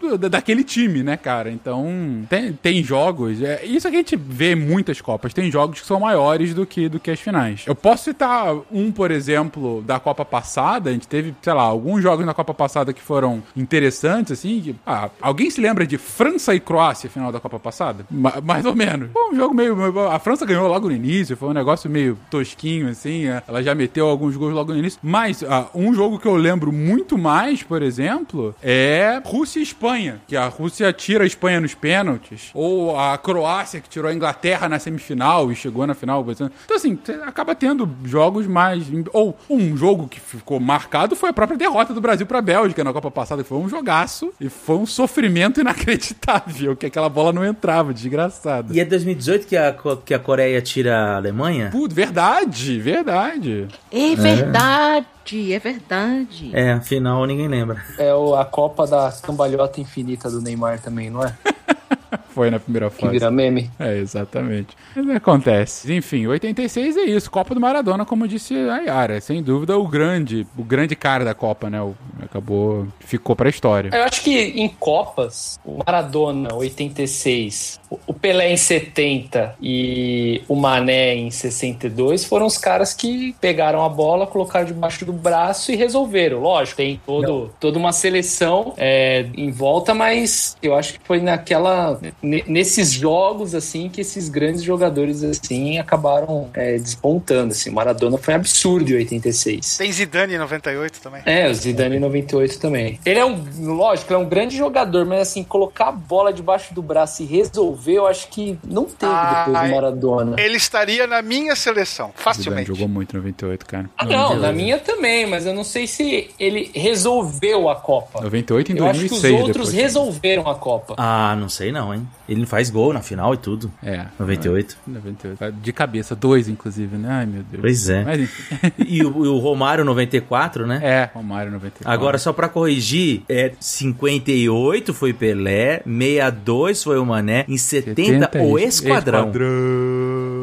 do- 0.00 0.16
da- 0.16 0.28
daquele 0.28 0.62
time, 0.62 1.02
né, 1.02 1.16
cara? 1.16 1.50
Então, 1.50 2.24
tem, 2.28 2.52
tem 2.52 2.84
jogos. 2.84 3.42
É, 3.42 3.64
isso 3.64 3.88
que 3.90 3.96
a 3.96 3.98
gente 3.98 4.16
vê 4.16 4.52
em 4.52 4.56
muitas 4.56 5.00
Copas. 5.00 5.32
Tem 5.34 5.50
jogos 5.50 5.80
que 5.80 5.86
são 5.86 6.00
maiores 6.00 6.54
do 6.54 6.64
que, 6.66 6.88
do 6.88 7.00
que 7.00 7.10
as 7.10 7.18
finais. 7.20 7.47
Eu 7.66 7.74
posso 7.74 8.04
citar 8.04 8.54
um, 8.70 8.90
por 8.92 9.10
exemplo, 9.10 9.82
da 9.86 9.98
Copa 10.00 10.24
passada. 10.24 10.90
A 10.90 10.92
gente 10.92 11.06
teve, 11.08 11.34
sei 11.42 11.52
lá, 11.52 11.62
alguns 11.62 12.02
jogos 12.02 12.24
na 12.26 12.34
Copa 12.34 12.52
passada 12.54 12.92
que 12.92 13.00
foram 13.02 13.42
interessantes, 13.56 14.32
assim. 14.32 14.60
que- 14.60 14.76
ah, 14.86 15.10
alguém 15.20 15.50
se 15.50 15.60
lembra 15.60 15.86
de 15.86 15.98
França 15.98 16.54
e 16.54 16.60
Croácia, 16.60 17.08
final 17.10 17.30
da 17.32 17.40
Copa 17.40 17.58
passada? 17.58 18.04
Ma- 18.10 18.40
mais 18.42 18.64
ou 18.64 18.74
menos. 18.74 19.10
Foi 19.12 19.30
um 19.32 19.36
jogo 19.36 19.54
meio. 19.54 19.76
A 20.10 20.18
França 20.18 20.44
ganhou 20.46 20.68
logo 20.68 20.88
no 20.88 20.94
início, 20.94 21.36
foi 21.36 21.48
um 21.48 21.52
negócio 21.52 21.88
meio 21.90 22.18
tosquinho, 22.30 22.88
assim. 22.88 23.26
é. 23.26 23.42
Ela 23.46 23.62
já 23.62 23.74
meteu 23.74 24.08
alguns 24.08 24.36
gols 24.36 24.52
logo 24.54 24.72
no 24.72 24.78
início. 24.78 24.98
Mas 25.02 25.42
ah, 25.42 25.66
um 25.74 25.92
jogo 25.94 26.18
que 26.18 26.26
eu 26.26 26.36
lembro 26.36 26.72
muito 26.72 27.16
mais, 27.18 27.62
por 27.62 27.82
exemplo, 27.82 28.54
é 28.62 29.20
Rússia 29.24 29.60
e 29.60 29.62
Espanha. 29.62 30.20
Que 30.26 30.36
a 30.36 30.46
Rússia 30.48 30.92
tira 30.92 31.24
a 31.24 31.26
Espanha 31.26 31.60
nos 31.60 31.74
pênaltis. 31.74 32.50
Ou 32.54 32.98
a 32.98 33.16
Croácia 33.18 33.80
que 33.80 33.88
tirou 33.88 34.10
a 34.10 34.14
Inglaterra 34.14 34.68
na 34.68 34.78
semifinal 34.78 35.50
e 35.52 35.54
chegou 35.56 35.86
na 35.86 35.94
final. 35.94 36.24
Então, 36.28 36.50
assim, 36.76 36.98
acaba 37.38 37.54
tendo 37.54 37.88
jogos 38.04 38.46
mais. 38.46 38.84
Ou 39.12 39.36
um 39.48 39.76
jogo 39.76 40.08
que 40.08 40.18
ficou 40.20 40.58
marcado 40.58 41.14
foi 41.14 41.30
a 41.30 41.32
própria 41.32 41.56
derrota 41.56 41.94
do 41.94 42.00
Brasil 42.00 42.26
pra 42.26 42.40
Bélgica 42.42 42.82
na 42.82 42.92
Copa 42.92 43.10
passada, 43.10 43.42
que 43.44 43.48
foi 43.48 43.58
um 43.58 43.68
jogaço 43.68 44.32
e 44.40 44.48
foi 44.48 44.76
um 44.76 44.86
sofrimento 44.86 45.60
inacreditável, 45.62 46.74
que 46.74 46.86
aquela 46.86 47.08
bola 47.08 47.32
não 47.32 47.44
entrava, 47.44 47.94
desgraçado. 47.94 48.74
E 48.74 48.80
é 48.80 48.84
2018 48.84 49.46
que 49.46 49.56
a, 49.56 49.74
que 50.04 50.12
a 50.14 50.18
Coreia 50.18 50.60
tira 50.60 50.96
a 50.96 51.16
Alemanha? 51.16 51.70
Puta, 51.70 51.94
verdade, 51.94 52.80
verdade. 52.80 53.68
É 53.92 54.14
verdade, 54.16 55.52
é 55.52 55.58
verdade. 55.58 56.50
É, 56.52 56.72
afinal 56.72 57.24
ninguém 57.26 57.46
lembra. 57.48 57.82
É 57.98 58.12
o- 58.14 58.34
a 58.34 58.44
Copa 58.44 58.86
da 58.86 59.12
cambalhota 59.22 59.80
infinita 59.80 60.28
do 60.30 60.40
Neymar 60.40 60.80
também, 60.80 61.08
não 61.10 61.22
é? 61.22 61.34
Foi 62.30 62.50
na 62.50 62.58
primeira 62.60 62.90
Que 62.90 63.00
fase. 63.00 63.12
vira 63.12 63.30
meme. 63.30 63.70
É, 63.78 63.96
exatamente. 63.98 64.76
Mas 64.94 65.08
acontece. 65.16 65.92
Enfim, 65.94 66.26
86 66.26 66.96
é 66.96 67.02
isso. 67.02 67.30
Copa 67.30 67.54
do 67.54 67.60
Maradona, 67.60 68.04
como 68.04 68.26
disse 68.28 68.54
a 68.54 68.78
Yara. 68.78 69.20
Sem 69.20 69.42
dúvida, 69.42 69.76
o 69.78 69.86
grande, 69.86 70.46
o 70.56 70.62
grande 70.64 70.94
cara 70.96 71.24
da 71.24 71.34
Copa, 71.34 71.68
né? 71.70 71.80
O, 71.82 71.94
acabou, 72.22 72.86
ficou 73.00 73.34
pra 73.36 73.48
história. 73.48 73.90
Eu 73.92 74.04
acho 74.04 74.22
que 74.22 74.38
em 74.38 74.68
Copas, 74.68 75.58
o 75.64 75.78
Maradona 75.84 76.54
86, 76.54 77.80
o- 77.90 77.98
o 78.06 78.14
Pelé 78.14 78.52
em 78.52 78.56
70 78.56 79.54
e 79.60 80.42
o 80.48 80.54
Mané 80.56 81.14
em 81.16 81.30
62 81.30 82.24
foram 82.24 82.46
os 82.46 82.58
caras 82.58 82.92
que 82.94 83.34
pegaram 83.40 83.84
a 83.84 83.88
bola, 83.88 84.26
colocaram 84.26 84.66
debaixo 84.66 85.04
do 85.04 85.12
braço 85.12 85.72
e 85.72 85.76
resolveram. 85.76 86.40
Lógico, 86.40 86.76
tem 86.78 87.00
todo, 87.04 87.50
toda 87.60 87.78
uma 87.78 87.92
seleção 87.92 88.74
é, 88.76 89.26
em 89.36 89.50
volta, 89.50 89.94
mas 89.94 90.56
eu 90.62 90.74
acho 90.76 90.94
que 90.94 91.00
foi 91.04 91.20
naquela 91.20 91.97
ne- 92.22 92.44
nesses 92.46 92.92
jogos 92.92 93.54
assim 93.54 93.88
que 93.88 94.00
esses 94.00 94.28
grandes 94.28 94.62
jogadores 94.62 95.22
assim 95.24 95.78
acabaram 95.78 96.48
é, 96.54 96.78
despontando. 96.78 97.52
Assim. 97.52 97.70
Maradona 97.70 98.18
foi 98.18 98.34
absurdo 98.34 98.90
em 98.90 98.96
86. 98.96 99.78
Tem 99.78 99.92
Zidane 99.92 100.34
em 100.34 100.38
98 100.38 101.00
também. 101.00 101.22
É, 101.24 101.48
o 101.48 101.54
Zidane 101.54 101.96
em 101.96 102.00
98 102.00 102.58
também. 102.58 102.98
Ele 103.04 103.18
é 103.18 103.24
um, 103.24 103.44
lógico, 103.74 104.12
ele 104.12 104.20
é 104.22 104.24
um 104.24 104.28
grande 104.28 104.56
jogador, 104.56 105.04
mas 105.06 105.20
assim, 105.28 105.42
colocar 105.42 105.88
a 105.88 105.92
bola 105.92 106.32
debaixo 106.32 106.74
do 106.74 106.82
braço 106.82 107.22
e 107.22 107.26
resolver, 107.26 107.92
eu 107.94 108.06
acho 108.06 108.28
que 108.28 108.58
não 108.64 108.84
teve 108.84 109.12
depois 109.12 109.56
Ai. 109.56 109.68
do 109.68 109.74
Maradona. 109.74 110.36
Ele 110.40 110.56
estaria 110.56 111.06
na 111.06 111.22
minha 111.22 111.54
seleção, 111.56 112.06
Zidane 112.08 112.22
facilmente. 112.24 112.68
jogou 112.68 112.88
muito 112.88 113.14
em 113.14 113.18
98, 113.18 113.66
cara. 113.66 113.90
Ah, 113.96 114.04
não, 114.04 114.36
na 114.36 114.52
minha 114.52 114.78
também, 114.78 115.26
mas 115.26 115.46
eu 115.46 115.54
não 115.54 115.64
sei 115.64 115.86
se 115.86 116.30
ele 116.38 116.70
resolveu 116.74 117.68
a 117.68 117.76
Copa. 117.76 118.20
98 118.20 118.72
em 118.72 118.76
Eu 118.76 118.86
acho 118.86 119.00
que 119.00 119.04
os 119.06 119.10
2006 119.22 119.40
outros 119.48 119.68
depois. 119.68 119.82
resolveram 119.82 120.48
a 120.48 120.54
Copa. 120.54 120.94
Ah, 120.96 121.36
não 121.36 121.48
sei 121.48 121.72
não, 121.72 121.87
hein? 121.94 122.06
Ele 122.28 122.46
faz 122.46 122.70
gol 122.70 122.92
na 122.92 123.00
final 123.00 123.34
e 123.34 123.36
tudo. 123.36 123.70
É. 123.82 124.06
98. 124.18 124.76
98. 124.86 125.52
De 125.60 125.72
cabeça, 125.72 126.14
dois, 126.14 126.48
inclusive, 126.48 126.96
né? 126.96 127.08
Ai, 127.10 127.26
meu 127.26 127.42
Deus. 127.42 127.60
Pois 127.60 127.88
é. 127.88 128.04
Mas. 128.04 128.28
E 128.78 129.04
o, 129.04 129.24
e 129.24 129.28
o 129.28 129.38
Romário 129.38 129.84
94, 129.84 130.66
né? 130.66 130.80
É, 130.82 131.10
Romário 131.12 131.50
94. 131.52 131.92
Agora, 131.92 132.16
só 132.16 132.32
pra 132.32 132.48
corrigir, 132.48 133.22
é 133.28 133.52
58 133.60 134.94
foi 134.94 135.12
Pelé, 135.12 135.82
62 135.84 136.82
foi 136.82 136.98
o 136.98 137.04
Mané, 137.04 137.44
em 137.48 137.58
70, 137.58 138.42
o 138.42 138.58
Esquadrão. 138.58 139.28
Esquadrão. 139.28 140.37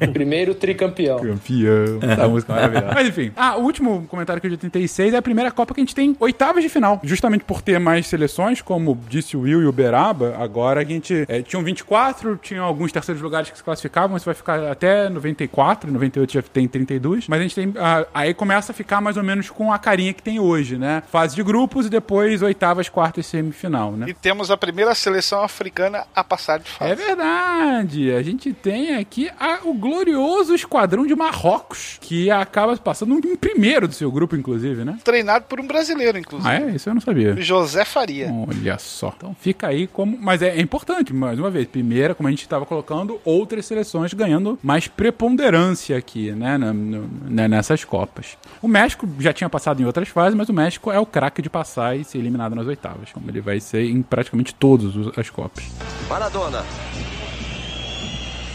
O 0.00 0.08
primeiro 0.12 0.54
tricampeão. 0.54 1.18
Campeão. 1.18 1.98
Essa 2.02 2.28
música 2.28 2.52
é 2.52 2.56
maravilhosa. 2.56 2.94
Mas 2.94 3.08
enfim. 3.08 3.32
Ah, 3.36 3.56
o 3.56 3.62
último 3.62 4.06
comentário 4.08 4.40
que 4.40 4.46
é 4.46 4.50
de 4.50 4.54
86 4.54 5.14
é 5.14 5.16
a 5.16 5.22
primeira 5.22 5.50
Copa 5.50 5.74
que 5.74 5.80
a 5.80 5.82
gente 5.82 5.94
tem 5.94 6.16
oitavas 6.18 6.62
de 6.62 6.68
final. 6.68 7.00
Justamente 7.02 7.44
por 7.44 7.62
ter 7.62 7.78
mais 7.78 8.06
seleções, 8.06 8.60
como 8.60 8.98
disse 9.08 9.36
o 9.36 9.40
Will 9.40 9.62
e 9.62 9.66
o 9.66 9.72
Beraba, 9.72 10.34
agora 10.38 10.80
a 10.80 10.84
gente 10.84 11.24
é, 11.28 11.42
tinham 11.42 11.62
24, 11.62 12.36
tinham 12.42 12.64
alguns 12.64 12.92
terceiros 12.92 13.22
lugares 13.22 13.50
que 13.50 13.56
se 13.56 13.64
classificavam, 13.64 14.16
isso 14.16 14.26
vai 14.26 14.34
ficar 14.34 14.70
até 14.70 15.08
94, 15.08 15.90
98 15.92 16.32
já 16.32 16.42
tem 16.42 16.66
32, 16.66 17.28
mas 17.28 17.38
a 17.38 17.42
gente 17.42 17.54
tem. 17.54 17.72
ah, 17.78 18.06
aí 18.12 18.34
começa 18.34 18.72
a 18.72 18.74
ficar 18.74 19.00
mais 19.00 19.16
ou 19.16 19.22
menos 19.22 19.50
com 19.50 19.72
a 19.72 19.78
carinha 19.78 20.12
que 20.12 20.22
tem 20.22 20.40
hoje, 20.40 20.76
né? 20.78 21.02
Fase 21.10 21.34
de 21.34 21.42
grupos 21.42 21.86
e 21.86 21.90
depois 21.90 22.42
oitavas, 22.42 22.88
quartas 22.88 23.26
e 23.26 23.28
semifinal, 23.28 23.92
né? 23.92 24.06
E 24.08 24.14
temos 24.14 24.50
a 24.50 24.56
primeira 24.56 24.94
seleção 24.94 25.42
africana 25.42 26.04
a 26.14 26.24
passar 26.24 26.58
de 26.58 26.70
fase. 26.70 26.90
É 26.90 26.94
verdade. 26.94 28.12
A 28.12 28.22
gente 28.22 28.52
tem 28.52 28.96
aqui 28.96 29.03
a- 29.38 29.60
o 29.64 29.74
glorioso 29.74 30.54
esquadrão 30.54 31.06
de 31.06 31.14
Marrocos, 31.14 31.98
que 32.00 32.30
acaba 32.30 32.76
passando 32.76 33.14
em 33.26 33.36
primeiro 33.36 33.86
do 33.88 33.94
seu 33.94 34.10
grupo, 34.10 34.36
inclusive, 34.36 34.84
né? 34.84 34.98
Treinado 35.04 35.44
por 35.46 35.60
um 35.60 35.66
brasileiro, 35.66 36.18
inclusive. 36.18 36.48
Ah, 36.50 36.54
é? 36.60 36.70
Isso 36.74 36.88
eu 36.88 36.94
não 36.94 37.00
sabia. 37.00 37.40
José 37.40 37.84
Faria. 37.84 38.30
Olha 38.32 38.78
só. 38.78 39.12
Então 39.16 39.34
fica 39.38 39.68
aí 39.68 39.86
como. 39.86 40.16
Mas 40.20 40.42
é, 40.42 40.56
é 40.56 40.60
importante, 40.60 41.12
mais 41.12 41.38
uma 41.38 41.50
vez. 41.50 41.66
Primeira, 41.66 42.14
como 42.14 42.26
a 42.28 42.30
gente 42.30 42.42
estava 42.42 42.64
colocando, 42.66 43.20
outras 43.24 43.66
seleções 43.66 44.12
ganhando 44.14 44.58
mais 44.62 44.88
preponderância 44.88 45.96
aqui, 45.96 46.30
né? 46.32 46.56
na- 46.58 46.72
né, 46.72 47.48
nessas 47.48 47.84
Copas. 47.84 48.36
O 48.62 48.68
México 48.68 49.08
já 49.18 49.32
tinha 49.32 49.48
passado 49.50 49.80
em 49.82 49.84
outras 49.84 50.08
fases, 50.08 50.34
mas 50.36 50.48
o 50.48 50.52
México 50.52 50.90
é 50.90 50.98
o 50.98 51.06
craque 51.06 51.42
de 51.42 51.50
passar 51.50 51.96
e 51.96 52.04
ser 52.04 52.18
eliminado 52.18 52.54
nas 52.54 52.66
oitavas, 52.66 53.10
como 53.12 53.28
ele 53.30 53.40
vai 53.40 53.60
ser 53.60 53.84
em 53.84 54.02
praticamente 54.02 54.54
todas 54.54 54.94
os- 54.96 55.18
as 55.18 55.28
Copas. 55.30 55.64
Maradona. 56.08 56.62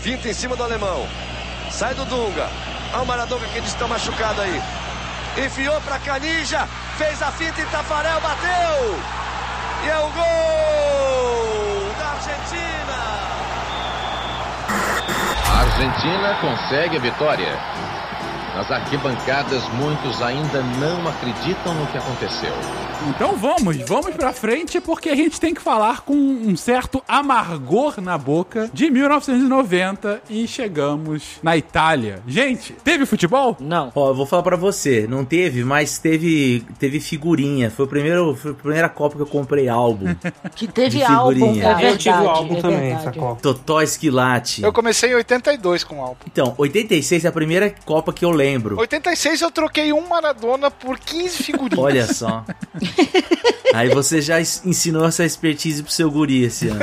Finta 0.01 0.29
em 0.29 0.33
cima 0.33 0.55
do 0.55 0.63
alemão. 0.63 1.05
Sai 1.69 1.93
do 1.93 2.05
Dunga. 2.05 2.49
Olha 2.93 3.03
o 3.03 3.05
Maradona 3.05 3.45
que 3.47 3.59
está 3.59 3.85
machucado 3.85 4.41
aí. 4.41 4.61
Enfiou 5.37 5.79
pra 5.81 5.99
Canija. 5.99 6.67
Fez 6.97 7.21
a 7.21 7.31
finta 7.31 7.61
e 7.61 7.65
Tafarel 7.65 8.19
bateu. 8.21 8.99
E 9.83 9.89
é 9.89 9.97
o 9.97 10.09
gol 10.09 11.93
da 11.99 12.07
Argentina. 12.11 12.97
A 15.47 15.59
Argentina 15.59 16.37
consegue 16.41 16.97
a 16.97 16.99
vitória. 16.99 17.59
Nas 18.55 18.71
arquibancadas, 18.71 19.63
muitos 19.69 20.21
ainda 20.21 20.61
não 20.61 21.07
acreditam 21.07 21.73
no 21.75 21.87
que 21.87 21.97
aconteceu. 21.97 22.53
Então 23.07 23.37
vamos, 23.37 23.77
vamos 23.77 24.13
pra 24.13 24.33
frente 24.33 24.81
porque 24.81 25.09
a 25.09 25.15
gente 25.15 25.39
tem 25.39 25.53
que 25.53 25.61
falar 25.61 26.01
com 26.01 26.13
um 26.13 26.55
certo 26.57 27.01
amargor 27.07 28.01
na 28.01 28.17
boca 28.17 28.69
de 28.73 28.89
1990 28.89 30.21
e 30.29 30.45
chegamos 30.45 31.39
na 31.41 31.55
Itália. 31.55 32.21
Gente, 32.27 32.73
teve 32.83 33.05
futebol? 33.05 33.55
Não. 33.59 33.91
Ó, 33.95 34.09
eu 34.09 34.15
vou 34.15 34.25
falar 34.25 34.43
pra 34.43 34.57
você, 34.57 35.07
não 35.07 35.23
teve, 35.23 35.63
mas 35.63 35.97
teve 35.97 36.65
teve 36.77 36.99
figurinha. 36.99 37.71
Foi, 37.71 37.85
o 37.85 37.87
primeiro, 37.87 38.35
foi 38.35 38.51
a 38.51 38.55
primeira 38.55 38.89
Copa 38.89 39.15
que 39.15 39.21
eu 39.21 39.27
comprei 39.27 39.69
álbum. 39.69 40.07
Que 40.55 40.67
teve 40.67 41.01
álbum, 41.03 41.33
figurinha. 41.33 41.63
é 41.63 41.75
verdade. 41.75 41.85
eu 41.85 41.97
tive 41.97 42.17
o 42.17 42.29
álbum 42.29 42.57
é 42.57 42.61
também, 42.61 42.91
essa 42.91 43.11
Copa. 43.11 43.41
Totó 43.41 43.81
Esquilate. 43.81 44.61
Eu 44.63 44.73
comecei 44.73 45.11
em 45.11 45.15
82 45.15 45.83
com 45.83 45.99
o 45.99 46.01
álbum. 46.01 46.17
Então, 46.25 46.53
86 46.57 47.23
é 47.23 47.27
a 47.27 47.31
primeira 47.31 47.73
Copa 47.85 48.11
que 48.11 48.25
eu 48.25 48.31
lembro. 48.31 48.77
86 48.79 49.41
eu 49.41 49.51
troquei 49.51 49.93
um 49.93 50.07
Maradona 50.07 50.69
por 50.69 50.99
15 50.99 51.43
figurinhas. 51.43 51.79
Olha 51.79 52.13
só. 52.13 52.43
Aí 53.73 53.89
você 53.89 54.21
já 54.21 54.41
ensinou 54.41 55.05
essa 55.05 55.23
expertise 55.23 55.83
pro 55.83 55.91
seu 55.91 56.09
guri 56.09 56.43
esse 56.43 56.67
ano. 56.67 56.79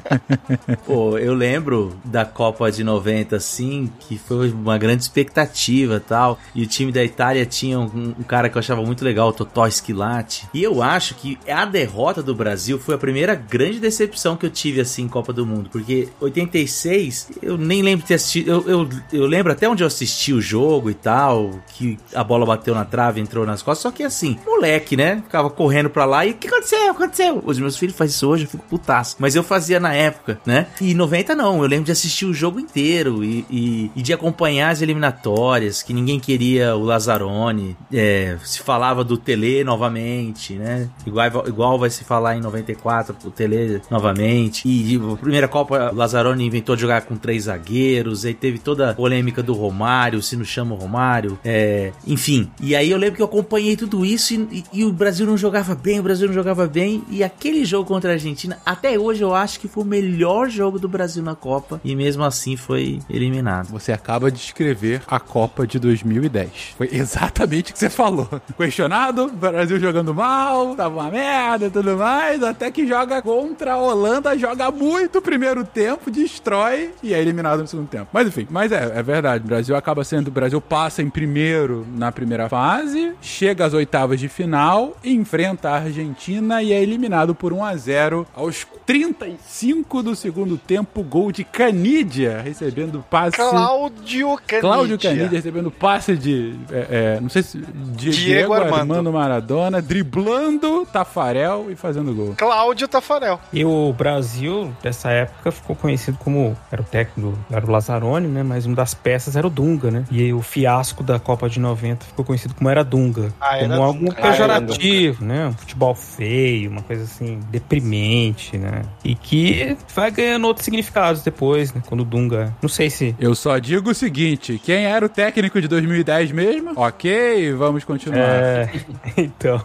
Pô, 0.86 1.16
eu 1.18 1.34
lembro 1.34 1.96
da 2.04 2.24
Copa 2.24 2.70
de 2.70 2.84
90, 2.84 3.36
assim, 3.36 3.90
que 4.00 4.18
foi 4.18 4.50
uma 4.50 4.76
grande 4.76 5.02
expectativa 5.02 5.96
e 5.96 6.00
tal. 6.00 6.38
E 6.54 6.62
o 6.62 6.66
time 6.66 6.92
da 6.92 7.02
Itália 7.02 7.46
tinha 7.46 7.78
um, 7.78 8.14
um 8.18 8.22
cara 8.22 8.48
que 8.48 8.56
eu 8.56 8.60
achava 8.60 8.82
muito 8.82 9.04
legal, 9.04 9.28
o 9.28 9.32
Totó 9.32 9.66
Esquilate. 9.66 10.46
E 10.52 10.62
eu 10.62 10.82
acho 10.82 11.14
que 11.14 11.38
a 11.48 11.64
derrota 11.64 12.22
do 12.22 12.34
Brasil 12.34 12.78
foi 12.78 12.94
a 12.94 12.98
primeira 12.98 13.34
grande 13.34 13.80
decepção 13.80 14.36
que 14.36 14.44
eu 14.44 14.50
tive, 14.50 14.80
assim, 14.80 15.04
em 15.04 15.08
Copa 15.08 15.32
do 15.32 15.46
Mundo. 15.46 15.70
Porque 15.70 16.08
86, 16.20 17.30
eu 17.42 17.56
nem 17.56 17.82
lembro 17.82 18.02
de 18.02 18.08
ter 18.08 18.14
assistido. 18.14 18.50
Eu, 18.50 18.68
eu, 18.68 18.88
eu 19.12 19.26
lembro 19.26 19.52
até 19.52 19.68
onde 19.68 19.82
eu 19.82 19.86
assisti 19.86 20.32
o 20.32 20.40
jogo 20.40 20.90
e 20.90 20.94
tal, 20.94 21.58
que 21.68 21.98
a 22.14 22.22
bola 22.22 22.44
bateu 22.44 22.74
na 22.74 22.84
trave, 22.84 23.20
entrou 23.20 23.46
nas 23.46 23.62
costas. 23.62 23.82
Só 23.82 23.90
que 23.90 24.02
assim, 24.02 24.38
moleque, 24.46 24.96
né? 24.96 25.13
Ficava 25.22 25.50
correndo 25.50 25.90
pra 25.90 26.04
lá 26.04 26.24
e 26.24 26.32
o 26.32 26.34
que 26.34 26.48
aconteceu? 26.48 26.78
O 26.78 26.94
que 26.94 27.02
aconteceu? 27.02 27.42
Os 27.44 27.58
meus 27.58 27.76
filhos 27.76 27.96
fazem 27.96 28.14
isso 28.14 28.28
hoje, 28.28 28.44
eu 28.44 28.48
fico 28.48 28.64
putaço. 28.68 29.16
Mas 29.18 29.34
eu 29.34 29.42
fazia 29.42 29.80
na 29.80 29.94
época, 29.94 30.40
né? 30.46 30.66
E 30.80 30.94
90 30.94 31.34
não, 31.34 31.62
eu 31.62 31.68
lembro 31.68 31.84
de 31.84 31.92
assistir 31.92 32.26
o 32.26 32.34
jogo 32.34 32.60
inteiro 32.60 33.24
e, 33.24 33.44
e, 33.50 33.90
e 33.96 34.02
de 34.02 34.12
acompanhar 34.12 34.70
as 34.70 34.82
eliminatórias, 34.82 35.82
que 35.82 35.92
ninguém 35.92 36.20
queria 36.20 36.74
o 36.76 36.84
Lazzaroni. 36.84 37.76
É, 37.92 38.36
se 38.44 38.60
falava 38.60 39.04
do 39.04 39.16
Tele 39.16 39.64
novamente, 39.64 40.54
né? 40.54 40.88
Igual, 41.06 41.48
igual 41.48 41.78
vai 41.78 41.90
se 41.90 42.04
falar 42.04 42.36
em 42.36 42.40
94 42.40 43.16
o 43.24 43.30
Tele 43.30 43.80
novamente. 43.90 44.68
E, 44.68 44.94
e 44.94 44.96
a 44.96 45.16
primeira 45.16 45.48
Copa, 45.48 45.90
o 45.92 45.96
Lazzaroni 45.96 46.46
inventou 46.46 46.76
jogar 46.76 47.02
com 47.02 47.16
três 47.16 47.44
zagueiros, 47.44 48.24
aí 48.24 48.34
teve 48.34 48.58
toda 48.58 48.90
a 48.90 48.94
polêmica 48.94 49.42
do 49.42 49.52
Romário, 49.52 50.22
se 50.22 50.36
não 50.36 50.44
chama 50.44 50.74
o 50.74 50.78
Romário, 50.78 51.38
é, 51.44 51.92
enfim. 52.06 52.50
E 52.60 52.74
aí 52.74 52.90
eu 52.90 52.98
lembro 52.98 53.16
que 53.16 53.22
eu 53.22 53.26
acompanhei 53.26 53.76
tudo 53.76 54.04
isso 54.04 54.34
e, 54.34 54.64
e, 54.72 54.80
e 54.80 54.84
o 54.84 54.92
Brasil 55.04 55.26
não 55.26 55.36
jogava 55.36 55.74
bem, 55.74 56.00
o 56.00 56.02
Brasil 56.02 56.26
não 56.26 56.34
jogava 56.34 56.66
bem, 56.66 57.04
e 57.10 57.22
aquele 57.22 57.62
jogo 57.62 57.86
contra 57.86 58.08
a 58.08 58.14
Argentina, 58.14 58.58
até 58.64 58.98
hoje 58.98 59.20
eu 59.20 59.34
acho 59.34 59.60
que 59.60 59.68
foi 59.68 59.84
o 59.84 59.86
melhor 59.86 60.48
jogo 60.48 60.78
do 60.78 60.88
Brasil 60.88 61.22
na 61.22 61.34
Copa, 61.34 61.78
e 61.84 61.94
mesmo 61.94 62.24
assim 62.24 62.56
foi 62.56 63.00
eliminado. 63.10 63.68
Você 63.68 63.92
acaba 63.92 64.30
de 64.30 64.38
escrever 64.38 65.02
a 65.06 65.20
Copa 65.20 65.66
de 65.66 65.78
2010. 65.78 66.74
Foi 66.78 66.88
exatamente 66.90 67.70
o 67.70 67.74
que 67.74 67.78
você 67.78 67.90
falou. 67.90 68.26
Questionado, 68.56 69.28
Brasil 69.28 69.78
jogando 69.78 70.14
mal, 70.14 70.74
tava 70.74 70.94
uma 70.94 71.10
merda 71.10 71.66
e 71.66 71.70
tudo 71.70 71.98
mais, 71.98 72.42
até 72.42 72.70
que 72.70 72.86
joga 72.86 73.20
contra 73.20 73.74
a 73.74 73.76
Holanda, 73.76 74.38
joga 74.38 74.70
muito 74.70 75.18
o 75.18 75.22
primeiro 75.22 75.64
tempo, 75.64 76.10
destrói 76.10 76.92
e 77.02 77.12
é 77.12 77.20
eliminado 77.20 77.60
no 77.60 77.66
segundo 77.66 77.88
tempo. 77.88 78.08
Mas 78.10 78.28
enfim, 78.28 78.46
mas 78.48 78.72
é, 78.72 78.90
é 78.94 79.02
verdade. 79.02 79.44
O 79.44 79.48
Brasil 79.48 79.76
acaba 79.76 80.02
sendo. 80.02 80.28
O 80.28 80.30
Brasil 80.30 80.62
passa 80.62 81.02
em 81.02 81.10
primeiro 81.10 81.86
na 81.94 82.10
primeira 82.10 82.48
fase, 82.48 83.12
chega 83.20 83.66
às 83.66 83.74
oitavas 83.74 84.18
de 84.18 84.30
final, 84.30 84.93
enfrenta 85.02 85.70
a 85.70 85.76
Argentina 85.76 86.62
e 86.62 86.72
é 86.72 86.82
eliminado 86.82 87.34
por 87.34 87.52
1 87.52 87.64
a 87.64 87.76
0 87.76 88.26
aos 88.34 88.66
35 88.86 90.02
do 90.02 90.14
segundo 90.14 90.56
tempo. 90.56 91.02
Gol 91.02 91.32
de 91.32 91.44
Canidia, 91.44 92.40
recebendo 92.42 93.04
passe. 93.08 93.36
Cláudio 93.36 94.36
Canidia. 94.36 94.60
Cláudio 94.60 94.98
Canidia 94.98 95.28
recebendo 95.28 95.70
passe 95.70 96.16
de. 96.16 96.54
é, 96.70 97.16
é, 97.16 97.20
não 97.20 97.28
sei 97.28 97.42
se. 97.42 97.58
De 97.58 98.10
Diego 98.10 98.44
Diego 98.44 98.52
Armando. 98.54 98.74
Armando 98.74 99.12
Maradona, 99.12 99.82
driblando 99.82 100.86
Tafarel 100.86 101.70
e 101.70 101.76
fazendo 101.76 102.14
gol. 102.14 102.34
Cláudio 102.36 102.86
Tafarel. 102.88 103.40
E 103.52 103.64
o 103.64 103.92
Brasil, 103.92 104.72
dessa 104.82 105.10
época, 105.10 105.50
ficou 105.50 105.76
conhecido 105.76 106.18
como. 106.18 106.56
Era 106.70 106.82
o 106.82 106.84
técnico, 106.84 107.38
era 107.50 107.64
o 107.64 107.70
Lazzaroni, 107.70 108.28
né? 108.28 108.42
Mas 108.42 108.66
uma 108.66 108.76
das 108.76 108.94
peças 108.94 109.36
era 109.36 109.46
o 109.46 109.50
Dunga, 109.50 109.90
né? 109.90 110.04
E 110.10 110.20
aí 110.20 110.32
o 110.32 110.42
fiasco 110.42 111.02
da 111.02 111.18
Copa 111.18 111.48
de 111.48 111.60
90 111.60 112.04
ficou 112.06 112.24
conhecido 112.24 112.54
como 112.54 112.68
era 112.68 112.84
Dunga. 112.84 113.32
Ah, 113.40 113.58
era 113.58 113.68
como 113.68 113.82
algo 113.82 114.14
Dunga. 114.60 114.74
Pejorativo, 114.88 115.24
né? 115.24 115.48
Um 115.48 115.52
futebol 115.54 115.94
feio, 115.94 116.70
uma 116.70 116.82
coisa 116.82 117.04
assim, 117.04 117.40
deprimente, 117.50 118.56
né? 118.58 118.82
E 119.04 119.14
que 119.14 119.76
vai 119.94 120.10
ganhando 120.10 120.46
outros 120.46 120.64
significados 120.64 121.22
depois, 121.22 121.72
né? 121.72 121.82
Quando 121.86 122.00
o 122.00 122.04
Dunga. 122.04 122.54
Não 122.62 122.68
sei 122.68 122.90
se. 122.90 123.14
Eu 123.18 123.34
só 123.34 123.58
digo 123.58 123.90
o 123.90 123.94
seguinte: 123.94 124.60
quem 124.64 124.84
era 124.86 125.04
o 125.04 125.08
técnico 125.08 125.60
de 125.60 125.68
2010 125.68 126.32
mesmo? 126.32 126.72
Ok, 126.76 127.52
vamos 127.54 127.84
continuar. 127.84 128.18
É. 128.18 128.70
então. 129.16 129.60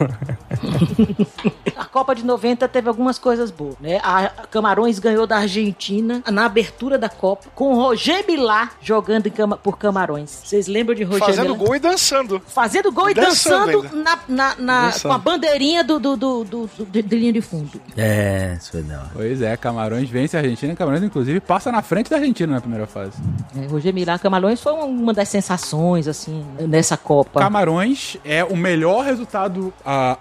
A 1.76 1.86
Copa 1.86 2.14
de 2.16 2.24
90 2.26 2.68
teve 2.68 2.88
algumas 2.90 3.18
coisas 3.18 3.52
boas, 3.52 3.76
né? 3.80 4.00
A 4.04 4.30
Camarões 4.50 5.00
ganhou 5.00 5.26
da 5.26 5.38
Argentina 5.38 6.22
na 6.32 6.46
abertura 6.46 6.98
da 6.98 7.10
Copa 7.10 7.48
com 7.56 7.74
o 7.74 7.76
Roger 7.76 8.26
Milá 8.28 8.70
jogando 8.82 9.28
em 9.28 9.32
Cama- 9.32 9.58
por 9.58 9.78
Camarões. 9.78 10.42
Vocês 10.44 10.68
lembram 10.68 10.96
de 10.96 11.04
Roger 11.04 11.20
Fazendo 11.26 11.54
Milá? 11.56 11.58
gol 11.66 11.76
e 11.76 11.80
dançando. 11.80 12.42
Fazendo 12.48 12.92
gol 12.92 13.10
e 13.10 13.14
Dançando 13.14 13.82
dançando, 13.82 14.04
na, 14.04 14.20
na- 14.28 14.56
na- 14.58 14.86
Dançando. 14.88 15.09
Com 15.10 15.14
a 15.14 15.18
bandeirinha 15.18 15.84
do, 15.84 16.00
do, 16.00 16.16
do, 16.16 16.44
do- 16.44 16.70
do- 16.78 16.86
de, 16.86 17.02
linha 17.18 17.34
de 17.34 17.42
fundo. 17.42 17.80
É, 17.98 18.56
isso 18.60 18.72
foi 18.72 18.84
da 18.84 19.00
hora. 19.00 19.10
Pois 19.14 19.42
é, 19.42 19.56
Camarões 19.58 20.10
vence 20.10 20.36
a 20.38 20.40
Argentina. 20.40 20.76
Camarões, 20.76 21.04
inclusive, 21.04 21.40
passa 21.40 21.72
na 21.72 21.82
frente 21.82 22.10
da 22.10 22.18
Argentina 22.18 22.54
na 22.54 22.62
primeira 22.62 22.86
fase. 22.88 23.14
É, 23.58 23.66
Roger 23.68 23.94
Milá 23.94 24.18
Camarões 24.20 24.62
foi 24.62 24.74
uma 24.74 25.14
das 25.14 25.28
sensações, 25.30 26.08
assim, 26.08 26.46
nessa 26.62 26.96
Copa. 26.98 27.40
Camarões 27.40 28.18
é 28.24 28.44
o 28.44 28.56
melhor 28.56 29.04
resultado 29.06 29.74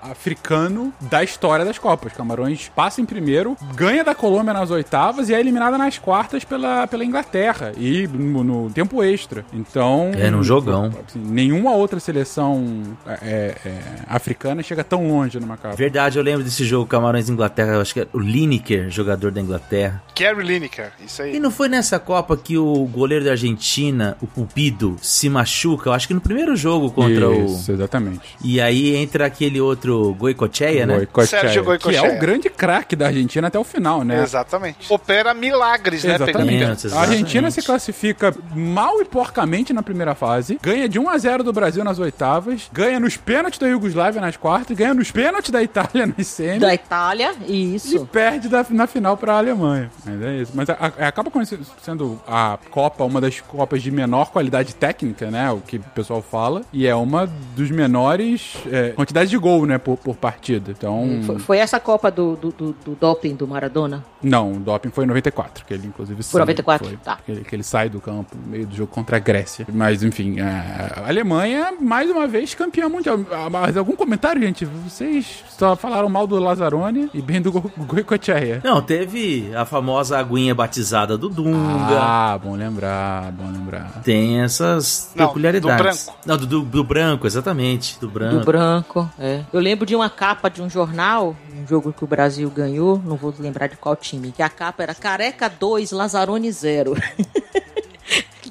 africano 0.03 0.93
da 1.01 1.23
história 1.23 1.65
das 1.65 1.79
Copas. 1.79 2.13
Camarões 2.13 2.69
passa 2.75 3.01
em 3.01 3.05
primeiro, 3.05 3.57
ganha 3.75 4.05
da 4.05 4.15
Colômbia 4.15 4.53
nas 4.53 4.71
oitavas 4.71 5.29
e 5.29 5.35
é 5.35 5.41
eliminada 5.41 5.77
nas 5.79 5.99
quartas 5.99 6.45
pela, 6.45 6.87
pela 6.87 7.05
Inglaterra 7.05 7.73
e 7.77 8.07
no, 8.07 8.43
no 8.45 8.71
tempo 8.71 9.03
extra. 9.03 9.45
Então. 9.53 10.11
É, 10.15 10.31
num 10.31 10.43
jogão. 10.43 10.87
assim, 11.07 11.19
nenhuma 11.19 11.73
outra 11.73 12.01
seleção 12.01 12.83
é, 13.07 13.55
é, 13.65 13.81
africana 14.09 14.63
chega 14.63 14.78
tão 14.85 15.09
longe 15.09 15.39
numa 15.41 15.57
Copa. 15.57 15.75
Verdade, 15.75 16.19
eu 16.19 16.25
lembro 16.25 16.45
desse 16.45 16.65
jogo 16.65 16.87
Camarões 16.87 17.29
Inglaterra, 17.29 17.75
eu 17.75 17.81
acho 17.81 17.95
que 17.95 18.01
era 18.01 18.09
o 18.13 18.19
Lineker, 18.19 18.91
jogador 18.91 19.31
da 19.31 19.41
Inglaterra. 19.41 20.03
Gary 20.19 20.43
Lineker, 20.43 20.93
isso 21.05 21.23
aí. 21.23 21.37
E 21.37 21.41
não 21.41 21.51
foi 21.51 21.69
nessa 21.69 21.99
Copa 21.99 22.37
que 22.37 22.57
o 22.59 22.85
goleiro 22.87 23.25
da 23.25 23.33
Argentina, 23.33 24.17
o 24.21 24.27
Pupido, 24.27 24.97
se 25.01 25.29
machuca? 25.29 25.91
Eu 25.91 25.93
acho 25.93 26.09
que 26.09 26.15
no 26.15 26.21
primeiro 26.21 26.57
jogo 26.57 26.91
contra 26.91 27.27
Isso, 27.29 27.73
exatamente. 27.73 28.19
o. 28.41 28.47
E 28.47 28.61
aí 28.61 28.97
entra 28.97 29.27
aquele 29.27 29.61
outro 29.61 30.15
Goicoechea, 30.15 30.87
né? 30.87 30.97
Goicoechea, 30.97 31.41
Sérgio 31.41 31.79
que 31.79 31.97
é 31.97 32.03
o 32.03 32.19
grande 32.19 32.49
craque 32.51 32.97
da 32.97 33.07
Argentina 33.07 33.49
até 33.49 33.59
o 33.59 33.65
final, 33.65 34.05
né? 34.05 34.23
Exatamente. 34.23 34.93
Opera 34.93 35.35
milagres, 35.35 36.05
né? 36.05 36.15
Exatamente. 36.15 36.63
Exatamente, 36.63 36.87
A 36.95 37.01
Argentina 37.01 37.49
exatamente. 37.49 37.55
se 37.55 37.63
classifica 37.63 38.35
mal 38.55 39.01
e 39.01 39.05
porcamente 39.05 39.73
na 39.73 39.83
primeira 39.83 40.15
fase, 40.15 40.59
ganha 40.63 40.89
de 40.89 40.99
1 40.99 41.09
a 41.09 41.19
0 41.19 41.45
do 41.45 41.53
Brasil 41.53 41.85
nas 41.85 41.99
oitavas, 41.99 42.69
ganha 42.73 42.99
nos 42.99 43.17
pênaltis 43.17 43.59
da 43.59 43.69
Iugoslávia 43.69 44.21
nas 44.21 44.37
quartas, 44.37 44.58
ganha 44.75 44.95
nos 44.95 45.11
pênaltis 45.11 45.51
da 45.51 45.63
Itália 45.63 46.07
nas 46.07 46.27
semis 46.27 46.61
Da 46.61 46.75
Itália, 46.75 47.35
e 47.47 47.75
isso. 47.75 48.07
perde 48.07 48.49
da- 48.49 48.67
na 48.71 48.87
final 48.87 49.17
para 49.17 49.35
a 49.35 49.39
Alemanha. 49.39 49.91
Mas 50.05 50.23
é 50.23 50.37
isso. 50.37 50.53
Mas 50.55 50.69
a- 50.71 50.77
a- 50.99 51.09
acaba 51.09 51.31
conhecendo- 51.31 51.67
sendo 51.83 52.21
a 52.27 52.59
Copa 52.71 53.05
uma 53.05 53.21
das 53.21 53.41
Copas 53.41 53.83
de 53.83 53.91
menor 53.91 54.31
qualidade 54.31 54.75
técnica, 54.75 55.31
né? 55.31 55.51
O 55.51 55.59
que 55.59 55.77
o 55.77 55.81
pessoal 55.95 56.23
fala. 56.23 56.63
E 56.73 56.87
é 56.87 56.95
uma 56.95 57.29
dos 57.57 57.71
menores 57.71 58.57
é, 58.71 58.91
quantidades 58.91 59.31
de 59.31 59.39
gol, 59.39 59.67
né? 59.67 59.79
Por, 59.79 59.97
por 59.97 60.17
partida. 60.17 60.71
Então. 60.71 61.21
Foi, 61.25 61.39
foi 61.39 61.59
essa 61.59 61.79
Copa 61.81 62.11
do, 62.11 62.37
do, 62.37 62.51
do, 62.53 62.73
do 62.85 62.95
doping 62.95 63.35
do 63.35 63.47
Maradona? 63.47 64.05
Não, 64.23 64.53
o 64.53 64.59
doping 64.61 64.91
foi 64.91 65.05
em 65.05 65.07
94, 65.09 65.65
que 65.65 65.73
ele 65.75 65.87
inclusive 65.87 66.23
Por 66.25 66.41
94, 66.41 66.89
foi, 66.89 66.97
tá. 66.97 67.19
Que 67.25 67.33
ele, 67.33 67.45
que 67.45 67.55
ele 67.55 67.63
sai 67.63 67.89
do 67.89 68.01
campo 68.01 68.37
no 68.37 68.51
meio 68.51 68.67
do 68.67 68.75
jogo 68.75 68.91
contra 68.93 69.17
a 69.17 69.21
Grécia. 69.21 69.67
Mas 69.73 70.03
enfim, 70.03 70.41
a 70.41 71.03
a 71.05 71.09
Alemanha, 71.09 71.73
mais 71.81 72.11
uma 72.11 72.27
vez, 72.27 72.55
campeã 72.55 72.89
mundial. 72.89 73.19
Mas 73.51 73.77
algum 73.77 73.95
comentário, 73.95 74.43
gente? 74.49 74.65
Vocês 74.65 75.45
só 75.57 75.77
falaram 75.77 76.09
mal 76.09 76.27
do 76.27 76.39
Lazzaroni 76.39 77.09
e 77.15 77.23
bem 77.23 77.41
do 77.41 77.53
Go- 77.53 77.71
Goicoechea. 77.77 78.61
Não, 78.65 78.81
teve 78.83 79.51
a 79.55 79.65
famosa 79.65 80.19
aguinha 80.19 80.55
batizada 80.55 81.17
do 81.17 81.29
Dunga. 81.29 81.99
Ah, 82.01 82.39
bom 82.43 82.55
lembrar, 82.57 83.31
bom 83.33 83.51
lembrar. 83.51 84.03
Tem 84.03 84.41
essas 84.41 85.11
Não, 85.15 85.27
peculiaridades. 85.29 85.77
do 85.77 85.83
branco. 86.07 86.19
Não, 86.27 86.37
do, 86.37 86.47
do, 86.47 86.61
do 86.63 86.85
branco, 86.85 87.27
exatamente. 87.27 87.99
Do 88.01 88.09
branco. 88.09 88.37
Do 88.39 88.45
branco, 88.45 89.11
é. 89.19 89.43
Eu 89.53 89.61
lembro 89.61 89.87
de 89.87 89.95
uma 89.95 90.11
capa 90.11 90.49
de 90.49 90.61
um 90.63 90.69
jornal, 90.69 91.37
um 91.55 91.67
jogo 91.67 91.93
que 91.93 92.05
o 92.05 92.07
Brasil 92.07 92.51
ganhou, 92.51 93.01
não 93.05 93.17
vou 93.17 93.33
lembrar 93.39 93.67
de 93.69 93.77
qual 93.77 93.95
time, 93.97 94.33
que 94.33 94.43
a 94.43 94.49
capa 94.49 94.83
era 94.83 94.95
Careca 94.95 95.49
2, 95.49 95.93
Lazzaroni 95.93 96.51
0. 96.51 96.95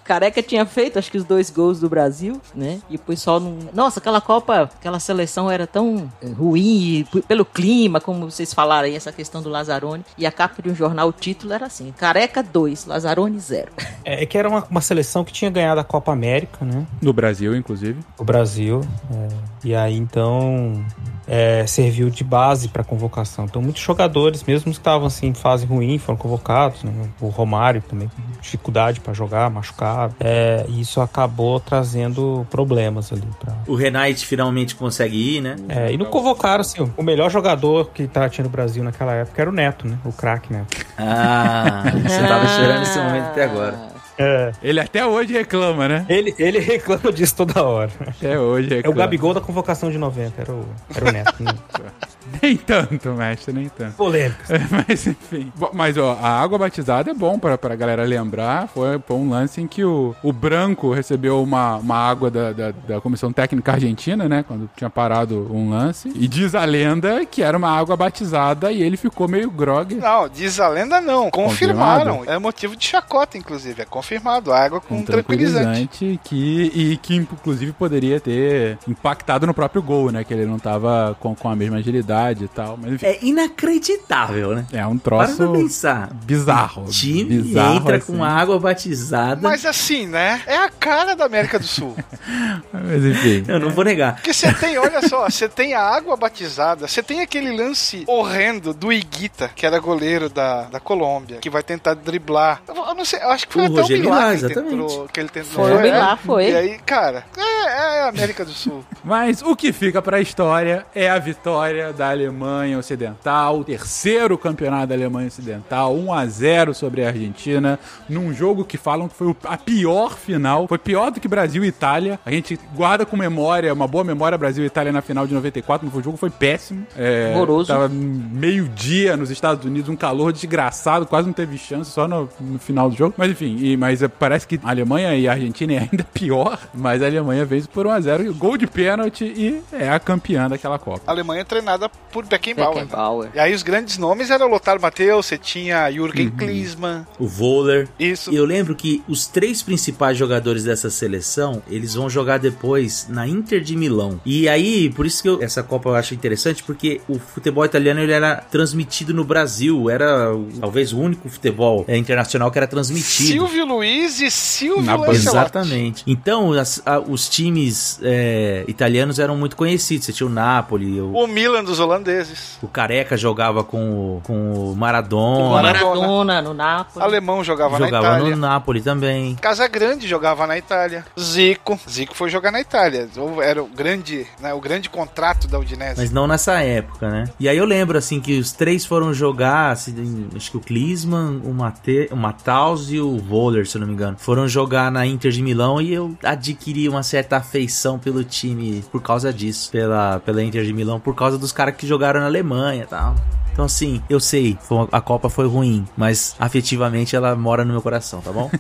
Careca 0.08 0.42
tinha 0.42 0.66
feito, 0.66 0.98
acho 0.98 1.12
que 1.12 1.18
os 1.18 1.26
dois 1.26 1.50
gols 1.50 1.82
do 1.82 1.90
Brasil, 1.90 2.42
né? 2.56 2.80
E 2.90 2.96
o 2.96 3.00
pessoal 3.00 3.42
não. 3.42 3.58
Nossa, 3.74 4.00
aquela 4.00 4.22
Copa, 4.22 4.70
aquela 4.74 5.00
seleção 5.00 5.52
era 5.52 5.68
tão 5.68 6.10
eh, 6.22 6.30
ruim, 6.30 7.06
e 7.14 7.22
pelo 7.28 7.44
clima, 7.44 8.00
como 8.00 8.32
vocês 8.32 8.54
falaram 8.54 8.88
aí, 8.88 8.96
essa 8.96 9.12
questão 9.12 9.42
do 9.42 9.50
Lazzaroni. 9.50 10.06
E 10.18 10.26
a 10.26 10.32
capa 10.32 10.62
de 10.62 10.70
um 10.70 10.76
jornal, 10.76 11.10
o 11.10 11.12
título 11.12 11.52
era 11.52 11.66
assim: 11.66 11.94
Careca 11.98 12.42
2, 12.42 12.86
Lazzaroni 12.86 13.38
0. 13.38 13.72
É 14.06 14.26
que 14.26 14.38
era 14.38 14.48
uma, 14.48 14.66
uma 14.72 14.82
seleção 14.82 15.26
que 15.26 15.34
tinha 15.34 15.52
ganhado 15.52 15.82
a 15.82 15.84
Copa 15.84 16.14
América, 16.14 16.64
né? 16.64 16.88
No 17.02 17.12
Brasil, 17.12 17.54
inclusive. 17.54 18.00
O 18.18 18.24
Brasil. 18.24 18.82
é, 19.12 19.28
e 19.66 19.76
aí 19.76 19.98
então 19.98 20.86
é, 21.28 21.66
serviu 21.68 22.10
de 22.10 22.24
base 22.24 22.70
para 22.70 22.84
convocação. 22.84 23.46
Então 23.46 23.62
muitos 23.62 23.82
jogadores, 23.82 24.44
mesmo 24.44 24.72
que 24.72 24.78
estavam 24.78 25.08
assim 25.08 25.28
em 25.28 25.34
fase 25.34 25.66
ruim, 25.66 25.98
foram 25.98 26.18
convocados. 26.18 26.84
né? 26.84 26.92
O 27.20 27.28
Romário 27.28 27.82
também 27.82 28.08
com 28.08 28.42
dificuldade 28.42 29.00
para 29.00 29.14
jogar, 29.14 29.50
machucado. 29.50 30.16
É, 30.20 30.66
e 30.68 30.82
isso 30.82 31.02
acabou 31.02 31.60
trazendo 31.60 32.46
problemas 32.50 33.12
ali. 33.12 33.28
Pra... 33.40 33.54
O 33.68 33.76
Renate 33.76 34.26
finalmente 34.26 34.76
consegue 34.76 35.38
ir, 35.38 35.42
né? 35.42 35.56
É, 35.68 35.92
e 35.92 35.98
não 35.98 36.06
convocaram 36.06 36.62
assim, 36.62 36.90
o 36.96 37.04
melhor 37.04 37.30
jogador 37.30 37.90
que 37.94 38.08
tá, 38.08 38.30
tinha 38.30 38.44
no 38.44 38.50
Brasil 38.50 38.84
naquela 38.84 39.14
época 39.14 39.42
era 39.42 39.50
o 39.50 39.54
Neto, 39.54 39.88
né? 39.88 39.98
O 40.06 40.12
craque 40.12 40.52
Neto. 40.52 40.78
Ah, 40.98 41.84
você 42.04 42.28
tava 42.28 42.46
esperando 42.46 42.82
esse 42.84 42.98
momento 42.98 43.26
até 43.26 43.44
agora. 43.44 43.97
É, 44.20 44.52
Ele 44.64 44.80
até 44.80 45.06
hoje 45.06 45.32
reclama, 45.34 45.88
né? 45.88 46.06
ele, 46.10 46.34
ele 46.40 46.60
reclama 46.60 47.12
disso 47.12 47.36
toda 47.36 47.62
hora. 47.64 47.92
Até 48.00 48.40
hoje 48.40 48.70
É 48.70 48.74
o 48.74 48.78
reclama. 48.78 48.98
Gabigol 48.98 49.34
da 49.34 49.42
convocação 49.42 49.92
de 49.92 49.98
90, 49.98 50.42
era 50.42 50.52
o, 50.52 50.66
era 50.96 51.06
o 51.10 51.12
Neto. 51.12 51.44
né? 51.44 51.54
Nem 52.42 52.58
tanto, 52.58 53.10
mestre, 53.14 53.54
nem 53.54 53.70
tanto. 53.70 53.94
Polêmica. 53.96 54.44
Mas 54.88 55.08
enfim. 55.08 55.52
Mas 55.74 55.98
ó, 55.98 56.18
a 56.22 56.42
água 56.42 56.58
batizada 56.58 57.12
é 57.12 57.14
bom 57.14 57.40
pra, 57.40 57.58
pra 57.58 57.76
galera 57.76 58.04
lembrar. 58.04 58.68
Foi, 58.68 59.00
foi 59.00 59.16
um 59.18 59.30
lance 59.30 59.62
em 59.62 59.68
que 59.68 59.84
o, 59.84 60.16
o 60.22 60.32
Branco 60.34 60.92
recebeu 60.94 61.42
uma, 61.42 61.78
uma 61.78 61.96
água 61.96 62.30
da, 62.30 62.52
da, 62.52 62.72
da 62.72 63.02
Comissão 63.02 63.32
Técnica 63.32 63.74
Argentina, 63.74 64.28
né? 64.28 64.44
Quando 64.48 64.70
tinha 64.76 64.90
parado 64.90 65.48
um 65.52 65.70
lance. 65.70 66.12
E 66.16 66.28
diz 66.28 66.54
a 66.56 66.66
lenda 66.66 67.26
que 67.26 67.42
era 67.42 67.58
uma 67.58 67.70
água 67.70 67.96
batizada 67.96 68.72
e 68.72 68.82
ele 68.82 68.98
ficou 68.98 69.28
meio 69.28 69.50
grog. 69.50 69.96
Não, 69.96 70.28
diz 70.30 70.60
a 70.60 70.68
lenda 70.68 71.00
não. 71.02 71.30
Confirmaram. 71.32 72.24
É 72.26 72.38
motivo 72.38 72.76
de 72.76 72.86
chacota, 72.86 73.38
inclusive. 73.38 73.82
É 73.82 73.86
confirmado. 73.86 74.52
Água 74.52 74.82
com 74.82 74.98
Um 74.98 75.04
tranquilizante. 75.04 75.88
tranquilizante 75.88 76.20
que, 76.24 76.72
e 76.74 76.98
que, 76.98 77.16
inclusive, 77.16 77.72
poderia 77.72 78.20
ter 78.20 78.78
impactado 78.88 79.46
no 79.48 79.54
próprio 79.54 79.82
gol, 79.82 80.12
né? 80.12 80.24
Que 80.24 80.34
ele 80.34 80.46
não 80.46 80.60
tava 80.60 81.16
com, 81.20 81.34
com 81.36 81.50
a 81.50 81.56
mesma 81.56 81.78
agilidade 81.78 82.17
e 82.46 82.48
tal. 82.48 82.78
Mas 82.82 82.94
enfim, 82.94 83.06
É 83.06 83.20
inacreditável, 83.22 84.56
né? 84.56 84.66
é 84.74 84.86
um 84.86 84.98
Para 84.98 85.26
troço 85.26 85.38
pra 85.38 85.48
pensar. 85.52 86.10
bizarro. 86.14 86.84
O 86.86 86.90
time 86.90 87.42
bizarro, 87.42 87.76
entra 87.78 87.98
assim. 87.98 88.16
com 88.18 88.24
água 88.24 88.60
batizada. 88.60 89.40
Mas 89.42 89.66
assim, 89.66 90.08
né? 90.08 90.42
É 90.46 90.58
a 90.58 90.70
cara 90.70 91.16
da 91.16 91.26
América 91.26 91.60
do 91.60 91.66
Sul. 91.66 91.96
Mas 92.74 93.06
enfim. 93.06 93.46
Eu 93.48 93.60
não 93.60 93.70
vou 93.70 93.84
negar. 93.84 94.16
Porque 94.16 94.34
você 94.34 94.52
tem, 94.54 94.78
olha 94.78 95.08
só, 95.08 95.30
você 95.30 95.48
tem 95.48 95.74
a 95.74 95.82
água 95.82 96.16
batizada, 96.16 96.88
você 96.88 97.02
tem 97.04 97.22
aquele 97.22 97.56
lance 97.56 98.04
horrendo 98.08 98.74
do 98.74 98.92
Iguita, 98.92 99.50
que 99.56 99.66
era 99.66 99.80
goleiro 99.80 100.30
da, 100.30 100.64
da 100.64 100.80
Colômbia, 100.80 101.38
que 101.38 101.50
vai 101.50 101.64
tentar 101.64 101.94
driblar. 101.94 102.62
Eu, 102.68 102.76
eu 102.76 102.96
não 102.96 103.06
sei, 103.06 103.20
eu 103.22 103.30
acho 103.30 103.48
que 103.48 103.54
foi 103.54 103.64
O 103.64 103.66
até 103.68 103.82
Rogério 103.82 104.04
o 104.04 104.10
Milá 104.14 104.36
que, 104.36 104.48
tentou, 104.48 105.08
que 105.14 105.20
ele 105.20 105.30
tentou. 105.30 105.52
Foi 105.66 105.74
o 105.76 105.82
Milá, 105.82 106.18
foi. 106.18 106.50
E 106.52 106.56
aí, 106.56 106.80
cara, 106.86 107.26
é, 107.38 107.66
é 107.68 108.02
a 108.04 108.10
América 108.10 108.44
do 108.46 108.52
Sul. 108.52 108.84
Mas 109.04 109.42
o 109.42 109.56
que 109.56 109.72
fica 109.74 110.02
pra 110.02 110.20
história 110.20 110.86
é 110.94 111.10
a 111.10 111.18
vitória 111.20 111.92
da 111.94 112.07
Alemanha 112.10 112.78
Ocidental, 112.78 113.64
terceiro 113.64 114.38
campeonato 114.38 114.88
da 114.88 114.96
Alemanha 114.96 115.28
Ocidental, 115.28 115.96
1 115.96 116.14
a 116.14 116.26
0 116.26 116.74
sobre 116.74 117.04
a 117.04 117.08
Argentina, 117.08 117.80
num 118.10 118.34
jogo 118.34 118.64
que 118.66 118.78
falam 118.78 119.08
que 119.08 119.16
foi 119.16 119.36
a 119.44 119.58
pior 119.58 120.16
final, 120.18 120.68
foi 120.68 120.78
pior 120.78 121.12
do 121.12 121.20
que 121.20 121.28
Brasil 121.28 121.64
e 121.64 121.68
Itália. 121.68 122.20
A 122.26 122.32
gente 122.32 122.60
guarda 122.76 123.06
com 123.06 123.16
memória, 123.18 123.74
uma 123.74 123.88
boa 123.88 124.04
memória 124.04 124.38
Brasil 124.38 124.64
e 124.64 124.68
Itália 124.68 124.92
na 124.92 125.02
final 125.02 125.26
de 125.28 125.34
94, 125.34 125.86
mas 125.88 125.96
o 125.96 126.04
jogo 126.04 126.18
foi 126.18 126.30
péssimo. 126.30 126.86
É, 126.98 127.34
Horroroso. 127.36 127.68
Tava 127.68 127.88
meio-dia 127.90 129.18
nos 129.18 129.30
Estados 129.30 129.66
Unidos, 129.66 129.90
um 129.90 129.96
calor 129.96 130.32
desgraçado, 130.32 131.06
quase 131.06 131.28
não 131.28 131.34
teve 131.34 131.58
chance, 131.58 131.92
só 131.92 132.08
no, 132.08 132.30
no 132.40 132.60
final 132.60 132.90
do 132.90 132.96
jogo. 132.96 133.14
Mas 133.18 133.32
enfim, 133.32 133.58
e- 133.60 133.78
mas 133.78 134.02
é, 134.02 134.08
parece 134.08 134.48
que 134.48 134.60
a 134.64 134.70
Alemanha 134.70 135.16
e 135.16 135.28
a 135.28 135.34
Argentina 135.34 135.74
é 135.74 135.78
ainda 135.80 136.04
pior, 136.14 136.60
mas 136.74 137.02
a 137.02 137.06
Alemanha 137.08 137.46
veio 137.46 137.68
por 137.70 137.86
1x0, 137.86 138.34
gol 138.38 138.58
de 138.58 138.68
pênalti 138.68 139.24
e 139.26 139.62
é 139.74 139.90
a 139.90 140.00
campeã 140.00 140.48
daquela 140.48 140.78
Copa. 140.80 141.02
A 141.08 141.12
Alemanha 141.12 141.42
é 141.42 141.44
treinada 141.44 141.87
por 142.12 142.26
Beckenbauer. 142.26 142.74
Beckenbauer. 142.76 143.30
E 143.36 143.40
aí 143.40 143.54
os 143.54 143.64
grandes 143.64 143.98
nomes 143.98 144.30
eram 144.30 144.48
o 144.48 144.50
Lothar 144.50 144.80
Matthäus, 144.82 145.26
você 145.26 145.38
tinha 145.38 145.90
Jürgen 145.92 146.28
Uhum. 146.28 146.38
Klinsmann, 146.38 147.06
O 147.20 147.28
Voller. 147.28 147.88
isso. 148.00 148.32
E 148.32 148.36
eu 148.36 148.46
lembro 148.46 148.76
que 148.76 149.04
os 149.08 149.28
três 149.28 149.62
principais 149.62 150.18
jogadores 150.18 150.64
dessa 150.64 150.90
seleção, 150.90 151.62
eles 151.70 151.94
vão 151.96 152.10
jogar 152.10 152.38
depois 152.40 153.08
na 153.10 153.28
Inter 153.28 153.62
de 153.62 153.76
Milão. 153.76 154.20
E 154.26 154.48
aí, 154.50 154.90
por 154.90 155.06
isso 155.06 155.22
que 155.22 155.30
eu- 155.30 155.42
essa 155.44 155.62
Copa 155.64 155.90
eu 155.90 155.96
acho 155.96 156.14
interessante, 156.14 156.64
porque 156.64 157.02
o 157.08 157.20
futebol 157.20 157.64
italiano 157.66 158.00
ele 158.02 158.12
era 158.14 158.36
transmitido 158.38 159.14
no 159.14 159.24
Brasil. 159.24 159.90
Era 159.90 160.30
talvez 160.60 160.94
o 160.94 161.00
único 161.00 161.30
futebol 161.30 161.84
é, 161.88 161.98
internacional 161.98 162.50
que 162.52 162.58
era 162.58 162.68
transmitido. 162.68 163.28
Silvio 163.28 163.66
Luiz 163.66 164.20
e 164.22 164.32
Silvio 164.32 164.84
Na. 164.84 164.98
Exatamente. 165.14 166.04
Então, 166.08 166.54
as- 166.54 166.82
a- 166.86 167.00
os 167.00 167.28
times 167.30 168.00
é, 168.02 168.64
italianos 168.68 169.20
eram 169.20 169.36
muito 169.38 169.56
conhecidos. 169.56 170.06
Você 170.06 170.14
tinha 170.14 170.28
o 170.28 170.30
Napoli, 170.30 171.00
o, 171.00 171.12
O 171.14 171.28
Milan 171.28 171.64
dos 171.64 171.77
holandeses. 171.80 172.58
o 172.62 172.68
Careca 172.68 173.16
jogava 173.18 173.64
com 173.64 174.18
o, 174.18 174.22
com 174.24 174.52
o 174.52 174.72
O 174.72 174.76
Maradona. 174.76 175.62
Maradona 175.62 176.42
no 176.42 176.54
Napoli. 176.54 177.06
Alemão 177.06 177.44
jogava, 177.44 177.78
na 177.80 177.86
Jogava 177.86 178.08
Itália. 178.08 178.30
no 178.36 178.42
Napoli 178.42 178.82
também. 178.82 179.36
Casagrande 179.36 180.08
jogava 180.08 180.46
na 180.48 180.58
Itália. 180.58 181.06
Zico. 181.20 181.80
Zico 181.90 182.16
foi 182.16 182.30
jogar 182.30 182.52
na 182.52 182.60
Itália. 182.62 183.10
Era 183.44 183.62
o 183.64 183.68
grande, 183.68 184.26
né, 184.40 184.54
o 184.54 184.60
grande 184.60 184.90
contrato 184.90 185.48
da 185.48 185.60
Udinese. 185.60 185.96
Mas 186.02 186.12
não 186.12 186.28
nessa 186.28 186.62
época, 186.62 187.10
né? 187.10 187.26
E 187.40 187.48
aí 187.50 187.58
eu 187.58 187.66
lembro, 187.66 187.98
assim, 187.98 188.20
que 188.20 188.38
os 188.40 188.52
três 188.52 188.86
foram 188.86 189.14
jogar, 189.14 189.72
assim, 189.72 190.28
acho 190.36 190.52
que 190.52 190.58
o 190.58 190.62
Klinsmann, 190.62 191.42
o, 191.44 191.54
Mate, 191.54 192.10
o 192.12 192.16
Matthaus 192.16 192.92
e 192.92 193.00
o 193.00 193.18
Voller, 193.18 193.68
se 193.68 193.78
eu 193.78 193.82
não 193.82 193.88
me 193.88 193.94
engano, 193.94 194.18
foram 194.20 194.48
jogar 194.48 194.92
na 194.92 195.06
Inter 195.06 195.32
de 195.32 195.42
Milão 195.42 195.82
e 195.82 195.94
eu 195.94 196.16
adquiri 196.24 196.88
uma 196.90 197.04
certa 197.04 197.38
afeição 197.38 197.98
pelo 198.00 198.24
time 198.24 198.84
por 198.92 199.02
causa 199.02 199.32
disso, 199.34 199.70
pela, 199.72 200.20
pela 200.20 200.44
Inter 200.44 200.64
de 200.64 200.74
Milão, 200.74 201.00
por 201.00 201.16
causa 201.16 201.38
dos 201.38 201.52
caras 201.52 201.67
que 201.72 201.88
jogaram 201.88 202.20
na 202.20 202.26
Alemanha 202.26 202.84
e 202.84 202.88
tal. 202.88 203.16
Então, 203.58 203.66
assim, 203.66 204.04
eu 204.08 204.20
sei, 204.20 204.56
a 204.92 205.02
Copa 205.02 205.30
foi 205.30 205.48
ruim, 205.48 205.84
mas 205.98 206.36
afetivamente 206.38 207.16
ela 207.16 207.36
mora 207.36 207.66
no 207.66 207.72
meu 207.72 207.82
coração, 207.82 208.22
tá 208.22 208.32
bom? 208.32 208.52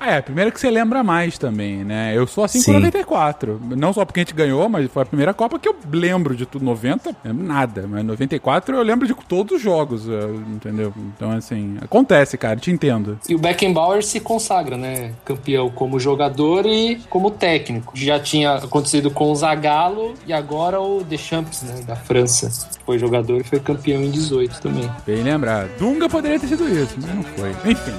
Ah, 0.00 0.12
é, 0.16 0.22
primeiro 0.22 0.50
que 0.50 0.58
você 0.58 0.70
lembra 0.70 1.04
mais 1.04 1.36
também, 1.36 1.84
né? 1.84 2.16
Eu 2.16 2.26
sou 2.26 2.42
assim 2.42 2.60
Sim. 2.60 2.72
com 2.72 2.78
94. 2.78 3.60
Não 3.76 3.92
só 3.92 4.06
porque 4.06 4.20
a 4.20 4.22
gente 4.22 4.32
ganhou, 4.32 4.66
mas 4.70 4.90
foi 4.90 5.02
a 5.02 5.04
primeira 5.04 5.34
Copa 5.34 5.58
que 5.58 5.68
eu 5.68 5.76
lembro 5.92 6.34
de 6.34 6.46
tudo. 6.46 6.64
90, 6.64 7.14
lembro 7.22 7.46
nada. 7.46 7.86
Mas 7.86 8.02
94 8.02 8.74
eu 8.74 8.82
lembro 8.82 9.06
de 9.06 9.12
todos 9.12 9.56
os 9.56 9.62
jogos, 9.62 10.08
eh, 10.08 10.30
entendeu? 10.48 10.94
Então, 11.14 11.32
assim, 11.32 11.76
acontece, 11.82 12.38
cara, 12.38 12.56
te 12.56 12.70
entendo. 12.70 13.18
E 13.28 13.34
o 13.34 13.38
Beckenbauer 13.38 14.02
se 14.02 14.18
consagra, 14.18 14.78
né? 14.78 15.12
Campeão 15.26 15.68
como 15.68 16.00
jogador 16.00 16.64
e 16.64 16.96
como 17.10 17.30
técnico. 17.30 17.92
Já 17.94 18.18
tinha 18.18 18.54
acontecido 18.54 19.10
com 19.10 19.30
o 19.30 19.36
Zagallo 19.36 20.14
e 20.26 20.32
agora 20.32 20.80
o 20.80 21.04
Deschamps, 21.04 21.60
né? 21.64 21.82
Da 21.86 21.96
França. 21.96 22.50
Foi 22.86 22.98
jogador 22.98 23.38
e 23.38 23.44
foi 23.44 23.60
campeão 23.60 23.89
em 23.96 24.10
18 24.10 24.60
também. 24.60 24.90
Bem 25.06 25.22
lembrado. 25.22 25.70
Dunga 25.78 26.08
poderia 26.08 26.38
ter 26.38 26.48
sido 26.48 26.68
isso, 26.68 26.94
mas 27.00 27.14
não 27.14 27.22
foi. 27.22 27.50
Enfim. 27.64 27.92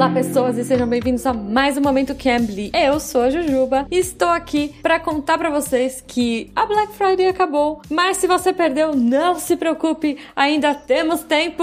Olá, 0.00 0.08
pessoas, 0.08 0.56
e 0.56 0.64
sejam 0.64 0.88
bem-vindos 0.88 1.26
a 1.26 1.34
mais 1.34 1.76
um 1.76 1.82
Momento 1.82 2.14
Cambly. 2.14 2.70
Eu 2.72 2.98
sou 2.98 3.20
a 3.20 3.28
Jujuba 3.28 3.86
e 3.90 3.98
estou 3.98 4.30
aqui 4.30 4.74
para 4.80 4.98
contar 4.98 5.36
para 5.36 5.50
vocês 5.50 6.02
que 6.06 6.50
a 6.56 6.64
Black 6.64 6.94
Friday 6.94 7.26
acabou, 7.26 7.82
mas 7.90 8.16
se 8.16 8.26
você 8.26 8.50
perdeu, 8.50 8.96
não 8.96 9.38
se 9.38 9.56
preocupe, 9.56 10.16
ainda 10.34 10.74
temos 10.74 11.20
tempo. 11.24 11.62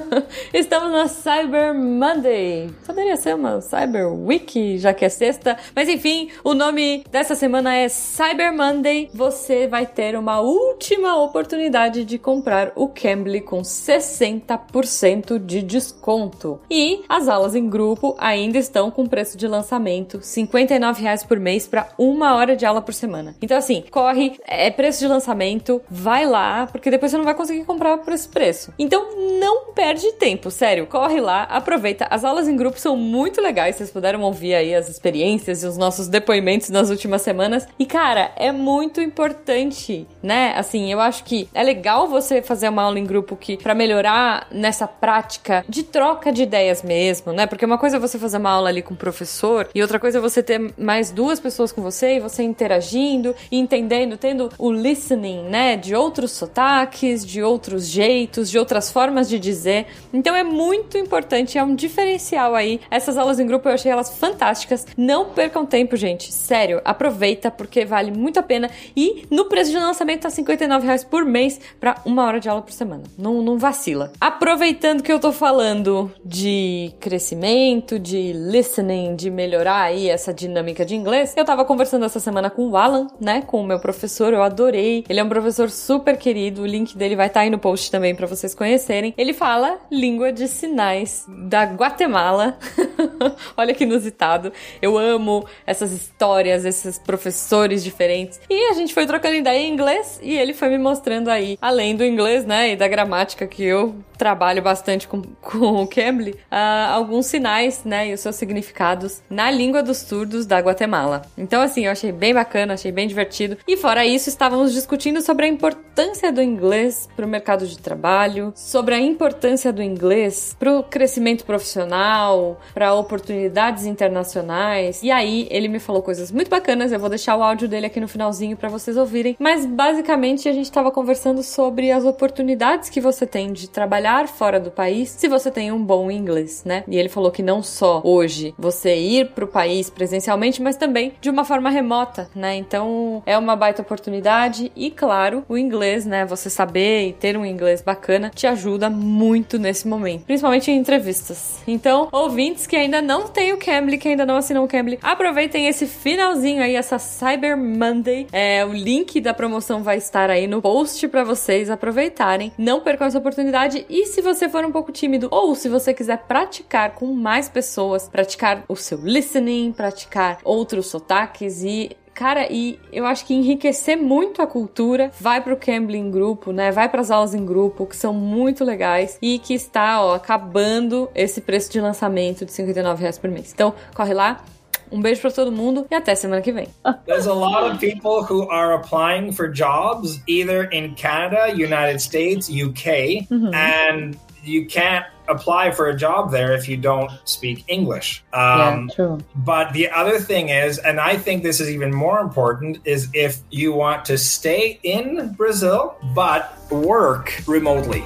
Estamos 0.54 0.90
na 0.90 1.06
Cyber 1.06 1.74
Monday. 1.74 2.70
Poderia 2.86 3.14
ser 3.18 3.34
uma 3.34 3.60
Cyber 3.60 4.10
Week, 4.10 4.78
já 4.78 4.94
que 4.94 5.04
é 5.04 5.10
sexta, 5.10 5.58
mas 5.74 5.86
enfim, 5.86 6.30
o 6.42 6.54
nome 6.54 7.04
dessa 7.10 7.34
semana 7.34 7.74
é 7.74 7.90
Cyber 7.90 8.56
Monday. 8.56 9.10
Você 9.12 9.66
vai 9.66 9.84
ter 9.84 10.16
uma 10.16 10.40
última 10.40 11.22
oportunidade 11.22 12.06
de 12.06 12.16
comprar 12.16 12.72
o 12.74 12.88
Cambly 12.88 13.42
com 13.42 13.60
60% 13.60 15.38
de 15.38 15.60
desconto. 15.60 16.58
E 16.70 17.04
as 17.06 17.28
aulas 17.28 17.54
em 17.54 17.65
grupo 17.68 18.14
ainda 18.18 18.58
estão 18.58 18.90
com 18.90 19.06
preço 19.06 19.36
de 19.36 19.46
lançamento, 19.46 20.20
59 20.22 21.02
reais 21.02 21.24
por 21.24 21.38
mês 21.38 21.66
para 21.66 21.88
uma 21.98 22.34
hora 22.34 22.56
de 22.56 22.64
aula 22.64 22.82
por 22.82 22.94
semana. 22.94 23.34
Então 23.40 23.56
assim, 23.56 23.84
corre, 23.90 24.38
é 24.46 24.70
preço 24.70 25.00
de 25.00 25.08
lançamento, 25.08 25.80
vai 25.90 26.26
lá, 26.26 26.66
porque 26.66 26.90
depois 26.90 27.10
você 27.10 27.18
não 27.18 27.24
vai 27.24 27.34
conseguir 27.34 27.64
comprar 27.64 27.98
por 27.98 28.12
esse 28.12 28.28
preço. 28.28 28.72
Então 28.78 29.08
não 29.40 29.72
perde 29.72 30.12
tempo, 30.12 30.50
sério, 30.50 30.86
corre 30.86 31.20
lá, 31.20 31.44
aproveita. 31.44 32.06
As 32.10 32.24
aulas 32.24 32.48
em 32.48 32.56
grupo 32.56 32.78
são 32.78 32.96
muito 32.96 33.40
legais, 33.40 33.76
vocês 33.76 33.90
puderam 33.90 34.22
ouvir 34.22 34.54
aí 34.54 34.74
as 34.74 34.88
experiências 34.88 35.62
e 35.62 35.66
os 35.66 35.76
nossos 35.76 36.08
depoimentos 36.08 36.70
nas 36.70 36.90
últimas 36.90 37.22
semanas. 37.22 37.66
E 37.78 37.86
cara, 37.86 38.32
é 38.36 38.52
muito 38.52 39.00
importante, 39.00 40.06
né? 40.22 40.54
Assim, 40.56 40.92
eu 40.92 41.00
acho 41.00 41.24
que 41.24 41.48
é 41.54 41.62
legal 41.62 42.08
você 42.08 42.42
fazer 42.42 42.68
uma 42.68 42.82
aula 42.82 42.98
em 42.98 43.04
grupo 43.04 43.36
que 43.36 43.56
para 43.56 43.74
melhorar 43.74 44.46
nessa 44.50 44.86
prática 44.86 45.64
de 45.68 45.82
troca 45.82 46.32
de 46.32 46.42
ideias 46.42 46.82
mesmo, 46.82 47.32
né? 47.32 47.46
Porque 47.56 47.64
uma 47.64 47.78
coisa 47.78 47.96
é 47.96 47.98
você 47.98 48.18
fazer 48.18 48.36
uma 48.36 48.50
aula 48.50 48.68
ali 48.68 48.82
com 48.82 48.92
o 48.92 48.96
professor 48.98 49.66
e 49.74 49.80
outra 49.80 49.98
coisa 49.98 50.18
é 50.18 50.20
você 50.20 50.42
ter 50.42 50.74
mais 50.76 51.10
duas 51.10 51.40
pessoas 51.40 51.72
com 51.72 51.80
você 51.80 52.16
e 52.16 52.20
você 52.20 52.42
interagindo 52.42 53.34
entendendo, 53.50 54.18
tendo 54.18 54.50
o 54.58 54.70
listening, 54.70 55.44
né? 55.44 55.74
De 55.74 55.94
outros 55.94 56.32
sotaques, 56.32 57.24
de 57.24 57.42
outros 57.42 57.86
jeitos, 57.86 58.50
de 58.50 58.58
outras 58.58 58.92
formas 58.92 59.26
de 59.26 59.38
dizer. 59.38 59.86
Então 60.12 60.36
é 60.36 60.44
muito 60.44 60.98
importante, 60.98 61.56
é 61.56 61.64
um 61.64 61.74
diferencial 61.74 62.54
aí. 62.54 62.78
Essas 62.90 63.16
aulas 63.16 63.40
em 63.40 63.46
grupo 63.46 63.70
eu 63.70 63.72
achei 63.72 63.90
elas 63.90 64.18
fantásticas. 64.18 64.86
Não 64.94 65.30
percam 65.30 65.64
tempo, 65.64 65.96
gente. 65.96 66.34
Sério, 66.34 66.82
aproveita 66.84 67.50
porque 67.50 67.86
vale 67.86 68.10
muito 68.10 68.38
a 68.38 68.42
pena. 68.42 68.68
E 68.94 69.26
no 69.30 69.46
preço 69.46 69.70
de 69.70 69.78
lançamento 69.78 70.20
tá 70.20 70.28
59 70.28 70.84
reais 70.84 71.04
por 71.04 71.24
mês 71.24 71.58
para 71.80 72.02
uma 72.04 72.22
hora 72.26 72.38
de 72.38 72.50
aula 72.50 72.60
por 72.60 72.72
semana. 72.72 73.04
Não, 73.16 73.40
não 73.40 73.56
vacila. 73.56 74.12
Aproveitando 74.20 75.02
que 75.02 75.10
eu 75.10 75.18
tô 75.18 75.32
falando 75.32 76.12
de 76.22 76.92
crescimento 77.00 77.45
treinamento, 77.46 77.98
de 77.98 78.32
listening, 78.32 79.14
de 79.14 79.30
melhorar 79.30 79.82
aí 79.82 80.08
essa 80.08 80.34
dinâmica 80.34 80.84
de 80.84 80.96
inglês, 80.96 81.32
eu 81.36 81.44
tava 81.44 81.64
conversando 81.64 82.04
essa 82.04 82.18
semana 82.18 82.50
com 82.50 82.68
o 82.68 82.76
Alan, 82.76 83.06
né, 83.20 83.42
com 83.46 83.60
o 83.60 83.64
meu 83.64 83.78
professor, 83.78 84.32
eu 84.32 84.42
adorei. 84.42 85.04
Ele 85.08 85.20
é 85.20 85.22
um 85.22 85.28
professor 85.28 85.70
super 85.70 86.16
querido, 86.16 86.62
o 86.62 86.66
link 86.66 86.96
dele 86.96 87.14
vai 87.14 87.28
estar 87.28 87.40
aí 87.40 87.50
no 87.50 87.58
post 87.58 87.88
também 87.90 88.16
para 88.16 88.26
vocês 88.26 88.52
conhecerem. 88.52 89.14
Ele 89.16 89.32
fala 89.32 89.78
língua 89.90 90.32
de 90.32 90.48
sinais 90.48 91.24
da 91.28 91.64
Guatemala. 91.64 92.58
Olha 93.56 93.72
que 93.72 93.84
inusitado. 93.84 94.52
Eu 94.82 94.98
amo 94.98 95.46
essas 95.64 95.92
histórias, 95.92 96.64
esses 96.64 96.98
professores 96.98 97.84
diferentes. 97.84 98.40
E 98.50 98.70
a 98.70 98.74
gente 98.74 98.92
foi 98.92 99.06
trocando 99.06 99.36
ideia 99.36 99.60
em 99.60 99.72
inglês 99.72 100.18
e 100.20 100.36
ele 100.36 100.52
foi 100.52 100.68
me 100.68 100.78
mostrando 100.78 101.28
aí, 101.28 101.56
além 101.60 101.94
do 101.94 102.04
inglês, 102.04 102.44
né, 102.44 102.72
e 102.72 102.76
da 102.76 102.88
gramática 102.88 103.46
que 103.46 103.62
eu 103.62 103.94
trabalho 104.16 104.62
bastante 104.62 105.06
com, 105.06 105.22
com 105.40 105.82
o 105.82 105.86
Cambly, 105.86 106.32
uh, 106.32 106.92
alguns 106.92 107.26
sinais, 107.26 107.84
né, 107.84 108.08
e 108.08 108.14
os 108.14 108.20
seus 108.20 108.36
significados 108.36 109.22
na 109.28 109.50
língua 109.50 109.82
dos 109.82 109.98
surdos 109.98 110.46
da 110.46 110.58
Guatemala. 110.58 111.22
Então, 111.36 111.62
assim, 111.62 111.86
eu 111.86 111.92
achei 111.92 112.12
bem 112.12 112.34
bacana, 112.34 112.74
achei 112.74 112.92
bem 112.92 113.06
divertido. 113.06 113.56
E 113.66 113.76
fora 113.76 114.04
isso, 114.04 114.28
estávamos 114.28 114.72
discutindo 114.72 115.20
sobre 115.20 115.46
a 115.46 115.48
importância 115.48 116.32
do 116.32 116.42
inglês 116.42 117.08
para 117.14 117.26
o 117.26 117.28
mercado 117.28 117.66
de 117.66 117.78
trabalho, 117.78 118.52
sobre 118.54 118.94
a 118.94 119.00
importância 119.00 119.72
do 119.72 119.82
inglês 119.82 120.56
para 120.58 120.78
o 120.78 120.82
crescimento 120.82 121.44
profissional, 121.44 122.60
para 122.74 122.94
oportunidades 122.94 123.84
internacionais. 123.84 125.02
E 125.02 125.10
aí, 125.10 125.46
ele 125.50 125.68
me 125.68 125.78
falou 125.78 126.02
coisas 126.02 126.30
muito 126.30 126.48
bacanas. 126.48 126.92
Eu 126.92 127.00
vou 127.00 127.08
deixar 127.08 127.36
o 127.36 127.42
áudio 127.42 127.68
dele 127.68 127.86
aqui 127.86 128.00
no 128.00 128.08
finalzinho 128.08 128.56
para 128.56 128.68
vocês 128.68 128.96
ouvirem. 128.96 129.36
Mas 129.38 129.66
basicamente, 129.66 130.48
a 130.48 130.52
gente 130.52 130.66
estava 130.66 130.90
conversando 130.90 131.42
sobre 131.42 131.90
as 131.90 132.04
oportunidades 132.04 132.88
que 132.88 133.00
você 133.00 133.26
tem 133.26 133.52
de 133.52 133.68
trabalhar 133.68 134.05
fora 134.28 134.60
do 134.60 134.70
país 134.70 135.10
se 135.10 135.28
você 135.28 135.50
tem 135.50 135.72
um 135.72 135.82
bom 135.82 136.10
inglês, 136.10 136.62
né? 136.64 136.84
E 136.88 136.96
ele 136.96 137.08
falou 137.08 137.30
que 137.30 137.42
não 137.42 137.62
só 137.62 138.00
hoje 138.04 138.54
você 138.58 138.96
ir 138.96 139.30
para 139.30 139.44
o 139.44 139.48
país 139.48 139.90
presencialmente, 139.90 140.62
mas 140.62 140.76
também 140.76 141.14
de 141.20 141.28
uma 141.28 141.44
forma 141.44 141.70
remota, 141.70 142.28
né? 142.34 142.54
Então 142.56 143.22
é 143.26 143.36
uma 143.36 143.56
baita 143.56 143.82
oportunidade 143.82 144.70
e, 144.76 144.90
claro, 144.90 145.44
o 145.48 145.58
inglês, 145.58 146.06
né? 146.06 146.24
Você 146.26 146.48
saber 146.48 147.08
e 147.08 147.12
ter 147.12 147.36
um 147.36 147.44
inglês 147.44 147.82
bacana 147.82 148.30
te 148.34 148.46
ajuda 148.46 148.88
muito 148.88 149.58
nesse 149.58 149.88
momento, 149.88 150.24
principalmente 150.24 150.70
em 150.70 150.76
entrevistas. 150.76 151.62
Então, 151.66 152.08
ouvintes 152.12 152.66
que 152.66 152.76
ainda 152.76 153.02
não 153.02 153.28
têm 153.28 153.52
o 153.52 153.58
Cambly, 153.58 153.98
que 153.98 154.08
ainda 154.08 154.26
não 154.26 154.36
assinam 154.36 154.64
o 154.64 154.68
Cambly, 154.68 154.98
aproveitem 155.02 155.66
esse 155.66 155.86
finalzinho 155.86 156.62
aí, 156.62 156.76
essa 156.76 156.98
Cyber 156.98 157.56
Monday. 157.56 158.26
É, 158.32 158.64
o 158.64 158.72
link 158.72 159.20
da 159.20 159.34
promoção 159.34 159.82
vai 159.82 159.96
estar 159.96 160.30
aí 160.30 160.46
no 160.46 160.62
post 160.62 161.06
para 161.08 161.24
vocês 161.24 161.70
aproveitarem. 161.70 162.52
Não 162.56 162.80
percam 162.80 163.06
essa 163.06 163.18
oportunidade 163.18 163.84
e 163.88 163.95
se 164.04 164.20
você 164.20 164.48
for 164.48 164.64
um 164.64 164.72
pouco 164.72 164.92
tímido 164.92 165.28
ou 165.30 165.54
se 165.54 165.68
você 165.68 165.94
quiser 165.94 166.24
praticar 166.26 166.94
com 166.94 167.06
mais 167.14 167.48
pessoas, 167.48 168.08
praticar 168.08 168.64
o 168.68 168.76
seu 168.76 168.98
listening, 168.98 169.72
praticar 169.72 170.38
outros 170.44 170.88
sotaques 170.88 171.62
e 171.62 171.96
Cara, 172.16 172.50
e 172.50 172.80
eu 172.90 173.04
acho 173.04 173.26
que 173.26 173.34
enriquecer 173.34 173.94
muito 173.94 174.40
a 174.40 174.46
cultura, 174.46 175.12
vai 175.20 175.38
pro 175.42 175.54
Cambly 175.54 175.98
em 175.98 176.10
grupo, 176.10 176.50
né? 176.50 176.72
Vai 176.72 176.88
pras 176.88 177.10
aulas 177.10 177.34
em 177.34 177.44
grupo, 177.44 177.84
que 177.84 177.94
são 177.94 178.14
muito 178.14 178.64
legais 178.64 179.18
e 179.20 179.38
que 179.38 179.52
está, 179.52 180.02
ó, 180.02 180.14
acabando 180.14 181.10
esse 181.14 181.42
preço 181.42 181.70
de 181.70 181.78
lançamento 181.78 182.46
de 182.46 182.52
59 182.52 183.02
reais 183.02 183.18
por 183.18 183.28
mês. 183.28 183.52
Então, 183.52 183.74
corre 183.94 184.14
lá, 184.14 184.42
um 184.90 185.00
beijo 185.00 185.20
para 185.20 185.30
todo 185.30 185.50
mundo 185.52 185.86
e 185.90 185.94
até 185.94 186.14
semana 186.14 186.42
que 186.42 186.52
vem. 186.52 186.68
There's 187.06 187.26
a 187.26 187.34
lot 187.34 187.70
of 187.70 187.78
people 187.78 188.22
who 188.22 188.48
are 188.50 188.74
applying 188.74 189.32
for 189.32 189.48
jobs 189.48 190.20
either 190.26 190.64
in 190.64 190.94
Canada, 190.94 191.52
United 191.54 192.00
States, 192.00 192.48
UK, 192.48 193.26
and 193.54 194.16
you 194.46 194.66
can't 194.66 195.06
apply 195.28 195.72
for 195.72 195.88
a 195.88 195.96
job 195.96 196.30
there 196.30 196.54
if 196.54 196.68
you 196.68 196.76
don't 196.76 197.10
speak 197.24 197.64
English. 197.68 198.24
Um, 198.32 198.88
yeah, 198.88 198.94
true. 198.94 199.18
But 199.34 199.72
the 199.72 199.90
other 199.90 200.18
thing 200.18 200.48
is, 200.50 200.78
and 200.78 201.00
I 201.00 201.16
think 201.16 201.42
this 201.42 201.60
is 201.60 201.68
even 201.70 201.92
more 201.92 202.20
important, 202.20 202.78
is 202.84 203.08
if 203.12 203.40
you 203.50 203.72
want 203.72 204.04
to 204.06 204.18
stay 204.18 204.78
in 204.82 205.32
Brazil 205.32 205.96
but 206.14 206.56
work 206.70 207.42
remotely. 207.46 208.02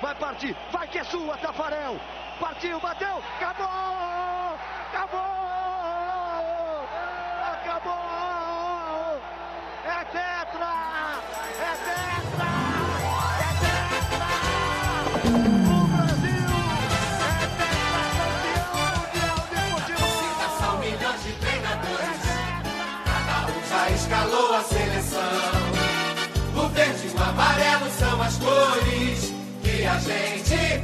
Vai 0.00 0.14
partir, 0.14 0.56
que 0.92 0.98
é 0.98 1.04
sua, 1.04 1.38
Tafarel. 1.38 1.98
Partiu, 2.38 2.78
bateu, 2.78 3.22
acabou! 3.40 4.58
Acabou! 4.92 5.22
Acabou! 7.52 9.20
É 9.86 10.04
tetra! 10.04 10.74
É 11.58 11.72
tetra! 11.86 12.52
É 13.40 13.50
tetra! 15.32 15.71
Gente 29.98 30.82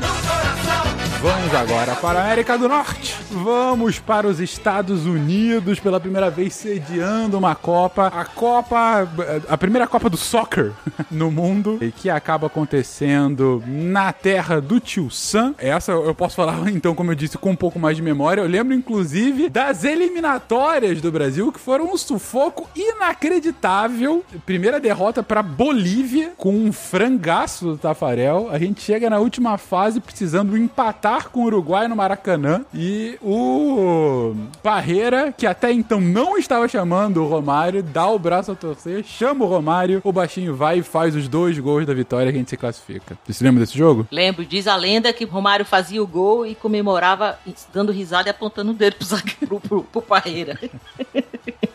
no 0.00 0.08
coração. 0.28 0.84
Vamos 1.22 1.54
agora 1.54 1.94
para 1.96 2.20
a 2.20 2.22
América 2.24 2.58
do 2.58 2.68
Norte. 2.68 3.23
Vamos 3.34 3.98
para 3.98 4.28
os 4.28 4.38
Estados 4.38 5.06
Unidos 5.06 5.80
pela 5.80 5.98
primeira 5.98 6.30
vez 6.30 6.54
sediando 6.54 7.36
uma 7.36 7.56
Copa, 7.56 8.06
a 8.06 8.24
Copa, 8.24 9.08
a 9.48 9.58
primeira 9.58 9.88
Copa 9.88 10.08
do 10.08 10.16
Soccer 10.16 10.70
no 11.10 11.32
mundo, 11.32 11.78
e 11.80 11.90
que 11.90 12.08
acaba 12.08 12.46
acontecendo 12.46 13.60
na 13.66 14.12
terra 14.12 14.60
do 14.60 14.78
Tio 14.78 15.10
Sam. 15.10 15.52
Essa 15.58 15.90
eu 15.90 16.14
posso 16.14 16.36
falar 16.36 16.54
então, 16.70 16.94
como 16.94 17.10
eu 17.10 17.16
disse, 17.16 17.36
com 17.36 17.50
um 17.50 17.56
pouco 17.56 17.76
mais 17.76 17.96
de 17.96 18.02
memória. 18.02 18.40
Eu 18.40 18.48
lembro 18.48 18.72
inclusive 18.72 19.48
das 19.48 19.82
eliminatórias 19.82 21.00
do 21.00 21.10
Brasil 21.10 21.50
que 21.50 21.58
foram 21.58 21.92
um 21.92 21.96
sufoco 21.96 22.68
inacreditável. 22.76 24.24
Primeira 24.46 24.78
derrota 24.78 25.24
para 25.24 25.42
Bolívia 25.42 26.32
com 26.36 26.54
um 26.54 26.72
frangaço 26.72 27.66
do 27.66 27.78
Tafarel. 27.78 28.48
A 28.50 28.58
gente 28.60 28.80
chega 28.80 29.10
na 29.10 29.18
última 29.18 29.58
fase 29.58 30.00
precisando 30.00 30.56
empatar 30.56 31.30
com 31.30 31.40
o 31.40 31.46
Uruguai 31.46 31.88
no 31.88 31.96
Maracanã 31.96 32.64
e 32.72 33.18
o 33.24 34.34
Parreira, 34.62 35.32
que 35.32 35.46
até 35.46 35.72
então 35.72 36.00
não 36.00 36.36
estava 36.36 36.68
chamando 36.68 37.22
o 37.22 37.26
Romário, 37.26 37.82
dá 37.82 38.06
o 38.08 38.18
braço 38.18 38.52
a 38.52 38.54
torcer, 38.54 39.02
chama 39.02 39.44
o 39.44 39.48
Romário, 39.48 40.00
o 40.04 40.12
baixinho 40.12 40.54
vai 40.54 40.78
e 40.78 40.82
faz 40.82 41.16
os 41.16 41.26
dois 41.26 41.58
gols 41.58 41.86
da 41.86 41.94
vitória 41.94 42.26
e 42.26 42.32
a 42.32 42.36
gente 42.36 42.50
se 42.50 42.56
classifica. 42.56 43.16
Você 43.24 43.32
se 43.32 43.42
lembra 43.42 43.60
desse 43.60 43.76
jogo? 43.76 44.06
Lembro, 44.10 44.44
diz 44.44 44.66
a 44.66 44.76
lenda 44.76 45.12
que 45.12 45.24
Romário 45.24 45.64
fazia 45.64 46.02
o 46.02 46.06
gol 46.06 46.46
e 46.46 46.54
comemorava 46.54 47.38
dando 47.72 47.90
risada 47.90 48.28
e 48.28 48.30
apontando 48.30 48.72
o 48.72 48.74
dedo 48.74 48.96
pro, 49.46 49.60
pro, 49.60 49.82
pro 49.84 50.02
Parreira. 50.02 50.58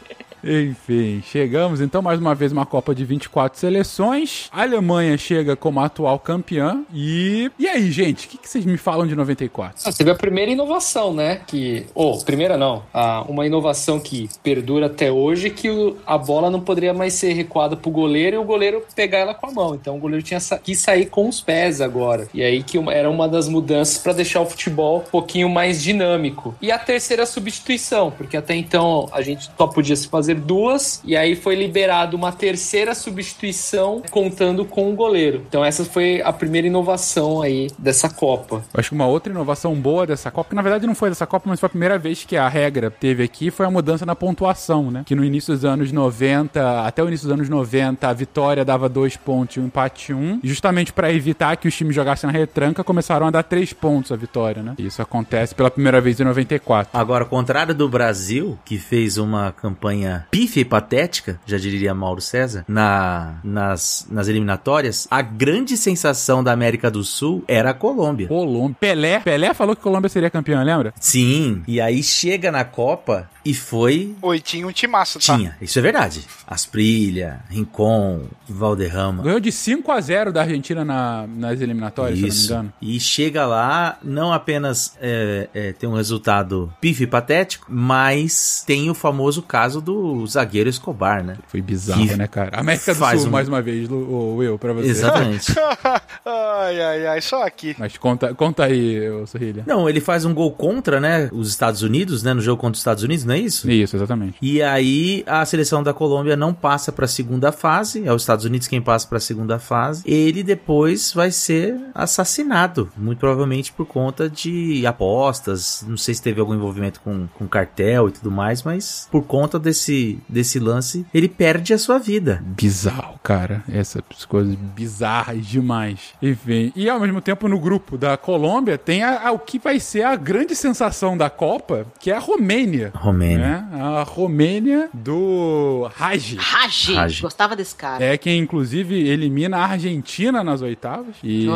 Enfim, 0.51 1.21
chegamos 1.23 1.80
então 1.80 2.01
mais 2.01 2.19
uma 2.19 2.34
vez 2.34 2.51
uma 2.51 2.65
Copa 2.65 2.95
de 2.95 3.05
24 3.05 3.59
seleções. 3.59 4.49
A 4.51 4.63
Alemanha 4.63 5.15
chega 5.15 5.55
como 5.55 5.80
atual 5.80 6.17
campeã. 6.17 6.84
E. 6.91 7.51
E 7.59 7.67
aí, 7.67 7.91
gente, 7.91 8.26
o 8.26 8.30
que, 8.31 8.38
que 8.39 8.49
vocês 8.49 8.65
me 8.65 8.76
falam 8.76 9.05
de 9.05 9.15
94? 9.15 9.84
Ah, 9.85 9.93
teve 9.93 10.09
a 10.09 10.15
primeira 10.15 10.49
inovação, 10.49 11.13
né? 11.13 11.41
Que. 11.45 11.85
Ou, 11.93 12.15
oh, 12.15 12.23
primeira 12.23 12.57
não. 12.57 12.81
Ah, 12.91 13.23
uma 13.30 13.45
inovação 13.45 13.99
que 13.99 14.27
perdura 14.41 14.88
até 14.88 15.11
hoje 15.11 15.51
que 15.51 15.69
o, 15.69 15.97
a 16.03 16.17
bola 16.17 16.49
não 16.49 16.61
poderia 16.61 16.95
mais 16.95 17.13
ser 17.13 17.34
recuada 17.34 17.77
pro 17.77 17.91
goleiro 17.91 18.38
e 18.38 18.39
o 18.39 18.43
goleiro 18.43 18.84
pegar 18.95 19.19
ela 19.19 19.35
com 19.35 19.45
a 19.45 19.51
mão. 19.51 19.76
Então 19.76 19.97
o 19.97 19.99
goleiro 19.99 20.26
tinha 20.26 20.39
que 20.63 20.76
sair 20.76 21.05
com 21.05 21.30
os 21.30 21.41
pés 21.41 21.80
agora. 21.80 22.27
E 22.34 22.41
aí 22.41 22.63
que 22.63 22.80
uma, 22.80 22.91
era 22.91 23.07
uma 23.07 23.30
das 23.30 23.47
mudanças 23.47 23.99
para 23.99 24.13
deixar 24.13 24.41
o 24.41 24.47
futebol 24.47 24.97
um 25.05 25.11
pouquinho 25.11 25.47
mais 25.47 25.80
dinâmico. 25.80 26.55
E 26.59 26.71
a 26.71 26.80
terceira 26.80 27.27
substituição, 27.27 28.09
porque 28.09 28.35
até 28.35 28.55
então 28.55 29.07
a 29.11 29.21
gente 29.21 29.51
só 29.55 29.67
podia 29.67 29.95
se 29.95 30.07
fazer 30.07 30.39
duas, 30.40 31.02
e 31.06 31.16
aí 31.16 31.36
foi 31.36 31.56
liberado 31.56 32.16
uma 32.16 32.32
terceira 32.32 32.95
substituição 32.95 34.02
contando 34.10 34.66
com 34.66 34.91
o 34.91 34.95
goleiro. 34.95 35.44
Então 35.48 35.64
essa 35.64 35.86
foi 35.86 36.22
a 36.22 36.32
primeira 36.34 36.68
inovação 36.68 37.41
aí 37.41 37.68
dessa 37.78 38.10
Copa. 38.10 38.64
Acho 38.74 38.90
que 38.90 38.95
uma 38.95 39.07
outra 39.07 39.32
inovação 39.32 39.76
boa 39.76 40.07
dessa 40.07 40.32
Copa, 40.32 40.49
que 40.49 40.56
na 40.56 40.61
verdade 40.61 40.88
não 40.88 40.95
foi 40.95 41.10
dessa 41.10 41.28
Copa, 41.28 41.49
mas 41.49 41.60
foi 41.60 41.68
a 41.68 41.70
primeira 41.70 41.98
vez 41.98 42.24
que 42.24 42.38
a 42.38 42.48
regra 42.48 42.90
teve 42.90 43.24
aqui, 43.24 43.52
foi 43.52 43.66
a 43.66 43.72
mudança 43.72 44.06
na 44.06 44.16
pontuação, 44.16 44.90
né? 44.90 45.03
Que 45.06 45.16
no 45.16 45.24
início 45.24 45.53
dos 45.53 45.66
anos 45.66 45.91
90, 45.91 46.82
até 46.86 47.03
o 47.03 47.07
início 47.07 47.28
dos 47.28 47.34
anos 47.34 47.49
90, 47.49 48.07
a 48.07 48.14
vitória 48.14 48.64
dava 48.66 48.88
dois 48.88 49.16
pontos 49.18 49.57
e 49.57 49.60
o 49.60 49.64
empate 49.66 50.14
um. 50.14 50.40
Justamente 50.44 50.94
para 50.94 51.11
evitar 51.11 51.57
que 51.57 51.68
os 51.68 51.76
times 51.76 51.95
jogassem 51.95 52.28
na 52.32 52.38
retranca, 52.38 52.84
começaram 52.84 53.28
a 53.28 53.32
dar 53.32 53.44
três 53.44 53.74
pontos 53.74 54.11
a 54.11 54.16
vitória, 54.16 54.64
né? 54.64 54.76
E 54.78 54.86
isso 54.86 55.02
acontece 55.02 55.53
pela 55.53 55.70
primeira 55.72 55.99
vez 56.02 56.20
em 56.20 56.24
94. 56.24 56.90
Agora, 56.94 57.24
ao 57.24 57.30
contrário 57.30 57.74
do 57.74 57.88
Brasil, 57.88 58.57
que 58.66 58.78
fez 58.78 59.18
uma 59.18 59.52
campanha 59.52 60.19
campanha 60.20 60.30
pífia 60.32 60.62
e 60.62 60.66
patética, 60.66 61.40
já 61.46 61.58
diria 61.58 61.94
Mauro 61.94 62.22
César, 62.22 62.64
na, 62.68 63.40
nas, 63.44 64.08
nas 64.10 64.28
eliminatórias, 64.28 65.08
a 65.10 65.22
grande 65.22 65.78
sensação 65.78 66.44
da 66.44 66.52
América 66.52 66.90
do 66.90 67.04
Sul 67.04 67.44
era 67.48 67.72
a 67.72 67.74
Colômbia. 67.74 68.28
Colômbia. 68.28 68.78
Pelé. 68.80 69.20
Pelé 69.20 69.54
falou 69.54 69.76
que 69.76 69.82
Colômbia 69.82 70.10
seria 70.10 70.30
campeã, 70.30 70.64
lembra? 70.64 70.94
Sim, 71.00 71.64
e 71.68 71.80
aí 71.82 72.02
chega 72.04 72.52
na 72.52 72.64
Copa 72.64 73.30
e 73.49 73.53
foi. 73.53 74.15
Oi, 74.21 74.39
tinha 74.39 74.67
um 74.67 74.71
timaço, 74.71 75.19
tá? 75.19 75.35
Tinha, 75.35 75.55
isso 75.61 75.77
é 75.80 75.81
verdade. 75.81 76.26
Asprilha, 76.45 77.39
Rincon, 77.49 78.23
Valderrama. 78.47 79.23
Ganhou 79.23 79.39
de 79.39 79.51
5 79.51 79.91
a 79.91 79.99
0 80.01 80.31
da 80.31 80.41
Argentina 80.41 80.84
na- 80.85 81.26
nas 81.27 81.61
eliminatórias, 81.61 82.19
Isso. 82.19 82.41
se 82.47 82.49
não 82.53 82.57
me 82.63 82.69
engano. 82.69 82.73
E 82.81 82.99
chega 82.99 83.45
lá, 83.45 83.97
não 84.03 84.31
apenas 84.34 84.95
é, 85.01 85.47
é, 85.53 85.73
tem 85.73 85.89
um 85.89 85.93
resultado 85.95 86.71
pífio 86.81 87.03
e 87.05 87.07
patético, 87.07 87.65
mas 87.69 88.63
tem 88.67 88.89
o 88.89 88.93
famoso 88.93 89.41
caso 89.41 89.80
do 89.81 90.26
zagueiro 90.27 90.69
Escobar, 90.69 91.23
né? 91.23 91.38
Foi 91.47 91.61
bizarro, 91.61 92.05
Que 92.07 92.15
né, 92.15 92.27
cara? 92.27 92.59
América 92.59 92.93
do 92.93 92.99
faz 92.99 93.21
Sul, 93.21 93.30
um- 93.30 93.31
mais 93.31 93.47
uma 93.47 93.61
vez, 93.61 93.89
o 93.89 94.35
Will, 94.35 94.57
pra 94.59 94.73
você. 94.73 94.89
Exatamente. 94.89 95.53
ai, 96.26 96.81
ai, 96.81 97.07
ai, 97.07 97.21
só 97.21 97.43
aqui. 97.43 97.76
Mas 97.80 97.97
conta, 97.97 98.34
conta 98.34 98.65
aí, 98.65 99.09
ô 99.09 99.26
Sorrilha. 99.26 99.63
Não, 99.65 99.88
ele 99.89 99.99
faz 100.01 100.26
um 100.26 100.34
gol 100.34 100.51
contra, 100.51 100.99
né, 100.99 101.30
os 101.31 101.49
Estados 101.49 101.81
Unidos, 101.81 102.23
né, 102.23 102.34
no 102.34 102.41
jogo 102.41 102.59
contra 102.61 102.73
os 102.73 102.80
Estados 102.80 103.03
Unidos, 103.03 103.26
não 103.26 103.35
é 103.40 103.44
isso? 103.45 103.70
Isso, 103.70 103.95
exatamente. 103.95 104.38
E 104.41 104.61
aí 104.61 105.24
a 105.26 105.44
seleção 105.45 105.82
da 105.84 105.94
Colômbia 105.94 106.36
não 106.36 106.53
passa 106.53 106.91
para 106.91 107.06
a 107.06 107.07
segunda 107.07 107.52
fase, 107.52 108.06
é 108.06 108.14
os 108.14 108.22
Estados 108.22 108.45
Unidos 108.45 108.68
quem 108.68 108.82
passa 108.82 109.07
para 109.07 109.18
a 109.18 109.22
segunda 109.22 109.57
fase. 109.60 110.03
Ele 110.06 110.44
depois 110.44 111.14
vai 111.14 111.32
ser 111.32 111.76
assassinado, 111.95 112.90
muito 112.98 113.20
provavelmente 113.20 113.72
por 113.72 113.86
conta 113.86 114.30
de 114.30 114.86
apostas, 114.86 115.84
não 115.88 115.98
sei 115.98 116.14
se 116.14 116.22
teve 116.22 116.40
algum 116.40 116.53
envolvimento 116.53 116.99
com, 117.02 117.28
com 117.34 117.48
cartel 117.48 118.10
e 118.10 118.11
tudo 118.11 118.32
mais, 118.32 118.64
mas 118.64 119.07
por 119.11 119.24
conta 119.24 119.57
desse, 119.60 120.20
desse 120.28 120.60
lance, 120.60 121.06
ele 121.14 121.28
perde 121.30 121.74
a 121.74 121.78
sua 121.78 121.98
vida. 121.98 122.44
Bizarro, 122.45 123.20
cara. 123.24 123.64
Essas 123.72 124.02
coisas 124.28 124.56
bizarras 124.56 125.45
demais. 125.45 125.99
Enfim, 126.22 126.72
e 126.76 126.90
ao 126.90 126.99
mesmo 126.99 127.22
tempo 127.22 127.48
no 127.48 127.60
grupo 127.60 127.98
da 127.98 128.18
Colômbia 128.18 128.78
tem 128.78 129.03
a, 129.03 129.28
a- 129.28 129.32
o 129.32 129.40
que 129.40 129.60
vai 129.60 129.80
ser 129.80 130.03
a 130.03 130.16
grande 130.16 130.56
sensação 130.56 131.18
da 131.18 131.30
Copa, 131.30 131.86
que 131.99 132.11
é 132.11 132.16
a 132.16 132.20
Romênia. 132.20 132.91
Romênia. 132.95 133.19
Né? 133.38 133.66
A 133.74 134.04
Romênia 134.04 134.90
do 134.94 135.90
Raj. 135.96 136.36
Raj. 136.38 136.90
Raj. 136.96 137.22
Gostava 137.22 137.56
desse 137.56 137.76
cara. 137.76 138.04
É 138.04 138.18
quem, 138.18 138.40
inclusive, 138.40 138.96
elimina 139.08 139.58
a 139.58 139.66
Argentina 139.66 140.44
nas 140.44 140.62
oitavas 140.62 141.16
e 141.24 141.48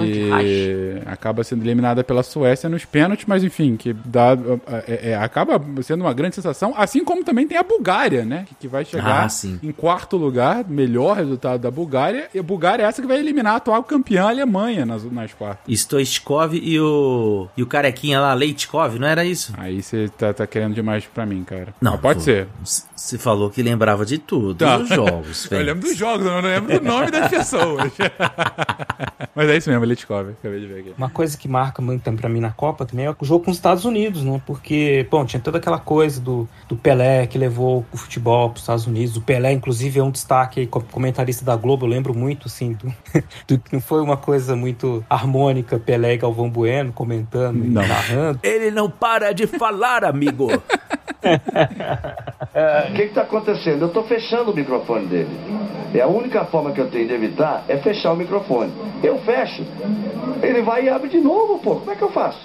acaba 1.05 1.43
sendo 1.43 1.63
eliminada 1.63 2.03
pela 2.03 2.23
Suécia 2.23 2.69
nos 2.69 2.85
pênaltis, 2.85 3.25
mas 3.27 3.43
enfim, 3.43 3.75
que 3.77 3.93
dá, 3.93 4.37
é- 4.87 5.11
é- 5.11 5.15
acaba 5.15 5.61
sendo 5.81 6.01
uma 6.01 6.13
grande 6.13 6.35
sensação, 6.35 6.73
assim 6.77 7.03
como 7.03 7.23
também 7.23 7.47
tem 7.47 7.57
a 7.57 7.63
Bulgária, 7.63 8.25
né? 8.25 8.45
Que, 8.47 8.55
que 8.55 8.67
vai 8.67 8.85
chegar 8.85 9.25
Ah, 9.25 9.27
em 9.61 9.71
quarto 9.71 10.17
lugar, 10.17 10.65
melhor 10.67 11.17
resultado 11.17 11.61
da 11.61 11.71
Bulgária, 11.71 12.27
e 12.33 12.39
a 12.39 12.43
Bulgária 12.43 12.83
é 12.83 12.85
essa 12.87 13.01
que 13.01 13.07
vai 13.07 13.17
eliminar 13.19 13.53
a 13.53 13.57
atual 13.57 13.83
campeã 13.83 14.23
a 14.25 14.29
Alemanha 14.29 14.85
nas, 14.85 15.03
nas 15.11 15.33
quartas. 15.33 15.63
Stoichkov 15.79 16.53
e 16.55 16.79
o, 16.79 17.47
e 17.57 17.63
o 17.63 17.67
carequinha 17.67 18.19
lá, 18.19 18.33
Leitkov, 18.33 18.97
não 18.99 19.07
era 19.07 19.23
isso? 19.25 19.53
Aí 19.57 19.81
você 19.81 20.09
tá, 20.17 20.33
tá 20.33 20.47
querendo 20.47 20.73
demais 20.73 21.05
pra 21.05 21.25
mim, 21.25 21.43
cara. 21.43 21.52
Não, 21.81 21.91
Mas 21.93 22.01
pode 22.01 22.19
pô, 22.19 22.25
ser. 22.25 22.47
Você 23.03 23.17
falou 23.17 23.49
que 23.49 23.61
lembrava 23.61 24.05
de 24.05 24.17
tudo, 24.17 24.55
Tá. 24.55 24.77
dos 24.77 24.87
jogos. 24.87 25.47
Eu 25.51 25.59
lembro 25.61 25.81
dos 25.81 25.97
jogos, 25.97 26.25
eu 26.25 26.31
não 26.31 26.39
lembro 26.39 26.79
do 26.79 26.85
nome 26.85 27.11
das 27.11 27.29
pessoas. 27.29 27.91
Mas 29.35 29.49
é 29.49 29.57
isso 29.57 29.69
mesmo, 29.69 29.83
Litkov, 29.83 30.29
acabei 30.29 30.61
de 30.61 30.67
ver 30.67 30.79
aqui. 30.79 30.93
Uma 30.97 31.09
coisa 31.09 31.37
que 31.37 31.49
marca 31.49 31.81
muito 31.81 32.01
também 32.01 32.21
pra 32.21 32.29
mim 32.29 32.39
na 32.39 32.51
Copa 32.51 32.85
também 32.85 33.05
é 33.05 33.11
o 33.11 33.15
jogo 33.25 33.43
com 33.43 33.51
os 33.51 33.57
Estados 33.57 33.83
Unidos, 33.83 34.23
né? 34.23 34.41
Porque, 34.45 35.05
bom, 35.11 35.25
tinha 35.25 35.41
toda 35.41 35.57
aquela 35.57 35.79
coisa 35.79 36.21
do, 36.21 36.47
do 36.69 36.77
Pelé 36.77 37.27
que 37.27 37.37
levou 37.37 37.85
o 37.91 37.97
futebol 37.97 38.49
pros 38.51 38.63
Estados 38.63 38.87
Unidos. 38.87 39.17
O 39.17 39.21
Pelé, 39.21 39.51
inclusive, 39.51 39.99
é 39.99 40.03
um 40.03 40.11
destaque 40.11 40.61
aí, 40.61 40.67
como 40.67 40.85
comentarista 40.85 41.43
da 41.43 41.57
Globo, 41.57 41.85
eu 41.85 41.89
lembro 41.89 42.13
muito, 42.17 42.47
assim, 42.47 42.71
do, 42.71 42.93
do 43.47 43.59
que 43.59 43.73
não 43.73 43.81
foi 43.81 44.01
uma 44.01 44.15
coisa 44.15 44.55
muito 44.55 45.03
harmônica, 45.09 45.77
Pelé 45.77 46.13
e 46.13 46.17
Galvão 46.17 46.49
Bueno 46.49 46.93
comentando 46.93 47.65
e 47.65 47.67
Não. 47.67 47.85
narrando. 47.85 48.39
Ele 48.41 48.71
não 48.71 48.89
para 48.89 49.33
de 49.33 49.45
falar, 49.45 50.05
amigo. 50.05 50.47
O 52.93 52.95
que 52.95 53.01
está 53.05 53.23
acontecendo? 53.23 53.81
Eu 53.81 53.87
estou 53.87 54.03
fechando 54.03 54.51
o 54.51 54.55
microfone 54.55 55.07
dele. 55.07 55.35
É 55.95 56.01
a 56.01 56.07
única 56.07 56.45
forma 56.45 56.71
que 56.71 56.79
eu 56.79 56.91
tenho 56.91 57.07
de 57.07 57.13
evitar 57.15 57.65
é 57.67 57.75
fechar 57.77 58.13
o 58.13 58.15
microfone. 58.15 58.71
Eu 59.01 59.17
fecho. 59.19 59.65
Ele 60.43 60.61
vai 60.61 60.85
e 60.85 60.89
abre 60.89 61.09
de 61.09 61.19
novo, 61.19 61.57
pô. 61.57 61.77
Como 61.77 61.89
é 61.89 61.95
que 61.95 62.03
eu 62.03 62.11
faço? 62.11 62.39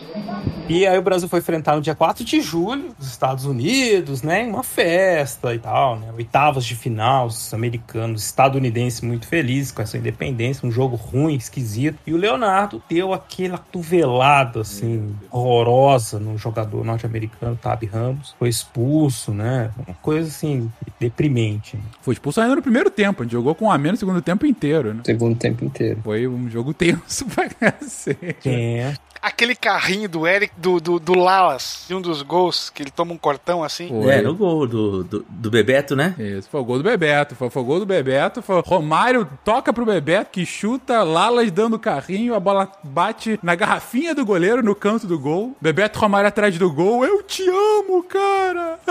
E 0.69 0.87
aí 0.87 0.99
o 0.99 1.03
Brasil 1.03 1.29
foi 1.29 1.39
enfrentar 1.39 1.77
no 1.77 1.81
dia 1.81 1.95
4 1.95 2.23
de 2.23 2.43
julho, 2.43 2.95
os 2.99 3.09
Estados 3.09 3.47
Unidos, 3.47 4.23
né? 4.23 4.45
Uma 4.45 4.63
festa 4.63 5.55
e 5.55 5.59
tal, 5.59 5.99
né? 5.99 6.13
Oitavas 6.15 6.67
de 6.67 6.75
final, 6.75 7.27
os 7.27 7.55
americanos, 7.55 8.23
estadunidenses 8.23 9.01
muito 9.01 9.27
felizes 9.27 9.73
com 9.73 9.81
essa 9.81 9.97
independência, 9.97 10.69
um 10.69 10.71
jogo 10.71 10.95
ruim, 10.97 11.35
esquisito. 11.35 11.99
E 12.07 12.13
o 12.13 12.19
Leonardo 12.19 12.83
deu 12.87 13.15
aquela 13.15 13.57
cotovelada, 13.57 14.61
assim, 14.61 15.17
horrorosa 15.31 16.19
no 16.19 16.37
jogador 16.37 16.85
norte-americano, 16.85 17.57
Tab 17.57 17.83
Ramos. 17.85 18.35
Foi 18.39 18.51
expulso, 18.51 19.33
né? 19.33 19.71
Uma 19.87 19.97
coisa, 20.03 20.28
assim, 20.29 20.71
deprimente. 21.01 21.79
Foi 22.01 22.13
expulso 22.13 22.41
ainda 22.41 22.57
no 22.57 22.63
primeiro 22.63 22.91
tempo, 22.91 23.23
a 23.23 23.25
gente 23.25 23.33
jogou 23.33 23.55
com 23.55 23.67
um 23.67 23.71
a 23.71 23.79
menos 23.79 24.01
no 24.01 24.07
segundo 24.07 24.23
tempo 24.23 24.47
inteiro, 24.47 24.95
né? 24.95 25.03
Segundo 25.05 25.37
tempo 25.37 25.65
inteiro. 25.65 26.01
Foi 26.03 26.27
um 26.27 26.49
jogo 26.49 26.73
tenso 26.73 27.25
pra 27.35 27.49
cacete. 27.49 28.49
É. 28.49 28.95
Aquele 29.21 29.55
carrinho 29.55 30.09
do 30.09 30.27
Eric, 30.27 30.53
do, 30.57 30.81
do, 30.81 30.99
do 30.99 31.15
Lalas, 31.15 31.85
de 31.89 31.95
um 31.95 32.01
dos 32.01 32.23
gols, 32.23 32.71
que 32.71 32.83
ele 32.83 32.91
toma 32.91 33.13
um 33.13 33.19
cortão 33.19 33.65
assim. 33.65 33.89
Foi. 33.89 34.13
É, 34.13 34.23
no 34.23 34.35
gol 34.35 34.67
do, 34.67 35.05
do, 35.05 35.27
do 35.29 35.51
Bebeto, 35.51 35.97
né? 35.97 36.15
Isso, 36.19 36.49
foi 36.49 36.61
o 36.61 36.65
gol 36.65 36.79
do 36.79 36.85
Bebeto. 36.85 37.35
Foi, 37.35 37.51
foi 37.51 37.63
o 37.63 37.65
gol 37.65 37.81
do 37.81 37.87
Bebeto. 37.87 38.41
Foi 38.41 38.63
Romário 38.65 39.29
toca 39.45 39.73
pro 39.73 39.85
Bebeto, 39.85 40.31
que 40.31 40.47
chuta, 40.47 41.03
Lalas 41.03 41.51
dando 41.51 41.79
carrinho, 41.79 42.35
a 42.35 42.41
bola 42.41 42.71
bate 42.83 43.39
na 43.43 43.55
garrafinha 43.55 44.15
do 44.15 44.25
goleiro, 44.25 44.63
no 44.63 44.75
canto 44.75 45.07
do 45.07 45.19
gol. 45.19 45.57
Bebeto 45.61 45.99
Romário 45.99 46.29
atrás 46.29 46.57
do 46.57 46.73
gol. 46.73 47.05
Eu 47.05 47.23
te 47.23 47.43
amo, 47.49 48.03
cara! 48.03 48.79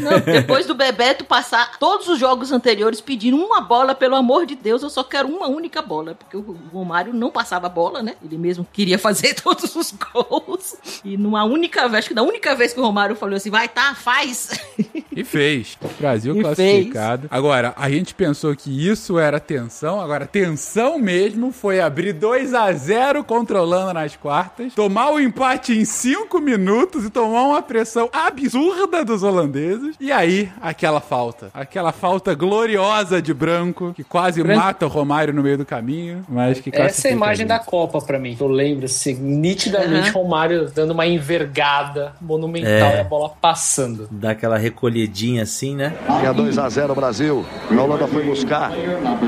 Não, 0.00 0.18
depois 0.20 0.64
do 0.64 0.74
Bebeto 0.74 1.24
passar 1.24 1.78
todos 1.78 2.08
os 2.08 2.18
jogos 2.18 2.50
anteriores 2.50 3.00
pedindo 3.00 3.36
uma 3.36 3.60
bola, 3.60 3.94
pelo 3.94 4.16
amor 4.16 4.46
de 4.46 4.54
Deus, 4.54 4.82
eu 4.82 4.88
só 4.88 5.04
quero 5.04 5.28
uma 5.28 5.48
única 5.48 5.82
bola. 5.82 6.14
Porque 6.14 6.36
o 6.36 6.56
Romário 6.72 7.12
não 7.12 7.30
passava 7.30 7.66
a 7.66 7.70
bola, 7.70 8.02
né? 8.02 8.14
Ele 8.24 8.38
mesmo 8.38 8.66
queria 8.72 8.98
fazer 8.98 9.09
todos 9.42 9.74
os 9.74 9.92
gols. 9.92 10.76
E 11.04 11.16
numa 11.16 11.44
única 11.44 11.82
vez, 11.88 12.00
acho 12.00 12.08
que 12.08 12.14
na 12.14 12.22
única 12.22 12.54
vez 12.54 12.72
que 12.72 12.80
o 12.80 12.82
Romário 12.82 13.16
falou 13.16 13.36
assim, 13.36 13.50
vai, 13.50 13.68
tá, 13.68 13.94
faz. 13.94 14.50
E 15.12 15.24
fez. 15.24 15.76
Brasil 15.98 16.36
E 16.36 16.40
classificado. 16.40 17.26
Agora, 17.30 17.74
a 17.76 17.90
gente 17.90 18.14
pensou 18.14 18.54
que 18.54 18.88
isso 18.88 19.18
era 19.18 19.40
tensão. 19.40 20.00
Agora, 20.00 20.24
tensão 20.24 20.98
mesmo 20.98 21.50
foi 21.50 21.80
abrir 21.80 22.12
2 22.12 22.54
a 22.54 22.72
0 22.72 23.24
controlando 23.24 23.92
nas 23.92 24.14
quartas, 24.14 24.72
tomar 24.72 25.10
o 25.10 25.20
empate 25.20 25.72
em 25.76 25.84
5 25.84 26.40
minutos 26.40 27.04
e 27.04 27.10
tomar 27.10 27.42
uma 27.42 27.60
pressão 27.60 28.08
absurda 28.12 29.04
dos 29.04 29.24
holandeses. 29.24 29.96
E 29.98 30.12
aí, 30.12 30.50
aquela 30.60 31.00
falta. 31.00 31.50
Aquela 31.52 31.92
falta 31.92 32.32
gloriosa 32.32 33.20
de 33.20 33.34
branco 33.34 33.92
que 33.94 34.04
quase 34.04 34.42
Branco. 34.42 34.60
mata 34.60 34.86
o 34.86 34.88
Romário 34.88 35.34
no 35.34 35.42
meio 35.42 35.58
do 35.58 35.66
caminho, 35.66 36.24
mas 36.28 36.60
que 36.60 36.70
Essa 36.72 37.08
é 37.08 37.10
a 37.10 37.14
imagem 37.14 37.44
a 37.46 37.48
da. 37.48 37.58
Copa 37.58 38.00
pra 38.00 38.18
mim. 38.18 38.36
Eu 38.40 38.48
lembro, 38.48 38.88
assim, 39.00 39.14
nitidamente 39.14 40.10
Romário 40.10 40.70
dando 40.74 40.90
uma 40.92 41.06
envergada 41.06 42.12
monumental 42.20 42.70
É. 42.90 42.96
e 42.98 43.00
a 43.00 43.04
bola 43.04 43.30
passando. 43.40 44.06
Dá 44.10 44.30
aquela 44.32 44.58
recolhedinha 44.58 45.42
assim, 45.42 45.74
né? 45.74 45.94
Tinha 46.20 46.32
2 46.32 46.58
a 46.58 46.68
0 46.68 46.94
Brasil. 46.94 47.44
A 47.70 47.80
Holanda 47.82 48.06
foi 48.06 48.22
buscar. 48.24 48.70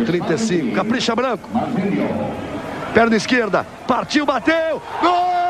35. 0.06 0.74
Capricha 0.74 1.14
Branco. 1.16 1.48
Perna 2.92 3.16
esquerda. 3.16 3.66
Partiu, 3.88 4.26
bateu. 4.26 4.82
Gol! 5.00 5.41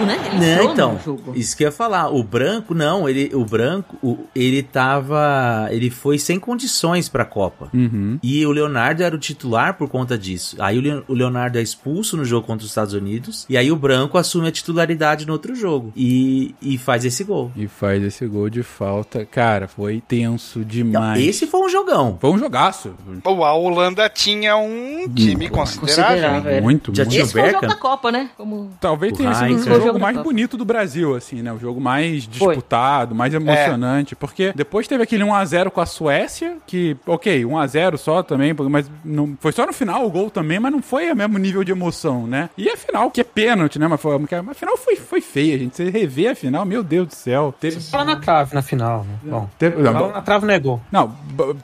O 0.00 0.04
Branco 0.04 0.04
tava 0.04 0.04
no 0.04 0.04
banco, 0.04 0.04
né? 0.04 0.18
Ele 0.26 0.38
Não, 0.38 0.52
entrou 0.52 0.72
então, 0.72 0.92
no 0.94 0.98
jogo. 1.00 1.32
isso 1.34 1.56
que 1.56 1.64
eu 1.64 1.68
ia 1.68 1.72
falar. 1.72 2.08
O 2.10 2.22
branco, 2.22 2.74
não, 2.74 3.08
ele, 3.08 3.30
o 3.34 3.44
branco, 3.44 3.96
o- 4.02 4.18
ele 4.34 4.62
tava. 4.62 5.68
Ele 5.70 5.90
foi 5.90 6.18
sem 6.18 6.38
condições 6.38 7.08
pra 7.08 7.24
Copa. 7.24 7.68
Uhum. 7.72 8.18
E 8.22 8.44
o 8.46 8.50
Leonardo 8.50 9.02
era 9.02 9.14
o 9.14 9.18
titular 9.18 9.74
por 9.74 9.88
conta 9.88 10.16
disso. 10.18 10.56
Aí 10.60 10.78
o 10.78 10.80
Leo- 10.82 11.04
o 11.08 11.14
Leonardo 11.14 11.58
é 11.58 11.62
expulso 11.62 12.16
no 12.16 12.24
jogo 12.24 12.46
contra 12.46 12.64
os 12.64 12.70
Estados 12.70 12.92
Unidos. 12.94 13.46
E 13.48 13.56
aí 13.56 13.70
o 13.70 13.76
branco 13.76 14.18
assume 14.18 14.48
a 14.48 14.52
titularidade 14.52 15.26
no 15.26 15.32
outro 15.32 15.54
jogo. 15.54 15.92
E, 15.96 16.54
e 16.60 16.78
faz 16.78 17.04
esse 17.04 17.24
gol. 17.24 17.50
E 17.56 17.66
faz 17.68 18.02
esse 18.02 18.26
gol 18.26 18.48
de 18.50 18.62
falta. 18.62 19.24
Cara, 19.24 19.68
foi 19.68 20.02
tenso 20.06 20.64
demais. 20.64 21.24
Esse 21.24 21.46
foi 21.46 21.60
um 21.60 21.68
jogão. 21.68 22.16
Foi 22.20 22.30
um 22.30 22.38
jogaço. 22.38 22.94
Pô, 23.22 23.44
a 23.44 23.54
Holanda 23.54 24.08
tinha 24.08 24.56
um 24.56 25.06
time 25.14 25.48
considerável. 25.48 25.86
Considerável, 26.16 26.52
é. 26.52 26.60
Muito, 26.60 26.94
Já 26.94 27.02
muito. 27.04 27.12
tinha 27.12 27.22
Esse 27.24 27.32
foi 27.32 27.42
o 27.48 27.50
jogo 27.52 27.66
da 27.66 27.74
Copa, 27.76 28.10
né? 28.12 28.30
Como... 28.36 28.70
Talvez 28.80 29.12
O 29.12 29.16
tenha 29.16 29.34
sido 29.34 29.54
o. 29.54 29.85
jogo 29.86 30.00
mais 30.00 30.16
bonito 30.18 30.56
do 30.56 30.64
Brasil, 30.64 31.14
assim, 31.14 31.42
né? 31.42 31.52
O 31.52 31.58
jogo 31.58 31.80
mais 31.80 32.26
disputado, 32.28 33.14
mais 33.14 33.32
emocionante. 33.34 34.14
Porque 34.16 34.52
depois 34.54 34.86
teve 34.88 35.02
aquele 35.02 35.24
1x0 35.24 35.70
com 35.70 35.80
a 35.80 35.86
Suécia, 35.86 36.56
que, 36.66 36.96
ok, 37.06 37.44
1x0 37.44 37.96
só 37.96 38.22
também, 38.22 38.54
mas 38.70 38.90
não, 39.04 39.36
foi 39.40 39.52
só 39.52 39.66
no 39.66 39.72
final 39.72 40.06
o 40.06 40.10
gol 40.10 40.30
também, 40.30 40.58
mas 40.58 40.72
não 40.72 40.82
foi 40.82 41.10
o 41.10 41.16
mesmo 41.16 41.38
nível 41.38 41.62
de 41.64 41.72
emoção, 41.72 42.26
né? 42.26 42.50
E 42.56 42.68
a 42.68 42.76
final, 42.76 43.10
que 43.10 43.20
é 43.20 43.24
pênalti, 43.24 43.78
né? 43.78 43.86
Mas, 43.88 44.00
foi, 44.00 44.18
mas 44.18 44.32
a 44.48 44.54
final 44.54 44.76
foi, 44.76 44.96
foi 44.96 45.20
feia, 45.20 45.58
gente. 45.58 45.76
Você 45.76 45.90
rever 45.90 46.30
a 46.32 46.34
final, 46.34 46.64
meu 46.64 46.82
Deus 46.82 47.08
do 47.08 47.14
céu. 47.14 47.54
Teve, 47.60 47.78
Bola 47.90 48.04
na 48.04 48.16
trave 48.16 48.54
na 48.54 48.62
final, 48.62 49.04
né? 49.04 49.14
Bom, 49.22 49.48
teve, 49.58 49.82
não, 49.82 50.12
na 50.12 50.22
trave 50.22 50.46
não 50.46 50.54
é 50.54 50.58
gol. 50.58 50.80
Não, 50.90 51.14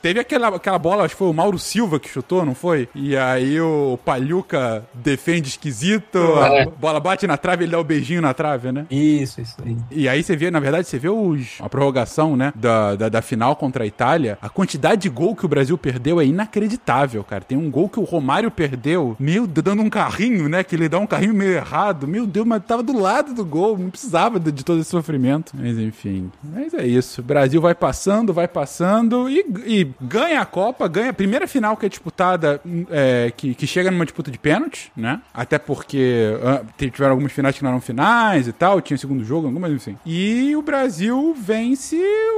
teve 0.01 0.19
aquela, 0.19 0.47
aquela 0.55 0.79
bola, 0.79 1.03
acho 1.05 1.15
que 1.15 1.19
foi 1.19 1.27
o 1.29 1.33
Mauro 1.33 1.57
Silva 1.59 1.99
que 1.99 2.09
chutou, 2.09 2.45
não 2.45 2.55
foi? 2.55 2.87
E 2.93 3.15
aí 3.17 3.59
o 3.59 3.97
Palhuca 4.03 4.83
defende 4.93 5.49
esquisito, 5.49 6.17
a 6.39 6.53
É. 6.53 6.65
bola 6.65 6.99
bate 6.99 7.25
na 7.25 7.37
trave, 7.37 7.63
ele 7.63 7.71
dá 7.71 7.79
o 7.79 7.83
beijinho 7.83 8.12
na 8.21 8.33
trave, 8.33 8.71
né? 8.71 8.85
Isso, 8.89 9.41
isso 9.41 9.55
aí. 9.65 9.77
E 9.91 10.09
aí 10.09 10.23
você 10.23 10.35
vê, 10.35 10.49
na 10.51 10.59
verdade, 10.59 10.87
você 10.87 10.97
vê 10.97 11.09
os, 11.09 11.57
a 11.59 11.69
prorrogação, 11.69 12.35
né, 12.35 12.53
da, 12.55 12.95
da, 12.95 13.09
da 13.09 13.21
final 13.21 13.55
contra 13.55 13.83
a 13.83 13.87
Itália. 13.87 14.37
A 14.41 14.49
quantidade 14.49 15.01
de 15.03 15.09
gol 15.09 15.35
que 15.35 15.45
o 15.45 15.49
Brasil 15.49 15.77
perdeu 15.77 16.19
é 16.19 16.25
inacreditável, 16.25 17.23
cara. 17.23 17.43
Tem 17.43 17.57
um 17.57 17.69
gol 17.69 17.89
que 17.89 17.99
o 17.99 18.03
Romário 18.03 18.49
perdeu, 18.51 19.15
meu, 19.19 19.47
dando 19.47 19.81
um 19.81 19.89
carrinho, 19.89 20.47
né, 20.49 20.63
que 20.63 20.75
ele 20.75 20.89
dá 20.89 20.99
um 20.99 21.07
carrinho 21.07 21.33
meio 21.33 21.51
errado. 21.51 22.07
Meu 22.07 22.25
Deus, 22.25 22.45
mas 22.45 22.63
tava 22.65 22.83
do 22.83 22.97
lado 22.97 23.33
do 23.33 23.45
gol, 23.45 23.77
não 23.77 23.89
precisava 23.89 24.39
de, 24.39 24.51
de 24.51 24.63
todo 24.63 24.79
esse 24.79 24.89
sofrimento. 24.89 25.53
Mas 25.55 25.77
enfim, 25.77 26.31
mas 26.43 26.73
é 26.73 26.85
isso. 26.85 27.21
O 27.21 27.23
Brasil 27.23 27.61
vai 27.61 27.75
passando, 27.75 28.33
vai 28.33 28.47
passando 28.47 29.29
e, 29.29 29.45
e 29.65 29.87
ganha 30.01 30.41
a 30.41 30.45
Copa, 30.45 30.87
ganha 30.87 31.09
a 31.09 31.13
primeira 31.13 31.47
final 31.47 31.75
que 31.75 31.85
é 31.85 31.89
disputada, 31.89 32.61
é, 32.89 33.31
que, 33.35 33.55
que 33.55 33.65
chega 33.65 33.89
numa 33.89 34.05
disputa 34.05 34.29
de 34.29 34.37
pênalti, 34.37 34.91
né? 34.95 35.21
Até 35.33 35.57
porque 35.57 36.37
ah, 36.43 36.61
tiveram 36.77 37.11
algumas 37.11 37.31
finais 37.31 37.57
que 37.57 37.63
não 37.63 37.71
eram 37.71 37.81
finais 37.81 38.02
e 38.47 38.51
tal, 38.51 38.81
tinha 38.81 38.97
segundo 38.97 39.23
jogo, 39.23 39.47
algumas 39.47 39.71
assim. 39.73 39.97
E 40.05 40.55
o 40.55 40.61
Brasil 40.61 41.35
vence 41.39 41.95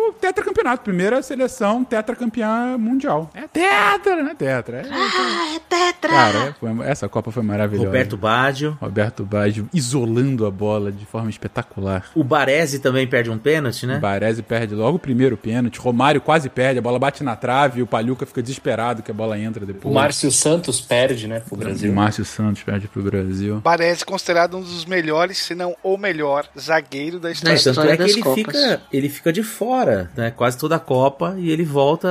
o 0.07 0.13
tetracampeonato, 0.13 0.83
primeira 0.83 1.21
seleção 1.21 1.83
tetracampeã 1.83 2.77
mundial. 2.77 3.29
É 3.33 3.47
tetra, 3.47 4.23
né? 4.23 4.35
Tetra. 4.37 4.77
É, 4.81 4.89
Ah, 4.91 5.55
é 5.55 5.59
tetra! 5.59 6.09
Cara, 6.11 6.37
é, 6.49 6.53
foi- 6.53 6.85
essa 6.87 7.07
Copa 7.09 7.31
foi 7.31 7.43
maravilhosa. 7.43 7.87
Roberto 7.87 8.17
Baggio. 8.17 8.77
Roberto 8.81 9.23
Baggio 9.25 9.67
isolando 9.73 10.45
a 10.45 10.51
bola 10.51 10.91
de 10.91 11.05
forma 11.05 11.29
espetacular. 11.29 12.05
O 12.15 12.23
Baresi 12.23 12.79
também 12.79 13.07
perde 13.07 13.29
um 13.29 13.37
pênalti, 13.37 13.85
né? 13.87 13.97
O 13.97 13.99
Baresi 13.99 14.41
perde 14.43 14.75
logo 14.75 14.97
o 14.97 14.99
primeiro 14.99 15.35
pênalti. 15.37 15.79
Romário 15.79 16.21
quase 16.21 16.49
perde, 16.49 16.79
a 16.79 16.81
bola 16.81 16.99
bate 16.99 17.23
na 17.23 17.35
trave 17.35 17.79
e 17.79 17.83
o 17.83 17.87
Palhuca 17.87 18.25
fica 18.25 18.41
desesperado 18.41 19.01
que 19.01 19.11
a 19.11 19.13
bola 19.13 19.37
entra 19.39 19.65
depois. 19.65 19.91
O 19.91 19.95
Márcio 19.95 20.31
Santos 20.31 20.79
perde, 20.81 21.27
né, 21.27 21.39
pro 21.39 21.55
O 21.55 21.57
Brasil. 21.57 21.91
Márcio 21.93 22.25
Santos 22.25 22.61
perde 22.63 22.87
pro 22.87 23.01
Brasil. 23.01 23.59
Baresi 23.61 24.05
considerado 24.05 24.57
um 24.57 24.61
dos 24.61 24.85
melhores, 24.85 25.37
se 25.37 25.54
não 25.55 25.75
o 25.83 25.97
melhor 25.97 26.45
zagueiro 26.59 27.19
da 27.19 27.29
Não, 27.29 27.33
história. 27.33 27.57
tanto 27.57 27.69
história 27.69 27.91
é 27.93 27.97
que 27.97 28.03
das 28.03 28.11
ele 28.11 28.21
Copas. 28.21 28.35
fica, 28.45 28.81
ele 28.91 29.09
fica 29.09 29.33
de 29.33 29.43
fora, 29.43 30.11
né? 30.15 30.31
Quase 30.35 30.57
toda 30.57 30.75
a 30.75 30.79
Copa 30.79 31.35
e 31.37 31.49
ele 31.49 31.63
volta 31.63 32.09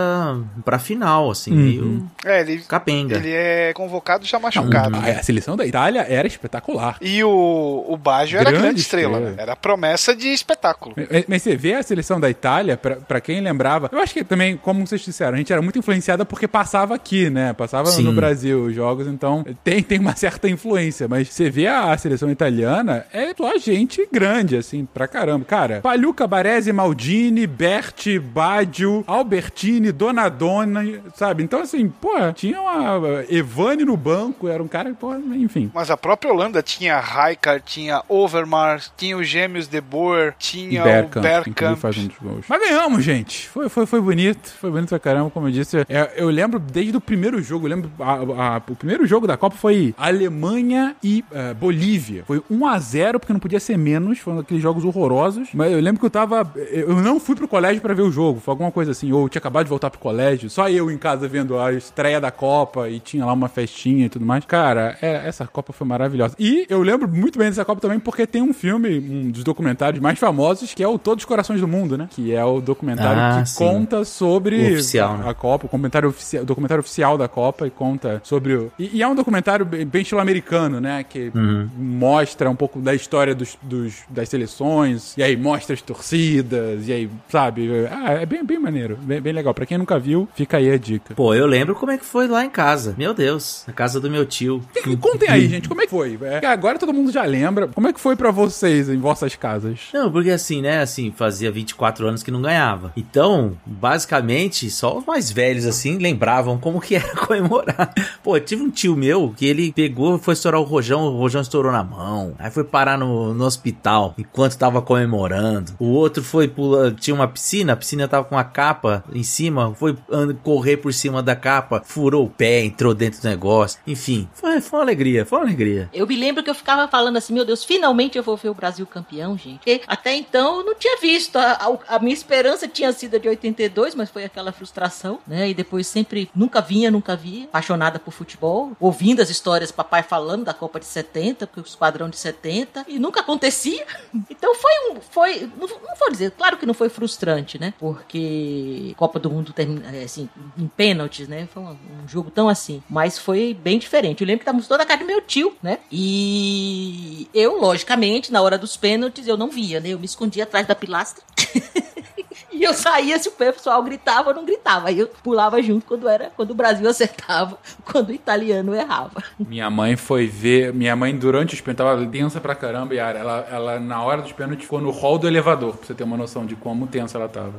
pra 0.65 0.79
final, 0.79 1.31
assim, 1.31 1.53
Uhum. 1.53 1.57
meio 1.59 2.11
É, 2.25 2.41
ele, 2.41 2.59
capenga. 2.67 3.17
ele 3.17 3.31
é 3.33 3.73
convocado 3.75 4.25
já 4.25 4.39
machucado. 4.39 4.97
A, 4.97 5.01
a 5.01 5.23
seleção 5.23 5.57
da 5.57 5.67
Itália 5.67 6.07
era 6.09 6.27
espetacular. 6.27 6.97
E 7.01 7.23
o, 7.23 7.85
o 7.89 7.97
Baggio 7.97 8.39
era 8.39 8.51
Grande 8.51 8.65
grande 8.65 8.81
estrela, 8.81 9.13
estrela. 9.19 9.37
né? 9.37 9.43
Era 9.43 9.55
promessa 9.57 10.15
de 10.17 10.29
espetáculo. 10.29 10.95
Mas- 10.97 11.25
Mas 11.29 11.43
você 11.43 11.57
vê 11.57 11.75
a 11.75 11.83
seleção 11.83 12.19
da 12.19 12.31
Itália, 12.31 12.77
pra, 12.77 12.97
pra 12.97 13.21
quem 13.21 13.41
lembrava, 13.41 13.91
eu 13.93 13.99
acho 13.99 14.15
que 14.15 14.25
também, 14.25 14.57
como 14.57 14.87
vocês 14.87 15.01
disseram, 15.03 15.35
a 15.35 15.37
gente 15.37 15.53
era 15.53 15.61
muito 15.61 15.79
influenciada 15.79 16.25
porque 16.25 16.47
passava 16.49 16.95
aqui, 16.95 17.29
né? 17.29 17.53
Passava 17.53 17.87
Sim. 17.91 18.05
no 18.05 18.13
Brasil 18.13 18.65
os 18.65 18.75
jogos, 18.75 19.07
então 19.07 19.45
tem, 19.63 19.83
tem 19.83 19.99
uma 19.99 20.15
certa 20.17 20.49
influência. 20.49 21.07
Mas 21.09 21.29
você 21.29 21.51
vê 21.51 21.67
a 21.67 21.97
seleção 21.99 22.31
italiana, 22.31 23.05
é 23.13 23.34
só 23.37 23.57
gente 23.59 24.07
grande, 24.13 24.57
assim, 24.57 24.87
pra 24.93 25.07
caramba. 25.09 25.45
Cara, 25.45 25.81
Paluca, 25.81 26.27
Baresi, 26.27 26.73
Maldini, 26.73 27.47
Berti, 27.47 28.19
Baggio, 28.19 29.05
Albertini, 29.07 29.93
Donadona, 29.93 30.85
sabe? 31.15 31.43
Então, 31.43 31.61
assim, 31.61 31.89
pô, 31.89 32.11
tinha 32.35 32.61
uma 32.61 33.25
Evane 33.29 33.85
no 33.85 33.97
banco, 33.97 34.49
era 34.49 34.63
um 34.63 34.69
cara, 34.69 34.93
pô, 34.95 35.15
enfim. 35.17 35.71
Mas 35.75 35.91
a 35.91 35.97
própria 35.97 36.33
Holanda 36.33 36.63
tinha 36.63 36.99
Rijkaard, 37.01 37.63
tinha 37.67 38.03
Overmars, 38.09 38.93
tinha 38.97 39.17
os 39.17 39.27
gêmeos 39.29 39.67
De 39.69 39.81
Boer, 39.81 40.35
tinha 40.39 40.83
o 40.83 40.85
Bergkamp, 41.23 41.79
um. 41.79 42.45
Mas 42.49 42.61
ganhamos, 42.61 43.05
gente. 43.05 43.49
Foi, 43.49 43.69
foi, 43.69 43.87
foi 43.87 44.01
bonito. 44.01 44.51
Foi 44.61 44.71
bonito 44.71 44.89
pra 44.91 44.99
caramba, 44.99 45.31
como 45.31 45.49
eu 45.49 45.53
disse. 45.53 45.79
É, 45.89 46.13
eu 46.17 46.29
lembro 46.29 46.59
desde 46.59 46.97
o 46.97 47.01
primeiro 47.01 47.43
jogo, 47.43 47.67
eu 47.67 47.71
lembro. 47.71 47.91
a- 48.01 48.57
a- 48.57 48.63
o 48.69 48.75
primeiro 48.77 49.07
jogo 49.07 49.27
da 49.27 49.37
Copa 49.37 49.57
foi 49.57 49.95
Alemanha 49.99 50.97
e 51.03 51.25
eh, 51.33 51.55
Bolívia. 51.55 52.25
Foi 52.27 52.43
1 52.51 52.67
a 52.67 52.79
0 52.79 53.21
porque 53.25 53.33
não 53.33 53.41
podia 53.41 53.59
ser 53.61 53.77
menos. 53.77 54.19
Foram 54.19 54.39
aqueles 54.41 54.63
jogos 54.63 54.85
horrorosos. 54.85 55.49
Mas 55.55 55.73
eu 55.73 55.81
lembro 55.81 55.99
que 56.01 56.07
eu 56.07 56.11
tava. 56.11 56.51
Eu 56.71 56.95
não 57.03 57.19
fui 57.19 57.35
pro 57.35 57.49
colégio 57.49 57.81
pra 57.83 57.95
ver 57.95 58.03
o 58.03 58.11
jogo. 58.11 58.41
Foi 58.41 58.53
alguma 58.53 58.71
coisa 58.71 58.93
assim. 58.93 59.11
Ou 59.13 59.23
eu 59.25 59.29
tinha 59.29 59.41
acabado 59.41 59.65
de 59.65 59.71
voltar 59.71 59.91
pro 59.91 59.99
colégio. 59.99 60.49
Só 60.51 60.69
eu 60.69 60.91
em 60.91 60.99
casa 60.99 61.27
vendo 61.29 61.59
a 61.59 61.73
estreia 61.73 62.21
da 62.21 62.31
Copa 62.31 62.89
e 62.89 63.01
tinha 63.01 63.25
lá 63.25 63.33
uma 63.33 63.49
festinha 63.49 64.07
e 64.07 64.09
tudo 64.09 64.25
mais. 64.25 64.45
Cara, 64.45 64.97
é- 65.03 65.27
essa 65.27 65.47
Copa 65.47 65.73
foi 65.73 65.87
maravilhosa. 65.87 66.35
E 66.39 66.67
eu 66.69 66.83
lembro 66.83 67.09
muito 67.09 67.39
bem 67.39 67.49
dessa 67.49 67.65
Copa 67.65 67.81
também 67.81 67.99
porque 67.99 68.27
tem 68.27 68.43
um 68.43 68.53
filme, 68.53 68.99
um 68.99 69.31
dos 69.31 69.43
documentários 69.45 70.01
mais 70.03 70.19
famosos, 70.19 70.75
que 70.75 70.83
é 70.83 70.89
o 70.89 70.99
Todos 70.99 71.23
os 71.23 71.27
Corações 71.27 71.61
do 71.61 71.69
Mundo, 71.69 71.97
né? 71.99 72.09
Que 72.11 72.35
é 72.35 72.45
o 72.45 72.61
documentário 72.61 73.21
Ah, 73.21 73.43
que 73.43 73.49
sim. 73.51 73.59
conta 73.59 74.05
sobre 74.05 74.73
oficial, 74.75 75.15
a, 75.15 75.19
né? 75.19 75.29
a 75.31 75.35
Copa, 75.35 75.67
o 75.67 75.69
comentário 75.69 76.09
oficial, 76.09 76.43
o 76.43 76.47
documentário 76.47 76.81
oficial 76.81 77.17
da 77.19 77.29
Copa 77.29 77.67
e 77.67 77.71
conta 77.71 78.21
sobre 78.25 78.55
o. 78.55 78.73
E, 78.79 78.99
e 78.99 79.03
é 79.03 79.09
um 79.09 79.15
documentário 79.15 79.65
bem, 79.65 79.87
bem 79.87 80.03
estilo 80.03 80.21
americano, 80.21 80.81
né? 80.81 81.05
Que 81.05 81.31
Uhum. 81.35 81.69
mostra 81.79 82.49
um 82.51 82.57
pouco 82.57 82.81
da 82.81 82.95
história 82.95 83.04
dos, 83.35 83.57
dos- 83.63 84.03
das 84.09 84.29
seleções, 84.29 85.15
e 85.17 85.23
aí 85.23 85.37
mostra 85.37 85.75
as 85.75 85.83
torcidas, 85.83 86.89
e 86.89 86.93
aí, 86.93 87.11
sabe? 87.29 87.69
Ah, 87.91 88.13
é 88.13 88.27
bem, 88.27 88.45
bem 88.45 88.59
maneiro, 88.59 88.97
bem, 89.03 89.21
bem 89.21 89.33
legal. 89.33 89.55
Pra 89.55 89.67
quem 89.67 89.79
nunca 89.79 89.99
viu, 89.99 90.29
fica 90.35 90.57
aí 90.57 90.71
a 90.71 90.77
dica. 90.79 91.15
Pô, 91.15 91.35
eu 91.35 91.47
lembro 91.47 91.75
como 91.75 91.93
é 91.93 91.99
que 91.99 92.05
foi 92.05 92.27
lá 92.27 92.45
em 92.45 92.51
casa. 92.51 92.95
Meu 92.99 93.15
Deus, 93.15 93.65
na 93.67 93.73
casa 93.73 94.01
do 94.01 94.11
meu 94.11 94.25
tio. 94.27 94.63
Contem 95.01 95.29
aí, 95.29 95.49
gente, 95.49 95.69
como 95.69 95.81
é 95.81 95.85
que 95.85 95.91
foi? 95.91 96.19
É, 96.23 96.47
agora 96.47 96.79
todo 96.79 96.93
mundo 96.93 97.11
já 97.13 97.25
lembra. 97.25 97.69
Como 97.69 97.89
é 97.89 97.93
que 97.93 98.01
foi 98.01 98.17
pra 98.17 98.31
vocês 98.31 98.89
em 98.89 98.99
vossas 98.99 99.35
casas? 99.35 99.81
Não, 99.93 100.11
porque 100.11 100.31
assim, 100.31 100.61
né, 100.63 100.81
assim, 100.81 101.13
fazia 101.15 101.51
24 101.51 102.07
anos 102.07 102.23
que 102.23 102.31
não 102.31 102.43
ganhava. 102.43 102.93
Então, 102.97 103.57
basicamente, 103.67 104.69
só 104.71 104.99
os 104.99 105.05
mais 105.07 105.31
velhos, 105.31 105.67
assim, 105.67 105.99
lembravam 105.99 106.59
como 106.59 106.81
que 106.81 106.97
era 106.97 107.15
comemorar. 107.17 107.93
Pô, 108.23 108.39
tive 108.41 108.63
um 108.63 108.71
tio 108.71 108.97
meu 108.97 109.33
que 109.37 109.47
ele 109.47 109.73
pegou, 109.73 110.19
foi 110.19 110.35
estourar 110.35 110.61
o 110.61 110.65
rojão, 110.65 111.03
o 111.05 111.17
rojão 111.19 111.41
estourou 111.43 111.71
na 111.73 111.85
mão. 111.85 112.35
Aí 112.39 112.51
foi 112.51 112.65
parar 112.65 112.94
no, 112.97 113.35
no 113.35 113.45
hospital 113.45 114.15
enquanto 114.19 114.57
tava 114.57 114.81
comemorando. 114.83 115.73
O 115.79 115.87
outro 115.91 116.23
foi 116.23 116.49
pular, 116.49 116.93
tinha 116.95 117.15
uma 117.15 117.29
piscina, 117.29 117.73
a 117.73 117.77
piscina 117.77 118.09
tava 118.09 118.25
com 118.25 118.35
uma 118.35 118.45
capa 118.45 119.05
em 119.13 119.23
cima, 119.23 119.75
foi 119.75 119.97
correr 120.43 120.77
por 120.79 120.93
cima 120.93 121.23
da 121.23 121.35
capa, 121.37 121.83
furou 121.85 122.25
o 122.27 122.31
pé, 122.31 122.65
entrou 122.65 122.95
dentro 122.95 123.21
do 123.21 123.29
negócio. 123.29 123.79
Enfim, 123.87 124.29
foi, 124.33 124.61
foi 124.61 124.79
uma 124.79 124.85
alegria, 124.85 125.25
foi 125.27 125.39
uma 125.39 125.45
alegria. 125.45 125.89
Eu 125.93 126.07
me 126.07 126.17
lembro 126.17 126.43
que 126.43 126.51
eu 126.51 126.55
ficava 126.55 126.89
falando 126.89 127.17
assim, 127.17 127.33
meu 127.33 127.45
Deus, 127.45 127.65
finalmente 127.65 128.17
eu 128.17 128.23
vou 128.23 128.37
ver 128.37 128.49
o 128.49 128.55
Brasil 128.55 128.87
campeão, 128.87 129.37
gente. 129.37 129.55
Porque 129.59 129.81
até 129.87 130.15
então 130.17 130.59
eu 130.61 130.65
não 130.67 130.75
tinha 130.75 130.99
visto. 131.01 131.37
A, 131.37 131.53
a- 131.53 131.97
a 131.97 131.99
minha 131.99 132.15
esperança 132.15 132.67
tinha 132.69 132.93
sido 132.93 133.19
de 133.19 133.29
82, 133.29 133.95
mas 133.95 134.11
foi 134.11 134.25
aquela 134.25 134.53
frustração, 134.53 135.19
né? 135.27 135.49
E 135.51 135.55
depois 135.55 135.87
sempre, 135.87 136.31
nunca 136.35 136.61
vinha, 136.61 136.91
nunca 136.91 137.17
via. 137.17 137.45
Apaixonada 137.45 137.99
por 137.99 138.13
futebol, 138.13 138.73
ouvindo 138.81 139.21
as 139.21 139.31
histórias, 139.31 139.71
papai 139.73 140.03
falando 140.03 140.45
da 140.45 140.55
Copa 140.55 140.79
de 140.81 140.87
70, 140.87 141.47
porque 141.47 141.61
o 141.61 141.65
esquadrão 141.65 142.09
de 142.09 142.17
70, 142.17 142.84
e 142.87 142.99
nunca 142.99 143.21
acontecia. 143.21 143.87
Então 144.31 144.55
foi 144.55 144.73
um. 144.91 145.01
Foi, 145.01 145.41
não, 145.59 145.69
não 145.69 145.97
vou 145.99 146.11
dizer, 146.11 146.31
claro 146.33 146.57
que 146.57 146.67
não 146.67 146.75
foi 146.75 146.89
frustrante, 146.89 147.59
né? 147.59 147.75
Porque 147.79 148.95
Copa 148.97 149.19
do 149.19 149.31
Mundo 149.31 149.53
termina, 149.53 149.95
é, 149.95 150.05
assim, 150.05 150.29
em 150.57 150.67
pênaltis, 150.67 151.29
né? 151.29 151.49
Foi 151.53 151.63
um, 151.63 151.71
um 151.71 152.09
jogo 152.09 152.31
tão 152.31 152.49
assim. 152.49 152.83
Mas 152.89 153.19
foi 153.19 153.55
bem 153.55 153.79
diferente. 153.79 154.23
Eu 154.23 154.27
lembro 154.27 154.41
que 154.41 154.45
estávamos 154.45 154.69
toda 154.69 154.83
a 154.83 154.87
casa 154.87 155.01
do 155.01 155.07
meu 155.07 155.21
tio, 155.21 155.57
né? 155.63 155.79
E 155.91 157.29
eu, 157.35 157.61
logicamente, 157.61 158.33
na 158.33 158.41
hora 158.43 158.59
dos 158.59 158.77
pênaltis, 158.77 159.27
eu 159.27 159.37
não 159.37 159.51
via, 159.51 159.81
né? 159.81 159.91
Eu 159.91 159.99
me 159.99 160.07
escondia 160.07 160.45
atrás 160.45 160.67
da 160.67 160.75
pilastra. 160.75 161.23
E 162.53 162.63
eu 162.63 162.75
saía 162.75 163.19
se 163.19 163.29
o 163.29 163.33
pessoal 163.33 163.83
gritava 163.83 164.31
ou 164.31 164.35
não 164.35 164.45
gritava. 164.45 164.89
Aí 164.89 164.99
eu 164.99 165.09
pulava 165.23 165.63
junto 165.63 165.87
quando 165.87 166.09
era 166.09 166.31
quando 166.37 166.51
o 166.51 166.55
Brasil 166.55 166.89
acertava, 166.91 167.59
quando 167.85 168.11
o 168.11 168.13
italiano 168.13 168.75
errava. 168.75 169.23
Minha 169.39 169.71
mãe 169.71 169.97
foi 169.97 170.27
ver. 170.27 170.73
Minha 170.73 170.97
mãe, 170.97 171.17
durante 171.17 171.55
os 171.55 171.61
pênaltis, 171.61 171.85
tava 171.85 172.07
tensa 172.07 172.41
pra 172.41 172.55
caramba, 172.55 172.95
Yara. 172.95 173.19
Ela, 173.19 173.49
ela, 173.51 173.81
na 173.81 174.03
hora 174.03 174.23
dos 174.23 174.33
pênaltis, 174.33 174.65
ficou 174.65 174.81
no 174.81 174.91
hall 174.91 175.19
do 175.19 175.27
elevador, 175.27 175.77
pra 175.77 175.87
você 175.87 175.95
ter 175.95 176.05
uma 176.05 176.17
noção 176.17 176.47
de 176.47 176.57
como 176.57 176.87
tensa 176.87 177.19
ela 177.19 177.29
tava. 177.29 177.55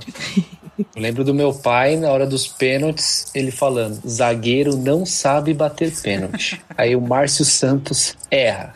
Eu 0.78 1.02
lembro 1.02 1.24
do 1.24 1.34
meu 1.34 1.54
pai, 1.54 1.96
na 1.96 2.10
hora 2.10 2.26
dos 2.26 2.48
pênaltis, 2.48 3.32
ele 3.34 3.52
falando: 3.52 4.02
zagueiro 4.08 4.76
não 4.78 5.06
sabe 5.06 5.54
bater 5.54 5.92
pênalti. 6.02 6.62
Aí 6.78 6.96
o 6.96 7.02
Márcio 7.02 7.46
Santos 7.46 8.16
erra. 8.30 8.76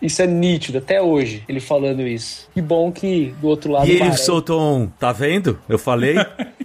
Isso 0.00 0.20
é 0.20 0.26
nítido 0.26 0.78
até 0.78 1.00
hoje, 1.00 1.42
ele 1.48 1.60
falando 1.60 2.02
isso. 2.02 2.48
Que 2.52 2.60
bom 2.60 2.92
que 2.92 3.34
do 3.40 3.48
outro 3.48 3.72
lado. 3.72 3.86
E 3.86 3.92
ele 3.92 4.00
parece. 4.00 4.24
soltou 4.26 4.60
um, 4.60 4.86
tá 4.86 5.12
vendo? 5.12 5.58
Eu 5.68 5.78
falei. 5.78 6.16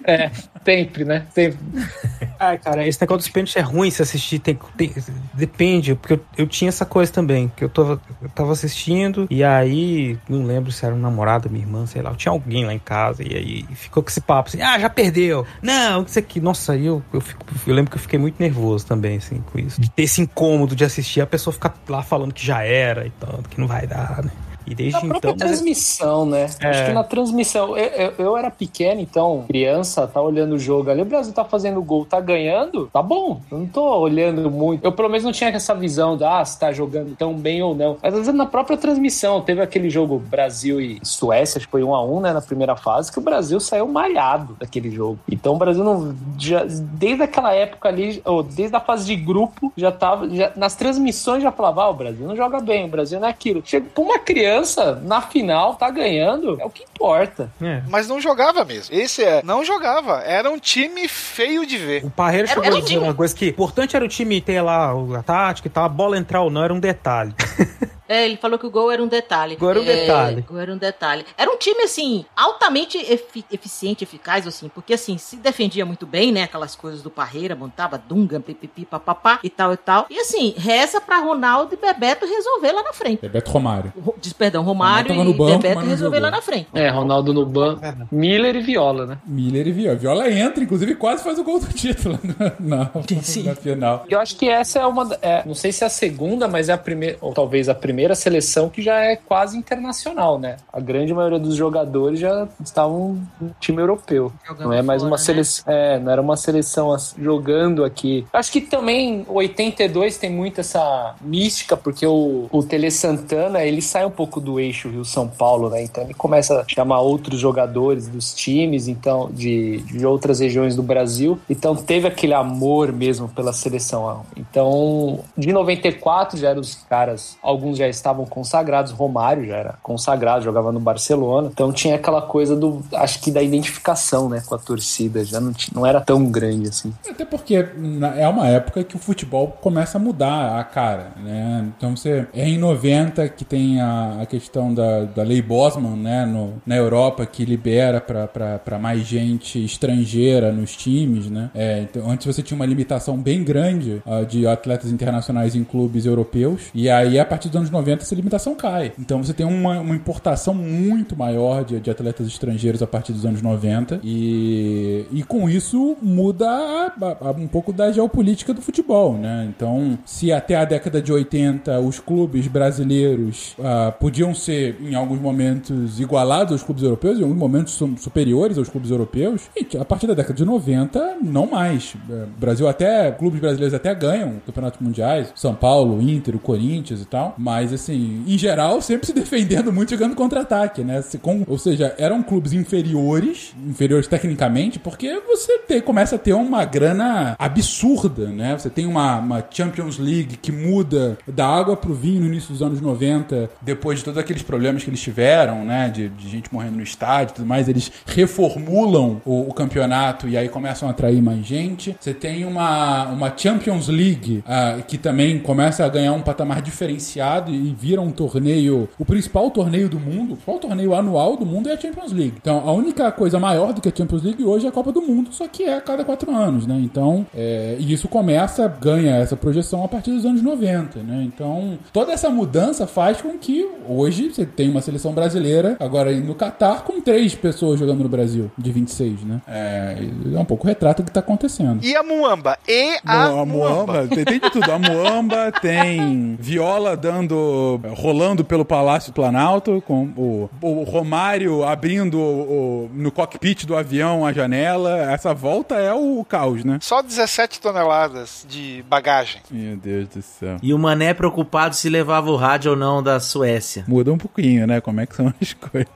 É, 0.03 0.30
sempre, 0.65 1.05
né? 1.05 1.26
Sempre. 1.34 1.57
Ai, 2.39 2.57
cara, 2.57 2.85
esse 2.88 2.99
negócio 2.99 3.19
dos 3.19 3.30
pênaltis 3.30 3.55
é 3.55 3.61
ruim 3.61 3.91
se 3.91 4.01
assistir. 4.01 4.39
Tem, 4.39 4.57
tem- 4.77 4.93
depende, 5.34 5.95
porque 5.95 6.13
eu, 6.13 6.21
eu 6.38 6.47
tinha 6.47 6.67
essa 6.69 6.85
coisa 6.85 7.11
também. 7.11 7.49
Que 7.55 7.63
eu 7.63 7.69
tava, 7.69 8.01
eu 8.21 8.30
tava 8.30 8.51
assistindo 8.51 9.27
e 9.30 9.43
aí, 9.43 10.17
não 10.27 10.43
lembro 10.43 10.71
se 10.71 10.85
era 10.85 10.93
um 10.93 10.99
namorado, 10.99 11.49
minha 11.49 11.63
irmã, 11.63 11.85
sei 11.85 12.01
lá. 12.01 12.13
Tinha 12.15 12.31
alguém 12.31 12.65
lá 12.65 12.73
em 12.73 12.80
casa 12.80 13.23
e 13.23 13.35
aí 13.35 13.65
ficou 13.76 14.03
com 14.03 14.09
esse 14.09 14.21
papo 14.21 14.49
assim: 14.49 14.61
ah, 14.61 14.77
já 14.80 14.89
perdeu. 14.89 15.45
Não, 15.61 16.03
isso 16.03 16.19
aqui. 16.19 16.41
Nossa, 16.41 16.76
eu, 16.76 17.01
eu, 17.13 17.21
fico, 17.21 17.45
eu 17.65 17.73
lembro 17.73 17.91
que 17.91 17.97
eu 17.97 18.01
fiquei 18.01 18.19
muito 18.19 18.39
nervoso 18.39 18.85
também, 18.85 19.17
assim, 19.17 19.41
com 19.51 19.59
isso. 19.59 19.80
De 19.80 19.89
ter 19.89 20.03
esse 20.03 20.21
incômodo 20.21 20.76
de 20.76 20.84
assistir 20.84 21.21
a 21.21 21.27
pessoa 21.27 21.53
ficar 21.53 21.73
lá 21.88 22.01
falando 22.01 22.34
que 22.34 22.45
já 22.45 22.63
era 22.63 22.89
e 23.06 23.11
tal, 23.11 23.41
que 23.49 23.60
não 23.60 23.68
vai 23.68 23.86
dar, 23.86 24.24
né? 24.24 24.32
E 24.69 24.75
desde 24.75 24.93
Na 24.93 25.09
própria 25.09 25.31
então. 25.31 25.47
transmissão, 25.47 26.25
né? 26.25 26.47
É. 26.59 26.67
Acho 26.67 26.85
que 26.85 26.91
na 26.91 27.03
transmissão. 27.03 27.75
Eu, 27.75 27.85
eu, 27.87 28.13
eu 28.19 28.37
era 28.37 28.51
pequeno, 28.51 29.01
então, 29.01 29.45
criança, 29.47 30.05
tá 30.07 30.21
olhando 30.21 30.53
o 30.53 30.59
jogo 30.59 30.89
ali. 30.91 31.01
O 31.01 31.05
Brasil 31.05 31.33
tá 31.33 31.43
fazendo 31.43 31.81
gol, 31.81 32.05
tá 32.05 32.19
ganhando, 32.19 32.87
tá 32.93 33.01
bom. 33.01 33.41
Eu 33.51 33.57
não 33.57 33.65
tô 33.65 33.83
olhando 33.99 34.49
muito. 34.51 34.85
Eu, 34.85 34.91
pelo 34.91 35.09
menos, 35.09 35.23
não 35.23 35.31
tinha 35.31 35.49
essa 35.49 35.73
visão 35.73 36.15
de, 36.15 36.23
ah, 36.23 36.43
se 36.45 36.59
tá 36.59 36.71
jogando 36.71 37.15
tão 37.15 37.33
bem 37.33 37.61
ou 37.61 37.73
não. 37.73 37.97
Mas, 38.01 38.13
às 38.13 38.19
vezes, 38.19 38.35
na 38.35 38.45
própria 38.45 38.77
transmissão, 38.77 39.41
teve 39.41 39.61
aquele 39.61 39.89
jogo 39.89 40.19
Brasil 40.19 40.79
e 40.79 40.99
Suécia, 41.03 41.57
acho 41.57 41.65
que 41.65 41.71
foi 41.71 41.83
1 41.83 41.95
a 41.95 42.05
1 42.05 42.21
né, 42.21 42.33
na 42.33 42.41
primeira 42.41 42.75
fase, 42.75 43.11
que 43.11 43.19
o 43.19 43.21
Brasil 43.21 43.59
saiu 43.59 43.87
malhado 43.87 44.55
daquele 44.59 44.91
jogo. 44.91 45.19
Então, 45.29 45.55
o 45.55 45.57
Brasil 45.57 45.83
não. 45.83 46.15
Já, 46.37 46.63
desde 46.67 47.23
aquela 47.23 47.53
época 47.53 47.89
ali, 47.89 48.21
ou 48.25 48.43
desde 48.43 48.75
a 48.75 48.79
fase 48.79 49.05
de 49.05 49.15
grupo, 49.15 49.71
já 49.75 49.91
tava. 49.91 50.29
Já, 50.29 50.51
nas 50.55 50.75
transmissões 50.75 51.41
já 51.41 51.51
falava, 51.51 51.83
ah, 51.83 51.89
o 51.89 51.93
Brasil 51.93 52.27
não 52.27 52.35
joga 52.35 52.59
bem, 52.59 52.85
o 52.85 52.89
Brasil 52.89 53.19
não 53.19 53.27
é 53.27 53.31
aquilo. 53.31 53.61
Chega 53.65 53.87
pra 53.93 54.03
uma 54.03 54.19
criança, 54.19 54.59
na 55.03 55.22
final, 55.22 55.76
tá 55.76 55.90
ganhando, 55.90 56.60
é 56.60 56.65
o 56.65 56.69
que 56.69 56.84
importa. 56.84 57.52
Mas 57.88 58.07
não 58.07 58.19
jogava 58.19 58.64
mesmo. 58.65 58.95
Esse 58.95 59.23
é, 59.23 59.41
não 59.44 59.64
jogava. 59.64 60.22
Era 60.22 60.49
um 60.49 60.57
time 60.60 61.07
feio 61.07 61.65
de 61.65 61.77
ver. 61.77 62.06
O 62.06 62.10
Parreira 62.10 62.45
Era- 62.48 62.53
chegou 62.53 62.65
era 62.65 62.77
a 62.77 62.81
dizer 62.81 62.98
uma 62.99 63.14
coisa 63.14 63.36
que 63.36 63.45
o 63.45 63.49
importante 63.49 63.95
era 63.95 64.03
o 64.06 64.07
time 64.07 64.40
ter 64.41 64.61
lá 64.61 64.91
a 65.18 65.23
tática 65.23 65.68
e 65.68 65.72
tal, 65.72 65.86
a 65.86 65.90
bola 65.90 66.18
entrar 66.18 66.41
ou 66.41 66.49
não 66.49 66.64
era 66.64 66.73
um 66.73 66.80
detalhe. 66.80 67.34
É, 68.10 68.26
ele 68.26 68.38
falou 68.38 68.57
que 68.57 68.65
o 68.65 68.72
gol 68.72 68.91
era 68.91 69.02
um 69.03 69.07
detalhe. 69.07 69.56
Gol 69.56 69.69
era 69.69 69.80
um 69.80 69.84
É, 69.84 69.95
detalhe. 69.95 70.41
Gol 70.41 70.57
era 70.60 70.73
um 70.73 70.77
detalhe. 70.77 71.26
Era 71.38 71.52
um 71.52 71.57
time, 71.57 71.84
assim, 71.84 72.26
altamente 72.36 72.98
efi- 72.98 73.45
eficiente, 73.52 74.03
eficaz, 74.03 74.48
assim, 74.48 74.68
porque, 74.68 74.94
assim, 74.95 75.18
se 75.19 75.36
defendia 75.38 75.86
muito 75.86 76.07
bem, 76.07 76.31
né? 76.31 76.41
Aquelas 76.44 76.76
coisas 76.76 77.03
do 77.03 77.11
Parreira, 77.11 77.56
montava 77.56 77.98
Dunga, 77.99 78.40
pipipi, 78.40 78.84
papapá 78.84 79.40
e 79.44 79.49
tal 79.49 79.72
e 79.73 79.77
tal. 79.77 80.07
E, 80.10 80.18
assim, 80.19 80.56
reza 80.57 80.99
pra 80.99 81.19
Ronaldo 81.19 81.76
e 81.76 81.77
Bebeto 81.77 82.26
resolver 82.26 82.72
lá 82.72 82.81
na 82.81 82.94
frente. 82.94 83.22
Bebeto 83.22 83.52
Romário. 83.52 83.94
Ro- 84.03 84.15
Diz, 84.19 84.34
perdão, 84.34 84.64
Romário 84.64 85.14
e 85.14 85.34
banco, 85.34 85.60
Bebeto 85.60 85.81
resolver 85.86 86.18
jogou. 86.18 86.19
lá 86.22 86.31
na 86.31 86.41
frente. 86.41 86.68
É, 86.73 86.90
Ronaldo 86.90 87.31
no 87.31 87.45
banco. 87.45 87.81
Miller 88.11 88.56
e 88.56 88.61
Viola, 88.61 89.06
né? 89.06 89.18
Miller 89.26 89.68
e 89.68 89.72
Viola. 89.72 89.95
Viola 89.95 90.31
entra, 90.31 90.64
inclusive 90.64 90.95
quase 90.95 91.23
faz 91.23 91.38
o 91.38 91.44
gol 91.44 91.60
do 91.60 91.68
título 91.72 92.18
na, 92.60 92.77
na, 92.77 92.91
na 93.45 93.56
final. 93.56 94.06
Eu 94.10 94.19
acho 94.19 94.36
que 94.36 94.49
essa 94.49 94.80
é 94.80 94.86
uma. 94.88 95.15
É, 95.22 95.44
não 95.45 95.53
sei 95.53 95.72
se 95.72 95.84
é 95.84 95.88
a 95.88 95.90
segunda, 95.91 96.48
mas 96.48 96.69
é 96.69 96.73
a 96.73 96.77
primeira, 96.77 97.18
ou 97.22 97.34
talvez 97.34 97.69
a 97.69 97.76
primeira 97.76 97.98
seleção 98.15 98.69
que 98.69 98.81
já 98.81 98.99
é 98.99 99.15
quase 99.15 99.57
internacional, 99.57 100.39
né? 100.39 100.57
A 100.71 100.80
grande 100.80 101.13
maioria 101.13 101.39
dos 101.39 101.55
jogadores 101.55 102.19
já 102.19 102.47
estavam 102.63 103.21
no 103.39 103.55
time 103.59 103.81
europeu. 103.81 104.31
Jogando 104.47 104.67
não 104.67 104.73
é 104.73 104.81
mais 104.81 105.01
fora, 105.01 105.11
uma 105.11 105.17
né? 105.17 105.23
seleção. 105.23 105.63
É, 105.67 105.99
não 105.99 106.11
era 106.11 106.21
uma 106.21 106.38
seleção 106.38 106.95
jogando 107.17 107.84
aqui. 107.84 108.26
Acho 108.31 108.51
que 108.51 108.61
também 108.61 109.26
o 109.27 109.35
82 109.35 110.17
tem 110.17 110.30
muito 110.30 110.61
essa 110.61 111.15
mística, 111.21 111.76
porque 111.76 112.05
o, 112.05 112.47
o 112.51 112.63
Tele 112.63 112.91
Santana 112.91 113.63
ele 113.63 113.81
sai 113.81 114.05
um 114.05 114.11
pouco 114.11 114.39
do 114.39 114.59
eixo 114.59 114.89
Rio-São 114.89 115.27
Paulo, 115.27 115.69
né? 115.69 115.84
Então 115.84 116.03
ele 116.03 116.13
começa 116.13 116.61
a 116.61 116.65
chamar 116.67 117.01
outros 117.01 117.39
jogadores 117.39 118.07
dos 118.07 118.34
times, 118.34 118.88
então, 118.88 119.30
de, 119.31 119.80
de 119.80 120.05
outras 120.05 120.39
regiões 120.39 120.76
do 120.76 120.84
Brasil. 120.84 121.39
Então 121.49 121.76
teve 121.76 122.07
aquele 122.07 122.34
amor 122.34 122.91
mesmo 122.91 123.27
pela 123.27 123.53
seleção. 123.53 124.26
Então, 124.35 125.19
de 125.38 125.51
94 125.51 126.38
já 126.38 126.49
eram 126.49 126.61
os 126.61 126.76
caras, 126.76 127.38
alguns 127.41 127.77
já 127.77 127.88
estavam 127.95 128.26
consagrados, 128.26 128.91
Romário 128.91 129.45
já 129.45 129.56
era 129.56 129.76
consagrado, 129.82 130.44
jogava 130.44 130.72
no 130.72 130.80
Barcelona. 130.80 131.49
Então 131.52 131.72
tinha 131.72 131.95
aquela 131.95 132.22
coisa 132.22 132.56
do, 132.56 132.84
acho 132.94 133.22
que 133.22 133.32
da 133.32 133.41
identificação, 133.41 134.30
né, 134.30 134.41
com 134.45 134.56
a 134.56 134.57
torcida, 134.57 135.24
já 135.24 135.40
não, 135.40 135.53
não 135.74 135.86
era 135.86 136.02
tão 136.02 136.30
grande 136.30 136.70
assim. 136.70 136.94
Até 137.10 137.26
porque 137.26 137.56
é 137.56 138.28
uma 138.28 138.48
época 138.48 138.84
que 138.84 138.95
o 138.95 138.99
futebol 138.99 139.48
começa 139.61 139.98
a 139.98 140.02
mudar 140.02 140.60
a 140.60 140.64
cara, 140.64 141.11
né? 141.18 141.68
Então 141.78 141.95
você 141.95 142.28
é 142.34 142.48
em 142.48 142.57
90 142.57 143.30
que 143.30 143.45
tem 143.45 143.82
a, 143.82 144.22
a 144.22 144.26
questão 144.26 144.74
da, 144.74 145.06
da 145.06 145.24
lei 145.24 145.41
Bosman, 145.41 145.95
né? 145.95 146.26
No, 146.26 146.61
na 146.66 146.76
Europa 146.76 147.26
que 147.26 147.45
libera 147.45 148.02
para 148.02 148.80
mais 148.80 149.06
gente 149.06 149.64
estrangeira 149.64 150.52
nos 150.52 150.76
times, 150.76 151.30
né? 151.30 151.49
É, 151.53 151.82
então, 151.82 152.10
antes 152.10 152.26
você 152.26 152.41
tinha 152.41 152.56
uma 152.56 152.66
limitação 152.66 153.18
bem 153.18 153.44
grande 153.44 154.02
ah, 154.06 154.24
de 154.24 154.48
atletas 154.48 154.91
internacionais 154.91 155.56
em 155.56 155.64
clubes 155.64 156.06
europeus 156.06 156.70
e 156.74 156.90
aí 156.90 157.20
a 157.20 157.26
partir 157.26 157.49
dos 157.49 157.57
anos 157.57 157.70
90 157.70 157.78
essa 158.03 158.15
limitação 158.15 158.56
cai. 158.56 158.91
Então 158.99 159.23
você 159.23 159.34
tem 159.34 159.45
uma, 159.45 159.80
uma 159.80 159.95
importação 159.95 160.53
muito 160.53 161.15
maior 161.15 161.64
de, 161.64 161.80
de 161.80 161.89
atletas 161.89 162.27
estrangeiros 162.27 162.81
a 162.81 162.88
partir 162.88 163.14
dos 163.14 163.26
anos 163.26 163.41
90 163.41 163.99
e, 164.03 165.06
e 165.11 165.23
com 165.23 165.49
isso 165.49 165.95
muda 166.01 166.47
a- 166.49 166.93
a- 167.30 167.31
um 167.31 167.47
pouco 167.47 167.72
da 167.73 167.91
geopolítica 167.91 168.53
do 168.53 168.61
futebol, 168.61 169.14
né? 169.18 169.47
Então, 169.56 169.97
se 170.06 170.31
até 170.31 170.56
a 170.56 170.65
década 170.65 171.01
de 171.01 171.11
80 171.11 171.80
os 171.80 171.99
clubes 171.99 172.47
brasileiros 172.47 173.56
ah, 173.61 173.91
podiam 173.99 174.34
ser 174.34 174.77
em 174.81 174.95
alguns 174.95 175.19
momentos 175.19 175.99
igualados 175.99 176.53
aos 176.53 176.64
clubes 176.64 176.84
europeus, 176.84 177.19
em 177.19 177.23
alguns 177.23 177.38
momentos 177.38 177.73
su- 177.73 177.95
superiores 177.97 178.57
aos 178.57 178.69
clubes 178.69 178.89
europeus, 178.91 179.49
gente, 179.57 179.77
a 179.77 179.85
partir 179.85 180.07
da 180.07 180.14
década 180.14 180.35
de 180.35 180.45
90 180.45 181.18
não 181.22 181.45
mais. 181.47 181.93
É, 182.10 182.14
O 182.23 182.39
Brasil 182.39 182.68
até 182.68 183.11
clubes 183.11 183.39
brasileiros 183.39 183.73
até 183.73 183.93
ganham 183.93 184.34
campeonatos 184.45 184.80
mundiais, 184.80 185.31
São 185.35 185.53
Paulo, 185.56 186.01
Inter, 186.01 186.38
Corinthians 186.39 187.01
e 187.01 187.06
tal, 187.06 187.34
mas 187.38 187.59
assim, 187.73 188.23
em 188.27 188.38
geral 188.38 188.81
sempre 188.81 189.07
se 189.07 189.14
defendendo 189.14 189.72
muito 189.72 189.90
jogando 189.91 190.15
contra-ataque, 190.15 190.84
né? 190.84 191.02
Se- 191.02 191.18
com- 191.18 191.44
ou 191.48 191.57
seja, 191.57 191.94
eram 191.98 192.22
clubes 192.23 192.53
inferiores, 192.53 193.53
inferiores 193.68 194.07
tecnicamente, 194.07 194.80
porque 194.80 195.19
você 195.27 195.81
começa 195.81 196.15
a 196.15 196.19
ter 196.19 196.34
uma 196.34 196.65
grana 196.65 197.36
absurda, 197.38 198.27
né? 198.27 198.57
Você 198.57 198.69
tem 198.69 198.86
uma, 198.86 199.18
uma 199.19 199.44
Champions 199.49 199.98
League 199.98 200.38
que 200.38 200.52
muda 200.52 201.18
da 201.27 201.48
água 201.48 201.76
pro 201.76 201.94
vinho 201.94 202.22
no 202.22 202.27
início 202.27 202.52
dos 202.52 202.61
anos 202.61 202.81
90, 202.81 203.49
depois 203.61 203.99
de 203.99 204.06
todos 204.06 204.18
aqueles 204.18 204.41
problemas 204.41 204.84
que 204.84 204.90
eles 204.90 205.02
tiveram, 205.02 205.64
né? 205.65 205.90
De, 205.90 206.10
de 206.10 206.30
gente 206.30 206.52
morrendo 206.53 206.77
no 206.77 206.84
estádio 206.84 207.34
e 207.34 207.36
tudo 207.36 207.45
mais, 207.48 207.68
eles 207.68 207.91
reformulam 208.06 209.22
o, 209.26 209.49
o 209.49 209.53
campeonato 209.53 210.27
e 210.27 210.38
aí 210.38 210.48
começam 210.49 210.88
a 210.88 210.91
atrair 210.91 211.22
mais 211.22 211.45
gente. 211.45 211.95
Você 211.99 212.14
tem 212.14 212.45
uma, 212.45 213.06
uma 213.07 213.34
Champions 213.36 213.88
League 213.88 214.44
ah, 214.48 214.77
que 214.88 214.98
também 214.98 215.40
começa 215.40 215.86
a 215.86 215.90
ganhar 215.90 216.14
um 216.14 216.22
patamar 216.22 216.61
diferenciado 216.61 217.48
e 217.49 217.76
vira 217.77 218.01
um 218.01 218.11
torneio, 218.11 218.88
o 218.97 219.05
principal 219.05 219.49
torneio 219.51 219.89
do 219.89 219.99
mundo, 219.99 220.34
o 220.34 220.35
principal 220.35 220.59
torneio 220.59 220.93
anual 220.93 221.35
do 221.38 221.45
mundo 221.45 221.69
é 221.69 221.73
a 221.73 221.80
Champions 221.80 222.11
League. 222.11 222.35
Então 222.38 222.67
a 222.67 222.71
única 222.71 223.11
coisa 223.11 223.39
maior 223.39 223.73
do 223.73 223.81
que 223.81 223.89
a 223.89 223.95
Champions 223.95 224.23
League 224.23 224.43
hoje 224.43 224.65
é 224.65 224.69
a 224.69 224.71
Copa 224.71 224.91
do 224.91 225.01
Mundo, 225.01 225.31
só 225.31 225.47
que 225.47 225.63
é 225.63 225.77
a 225.77 225.81
cada 225.81 226.03
quatro 226.03 226.34
anos, 226.35 226.67
né? 226.67 226.80
Então, 226.80 227.26
é, 227.35 227.76
e 227.80 227.91
isso 227.91 228.07
começa, 228.07 228.67
ganha 228.67 229.15
essa 229.15 229.35
projeção 229.35 229.84
a 229.84 229.88
partir 229.88 230.11
dos 230.11 230.26
anos 230.26 230.41
90, 230.41 230.99
né? 230.99 231.23
Então, 231.26 231.77
toda 231.91 232.11
essa 232.11 232.30
mudança 232.30 232.85
faz 232.88 233.21
com 233.21 233.38
que 233.38 233.67
hoje 233.88 234.31
você 234.31 234.45
tem 234.45 234.69
uma 234.69 234.81
seleção 234.81 235.13
brasileira, 235.13 235.76
agora 235.80 236.11
no 236.11 236.35
Catar, 236.35 236.84
com 236.84 237.01
três 237.01 237.35
pessoas 237.35 237.80
jogando 237.80 238.03
no 238.03 238.09
Brasil, 238.09 238.51
de 238.57 238.71
26, 238.71 239.23
né? 239.23 239.41
É, 239.47 239.97
é 240.34 240.39
um 240.39 240.45
pouco 240.45 240.65
o 240.65 240.67
retrato 240.67 241.01
do 241.01 241.05
que 241.05 241.11
tá 241.11 241.19
acontecendo. 241.19 241.84
E 241.84 241.95
a 241.95 242.03
Muamba? 242.03 242.57
E 242.67 242.97
a, 243.05 243.26
a 243.26 243.45
Muamba, 243.45 244.07
tem, 244.07 244.26
tem 244.26 244.39
de 244.39 244.49
tudo. 244.49 244.71
A 244.71 244.80
Muamba 244.80 245.51
tem 245.51 246.35
Viola 246.39 246.95
dando 246.95 247.35
correndo, 247.40 247.94
rolando 247.95 248.44
pelo 248.45 248.66
Palácio 248.66 249.11
do 249.11 249.16
Planalto, 249.16 249.82
com 249.86 250.06
o, 250.16 250.49
o 250.61 250.84
Romário 250.84 251.64
abrindo 251.64 252.18
o- 252.20 252.86
o- 252.86 252.90
no 252.94 253.11
cockpit 253.11 253.66
do 253.66 253.76
avião 253.76 254.26
a 254.26 254.34
janela. 254.34 255.11
Essa 255.11 255.34
volta 255.34 255.76
é 255.76 255.94
o 255.94 256.24
caos, 256.28 256.64
né? 256.64 256.80
Só 256.82 257.02
17 257.02 257.60
toneladas 257.60 258.45
de 258.49 258.84
bagagem. 258.90 259.41
Meu 259.49 259.76
Deus 259.78 260.07
do 260.10 260.22
céu. 260.22 260.57
E 260.61 260.74
o 260.74 260.80
Mané 260.80 261.14
preocupado 261.14 261.76
se 261.76 261.90
levava 261.90 262.30
o 262.32 262.36
rádio 262.36 262.72
ou 262.72 262.78
não 262.78 263.02
da 263.02 263.20
Suécia. 263.20 263.84
Muda 263.88 264.11
um 264.11 264.18
pouquinho, 264.18 264.66
né? 264.68 264.82
Como 264.82 264.99
é 264.99 265.06
que 265.06 265.16
são 265.16 265.34
as 265.41 265.53
coisas. 265.53 265.90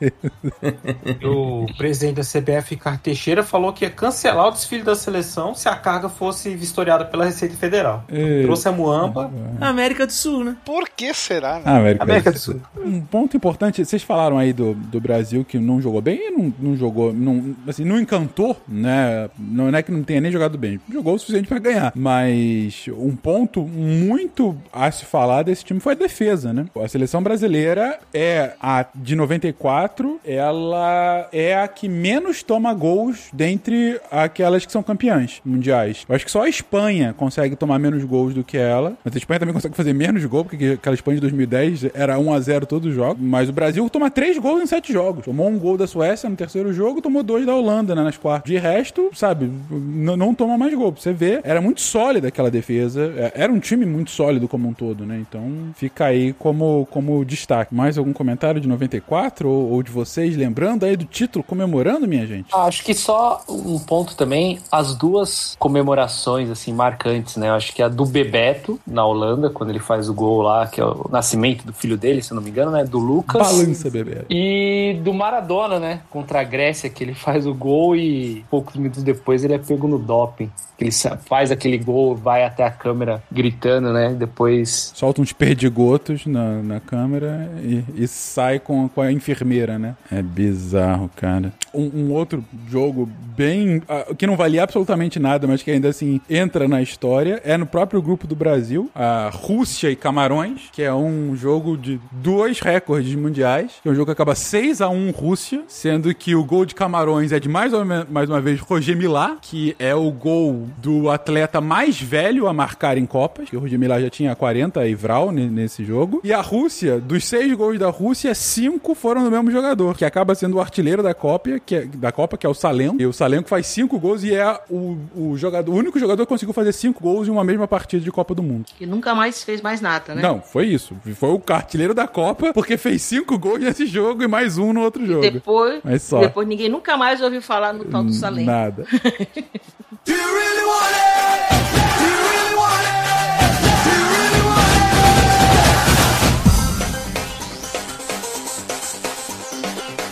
O 1.24 1.66
presidente 1.78 2.16
da 2.16 2.22
CBF, 2.24 2.72
Ricardo 2.76 3.00
Teixeira, 3.00 3.44
falou 3.44 3.74
que 3.74 3.86
ia 3.86 3.90
cancelar 3.90 4.48
o 4.48 4.52
desfile 4.52 4.84
da 4.84 4.96
seleção 4.96 5.54
se 5.56 5.68
a 5.68 5.76
carga 5.76 6.10
fosse 6.10 6.56
vistoriada 6.56 7.06
pela 7.06 7.26
Receita 7.26 7.56
Federal. 7.56 8.04
Ei. 8.10 8.44
Trouxe 8.44 8.68
a 8.68 8.72
Muamba. 8.72 9.32
América 9.60 10.06
do 10.06 10.14
Sul, 10.14 10.44
né? 10.44 10.58
Por 10.66 10.90
que 10.90 11.14
será, 11.14 11.33
né? 11.42 11.62
Ah, 11.66 11.78
América, 11.78 12.04
América 12.04 12.32
do 12.32 12.40
Sul. 12.40 12.62
Um 12.78 13.02
ponto 13.02 13.36
importante, 13.36 13.84
vocês 13.84 14.04
falaram 14.04 14.38
aí 14.38 14.54
do, 14.54 14.74
do 14.74 15.00
Brasil 15.00 15.46
que 15.46 15.58
não 15.58 15.82
jogou 15.82 16.02
bem, 16.02 16.28
e 16.28 16.32
não, 16.32 16.54
não 16.60 16.78
jogou, 16.78 17.14
não, 17.14 17.56
assim, 17.68 17.84
não 17.84 18.00
encantou, 18.00 18.58
né? 18.68 19.30
Não 19.38 19.70
é 19.70 19.82
que 19.82 19.92
não 19.92 20.04
tenha 20.04 20.22
nem 20.22 20.32
jogado 20.32 20.58
bem, 20.58 20.80
jogou 20.92 21.16
o 21.16 21.20
suficiente 21.20 21.48
pra 21.48 21.60
ganhar. 21.60 21.94
Mas 21.96 22.86
um 22.90 23.16
ponto 23.16 23.62
muito 23.62 24.56
a 24.72 24.92
se 24.92 25.06
falar 25.06 25.44
desse 25.44 25.64
time 25.64 25.80
foi 25.80 25.94
a 25.94 25.96
defesa, 25.96 26.54
né? 26.54 26.66
A 26.76 26.88
seleção 26.88 27.22
brasileira 27.22 28.00
é 28.14 28.54
a 28.62 28.86
de 28.94 29.16
94, 29.16 30.20
ela 30.26 31.28
é 31.32 31.58
a 31.58 31.68
que 31.68 31.88
menos 31.88 32.44
toma 32.44 32.74
gols 32.74 33.30
dentre 33.34 34.00
aquelas 34.12 34.66
que 34.66 34.72
são 34.72 34.84
campeãs 34.84 35.42
mundiais. 35.46 36.06
Eu 36.08 36.16
acho 36.16 36.26
que 36.26 36.32
só 36.32 36.44
a 36.44 36.50
Espanha 36.50 37.14
consegue 37.14 37.56
tomar 37.56 37.80
menos 37.80 38.04
gols 38.04 38.34
do 38.34 38.44
que 38.44 38.58
ela, 38.58 38.98
mas 39.04 39.16
a 39.16 39.18
Espanha 39.18 39.40
também 39.40 39.54
consegue 39.54 39.76
fazer 39.76 39.94
menos 39.94 40.24
gols, 40.26 40.48
porque 40.48 40.78
aquela 40.80 40.94
Espanha 40.94 41.20
de 41.20 41.23
2010 41.24 41.86
era 41.94 42.20
1 42.20 42.34
a 42.34 42.40
0 42.40 42.66
todos 42.66 42.90
os 42.90 42.96
jogos, 42.96 43.22
mas 43.22 43.50
o 43.50 43.54
Brasil 43.54 43.90
toma 43.90 44.10
3 44.12 44.38
gols 44.38 44.62
em 44.62 44.66
7 44.66 44.92
jogos. 44.94 45.26
Tomou 45.26 45.48
um 45.48 45.58
gol 45.58 45.78
da 45.78 45.88
Suécia 45.88 46.30
no 46.30 46.36
terceiro 46.36 46.74
jogo, 46.74 47.02
tomou 47.02 47.24
dois 47.24 47.46
da 47.46 47.56
Holanda 47.56 47.96
né, 47.96 48.04
nas 48.04 48.18
quartas. 48.18 48.52
De 48.52 48.58
resto, 48.58 49.10
sabe, 49.14 49.52
não 49.70 50.34
toma 50.34 50.58
mais 50.58 50.74
gol. 50.74 50.92
Pra 50.92 51.02
você 51.02 51.14
ver, 51.14 51.42
era 51.44 51.62
muito 51.62 51.82
sólida 51.82 52.28
aquela 52.28 52.52
defesa. 52.52 53.14
É, 53.18 53.32
Era 53.36 53.52
um 53.52 53.60
time 53.60 53.86
muito 53.86 54.12
sólido 54.12 54.48
como 54.48 54.68
um 54.68 54.74
todo, 54.74 55.06
né? 55.06 55.18
Então 55.28 55.44
fica 55.76 56.06
aí 56.06 56.34
como, 56.34 56.88
como 56.92 57.24
destaque. 57.26 57.74
Mais 57.74 57.98
algum 57.98 58.14
comentário 58.14 58.60
de 58.60 58.68
94 58.68 59.48
ou, 59.50 59.72
ou 59.72 59.84
de 59.84 59.92
vocês 59.92 60.36
lembrando 60.36 60.86
aí 60.86 60.96
do 60.96 61.06
título, 61.06 61.44
comemorando, 61.44 62.08
minha 62.08 62.26
gente? 62.28 62.48
Ah, 62.54 62.64
Acho 62.66 62.84
que 62.84 62.94
só 62.94 63.44
um 63.48 63.80
ponto 63.80 64.16
também, 64.16 64.60
as 64.72 64.96
duas 64.96 65.56
comemorações 65.60 66.50
assim 66.50 66.74
marcantes, 66.74 67.36
né? 67.38 67.52
Acho 67.52 67.74
que 67.74 67.82
a 67.82 67.88
do 67.88 68.06
Bebeto 68.06 68.80
na 68.86 69.06
Holanda, 69.06 69.50
quando 69.50 69.70
ele 69.70 69.80
faz 69.80 70.10
o 70.10 70.14
gol 70.14 70.42
lá, 70.42 70.68
que 70.68 70.82
é 70.82 70.86
o 70.86 71.08
nascimento 71.14 71.64
do 71.64 71.72
filho 71.72 71.96
dele, 71.96 72.24
se 72.24 72.32
eu 72.32 72.36
não 72.36 72.42
me 72.42 72.50
engano, 72.50 72.72
né? 72.72 72.84
Do 72.84 72.98
Lucas. 72.98 73.40
Balança, 73.40 73.90
bebê. 73.90 74.26
E 74.30 75.00
do 75.04 75.14
Maradona, 75.14 75.80
né? 75.80 76.02
Contra 76.10 76.42
a 76.42 76.44
Grécia, 76.44 76.90
que 76.90 77.04
ele 77.04 77.14
faz 77.14 77.46
o 77.46 77.54
gol 77.54 77.96
e 77.96 78.44
poucos 78.50 78.76
minutos 78.76 79.04
depois 79.04 79.44
ele 79.44 79.54
é 79.54 79.60
pego 79.60 79.88
no 79.88 80.00
doping. 80.00 80.50
Ele 80.80 80.92
faz 81.26 81.52
aquele 81.52 81.78
gol, 81.78 82.16
vai 82.16 82.44
até 82.44 82.66
a 82.66 82.72
câmera 82.72 83.22
gritando, 83.32 83.94
né? 83.94 84.14
Depois. 84.18 84.92
Solta 84.96 85.22
uns 85.22 85.32
perdigotos 85.32 86.26
na, 86.26 86.64
na 86.64 86.80
câmera 86.80 87.50
e, 87.62 87.84
e 87.96 88.08
sai 88.08 88.60
com, 88.60 88.90
com 88.90 89.00
a 89.00 89.12
enfermeira, 89.12 89.78
né? 89.78 89.96
É 90.12 90.22
bizarro, 90.22 91.10
cara. 91.16 91.54
Um, 91.74 91.92
um 91.94 92.12
outro 92.14 92.44
jogo 92.70 93.10
bem. 93.36 93.82
ah, 93.90 94.14
que 94.18 94.28
não 94.28 94.36
valia 94.36 94.64
absolutamente 94.64 95.20
nada, 95.20 95.48
mas 95.48 95.64
que 95.64 95.72
ainda 95.72 95.90
assim 95.90 96.22
entra 96.30 96.68
na 96.68 96.82
história, 96.82 97.42
é 97.44 97.58
no 97.58 97.66
próprio 97.66 98.02
grupo 98.02 98.28
do 98.28 98.36
Brasil, 98.36 98.90
a 98.94 99.30
Rússia 99.34 99.90
e 99.90 99.96
Camarões, 99.96 100.70
que 100.72 100.82
é 100.84 100.94
um 100.94 101.36
jogo 101.36 101.78
de 101.78 102.00
dois 102.12 102.60
recordes 102.60 103.16
mundiais. 103.16 103.72
Que 103.82 103.90
é 103.90 103.92
um 103.92 103.96
jogo 103.96 104.06
que 104.06 104.12
acaba 104.12 104.36
6 104.36 104.82
a 104.82 104.90
1 104.90 105.12
Rússia, 105.12 105.64
sendo 105.68 106.14
que 106.14 106.36
o 106.36 106.44
gol 106.44 106.66
de 106.66 106.76
Camarões 106.76 107.32
é 107.32 107.40
de 107.40 107.50
mais, 107.50 107.74
ou 107.74 107.84
mais 108.10 108.30
uma 108.30 108.40
vez 108.42 108.60
Roger 108.60 108.96
Milá, 108.96 109.38
que 109.42 109.76
é 109.80 109.96
o 109.96 110.12
gol 110.12 110.68
do 110.78 111.10
atleta 111.10 111.60
mais 111.60 112.00
velho 112.00 112.48
a 112.48 112.54
marcar 112.54 112.98
em 112.98 113.06
Copas, 113.06 113.50
que 113.50 113.58
o 113.58 113.60
Roger 113.60 113.80
Milá 113.80 114.00
já 114.00 114.10
tinha 114.10 114.36
40 114.36 114.86
e 114.88 114.94
Vral 114.96 115.32
ne- 115.32 115.50
nesse 115.50 115.84
jogo. 115.84 116.22
E 116.24 116.32
a 116.32 116.42
Rússia, 116.42 117.00
dos 117.00 117.26
seis 117.26 117.52
gols 117.54 117.80
da 117.80 117.90
Rússia, 117.90 118.34
cinco 118.36 118.94
foram 118.94 119.24
do 119.24 119.32
mesmo 119.32 119.50
jogador, 119.52 119.98
que 119.98 120.06
acaba 120.06 120.36
sendo 120.36 120.58
o 120.58 120.62
artilheiro 120.62 121.02
da 121.02 121.14
Copa, 121.14 121.60
que 121.66 121.76
é, 121.76 121.86
da 121.86 122.12
Copa, 122.12 122.38
que 122.38 122.46
é 122.46 122.50
o 122.50 122.54
Salenko. 122.54 123.02
E 123.02 123.06
o 123.06 123.14
Salenko 123.14 123.50
faz 123.50 123.68
cinco 123.68 124.00
gols 124.00 124.24
e 124.24 124.34
é 124.34 124.60
o, 124.70 124.98
o 125.16 125.38
jogador, 125.38 125.72
o 125.72 125.76
único 125.76 125.98
jogador 126.00 126.24
que 126.26 126.30
conseguiu 126.30 126.54
fazer 126.54 126.72
cinco 126.74 127.02
gols 127.02 127.28
em 127.28 127.32
uma 127.32 127.44
mesma 127.44 127.68
partida 127.68 128.04
de 128.04 128.12
Copa 128.12 128.36
do 128.36 128.44
Mundo. 128.44 128.66
Que 128.78 128.86
nunca 128.86 129.14
mais 129.16 129.44
fez 129.44 129.62
mais 129.62 129.82
nada, 129.82 130.16
né? 130.16 130.22
Não, 130.22 130.42
foi 130.42 130.68
isso. 130.68 130.96
Foi 131.16 131.30
o 131.30 131.42
artilheiro 131.50 131.94
da 131.94 132.08
Copa, 132.08 132.54
porque 132.54 132.78
fez 132.78 133.02
cinco 133.02 133.38
gols 133.38 133.60
nesse 133.60 133.86
jogo 133.86 134.24
e 134.24 134.28
mais 134.28 134.58
um 134.58 134.74
no 134.74 134.82
outro 134.82 135.06
jogo. 135.06 135.22
Depois, 135.22 135.82
Mas 135.84 136.04
só. 136.04 136.20
depois 136.20 136.48
ninguém 136.48 136.70
nunca 136.70 136.98
mais 136.98 137.22
ouviu 137.22 137.42
falar 137.42 137.74
no 137.74 137.86
tal 137.86 138.04
do 138.04 138.14
Salem. 138.14 138.46
Nada. 138.46 138.86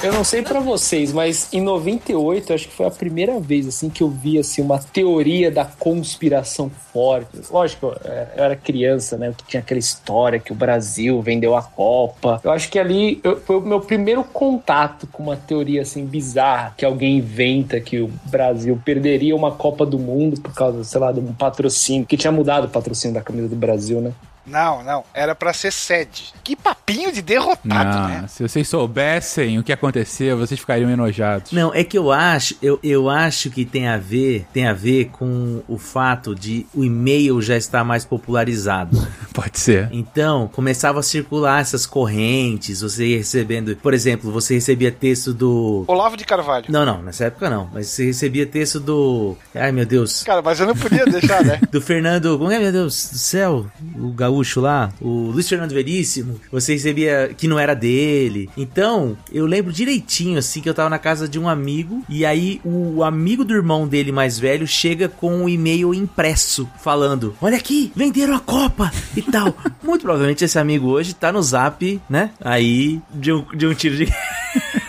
Eu 0.03 0.11
não 0.11 0.23
sei 0.23 0.41
pra 0.41 0.59
vocês, 0.59 1.13
mas 1.13 1.53
em 1.53 1.61
98 1.61 2.53
acho 2.53 2.67
que 2.67 2.73
foi 2.73 2.87
a 2.87 2.91
primeira 2.91 3.39
vez 3.39 3.67
assim 3.67 3.87
que 3.87 4.01
eu 4.01 4.09
vi 4.09 4.39
assim 4.39 4.59
uma 4.63 4.79
teoria 4.79 5.51
da 5.51 5.63
conspiração 5.63 6.71
forte. 6.91 7.29
Lógico, 7.51 7.85
eu 8.03 8.11
eu 8.35 8.43
era 8.43 8.55
criança, 8.55 9.15
né? 9.15 9.31
Que 9.37 9.43
tinha 9.45 9.61
aquela 9.61 9.79
história 9.79 10.39
que 10.39 10.51
o 10.51 10.55
Brasil 10.55 11.21
vendeu 11.21 11.55
a 11.55 11.61
Copa. 11.61 12.41
Eu 12.43 12.49
acho 12.49 12.71
que 12.71 12.79
ali 12.79 13.19
eu- 13.23 13.39
foi 13.41 13.57
o 13.57 13.61
meu 13.61 13.79
primeiro 13.79 14.23
contato 14.23 15.05
com 15.11 15.21
uma 15.21 15.35
teoria 15.37 15.83
assim 15.83 16.03
bizarra 16.03 16.73
que 16.75 16.83
alguém 16.83 17.17
inventa 17.17 17.79
que 17.79 17.99
o 17.99 18.07
Brasil 18.25 18.81
perderia 18.83 19.35
uma 19.35 19.51
Copa 19.51 19.85
do 19.85 19.99
Mundo 19.99 20.41
por 20.41 20.53
causa, 20.53 20.83
sei 20.83 20.99
lá, 20.99 21.11
de 21.11 21.19
um 21.19 21.31
patrocínio 21.33 22.07
que 22.07 22.17
tinha 22.17 22.31
mudado 22.31 22.65
o 22.65 22.69
patrocínio 22.69 23.13
da 23.13 23.21
camisa 23.21 23.47
do 23.49 23.55
Brasil, 23.55 24.01
né? 24.01 24.11
Não, 24.51 24.83
não. 24.83 25.03
Era 25.13 25.33
pra 25.33 25.53
ser 25.53 25.71
sede. 25.71 26.33
Que 26.43 26.55
papinho 26.55 27.11
de 27.11 27.21
derrotado, 27.21 27.99
Não, 27.99 28.07
né? 28.07 28.25
se 28.27 28.43
vocês 28.43 28.67
soubessem 28.67 29.57
o 29.57 29.63
que 29.63 29.71
aconteceu, 29.71 30.37
vocês 30.37 30.59
ficariam 30.59 30.89
enojados. 30.89 31.51
Não, 31.51 31.73
é 31.73 31.83
que 31.83 31.97
eu 31.97 32.11
acho, 32.11 32.55
eu, 32.61 32.79
eu 32.83 33.09
acho 33.09 33.49
que 33.49 33.63
tem 33.63 33.87
a 33.87 33.97
ver, 33.97 34.45
tem 34.51 34.67
a 34.67 34.73
ver 34.73 35.05
com 35.11 35.61
o 35.67 35.77
fato 35.77 36.35
de 36.35 36.65
o 36.73 36.83
e-mail 36.83 37.41
já 37.41 37.55
estar 37.55 37.83
mais 37.83 38.03
popularizado. 38.03 38.97
Pode 39.33 39.59
ser. 39.59 39.87
Então, 39.91 40.49
começava 40.49 40.99
a 40.99 41.03
circular 41.03 41.61
essas 41.61 41.85
correntes, 41.85 42.81
você 42.81 43.05
ia 43.07 43.17
recebendo, 43.17 43.75
por 43.77 43.93
exemplo, 43.93 44.31
você 44.31 44.55
recebia 44.55 44.91
texto 44.91 45.33
do 45.33 45.85
Olavo 45.87 46.17
de 46.17 46.25
Carvalho. 46.25 46.65
Não, 46.69 46.85
não, 46.85 47.01
nessa 47.01 47.25
época 47.25 47.49
não, 47.49 47.69
mas 47.73 47.87
você 47.87 48.05
recebia 48.05 48.45
texto 48.45 48.79
do 48.79 49.37
Ai, 49.55 49.71
meu 49.71 49.85
Deus. 49.85 50.23
Cara, 50.23 50.41
mas 50.41 50.59
eu 50.59 50.65
não 50.67 50.75
podia 50.75 51.05
deixar, 51.05 51.43
né? 51.45 51.59
Do 51.71 51.79
Fernando, 51.81 52.37
como 52.37 52.51
é, 52.51 52.59
meu 52.59 52.71
Deus 52.71 53.09
do 53.11 53.17
céu? 53.17 53.65
O 53.97 54.11
gaúcho 54.11 54.40
lá, 54.59 54.91
o 54.99 55.31
Luiz 55.31 55.47
Fernando 55.47 55.71
Veríssimo, 55.71 56.39
você 56.51 56.73
recebia 56.73 57.33
que 57.35 57.47
não 57.47 57.59
era 57.59 57.73
dele. 57.73 58.49
Então, 58.57 59.17
eu 59.31 59.45
lembro 59.45 59.71
direitinho, 59.71 60.39
assim, 60.39 60.61
que 60.61 60.69
eu 60.69 60.73
tava 60.73 60.89
na 60.89 60.99
casa 60.99 61.27
de 61.27 61.39
um 61.39 61.47
amigo, 61.47 62.03
e 62.09 62.25
aí 62.25 62.59
o 62.63 63.03
amigo 63.03 63.43
do 63.43 63.53
irmão 63.53 63.87
dele 63.87 64.11
mais 64.11 64.39
velho 64.39 64.67
chega 64.67 65.07
com 65.07 65.43
um 65.43 65.49
e-mail 65.49 65.93
impresso, 65.93 66.67
falando: 66.81 67.35
Olha 67.41 67.57
aqui, 67.57 67.91
venderam 67.95 68.35
a 68.35 68.39
Copa 68.39 68.91
e 69.15 69.21
tal. 69.21 69.55
Muito 69.83 70.01
provavelmente 70.01 70.43
esse 70.43 70.57
amigo 70.57 70.87
hoje 70.87 71.13
tá 71.13 71.31
no 71.31 71.41
zap, 71.41 72.01
né? 72.09 72.31
Aí, 72.39 73.01
de 73.13 73.31
um, 73.31 73.45
de 73.55 73.67
um 73.67 73.73
tiro 73.73 73.95
de. 73.95 74.11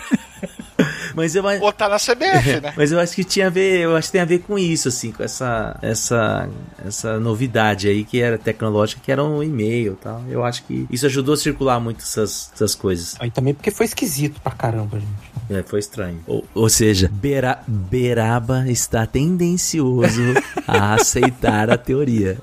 Mas 1.15 1.35
eu, 1.35 1.43
Ou 1.61 1.71
tá 1.71 1.87
na 1.89 1.97
CBF, 1.97 2.59
né? 2.61 2.73
mas 2.75 2.91
eu 2.91 2.99
acho 2.99 3.15
que 3.15 3.23
tinha 3.23 3.47
a 3.47 3.49
ver, 3.49 3.81
eu 3.81 3.95
acho 3.95 4.07
que 4.07 4.13
tem 4.13 4.21
a 4.21 4.25
ver 4.25 4.39
com 4.39 4.57
isso, 4.57 4.87
assim, 4.87 5.11
com 5.11 5.23
essa, 5.23 5.77
essa, 5.81 6.49
essa 6.85 7.19
novidade 7.19 7.87
aí 7.87 8.03
que 8.03 8.21
era 8.21 8.37
tecnológica, 8.37 9.01
que 9.03 9.11
era 9.11 9.23
um 9.23 9.41
e-mail 9.43 9.93
e 9.93 10.03
tal. 10.03 10.23
Eu 10.29 10.43
acho 10.43 10.63
que 10.63 10.87
isso 10.89 11.05
ajudou 11.05 11.33
a 11.33 11.37
circular 11.37 11.79
muito 11.79 12.01
essas, 12.01 12.51
essas 12.53 12.75
coisas. 12.75 13.15
Aí 13.19 13.31
também 13.31 13.53
porque 13.53 13.71
foi 13.71 13.85
esquisito 13.85 14.41
pra 14.41 14.51
caramba, 14.51 14.99
gente. 14.99 15.22
É, 15.49 15.63
foi 15.63 15.79
estranho. 15.79 16.19
Ou, 16.27 16.45
ou 16.53 16.69
seja, 16.69 17.09
Bera, 17.13 17.59
Beraba 17.67 18.65
está 18.67 19.05
tendencioso 19.05 20.21
a 20.67 20.93
aceitar 20.95 21.69
a 21.69 21.77
teoria. 21.77 22.37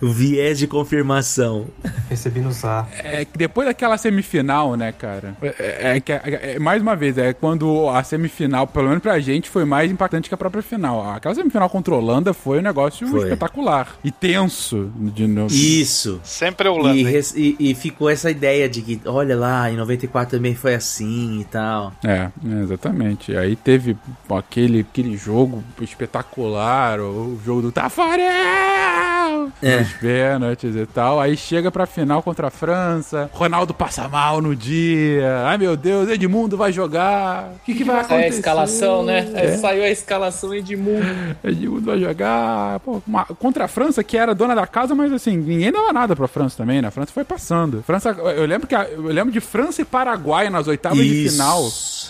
O 0.00 0.08
viés 0.10 0.58
de 0.58 0.66
confirmação. 0.66 1.66
Recebi 2.08 2.40
no 2.40 2.52
zap. 2.52 2.88
É 2.98 3.24
que 3.24 3.36
depois 3.38 3.66
daquela 3.66 3.96
semifinal, 3.98 4.74
né, 4.76 4.92
cara? 4.92 5.36
É, 5.42 5.96
é 5.96 6.00
que 6.00 6.12
é- 6.12 6.54
é- 6.54 6.58
mais 6.58 6.80
uma 6.82 6.94
vez, 6.96 7.16
é 7.18 7.32
quando 7.32 7.88
a 7.88 8.02
semifinal, 8.02 8.66
pelo 8.66 8.88
menos 8.88 9.02
pra 9.02 9.18
gente, 9.20 9.48
foi 9.50 9.64
mais 9.64 9.90
impactante 9.90 10.28
que 10.28 10.34
a 10.34 10.38
própria 10.38 10.62
final. 10.62 11.10
Aquela 11.10 11.34
semifinal 11.34 11.68
contra 11.68 11.94
a 11.94 11.98
Holanda 11.98 12.32
foi 12.32 12.58
um 12.58 12.62
negócio 12.62 13.06
Foi. 13.08 13.24
espetacular. 13.24 13.96
E 14.04 14.10
tenso 14.10 14.90
de 14.96 15.26
novo. 15.26 15.52
Isso. 15.54 16.20
Sempre 16.24 16.68
a 16.68 16.72
Holanda. 16.72 16.96
E, 17.10 17.20
e- 17.36 17.56
e 17.70 17.74
ficou 17.74 18.08
essa 18.08 18.30
ideia 18.30 18.68
de 18.68 18.82
que, 18.82 19.00
olha 19.06 19.36
lá, 19.36 19.70
em 19.70 19.76
94 19.76 20.36
também 20.38 20.54
foi 20.54 20.74
assim 20.74 21.40
e 21.40 21.44
tal. 21.44 21.92
É, 22.04 22.28
é, 22.50 22.62
exatamente. 22.62 23.36
Aí 23.36 23.56
teve 23.56 23.96
aquele, 24.30 24.80
aquele 24.80 25.16
jogo 25.16 25.62
espetacular, 25.80 27.00
o 27.00 27.38
jogo 27.44 27.62
do 27.62 27.72
Tafarel! 27.72 29.50
É. 29.62 29.78
Nos 29.80 29.92
pênaltis 29.94 30.74
e 30.74 30.86
tal. 30.86 31.20
Aí 31.20 31.36
chega 31.36 31.70
pra 31.70 31.86
final 31.86 32.22
contra 32.22 32.48
a 32.48 32.50
França. 32.50 33.30
Ronaldo 33.32 33.72
passa 33.74 34.08
mal 34.08 34.40
no 34.40 34.54
dia. 34.56 35.42
Ai 35.46 35.58
meu 35.58 35.76
Deus, 35.76 36.08
Edmundo 36.08 36.56
vai 36.56 36.72
jogar. 36.72 37.52
O 37.56 37.64
que, 37.64 37.74
que 37.74 37.84
vai 37.84 37.96
É 37.96 38.00
acontecer? 38.00 38.24
a 38.24 38.28
escalação, 38.28 39.04
né? 39.04 39.30
É. 39.34 39.56
Saiu 39.58 39.82
a 39.84 39.88
escalação 39.90 40.54
Edmundo. 40.54 41.06
Edmundo 41.44 41.82
vai 41.86 41.98
jogar. 42.00 42.80
Pô, 42.80 43.00
uma- 43.06 43.24
contra 43.24 43.64
a 43.64 43.68
França, 43.68 44.02
que 44.02 44.16
era 44.16 44.34
dona 44.34 44.54
da 44.54 44.66
casa, 44.66 44.94
mas 44.94 45.12
assim, 45.12 45.36
ninguém 45.36 45.70
dava 45.72 45.92
nada 45.92 46.16
pra 46.16 46.26
França 46.28 46.56
também, 46.56 46.80
né? 46.82 46.88
A 46.88 46.90
França 46.92 47.12
foi 47.12 47.24
passando. 47.24 47.82
França, 47.82 48.10
eu 48.10 48.46
lembro 48.46 48.66
que 48.66 48.74
a- 48.74 48.84
eu 48.88 49.02
lembro 49.02 49.32
de 49.32 49.40
França 49.40 49.82
e 49.82 49.84
Paraguai 49.84 50.50
nas 50.50 50.66
oitavas 50.66 50.98
de 50.98 51.24
Isso. 51.26 51.32
final. 51.36 51.62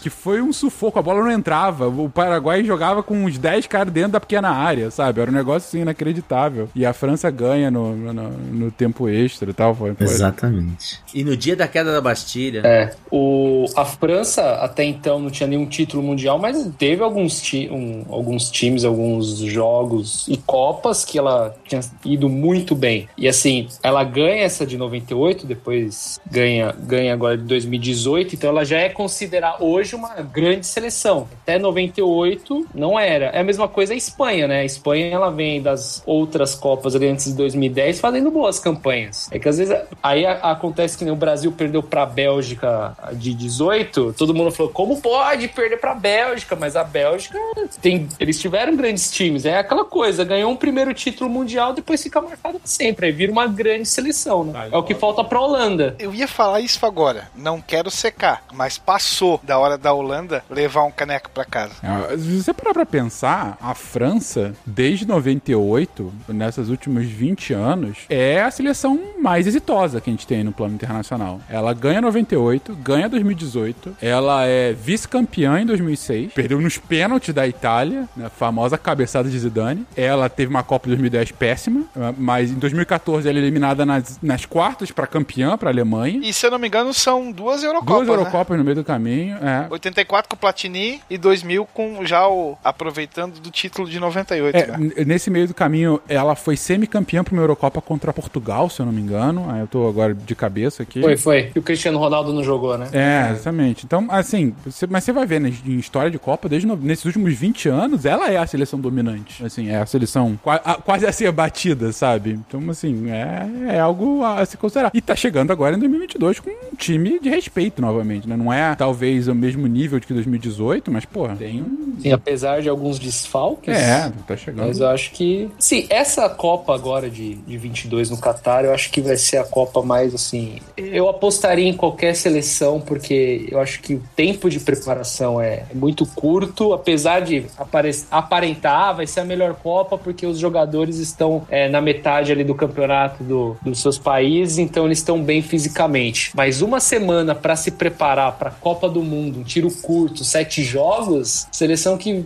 Que 0.06 0.10
foi 0.10 0.40
um 0.40 0.52
sufoco, 0.52 1.00
a 1.00 1.02
bola 1.02 1.20
não 1.20 1.32
entrava. 1.32 1.88
O 1.88 2.08
Paraguai 2.08 2.62
jogava 2.62 3.02
com 3.02 3.24
uns 3.24 3.36
10 3.38 3.66
caras 3.66 3.92
dentro 3.92 4.12
da 4.12 4.20
pequena 4.20 4.50
área, 4.50 4.88
sabe? 4.88 5.20
Era 5.20 5.28
um 5.28 5.34
negócio 5.34 5.66
assim 5.66 5.80
inacreditável. 5.80 6.68
E 6.76 6.86
a 6.86 6.92
França 6.92 7.28
ganha 7.28 7.72
no, 7.72 7.96
no, 7.96 8.30
no 8.30 8.70
tempo 8.70 9.08
extra 9.08 9.50
e 9.50 9.52
tal. 9.52 9.74
Foi, 9.74 9.94
foi- 9.94 10.06
Exatamente. 10.06 11.00
E 11.12 11.24
no 11.24 11.36
dia 11.36 11.56
da 11.56 11.66
queda 11.66 11.90
da 11.92 12.00
Bastilha. 12.00 12.62
É. 12.64 12.94
O, 13.10 13.64
a 13.74 13.84
França 13.84 14.42
até 14.60 14.84
então 14.84 15.18
não 15.18 15.28
tinha 15.28 15.48
nenhum 15.48 15.66
título 15.66 16.04
mundial, 16.04 16.38
mas 16.38 16.56
teve 16.78 17.02
alguns, 17.02 17.40
ti, 17.42 17.68
um- 17.68 18.04
alguns 18.08 18.48
times, 18.48 18.84
alguns 18.84 19.38
jogos 19.38 20.24
e 20.28 20.36
copas 20.36 21.04
que 21.04 21.18
ela 21.18 21.52
tinha 21.66 21.80
ido 22.04 22.28
muito 22.28 22.76
bem. 22.76 23.08
E 23.18 23.26
assim, 23.26 23.66
ela 23.82 24.04
ganha 24.04 24.44
essa 24.44 24.64
de 24.64 24.76
98, 24.78 25.44
depois 25.48 26.20
ganha, 26.30 26.72
ganha 26.78 27.12
agora 27.12 27.36
de 27.36 27.42
2018, 27.42 28.36
então 28.36 28.50
ela 28.50 28.64
já 28.64 28.78
é 28.78 28.88
considerada 28.88 29.64
hoje 29.64 29.95
uma 29.97 30.14
grande 30.23 30.66
seleção. 30.66 31.28
Até 31.43 31.59
98 31.59 32.66
não 32.74 32.98
era. 32.98 33.27
É 33.27 33.40
a 33.40 33.44
mesma 33.44 33.68
coisa 33.68 33.93
a 33.93 33.97
Espanha, 33.97 34.47
né? 34.47 34.60
A 34.60 34.64
Espanha 34.64 35.06
ela 35.06 35.31
vem 35.31 35.60
das 35.60 36.02
outras 36.06 36.55
copas 36.55 36.94
ali 36.94 37.09
antes 37.09 37.27
de 37.27 37.35
2010 37.35 38.01
fazendo 38.01 38.31
boas 38.31 38.59
campanhas. 38.59 39.28
É 39.31 39.39
que 39.39 39.48
às 39.48 39.59
vezes 39.59 39.77
aí 40.02 40.27
acontece 40.27 40.97
que 40.97 41.05
nem 41.05 41.12
o 41.12 41.16
Brasil 41.16 41.52
perdeu 41.52 41.82
pra 41.82 42.06
Bélgica 42.06 42.97
de 43.14 43.35
18, 43.35 44.14
todo 44.14 44.35
mundo 44.35 44.51
falou: 44.51 44.73
como 44.73 45.01
pode 45.01 45.48
perder 45.48 45.78
pra 45.78 45.94
Bélgica? 45.94 46.56
Mas 46.56 46.77
a 46.77 46.85
Bélgica 46.85 47.39
tem. 47.81 48.09
Eles 48.18 48.40
tiveram 48.40 48.77
grandes 48.77 49.10
times. 49.10 49.44
É 49.44 49.59
aquela 49.59 49.85
coisa, 49.85 50.24
ganhou 50.24 50.51
um 50.51 50.56
primeiro 50.56 50.93
título 50.94 51.28
mundial, 51.31 51.73
depois 51.73 52.02
fica 52.02 52.20
marcado 52.20 52.60
sempre. 52.64 53.06
Aí 53.06 53.12
vira 53.12 53.32
uma 53.32 53.47
grande 53.47 53.86
seleção, 53.86 54.44
né? 54.44 54.68
É 54.70 54.77
o 54.77 54.82
que 54.82 54.94
falta 54.94 55.23
pra 55.24 55.40
Holanda. 55.40 55.94
Eu 55.98 56.14
ia 56.14 56.28
falar 56.28 56.60
isso 56.60 56.85
agora. 56.85 57.28
Não 57.35 57.60
quero 57.60 57.90
secar, 57.90 58.44
mas 58.52 58.78
passou 58.78 59.40
da 59.43 59.59
hora 59.59 59.78
da 59.78 59.85
Holanda 59.92 60.44
levar 60.50 60.84
um 60.84 60.90
caneco 60.90 61.30
pra 61.30 61.44
casa. 61.44 61.72
É, 61.82 62.16
Se 62.16 62.42
você 62.42 62.52
parar 62.52 62.72
pra 62.72 62.86
pensar, 62.86 63.56
a 63.60 63.74
França, 63.74 64.54
desde 64.64 65.06
98, 65.06 66.12
nessas 66.28 66.68
últimos 66.68 67.06
20 67.06 67.52
anos, 67.52 67.98
é 68.08 68.42
a 68.42 68.50
seleção 68.50 68.98
mais 69.20 69.46
exitosa 69.46 70.00
que 70.00 70.10
a 70.10 70.12
gente 70.12 70.26
tem 70.26 70.44
no 70.44 70.52
plano 70.52 70.74
internacional. 70.74 71.40
Ela 71.48 71.72
ganha 71.74 72.00
98, 72.00 72.74
ganha 72.76 73.08
2018, 73.08 73.96
ela 74.00 74.44
é 74.44 74.72
vice-campeã 74.72 75.60
em 75.60 75.66
2006, 75.66 76.32
perdeu 76.32 76.60
nos 76.60 76.78
pênaltis 76.78 77.34
da 77.34 77.46
Itália, 77.46 78.08
na 78.16 78.28
famosa 78.28 78.78
cabeçada 78.78 79.28
de 79.28 79.38
Zidane. 79.38 79.86
Ela 79.96 80.28
teve 80.28 80.50
uma 80.50 80.62
Copa 80.62 80.88
2010 80.88 81.32
péssima, 81.32 81.84
mas 82.18 82.50
em 82.50 82.54
2014 82.54 83.28
ela 83.28 83.38
é 83.38 83.42
eliminada 83.42 83.84
nas, 83.86 84.18
nas 84.22 84.44
quartas 84.44 84.90
pra 84.90 85.06
campeã, 85.06 85.56
pra 85.56 85.70
Alemanha. 85.70 86.20
E 86.22 86.32
se 86.32 86.46
eu 86.46 86.50
não 86.50 86.58
me 86.58 86.68
engano, 86.68 86.92
são 86.92 87.30
duas 87.30 87.62
Eurocopas. 87.62 87.94
Duas 87.94 88.08
né? 88.08 88.14
Eurocopas 88.14 88.58
no 88.58 88.64
meio 88.64 88.76
do 88.76 88.84
caminho, 88.84 89.36
é. 89.36 89.65
84 89.70 90.28
com 90.28 90.36
o 90.36 90.38
Platini 90.38 91.01
e 91.10 91.16
2000 91.18 91.66
com 91.72 92.05
já 92.05 92.26
o 92.28 92.56
aproveitando 92.64 93.40
do 93.40 93.51
título 93.51 93.88
de 93.88 93.98
98, 93.98 94.56
É, 94.56 94.66
né? 94.78 94.90
nesse 95.06 95.30
meio 95.30 95.48
do 95.48 95.55
caminho, 95.55 96.01
ela 96.09 96.34
foi 96.34 96.56
semicampeã 96.56 97.22
pra 97.24 97.32
uma 97.32 97.43
Eurocopa 97.43 97.80
contra 97.80 98.12
Portugal, 98.12 98.68
se 98.70 98.80
eu 98.80 98.86
não 98.86 98.93
me 98.93 99.01
engano. 99.01 99.47
Aí 99.51 99.60
eu 99.60 99.66
tô 99.66 99.88
agora 99.88 100.14
de 100.14 100.34
cabeça 100.34 100.82
aqui. 100.82 101.01
Foi, 101.01 101.16
foi. 101.16 101.51
E 101.55 101.59
o 101.59 101.62
Cristiano 101.62 101.98
Ronaldo 101.98 102.32
não 102.32 102.43
jogou, 102.44 102.76
né? 102.78 102.88
É, 102.93 103.30
exatamente. 103.32 103.84
Então, 103.84 104.06
assim, 104.10 104.55
você- 104.64 104.86
mas 104.86 105.05
você 105.05 105.12
vai 105.12 105.26
ver 105.26 105.40
né, 105.40 105.52
em 105.64 105.78
história 105.78 106.10
de 106.10 106.18
Copa, 106.18 106.48
desde 106.48 106.66
no- 106.66 106.76
nesses 106.76 107.05
últimos 107.05 107.34
20 107.34 107.68
anos, 107.68 108.05
ela 108.05 108.30
é 108.30 108.36
a 108.36 108.47
seleção 108.47 108.80
dominante. 108.80 109.44
Assim, 109.44 109.68
é 109.68 109.76
a 109.76 109.86
seleção 109.86 110.38
qua- 110.43 110.60
a- 110.64 110.74
quase 110.74 111.06
a 111.06 111.12
ser 111.12 111.30
batida, 111.32 111.93
sabe? 111.93 112.30
Então, 112.32 112.62
assim, 112.70 113.10
é, 113.10 113.74
é 113.76 113.80
algo 113.80 114.24
a 114.24 114.44
se 114.44 114.56
considerar. 114.56 114.90
E 114.94 115.01
tá 115.01 115.14
chegando 115.16 115.51
agora 115.52 115.76
em 115.76 115.78
2022 115.78 116.40
com 116.40 116.51
um 116.51 116.74
time 116.76 117.18
de 117.20 117.28
respeito 117.28 117.80
novamente, 117.80 118.28
né? 118.28 118.36
Não 118.36 118.52
é 118.52 118.74
talvez 118.74 119.28
o 119.28 119.34
mesmo 119.34 119.55
nível 119.66 119.98
de 119.98 120.06
que 120.06 120.12
2018, 120.14 120.90
mas, 120.90 121.04
pô, 121.04 121.28
tem 121.28 121.62
um. 121.62 121.94
Sim, 122.00 122.12
apesar 122.12 122.60
de 122.60 122.68
alguns 122.68 122.98
desfalques. 122.98 123.74
É, 123.74 124.12
tá 124.26 124.36
chegando. 124.36 124.66
Mas 124.66 124.80
eu 124.80 124.88
acho 124.88 125.10
que. 125.12 125.48
Sim, 125.58 125.86
essa 125.88 126.28
Copa 126.28 126.74
agora 126.74 127.08
de, 127.08 127.36
de 127.36 127.56
22 127.56 128.10
no 128.10 128.18
Catar, 128.18 128.64
eu 128.64 128.74
acho 128.74 128.90
que 128.90 129.00
vai 129.00 129.16
ser 129.16 129.38
a 129.38 129.44
Copa 129.44 129.82
mais 129.82 130.14
assim. 130.14 130.56
Eu 130.76 131.08
apostaria 131.08 131.66
em 131.68 131.72
qualquer 131.74 132.14
seleção, 132.14 132.80
porque 132.80 133.48
eu 133.50 133.60
acho 133.60 133.80
que 133.80 133.94
o 133.94 134.02
tempo 134.14 134.50
de 134.50 134.60
preparação 134.60 135.40
é 135.40 135.64
muito 135.74 136.04
curto, 136.06 136.72
apesar 136.72 137.20
de 137.20 137.46
apare- 137.56 137.90
aparentar, 138.10 138.88
ah, 138.88 138.92
vai 138.92 139.06
ser 139.06 139.20
a 139.20 139.24
melhor 139.24 139.54
Copa, 139.54 139.96
porque 139.96 140.26
os 140.26 140.38
jogadores 140.38 140.98
estão 140.98 141.46
é, 141.48 141.68
na 141.68 141.80
metade 141.80 142.32
ali 142.32 142.44
do 142.44 142.54
campeonato 142.54 143.22
do- 143.24 143.56
dos 143.62 143.80
seus 143.80 143.98
países, 143.98 144.58
então 144.58 144.84
eles 144.86 144.98
estão 144.98 145.22
bem 145.22 145.40
fisicamente. 145.42 146.30
Mas 146.34 146.60
uma 146.62 146.80
semana 146.80 147.34
para 147.34 147.56
se 147.56 147.70
preparar 147.70 148.32
para 148.32 148.48
a 148.50 148.52
Copa 148.52 148.88
do 148.88 149.02
Mundo, 149.02 149.42
tiro 149.47 149.70
curto, 149.70 150.24
sete 150.24 150.62
jogos, 150.62 151.47
seleção 151.51 151.97
que 151.97 152.24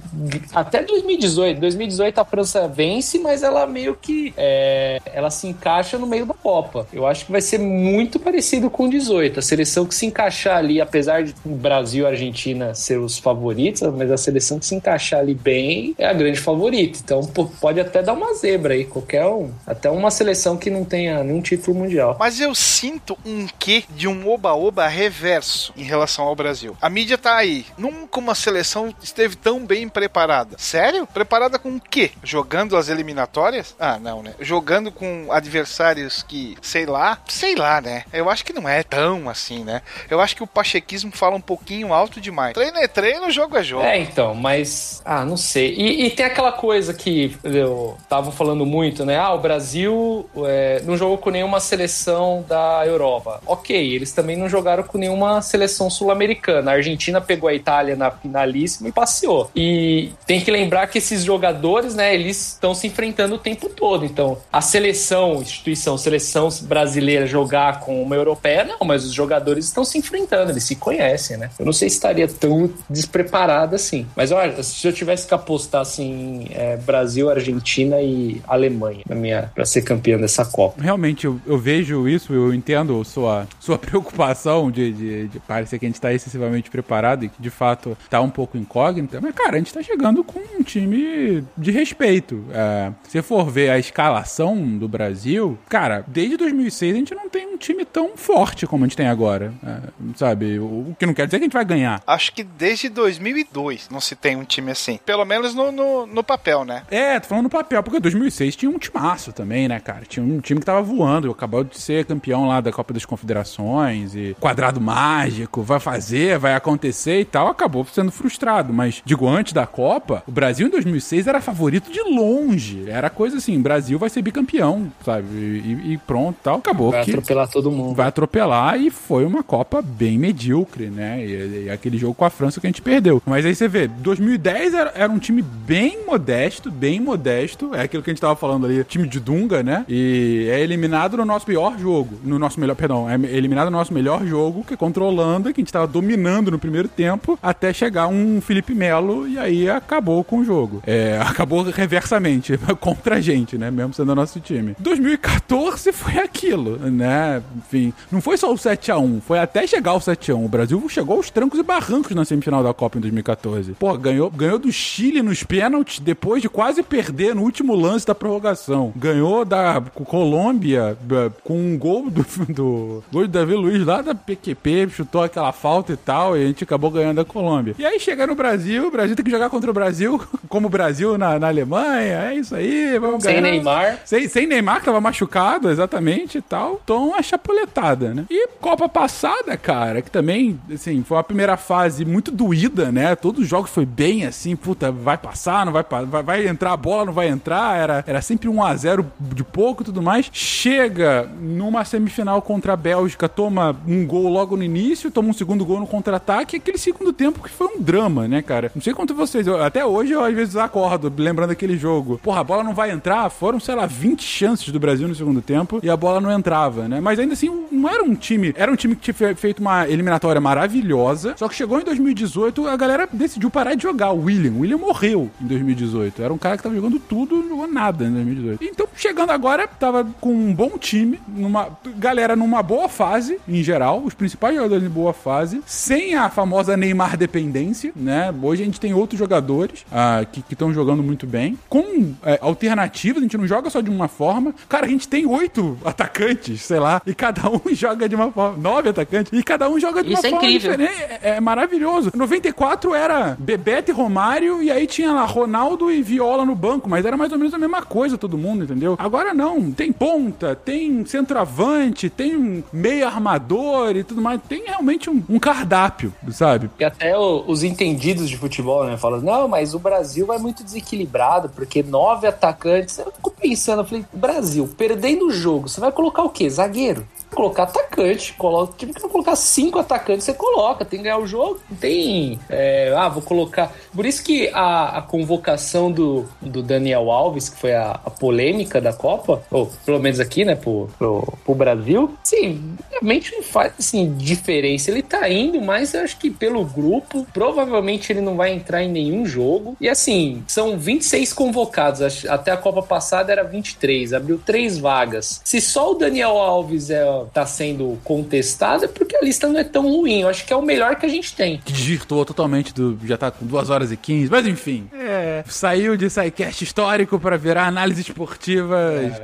até 0.55 0.83
2018, 0.83 1.61
2018 1.61 2.19
a 2.19 2.25
França 2.25 2.67
vence, 2.69 3.19
mas 3.19 3.43
ela 3.43 3.67
meio 3.67 3.95
que 3.95 4.33
é, 4.37 5.01
ela 5.13 5.31
se 5.31 5.47
encaixa 5.47 5.99
no 5.99 6.07
meio 6.07 6.27
da 6.27 6.35
Copa. 6.35 6.87
Eu 6.93 7.07
acho 7.07 7.27
que 7.27 7.33
vai 7.33 7.41
ser 7.41 7.59
muito 7.59 8.19
parecido 8.19 8.71
com 8.71 8.89
18. 8.89 9.39
A 9.39 9.43
seleção 9.43 9.87
que 9.87 9.95
se 9.95 10.07
encaixar 10.07 10.57
ali, 10.57 10.81
apesar 10.81 11.23
de 11.23 11.35
Brasil 11.45 12.05
e 12.05 12.07
Argentina 12.09 12.75
ser 12.75 12.99
os 12.99 13.19
favoritos, 13.19 13.83
mas 13.83 14.11
a 14.11 14.17
seleção 14.17 14.59
que 14.59 14.67
se 14.67 14.75
encaixar 14.75 15.21
ali 15.21 15.35
bem 15.35 15.95
é 15.99 16.07
a 16.07 16.13
grande 16.13 16.39
favorita. 16.39 16.99
Então 17.03 17.23
pode 17.61 17.81
até 17.81 18.03
dar 18.03 18.13
uma 18.13 18.35
zebra 18.35 18.75
aí, 18.75 18.85
qualquer 18.85 19.27
um. 19.27 19.51
Até 19.67 19.91
uma 19.91 20.11
seleção 20.11 20.57
que 20.57 20.71
não 20.71 20.85
tenha 20.85 21.23
nenhum 21.23 21.41
título 21.41 21.79
mundial. 21.79 22.17
Mas 22.19 22.41
eu 22.41 22.55
sinto 22.55 23.17
um 23.25 23.47
quê 23.59 23.85
de 23.91 24.09
um 24.09 24.29
oba-oba 24.29 24.87
reverso 24.87 25.73
em 25.77 25.83
relação 25.83 26.25
ao 26.25 26.35
Brasil. 26.35 26.77
A 26.81 26.89
mídia 26.89 27.10
tá 27.17 27.37
aí. 27.37 27.67
Nunca 27.77 28.19
uma 28.19 28.35
seleção 28.35 28.95
esteve 29.03 29.37
tão 29.37 29.65
bem 29.65 29.89
preparada. 29.89 30.57
Sério? 30.59 31.07
Preparada 31.07 31.59
com 31.59 31.77
o 31.77 31.81
quê? 31.81 32.13
Jogando 32.23 32.77
as 32.77 32.89
eliminatórias? 32.89 33.75
Ah, 33.79 33.99
não, 33.99 34.23
né? 34.23 34.35
Jogando 34.41 34.93
com 34.93 35.29
adversários 35.31 36.23
que, 36.23 36.57
sei 36.63 36.87
lá, 36.87 37.19
sei 37.27 37.55
lá, 37.55 37.81
né? 37.81 38.05
Eu 38.13 38.31
acho 38.31 38.45
que 38.45 38.53
não 38.53 38.69
é 38.69 38.83
tão 38.83 39.29
assim, 39.29 39.65
né? 39.65 39.83
Eu 40.09 40.21
acho 40.21 40.37
que 40.37 40.43
o 40.43 40.47
pachequismo 40.47 41.11
fala 41.13 41.37
um 41.37 41.41
pouquinho 41.41 41.93
alto 41.93 42.21
demais. 42.21 42.55
Treino 42.55 42.79
é 42.79 42.89
treino, 42.89 43.31
jogo 43.31 43.57
é 43.57 43.63
jogo. 43.63 43.85
É, 43.85 43.99
então, 43.99 44.35
mas. 44.35 45.03
Ah, 45.05 45.25
não 45.25 45.37
sei. 45.37 45.75
E, 45.75 46.07
e 46.07 46.11
tem 46.11 46.27
aquela 46.27 46.53
coisa 46.53 46.95
que 46.95 47.37
eu 47.45 47.97
tava 48.09 48.31
falando 48.33 48.65
muito, 48.65 49.05
né? 49.05 49.19
Ah, 49.19 49.33
o 49.33 49.39
Brasil 49.39 50.29
é, 50.47 50.81
não 50.85 50.97
jogou 50.97 51.19
com 51.19 51.31
nenhuma 51.31 51.61
seleção 51.61 52.45
da 52.49 52.83
Europa. 52.87 53.41
Ok, 53.47 53.77
eles 53.77 54.13
também 54.13 54.37
não 54.37 54.49
jogaram 54.49 54.83
com 54.83 54.99
nenhuma 54.99 55.43
seleção 55.43 55.91
sul-americana. 55.91 56.71
A 56.71 56.75
Argentina 56.75 57.00
pegou 57.21 57.49
a 57.49 57.55
Itália 57.55 57.97
na 57.97 58.11
finalíssima 58.11 58.89
e 58.89 58.93
passeou. 58.93 59.51
E 59.55 60.11
tem 60.27 60.41
que 60.41 60.51
lembrar 60.51 60.87
que 60.89 60.99
esses 60.99 61.25
jogadores, 61.25 61.95
né, 61.95 62.15
eles 62.15 62.53
estão 62.53 62.75
se 62.75 62.87
enfrentando 62.87 63.37
o 63.37 63.39
tempo 63.39 63.69
todo. 63.69 64.05
Então, 64.05 64.39
a 64.53 64.61
seleção, 64.61 65.41
instituição, 65.41 65.97
seleção 65.97 66.49
brasileira 66.63 67.27
jogar 67.27 67.81
com 67.81 68.03
uma 68.03 68.17
europeia, 68.17 68.65
não, 68.65 68.87
mas 68.87 69.05
os 69.05 69.13
jogadores 69.13 69.65
estão 69.65 69.85
se 69.85 69.99
enfrentando, 69.99 70.51
eles 70.51 70.65
se 70.65 70.77
conhecem, 70.77 71.37
né? 71.37 71.51
Eu 71.59 71.65
não 71.65 71.73
sei 71.73 71.89
se 71.89 71.97
estaria 71.97 72.29
tão 72.29 72.71
despreparado 72.89 73.75
assim. 73.75 74.07
Mas 74.15 74.33
olha, 74.33 74.63
se 74.63 74.87
eu 74.87 74.93
tivesse 74.93 75.27
que 75.27 75.35
apostar 75.35 75.83
assim, 75.83 76.47
é, 76.51 76.77
Brasil, 76.77 77.31
Argentina 77.31 78.01
e 78.01 78.41
Alemanha 78.47 79.03
na 79.09 79.15
minha 79.15 79.51
para 79.55 79.65
ser 79.65 79.83
campeão 79.83 80.21
dessa 80.21 80.45
Copa. 80.45 80.83
Realmente, 80.83 81.27
eu, 81.27 81.41
eu 81.47 81.59
vejo 81.59 82.09
isso, 82.09 82.33
eu 82.33 82.53
entendo 82.53 83.03
sua, 83.05 83.47
sua 83.59 83.79
preocupação 83.79 84.71
de, 84.71 84.93
de, 84.93 85.29
de 85.29 85.41
parecer 85.41 85.79
que 85.79 85.87
a 85.87 85.89
gente 85.89 86.01
tá 86.01 86.13
excessivamente 86.13 86.71
preparado 86.71 86.90
e 87.23 87.29
que 87.29 87.41
de 87.41 87.51
fato 87.51 87.97
tá 88.09 88.21
um 88.21 88.31
pouco 88.31 88.59
incógnita, 88.59 89.21
mas 89.21 89.35
cara, 89.35 89.57
a 89.57 89.59
gente 89.59 89.73
tá 89.73 89.83
chegando 89.83 90.25
com 90.25 90.41
um 90.59 90.63
time 90.63 91.45
de 91.57 91.71
respeito. 91.71 92.45
É, 92.53 92.93
se 93.09 93.23
for 93.23 93.49
ver 93.49 93.71
a 93.71 93.79
escalação 93.79 94.57
do 94.79 94.89
Brasil, 94.89 95.59
cara, 95.69 96.05
desde 96.07 96.37
2006 96.37 96.95
a 96.95 96.99
gente 96.99 97.15
não 97.15 97.29
tem 97.29 97.47
um 97.47 97.57
time 97.57 97.85
tão 97.85 98.17
forte 98.17 98.67
como 98.67 98.85
a 98.85 98.89
gente 98.89 98.97
tem 98.97 99.07
agora, 99.07 99.53
é, 99.65 99.81
sabe? 100.17 100.59
O, 100.59 100.91
o 100.91 100.97
que 100.99 101.07
não 101.07 101.15
quer 101.15 101.27
dizer 101.27 101.39
que 101.39 101.45
a 101.45 101.47
gente 101.47 101.53
vai 101.53 101.65
ganhar. 101.65 102.03
Acho 102.07 102.33
que 102.33 102.43
desde 102.43 102.89
2002 102.89 103.89
não 103.91 104.01
se 104.01 104.17
tem 104.17 104.37
um 104.37 104.45
time 104.45 104.73
assim. 104.73 104.99
Pelo 105.07 105.25
menos 105.25 105.55
no, 105.55 105.71
no, 105.71 106.07
no 106.07 106.25
papel, 106.25 106.65
né? 106.65 106.83
É, 106.91 107.21
tô 107.21 107.29
falando 107.29 107.45
no 107.45 107.51
papel, 107.51 107.83
porque 107.83 108.01
2006 108.01 108.57
tinha 108.57 108.71
um 108.71 108.79
timaço 108.79 109.33
também, 109.33 109.69
né, 109.69 109.79
cara? 109.79 110.05
Tinha 110.05 110.25
um 110.25 110.41
time 110.41 110.61
que 110.61 110.67
tava 110.67 110.83
voando, 110.83 111.31
acabou 111.31 111.63
de 111.63 111.79
ser 111.79 112.05
campeão 112.05 112.49
lá 112.49 112.61
da 112.61 112.73
Copa 112.73 112.93
das 112.93 113.05
Confederações 113.05 114.15
e 114.15 114.37
quadrado 114.41 114.81
mágico, 114.81 115.63
vai 115.63 115.79
fazer, 115.79 116.39
vai 116.39 116.55
acontecer 116.55 116.80
e 116.89 117.25
tal, 117.25 117.49
acabou 117.49 117.85
sendo 117.85 118.11
frustrado. 118.11 118.73
Mas, 118.73 119.03
digo, 119.05 119.29
antes 119.29 119.53
da 119.53 119.67
Copa, 119.67 120.23
o 120.27 120.33
Brasil 120.33 120.67
em 120.67 120.71
2006 120.71 121.27
era 121.27 121.41
favorito 121.41 121.91
de 121.91 122.01
longe. 122.03 122.85
Era 122.89 123.11
coisa 123.11 123.39
assim, 123.39 123.61
Brasil 123.61 123.99
vai 123.99 124.09
ser 124.09 124.23
bicampeão, 124.23 124.91
sabe? 125.05 125.27
E, 125.29 125.93
e 125.93 125.99
pronto, 125.99 126.37
tal, 126.43 126.59
acabou. 126.59 126.91
Vai 126.91 127.05
que... 127.05 127.11
atropelar 127.11 127.49
todo 127.49 127.71
mundo. 127.71 127.95
vai 127.95 128.07
atropelar 128.07 128.81
e 128.81 128.91
foi 128.91 129.25
uma 129.25 129.43
Copa 129.43 129.83
bem 129.83 130.19
medíocre, 130.19 130.87
né? 130.87 131.25
E, 131.25 131.65
e 131.65 131.71
aquele 131.71 131.99
jogo 131.99 132.15
com 132.15 132.25
a 132.25 132.31
França 132.31 132.61
que 132.61 132.67
a 132.67 132.71
gente 132.71 132.83
perdeu. 132.83 133.23
Mas 133.27 133.45
aí 133.45 133.55
você 133.55 133.67
vê, 133.67 133.89
2010 133.89 134.75
era, 134.75 134.93
era 134.95 135.13
um 135.13 135.19
time 135.19 135.43
bem 135.43 136.05
modesto, 136.07 136.71
bem 136.71 137.01
modesto. 137.01 137.75
É 137.75 137.83
aquilo 137.83 138.03
que 138.03 138.11
a 138.11 138.13
gente 138.13 138.21
tava 138.21 138.37
falando 138.37 138.67
ali, 138.67 138.83
time 138.85 139.09
de 139.09 139.19
Dunga, 139.19 139.63
né? 139.63 139.85
E 139.89 140.49
é 140.51 140.61
eliminado 140.61 141.17
no 141.17 141.25
nosso 141.25 141.47
pior 141.47 141.79
jogo. 141.79 142.19
No 142.23 142.39
nosso 142.39 142.61
melhor, 142.61 142.75
perdão, 142.75 143.09
é 143.09 143.15
eliminado 143.15 143.67
no 143.71 143.77
nosso 143.77 143.93
melhor 143.93 144.25
jogo, 144.25 144.65
que 144.65 144.75
é 144.75 144.77
contra 144.77 145.03
a 145.03 145.07
Holanda, 145.07 145.53
que 145.53 145.61
a 145.61 145.63
gente 145.63 145.73
tava 145.73 145.87
dominando 145.87 146.51
no 146.51 146.59
primeiro 146.59 146.70
tempo, 146.89 147.39
até 147.43 147.73
chegar 147.73 148.09
um 148.09 148.41
Felipe 148.41 148.75
Melo 148.75 149.27
e 149.27 149.39
aí 149.39 149.69
acabou 149.69 150.23
com 150.25 150.39
o 150.39 150.45
jogo. 150.45 150.83
É, 150.87 151.19
acabou 151.25 151.63
reversamente 151.63 152.59
contra 152.81 153.17
a 153.17 153.21
gente, 153.21 153.57
né? 153.59 153.71
Mesmo 153.71 153.95
sendo 153.95 154.13
o 154.13 154.15
nosso 154.15 154.41
time. 154.41 154.75
2014 154.79 155.93
foi 155.93 156.19
aquilo, 156.19 156.77
né? 156.79 157.43
Enfim, 157.57 157.93
não 158.11 158.21
foi 158.21 158.37
só 158.37 158.53
o 158.53 158.57
7x1, 158.57 159.21
foi 159.21 159.39
até 159.39 159.67
chegar 159.67 159.93
ao 159.93 160.01
7x1. 160.01 160.45
O 160.45 160.49
Brasil 160.49 160.89
chegou 160.89 161.17
aos 161.17 161.31
trancos 161.31 161.59
e 161.59 161.63
barrancos 161.63 162.15
na 162.15 162.25
semifinal 162.25 162.63
da 162.63 162.73
Copa 162.73 162.99
em 162.99 163.01
2014. 163.01 163.73
Pô, 163.73 163.97
ganhou, 163.97 164.31
ganhou 164.31 164.59
do 164.59 164.73
Chile 164.73 165.23
nos 165.23 165.43
pênaltis 165.43 166.01
depois 166.01 166.43
de 166.43 166.49
quase 166.49 166.83
perder 166.83 167.35
no 167.35 167.43
último 167.43 167.75
lance 167.75 168.07
da 168.07 168.15
prorrogação. 168.15 168.93
Ganhou 168.97 169.45
da 169.45 169.81
Colômbia 169.81 170.97
com 171.45 171.59
um 171.59 171.79
gol 171.79 172.11
do, 172.11 172.25
do, 172.49 173.05
gol 173.13 173.23
do 173.23 173.29
Davi 173.29 173.55
Luiz 173.55 173.85
lá 173.85 174.03
da 174.03 174.15
PQP, 174.15 174.89
chutou 174.91 175.23
aquela 175.23 175.53
falta 175.53 175.93
e 175.93 175.97
tal, 175.97 176.37
e 176.37 176.45
a 176.45 176.47
gente 176.51 176.65
acabou 176.65 176.91
ganhando 176.91 177.17
da 177.17 177.25
Colômbia. 177.25 177.75
E 177.79 177.85
aí 177.85 177.99
chega 177.99 178.27
no 178.27 178.35
Brasil, 178.35 178.87
o 178.87 178.91
Brasil 178.91 179.17
tem 179.17 179.25
que 179.25 179.31
jogar 179.31 179.51
contra 179.51 179.71
o 179.71 179.75
Brasil, 179.75 180.21
como 180.49 180.67
o 180.67 180.71
Brasil 180.71 181.17
na, 181.19 181.39
na 181.39 181.49
Alemanha, 181.49 182.31
é 182.31 182.35
isso 182.35 182.55
aí, 182.55 182.99
vamos 182.99 183.23
Sem 183.23 183.35
ganhar. 183.35 183.51
Neymar. 183.51 183.99
Sem, 184.05 184.29
sem 184.29 184.47
Neymar, 184.47 184.81
que 184.81 184.87
tava 184.87 185.01
machucado, 185.01 185.71
exatamente 185.71 186.39
e 186.39 186.43
tal. 186.43 186.81
Então, 186.83 187.09
uma 187.09 187.23
chapuletada, 187.23 188.15
né? 188.15 188.27
E 188.31 188.49
Copa 188.61 188.89
passada, 188.89 189.57
cara, 189.57 190.03
que 190.03 190.11
também, 190.11 190.61
assim, 190.73 191.03
foi 191.03 191.17
uma 191.17 191.25
primeira 191.25 191.57
fase 191.57 192.05
muito 192.05 192.31
doída, 192.31 192.93
né? 192.93 193.15
Todos 193.17 193.43
os 193.43 193.49
jogos 193.49 193.71
foi 193.71 193.87
bem 193.87 194.27
assim, 194.27 194.57
puta, 194.57 194.91
vai 194.91 195.17
passar, 195.17 195.65
não 195.65 195.73
vai 195.73 195.85
passar, 195.85 196.07
vai, 196.07 196.23
vai 196.23 196.49
entrar 196.49 196.73
a 196.73 196.77
bola, 196.77 197.07
não 197.07 197.13
vai 197.13 197.29
entrar. 197.29 197.79
Era, 197.79 198.05
era 198.07 198.23
sempre 198.23 198.49
1 198.49 198.63
a 198.63 198.75
0 198.75 199.13
de 199.35 199.45
pouco 199.45 199.83
e 199.83 199.85
tudo 199.85 200.03
mais. 200.03 200.29
Chega 200.33 201.29
numa 201.41 201.85
semifinal 201.85 202.41
contra 202.43 202.73
a 202.73 202.77
Bélgica, 202.77 203.29
toma 203.29 203.77
um 203.87 204.07
gol 204.07 204.29
logo 204.29 204.57
no 204.57 204.63
início, 204.63 205.11
toma 205.11 205.29
um 205.29 205.33
segundo 205.33 205.65
gol 205.65 205.81
no 205.81 205.87
contra-ataque, 205.87 206.40
e 206.43 206.57
aquele 206.57 206.79
segundo 206.79 207.13
tempo 207.13 207.43
que 207.43 207.49
foi 207.51 207.67
um 207.69 207.81
drama, 207.81 208.27
né, 208.29 208.43
cara? 208.43 208.71
Não 208.75 208.83
sei 208.83 208.93
quanto 208.95 209.15
vocês, 209.15 209.47
eu- 209.47 209.63
até 209.63 209.85
hoje 209.85 210.13
eu 210.13 210.23
às 210.25 210.35
vezes 210.35 210.57
acordo 210.57 211.13
lembrando 211.17 211.51
aquele 211.51 211.77
jogo. 211.77 212.19
Porra, 212.23 212.41
a 212.41 212.45
bola 212.45 212.63
não 212.65 212.75
vai 212.75 212.91
entrar, 212.91 213.29
foram, 213.31 213.59
sei 213.61 213.75
lá, 213.75 213.87
20 213.87 214.23
chances 214.23 214.69
do 214.71 214.79
Brasil 214.81 215.07
no 215.09 215.15
segundo 215.15 215.41
tempo 215.43 215.81
e 215.83 215.91
a 215.91 215.97
bola 215.97 216.21
não 216.21 216.31
entrava, 216.33 216.89
né? 216.89 217.01
Mas 217.01 217.19
ainda 217.19 217.35
assim, 217.35 217.67
não 217.71 217.89
era 217.89 218.03
um 218.03 218.15
time, 218.15 218.53
era 218.57 218.71
um 218.71 218.77
time 218.77 218.95
que 218.97 219.03
tinha 219.03 219.15
fe- 219.15 219.35
feito 219.35 219.61
uma 219.61 219.89
eliminatória 219.89 220.41
maravilhosa, 220.41 221.35
só 221.37 221.49
que 221.49 221.55
chegou 221.55 221.81
em 221.81 221.85
2018, 221.85 222.67
a 222.69 222.77
galera 222.77 223.09
decidiu 223.13 223.51
parar 223.51 223.75
de 223.75 223.83
jogar. 223.83 224.13
O 224.13 224.25
William, 224.25 224.53
o 224.53 224.61
William 224.61 224.79
morreu 224.79 225.31
em 225.41 225.47
2018. 225.47 226.23
Era 226.23 226.33
um 226.33 226.39
cara 226.39 226.57
que 226.57 226.63
tava 226.63 226.75
jogando 226.75 226.99
tudo, 226.99 227.37
não 227.37 227.49
jogou 227.51 227.67
nada 227.67 228.05
em 228.05 228.13
2018. 228.13 228.65
Então, 228.65 228.87
chegando 228.97 229.31
agora, 229.31 229.67
tava 229.69 230.07
com 230.21 230.33
um 230.33 230.55
bom 230.55 230.79
time, 230.79 231.21
numa 231.29 231.69
galera 231.99 232.35
numa 232.37 232.63
boa 232.63 232.89
fase, 232.89 233.39
em 233.49 233.63
geral, 233.63 234.03
os 234.05 234.15
principais 234.15 234.55
jogadores 234.55 234.85
em 234.85 234.89
boa 234.89 235.13
fase, 235.13 235.61
sem 235.67 236.15
a 236.15 236.30
famosa 236.31 236.77
Neymar 236.77 237.17
dependência, 237.17 237.93
né? 237.95 238.33
Hoje 238.43 238.63
a 238.63 238.65
gente 238.65 238.81
tem 238.81 238.95
outros 238.95 239.19
jogadores 239.19 239.85
ah, 239.93 240.25
que 240.31 240.43
estão 240.51 240.73
jogando 240.73 241.03
muito 241.03 241.27
bem, 241.27 241.59
com 241.69 242.15
é, 242.23 242.39
alternativas, 242.41 243.19
a 243.19 243.23
gente 243.23 243.37
não 243.37 243.47
joga 243.47 243.71
só 243.71 243.81
de 243.81 243.91
uma 243.91 244.09
forma. 244.09 244.55
Cara, 244.69 244.87
a 244.87 244.89
gente 244.89 245.09
tem 245.09 245.27
oito 245.27 245.79
atacantes, 245.85 246.63
sei 246.63 246.79
lá, 246.79 247.03
e 247.07 247.15
cada 247.15 247.49
um 247.51 247.61
joga 247.73 248.09
de 248.09 248.15
uma 248.15 248.31
forma, 248.31 248.57
nove 248.59 248.89
atacantes, 248.89 249.33
e 249.33 249.43
cada 249.43 249.69
um 249.69 249.79
joga 249.79 250.03
de 250.03 250.13
Isso 250.13 250.23
uma 250.23 250.27
é 250.27 250.31
forma 250.31 250.49
incrível. 250.49 250.71
diferente. 250.77 251.03
É, 251.23 251.37
é 251.37 251.41
maravilhoso. 251.41 252.11
94 252.15 252.95
era 252.95 253.37
Bebeto 253.39 253.91
e 253.91 253.95
Romário, 253.95 254.63
e 254.63 254.71
aí 254.71 254.87
tinha 254.87 255.13
lá 255.13 255.25
Ronaldo 255.25 255.91
e 255.91 256.03
Viola 256.03 256.45
no 256.45 256.55
banco, 256.55 256.89
mas 256.89 257.05
era 257.05 257.17
mais 257.17 257.33
ou 257.33 257.39
menos 257.39 257.55
a 257.55 257.59
mesma 257.59 257.83
coisa 257.83 258.17
todo 258.17 258.39
mundo, 258.39 258.65
entendeu? 258.65 258.97
Agora 258.99 259.35
não, 259.35 259.71
tem 259.73 259.93
ponta, 259.93 260.55
tem 260.55 261.05
centroavante, 261.05 262.09
tem 262.11 262.37
um 262.37 262.63
meio 262.73 263.07
armador 263.07 263.97
e 263.97 264.05
tudo 264.05 264.21
mais. 264.21 264.41
Tem 264.49 264.65
realmente 264.65 265.09
um, 265.11 265.23
um 265.29 265.39
cardápio, 265.39 266.13
sabe? 266.33 266.71
E 266.79 266.85
até 266.85 267.17
o- 267.17 267.45
os 267.47 267.63
entendidos 267.63 268.29
de 268.29 268.37
futebol, 268.37 268.85
né? 268.85 268.97
Falam, 268.97 269.21
não, 269.21 269.49
mas 269.49 269.75
o 269.75 269.79
Brasil 269.79 270.27
vai 270.27 270.39
muito 270.39 270.63
desequilibrado, 270.65 271.49
porque 271.51 271.83
nove 271.83 272.27
atacantes. 272.27 272.99
Eu 272.99 273.11
fico 273.13 273.31
pensando, 273.31 273.81
eu 273.83 273.87
falei, 273.87 274.05
Brasil, 274.13 274.69
perdendo 274.77 275.27
o 275.27 275.33
jogo, 275.33 275.69
você 275.69 275.81
vai 275.81 275.91
colocar 275.93 276.23
o 276.23 276.29
quê? 276.31 276.49
Zagueiro? 276.49 277.07
Colocar 277.35 277.65
atacante, 277.65 278.33
coloca. 278.35 278.75
Time 278.77 278.93
que 278.93 279.03
não 279.03 279.09
colocar 279.09 279.37
cinco 279.37 279.79
atacantes, 279.79 280.25
você 280.25 280.35
coloca, 280.35 280.85
tem 280.85 280.99
que 280.99 281.05
ganhar 281.05 281.19
o 281.19 281.27
jogo. 281.27 281.61
Tem. 281.81 282.39
é, 282.49 282.93
ah, 282.97 283.09
vou 283.09 283.23
colocar. 283.23 283.73
Por 283.95 284.05
isso 284.05 284.23
que 284.23 284.49
a, 284.53 284.99
a 284.99 285.03
convocação 285.03 285.91
do, 285.91 286.27
do 286.41 286.63
Daniel 286.63 287.11
Alves, 287.11 287.49
que 287.49 287.59
foi 287.59 287.75
a, 287.75 287.93
a 287.93 288.11
polêmica 288.11 288.81
da 288.81 288.93
Copa, 288.93 289.43
ou 289.51 289.71
pelo 289.85 290.01
menos 290.01 290.21
aqui, 290.21 290.45
né, 290.45 290.55
pro, 290.55 290.89
pro, 290.99 291.33
pro 291.45 291.55
Brasil, 291.55 292.15
sim, 292.23 292.77
realmente 292.91 293.33
não 293.33 293.43
faz 293.43 293.73
assim, 293.79 294.15
diferença. 294.17 294.91
Ele 294.91 295.03
tá 295.03 295.29
indo, 295.29 295.61
mas 295.61 295.95
eu 295.95 296.03
acho 296.03 296.17
que 296.19 296.31
pelo 296.31 296.65
grupo, 296.65 297.27
provavelmente 297.33 298.13
ele 298.13 298.21
não 298.21 298.37
vai 298.37 298.53
entrar 298.53 298.83
em 298.83 298.91
nenhum 298.91 299.25
jogo. 299.27 299.77
E 299.81 299.89
assim, 299.89 300.43
são 300.47 300.79
26 300.79 301.33
convocados. 301.33 302.27
Até 302.27 302.51
a 302.51 302.57
Copa 302.57 302.83
passada 302.83 303.33
era 303.33 303.45
23, 303.45 304.13
abriu 304.13 304.41
três 304.45 304.79
vagas. 304.79 305.41
Se 305.45 305.61
só 305.61 305.93
o 305.93 305.95
Daniel 305.95 306.37
Alves 306.39 306.91
é, 306.91 307.05
tá 307.27 307.45
sendo 307.47 307.99
contestado, 308.05 308.85
é 308.85 308.89
porque 308.89 309.17
a 309.17 309.21
lista 309.23 309.47
não 309.49 309.59
é 309.59 309.65
tão 309.65 309.83
ruim. 309.83 310.21
Eu 310.23 310.29
acho 310.29 310.45
que 310.45 310.53
é 310.53 310.57
o 310.57 310.63
melhor 310.63 310.97
que 310.97 311.07
a 311.07 311.09
gente 311.09 311.35
tem. 311.35 311.61
Que 311.65 311.73
desvirtuou 311.73 312.25
totalmente 312.25 312.73
do. 312.75 312.99
Já 313.07 313.17
tá 313.17 313.31
com 313.31 313.47
2 313.47 313.71
horas 313.71 313.93
e 313.93 313.97
15, 313.97 314.31
mas 314.31 314.47
enfim. 314.47 314.89
É. 314.93 315.45
Saiu 315.49 315.97
de 315.97 316.09
SciCast 316.11 316.63
histórico 316.65 317.19
pra 317.19 317.37
virar 317.37 317.67
análise 317.67 318.01
esportiva. 318.03 318.79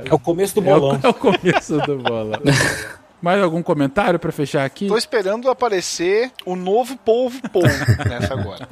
É 0.05 0.13
o 0.13 0.19
começo 0.19 0.55
do 0.59 0.67
É 0.69 0.75
o- 0.75 0.79
bolão. 0.79 0.99
É 1.03 1.07
o, 1.09 1.13
começo 1.13 1.77
do 1.79 1.97
bola. 1.97 2.41
Mais 3.21 3.41
algum 3.41 3.63
comentário 3.63 4.19
pra 4.19 4.31
fechar 4.31 4.63
aqui? 4.63 4.87
Tô 4.87 4.95
esperando 4.97 5.49
aparecer 5.49 6.31
o 6.45 6.55
novo 6.55 6.95
polvo 6.97 7.41
polvo 7.49 7.67
nessa 8.07 8.33
agora. 8.35 8.67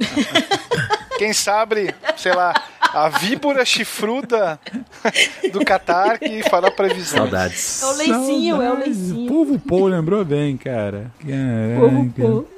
Quem 1.18 1.32
sabe, 1.32 1.94
sei 2.16 2.34
lá, 2.34 2.52
a 2.80 3.08
víbora 3.08 3.64
chifruda 3.64 4.58
do 5.52 5.64
Catar 5.64 6.18
que 6.18 6.42
fará 6.48 6.70
previsões. 6.70 7.08
Saudades. 7.08 7.82
É 7.82 7.86
o 7.86 7.92
leicinho, 7.92 8.62
é 8.62 8.68
o 8.68 8.72
Saudades. 8.72 8.98
leicinho. 8.98 9.28
Povo 9.28 9.58
Paul 9.58 9.86
lembrou 9.86 10.24
bem, 10.24 10.56
cara. 10.56 11.10
Povo 11.78 12.12
Caraca. 12.16 12.55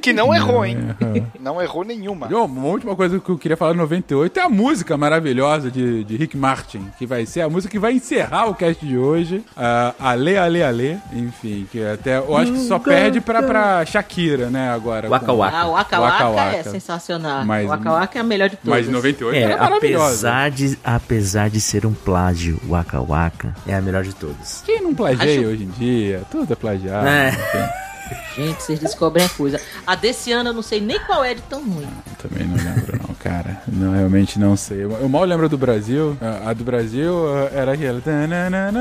Que 0.00 0.12
não 0.12 0.34
errou, 0.34 0.64
hein? 0.64 0.78
Errou. 1.00 1.26
Não 1.40 1.62
errou 1.62 1.84
nenhuma. 1.84 2.26
Bom, 2.26 2.44
Uma 2.46 2.66
última 2.68 2.94
coisa 2.96 3.18
que 3.20 3.28
eu 3.28 3.38
queria 3.38 3.56
falar 3.56 3.72
de 3.72 3.78
98 3.78 4.38
é 4.38 4.42
a 4.42 4.48
música 4.48 4.96
maravilhosa 4.96 5.70
de, 5.70 6.04
de 6.04 6.16
Rick 6.16 6.36
Martin, 6.36 6.88
que 6.98 7.06
vai 7.06 7.24
ser 7.26 7.40
a 7.42 7.48
música 7.48 7.70
que 7.70 7.78
vai 7.78 7.92
encerrar 7.92 8.46
o 8.46 8.54
cast 8.54 8.84
de 8.84 8.96
hoje. 8.98 9.44
Uh, 9.56 9.94
Ale, 9.98 10.36
Ale, 10.36 10.62
Ale. 10.62 10.98
Enfim, 11.12 11.66
que 11.70 11.84
até 11.84 12.18
eu 12.18 12.36
acho 12.36 12.52
que 12.52 12.58
só 12.60 12.78
perde 12.78 13.20
pra, 13.20 13.42
pra 13.42 13.84
Shakira, 13.86 14.48
né, 14.50 14.70
agora. 14.70 15.08
Waka 15.08 15.26
com- 15.26 15.36
Waka. 15.36 15.56
Ah, 15.56 15.66
o 15.66 15.72
Waka 15.72 16.00
Waka 16.00 16.28
Waka 16.28 16.42
é 16.42 16.56
Waka. 16.58 16.70
sensacional. 16.70 17.44
Mas- 17.44 17.66
o 17.66 17.68
Waka 17.68 17.92
Waka 17.92 18.18
é 18.18 18.20
a 18.20 18.24
melhor 18.24 18.48
de 18.48 18.56
todas. 18.56 18.70
Mas 18.80 18.88
em 18.88 18.92
98 18.92 19.36
É, 19.36 19.42
era 19.42 19.56
maravilhosa. 19.58 20.06
apesar 20.06 20.50
de, 20.50 20.78
apesar 20.84 21.50
de 21.50 21.60
ser 21.60 21.86
um 21.86 21.92
plágio, 21.94 22.60
Waka 22.68 23.00
Waka 23.00 23.54
é 23.66 23.74
a 23.74 23.80
melhor 23.80 24.02
de 24.04 24.14
todas. 24.14 24.62
Quem 24.64 24.82
não 24.82 24.94
plageia 24.94 25.40
Acho- 25.40 25.48
hoje 25.50 25.64
em 25.64 25.68
dia? 25.70 26.22
Tudo 26.30 26.52
é 26.52 26.56
plagiado. 26.56 27.06
É. 27.06 27.28
enfim. 27.30 27.86
Gente, 28.36 28.62
vocês 28.62 28.78
descobrem 28.78 29.24
a 29.24 29.28
coisa. 29.28 29.60
A 29.86 29.94
desse 29.94 30.30
ano 30.32 30.50
eu 30.50 30.54
não 30.54 30.62
sei 30.62 30.80
nem 30.80 30.98
qual 31.00 31.24
é 31.24 31.34
de 31.34 31.42
tão 31.42 31.62
ruim. 31.62 31.88
Também 32.18 32.46
não 32.46 32.56
lembro, 32.56 32.98
não, 33.06 33.14
cara. 33.14 33.62
Não, 33.66 33.92
realmente 33.92 34.38
não 34.38 34.56
sei. 34.56 34.84
Eu, 34.84 34.92
eu 34.92 35.08
mal 35.08 35.24
lembro 35.24 35.48
do 35.48 35.56
Brasil. 35.56 36.16
A, 36.20 36.50
a 36.50 36.52
do 36.52 36.64
Brasil 36.64 37.14
ah, 37.28 37.50
era 37.52 37.72
aquela. 37.72 38.00
tananana, 38.00 38.72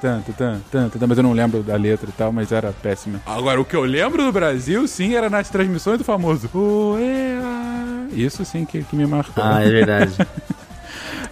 tan, 0.00 0.20
tan, 0.20 0.32
tan, 0.32 0.60
tan, 0.70 0.88
tan, 0.88 1.06
Mas 1.06 1.18
eu 1.18 1.24
não 1.24 1.32
lembro 1.32 1.62
da 1.62 1.76
letra 1.76 2.08
e 2.08 2.12
tal, 2.12 2.32
mas 2.32 2.52
era 2.52 2.72
péssima. 2.72 3.20
Agora, 3.26 3.60
o 3.60 3.64
que 3.64 3.76
eu 3.76 3.84
lembro 3.84 4.24
do 4.24 4.32
Brasil, 4.32 4.86
sim, 4.88 5.14
era 5.14 5.28
nas 5.28 5.48
transmissões 5.48 5.98
do 5.98 6.04
famoso. 6.04 6.48
Isso 8.12 8.44
sim 8.44 8.64
que, 8.64 8.82
que 8.82 8.96
me 8.96 9.06
marcou. 9.06 9.42
Ah, 9.42 9.62
é 9.62 9.68
verdade. 9.68 10.14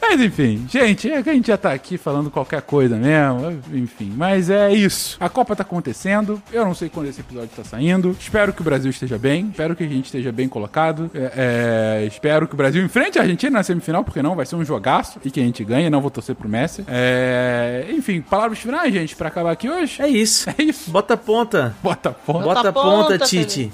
Mas 0.01 0.20
enfim, 0.20 0.66
gente, 0.68 1.10
é 1.10 1.22
que 1.22 1.31
a 1.31 1.32
gente 1.32 1.48
já 1.48 1.56
tá 1.56 1.72
aqui 1.72 1.98
falando 1.98 2.31
qualquer 2.31 2.62
coisa 2.62 2.97
mesmo, 2.97 3.60
enfim. 3.72 4.12
Mas 4.16 4.51
é 4.51 4.72
isso. 4.72 5.16
A 5.20 5.28
Copa 5.28 5.55
tá 5.55 5.62
acontecendo. 5.62 6.43
Eu 6.52 6.64
não 6.64 6.74
sei 6.74 6.89
quando 6.89 7.06
esse 7.06 7.20
episódio 7.20 7.51
tá 7.55 7.62
saindo. 7.62 8.16
Espero 8.18 8.52
que 8.52 8.60
o 8.60 8.64
Brasil 8.64 8.90
esteja 8.90 9.18
bem. 9.18 9.48
Espero 9.51 9.77
que 9.77 9.85
a 9.85 9.89
gente 9.89 10.06
esteja 10.06 10.32
bem 10.32 10.48
colocado. 10.48 11.10
É, 11.14 12.01
é, 12.02 12.06
espero 12.06 12.48
que 12.48 12.55
o 12.55 12.56
Brasil 12.56 12.85
enfrente 12.85 13.18
a 13.18 13.22
Argentina 13.22 13.59
na 13.59 13.62
semifinal, 13.62 14.02
porque 14.02 14.22
não, 14.22 14.35
vai 14.35 14.47
ser 14.47 14.56
um 14.56 14.64
jogaço 14.64 15.20
e 15.24 15.31
que 15.31 15.40
a 15.40 15.44
gente 15.44 15.62
ganhe. 15.64 15.90
Não 15.90 16.01
vou 16.01 16.10
torcer 16.10 16.35
pro 16.35 16.48
Messi. 16.48 16.85
É, 16.89 17.86
enfim, 17.90 18.20
palavras 18.20 18.59
finais, 18.59 18.93
gente, 18.93 19.14
pra 19.14 19.28
acabar 19.28 19.52
aqui 19.52 19.68
hoje. 19.68 20.01
É 20.01 20.09
isso. 20.09 20.48
É 20.59 20.62
isso. 20.62 20.90
Bota 20.90 21.14
a 21.14 21.16
ponta. 21.16 21.74
Bota 21.82 22.10
a 22.10 22.12
ponta. 22.12 22.44
Bota, 22.44 22.55
Bota 22.55 22.68
a 22.68 22.72
ponta, 22.72 23.12
ponta, 23.12 23.18
Tite. 23.27 23.72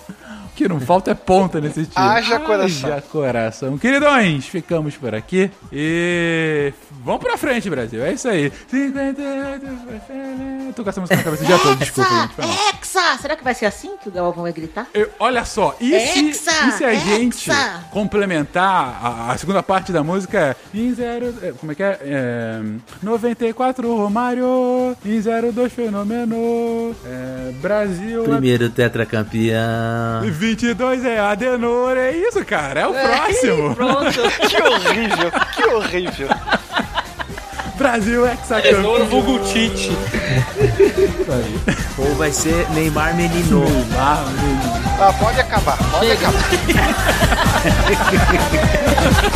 Que 0.56 0.66
não 0.68 0.80
falta 0.80 1.10
é 1.10 1.14
ponta 1.14 1.60
nesse 1.60 1.84
time. 1.86 1.92
Haja 1.94 2.40
coração. 2.40 2.92
Haja 2.92 3.02
coração. 3.02 3.78
Queridões, 3.78 4.46
ficamos 4.46 4.96
por 4.96 5.14
aqui 5.14 5.50
e 5.70 6.72
vamos 7.06 7.22
pra 7.24 7.38
frente, 7.38 7.70
Brasil. 7.70 8.04
É 8.04 8.12
isso 8.12 8.28
aí. 8.28 8.52
58... 8.68 9.66
Tô 10.74 10.82
com 10.82 10.90
essa 10.90 11.00
música 11.00 11.16
na 11.16 11.22
cabeça 11.22 11.42
o 11.42 11.46
dia 11.46 11.58
todo, 11.58 11.76
desculpa, 11.78 12.10
gente. 12.10 12.34
foi 12.34 12.44
mal. 12.44 12.54
Hexa! 12.68 13.18
Será 13.22 13.36
que 13.36 13.44
vai 13.44 13.54
ser 13.54 13.66
assim 13.66 13.92
que 14.02 14.08
o 14.08 14.12
Galvão 14.12 14.42
vai 14.42 14.52
gritar? 14.52 14.86
Eu- 14.92 15.08
olha 15.18 15.44
só, 15.44 15.74
e 15.80 15.88
se, 15.88 16.28
Hexa, 16.28 16.50
e 16.68 16.72
se 16.72 16.84
a 16.84 16.94
gente 16.94 17.50
hexa. 17.50 17.84
complementar 17.90 18.98
a, 19.02 19.32
a 19.32 19.38
segunda 19.38 19.62
parte 19.62 19.92
da 19.92 20.02
música 20.02 20.38
é 20.38 20.56
em 20.78 20.92
zero, 20.92 21.32
é, 21.40 21.52
como 21.52 21.72
é 21.72 21.74
que 21.74 21.82
é? 21.82 21.98
é 22.02 22.60
94 23.02 23.96
Romário, 23.96 24.96
em 25.04 25.20
02 25.52 25.72
Fenômeno, 25.72 26.94
é, 27.06 27.52
Brasil... 27.62 28.24
Primeiro 28.24 28.68
tetracampeão. 28.68 30.22
22 30.24 31.04
é 31.04 31.20
Adenor, 31.20 31.96
é 31.96 32.10
isso, 32.12 32.44
cara, 32.44 32.80
é 32.80 32.86
o 32.86 32.92
próximo. 32.92 33.76
Que 34.48 34.62
horrível, 34.62 35.30
que 35.54 35.64
horrível. 35.64 36.28
Brasil 37.76 38.26
hexacampeão. 38.26 38.76
Tesouro 38.76 39.04
vulgo 39.06 39.38
Tite. 39.40 39.96
Ou 41.98 42.14
vai 42.16 42.32
ser 42.32 42.68
Neymar 42.70 43.14
Menino. 43.14 43.60
Neymar 43.60 44.24
Menino. 44.26 44.86
Ah, 44.98 45.12
pode 45.18 45.40
acabar, 45.40 45.76
pode 45.90 46.10
acabar. 46.10 46.40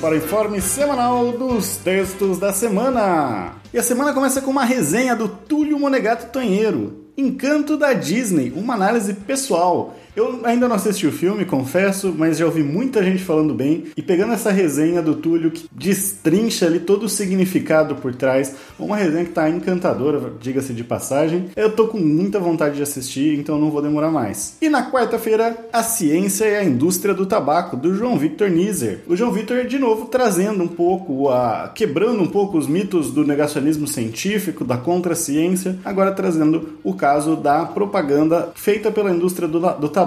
Para 0.00 0.14
o 0.14 0.16
informe 0.16 0.60
semanal 0.60 1.32
dos 1.32 1.76
textos 1.76 2.38
da 2.38 2.52
semana. 2.52 3.54
E 3.72 3.78
a 3.78 3.82
semana 3.82 4.12
começa 4.12 4.40
com 4.40 4.50
uma 4.50 4.64
resenha 4.64 5.14
do 5.14 5.28
Túlio 5.28 5.78
Monegato 5.78 6.32
Tonheiro. 6.32 7.06
Encanto 7.16 7.76
da 7.76 7.92
Disney, 7.92 8.52
uma 8.54 8.74
análise 8.74 9.14
pessoal. 9.14 9.96
Eu 10.16 10.40
ainda 10.44 10.66
não 10.66 10.76
assisti 10.76 11.06
o 11.06 11.12
filme, 11.12 11.44
confesso, 11.44 12.14
mas 12.16 12.38
já 12.38 12.46
ouvi 12.46 12.62
muita 12.62 13.04
gente 13.04 13.22
falando 13.22 13.52
bem. 13.52 13.84
E 13.94 14.00
pegando 14.00 14.32
essa 14.32 14.50
resenha 14.50 15.02
do 15.02 15.14
Túlio, 15.14 15.50
que 15.50 15.68
destrincha 15.70 16.64
ali 16.64 16.80
todo 16.80 17.04
o 17.04 17.08
significado 17.08 17.96
por 17.96 18.14
trás, 18.14 18.56
uma 18.78 18.96
resenha 18.96 19.26
que 19.26 19.32
tá 19.32 19.50
encantadora, 19.50 20.32
diga-se 20.40 20.72
de 20.72 20.82
passagem. 20.82 21.50
Eu 21.54 21.76
tô 21.76 21.88
com 21.88 21.98
muita 21.98 22.40
vontade 22.40 22.76
de 22.76 22.82
assistir, 22.82 23.38
então 23.38 23.58
não 23.58 23.70
vou 23.70 23.82
demorar 23.82 24.10
mais. 24.10 24.56
E 24.62 24.70
na 24.70 24.90
quarta-feira, 24.90 25.54
a 25.70 25.82
ciência 25.82 26.46
e 26.46 26.56
a 26.56 26.64
indústria 26.64 27.12
do 27.12 27.26
tabaco, 27.26 27.76
do 27.76 27.94
João 27.94 28.16
Victor 28.16 28.48
Nizer. 28.48 29.00
O 29.06 29.14
João 29.14 29.32
Victor, 29.32 29.66
de 29.66 29.78
novo, 29.78 30.06
trazendo 30.06 30.64
um 30.64 30.68
pouco, 30.68 31.28
a, 31.28 31.70
quebrando 31.74 32.22
um 32.22 32.28
pouco 32.28 32.56
os 32.56 32.66
mitos 32.66 33.10
do 33.10 33.22
negacionismo 33.22 33.86
científico, 33.86 34.64
da 34.64 34.78
contraciência, 34.78 35.78
agora 35.84 36.10
trazendo 36.12 36.78
o 36.82 36.94
caso 36.94 37.36
da 37.36 37.66
propaganda 37.66 38.50
feita 38.54 38.90
pela 38.90 39.10
indústria 39.10 39.46
do, 39.46 39.60
do 39.60 39.88
tabaco, 39.90 40.05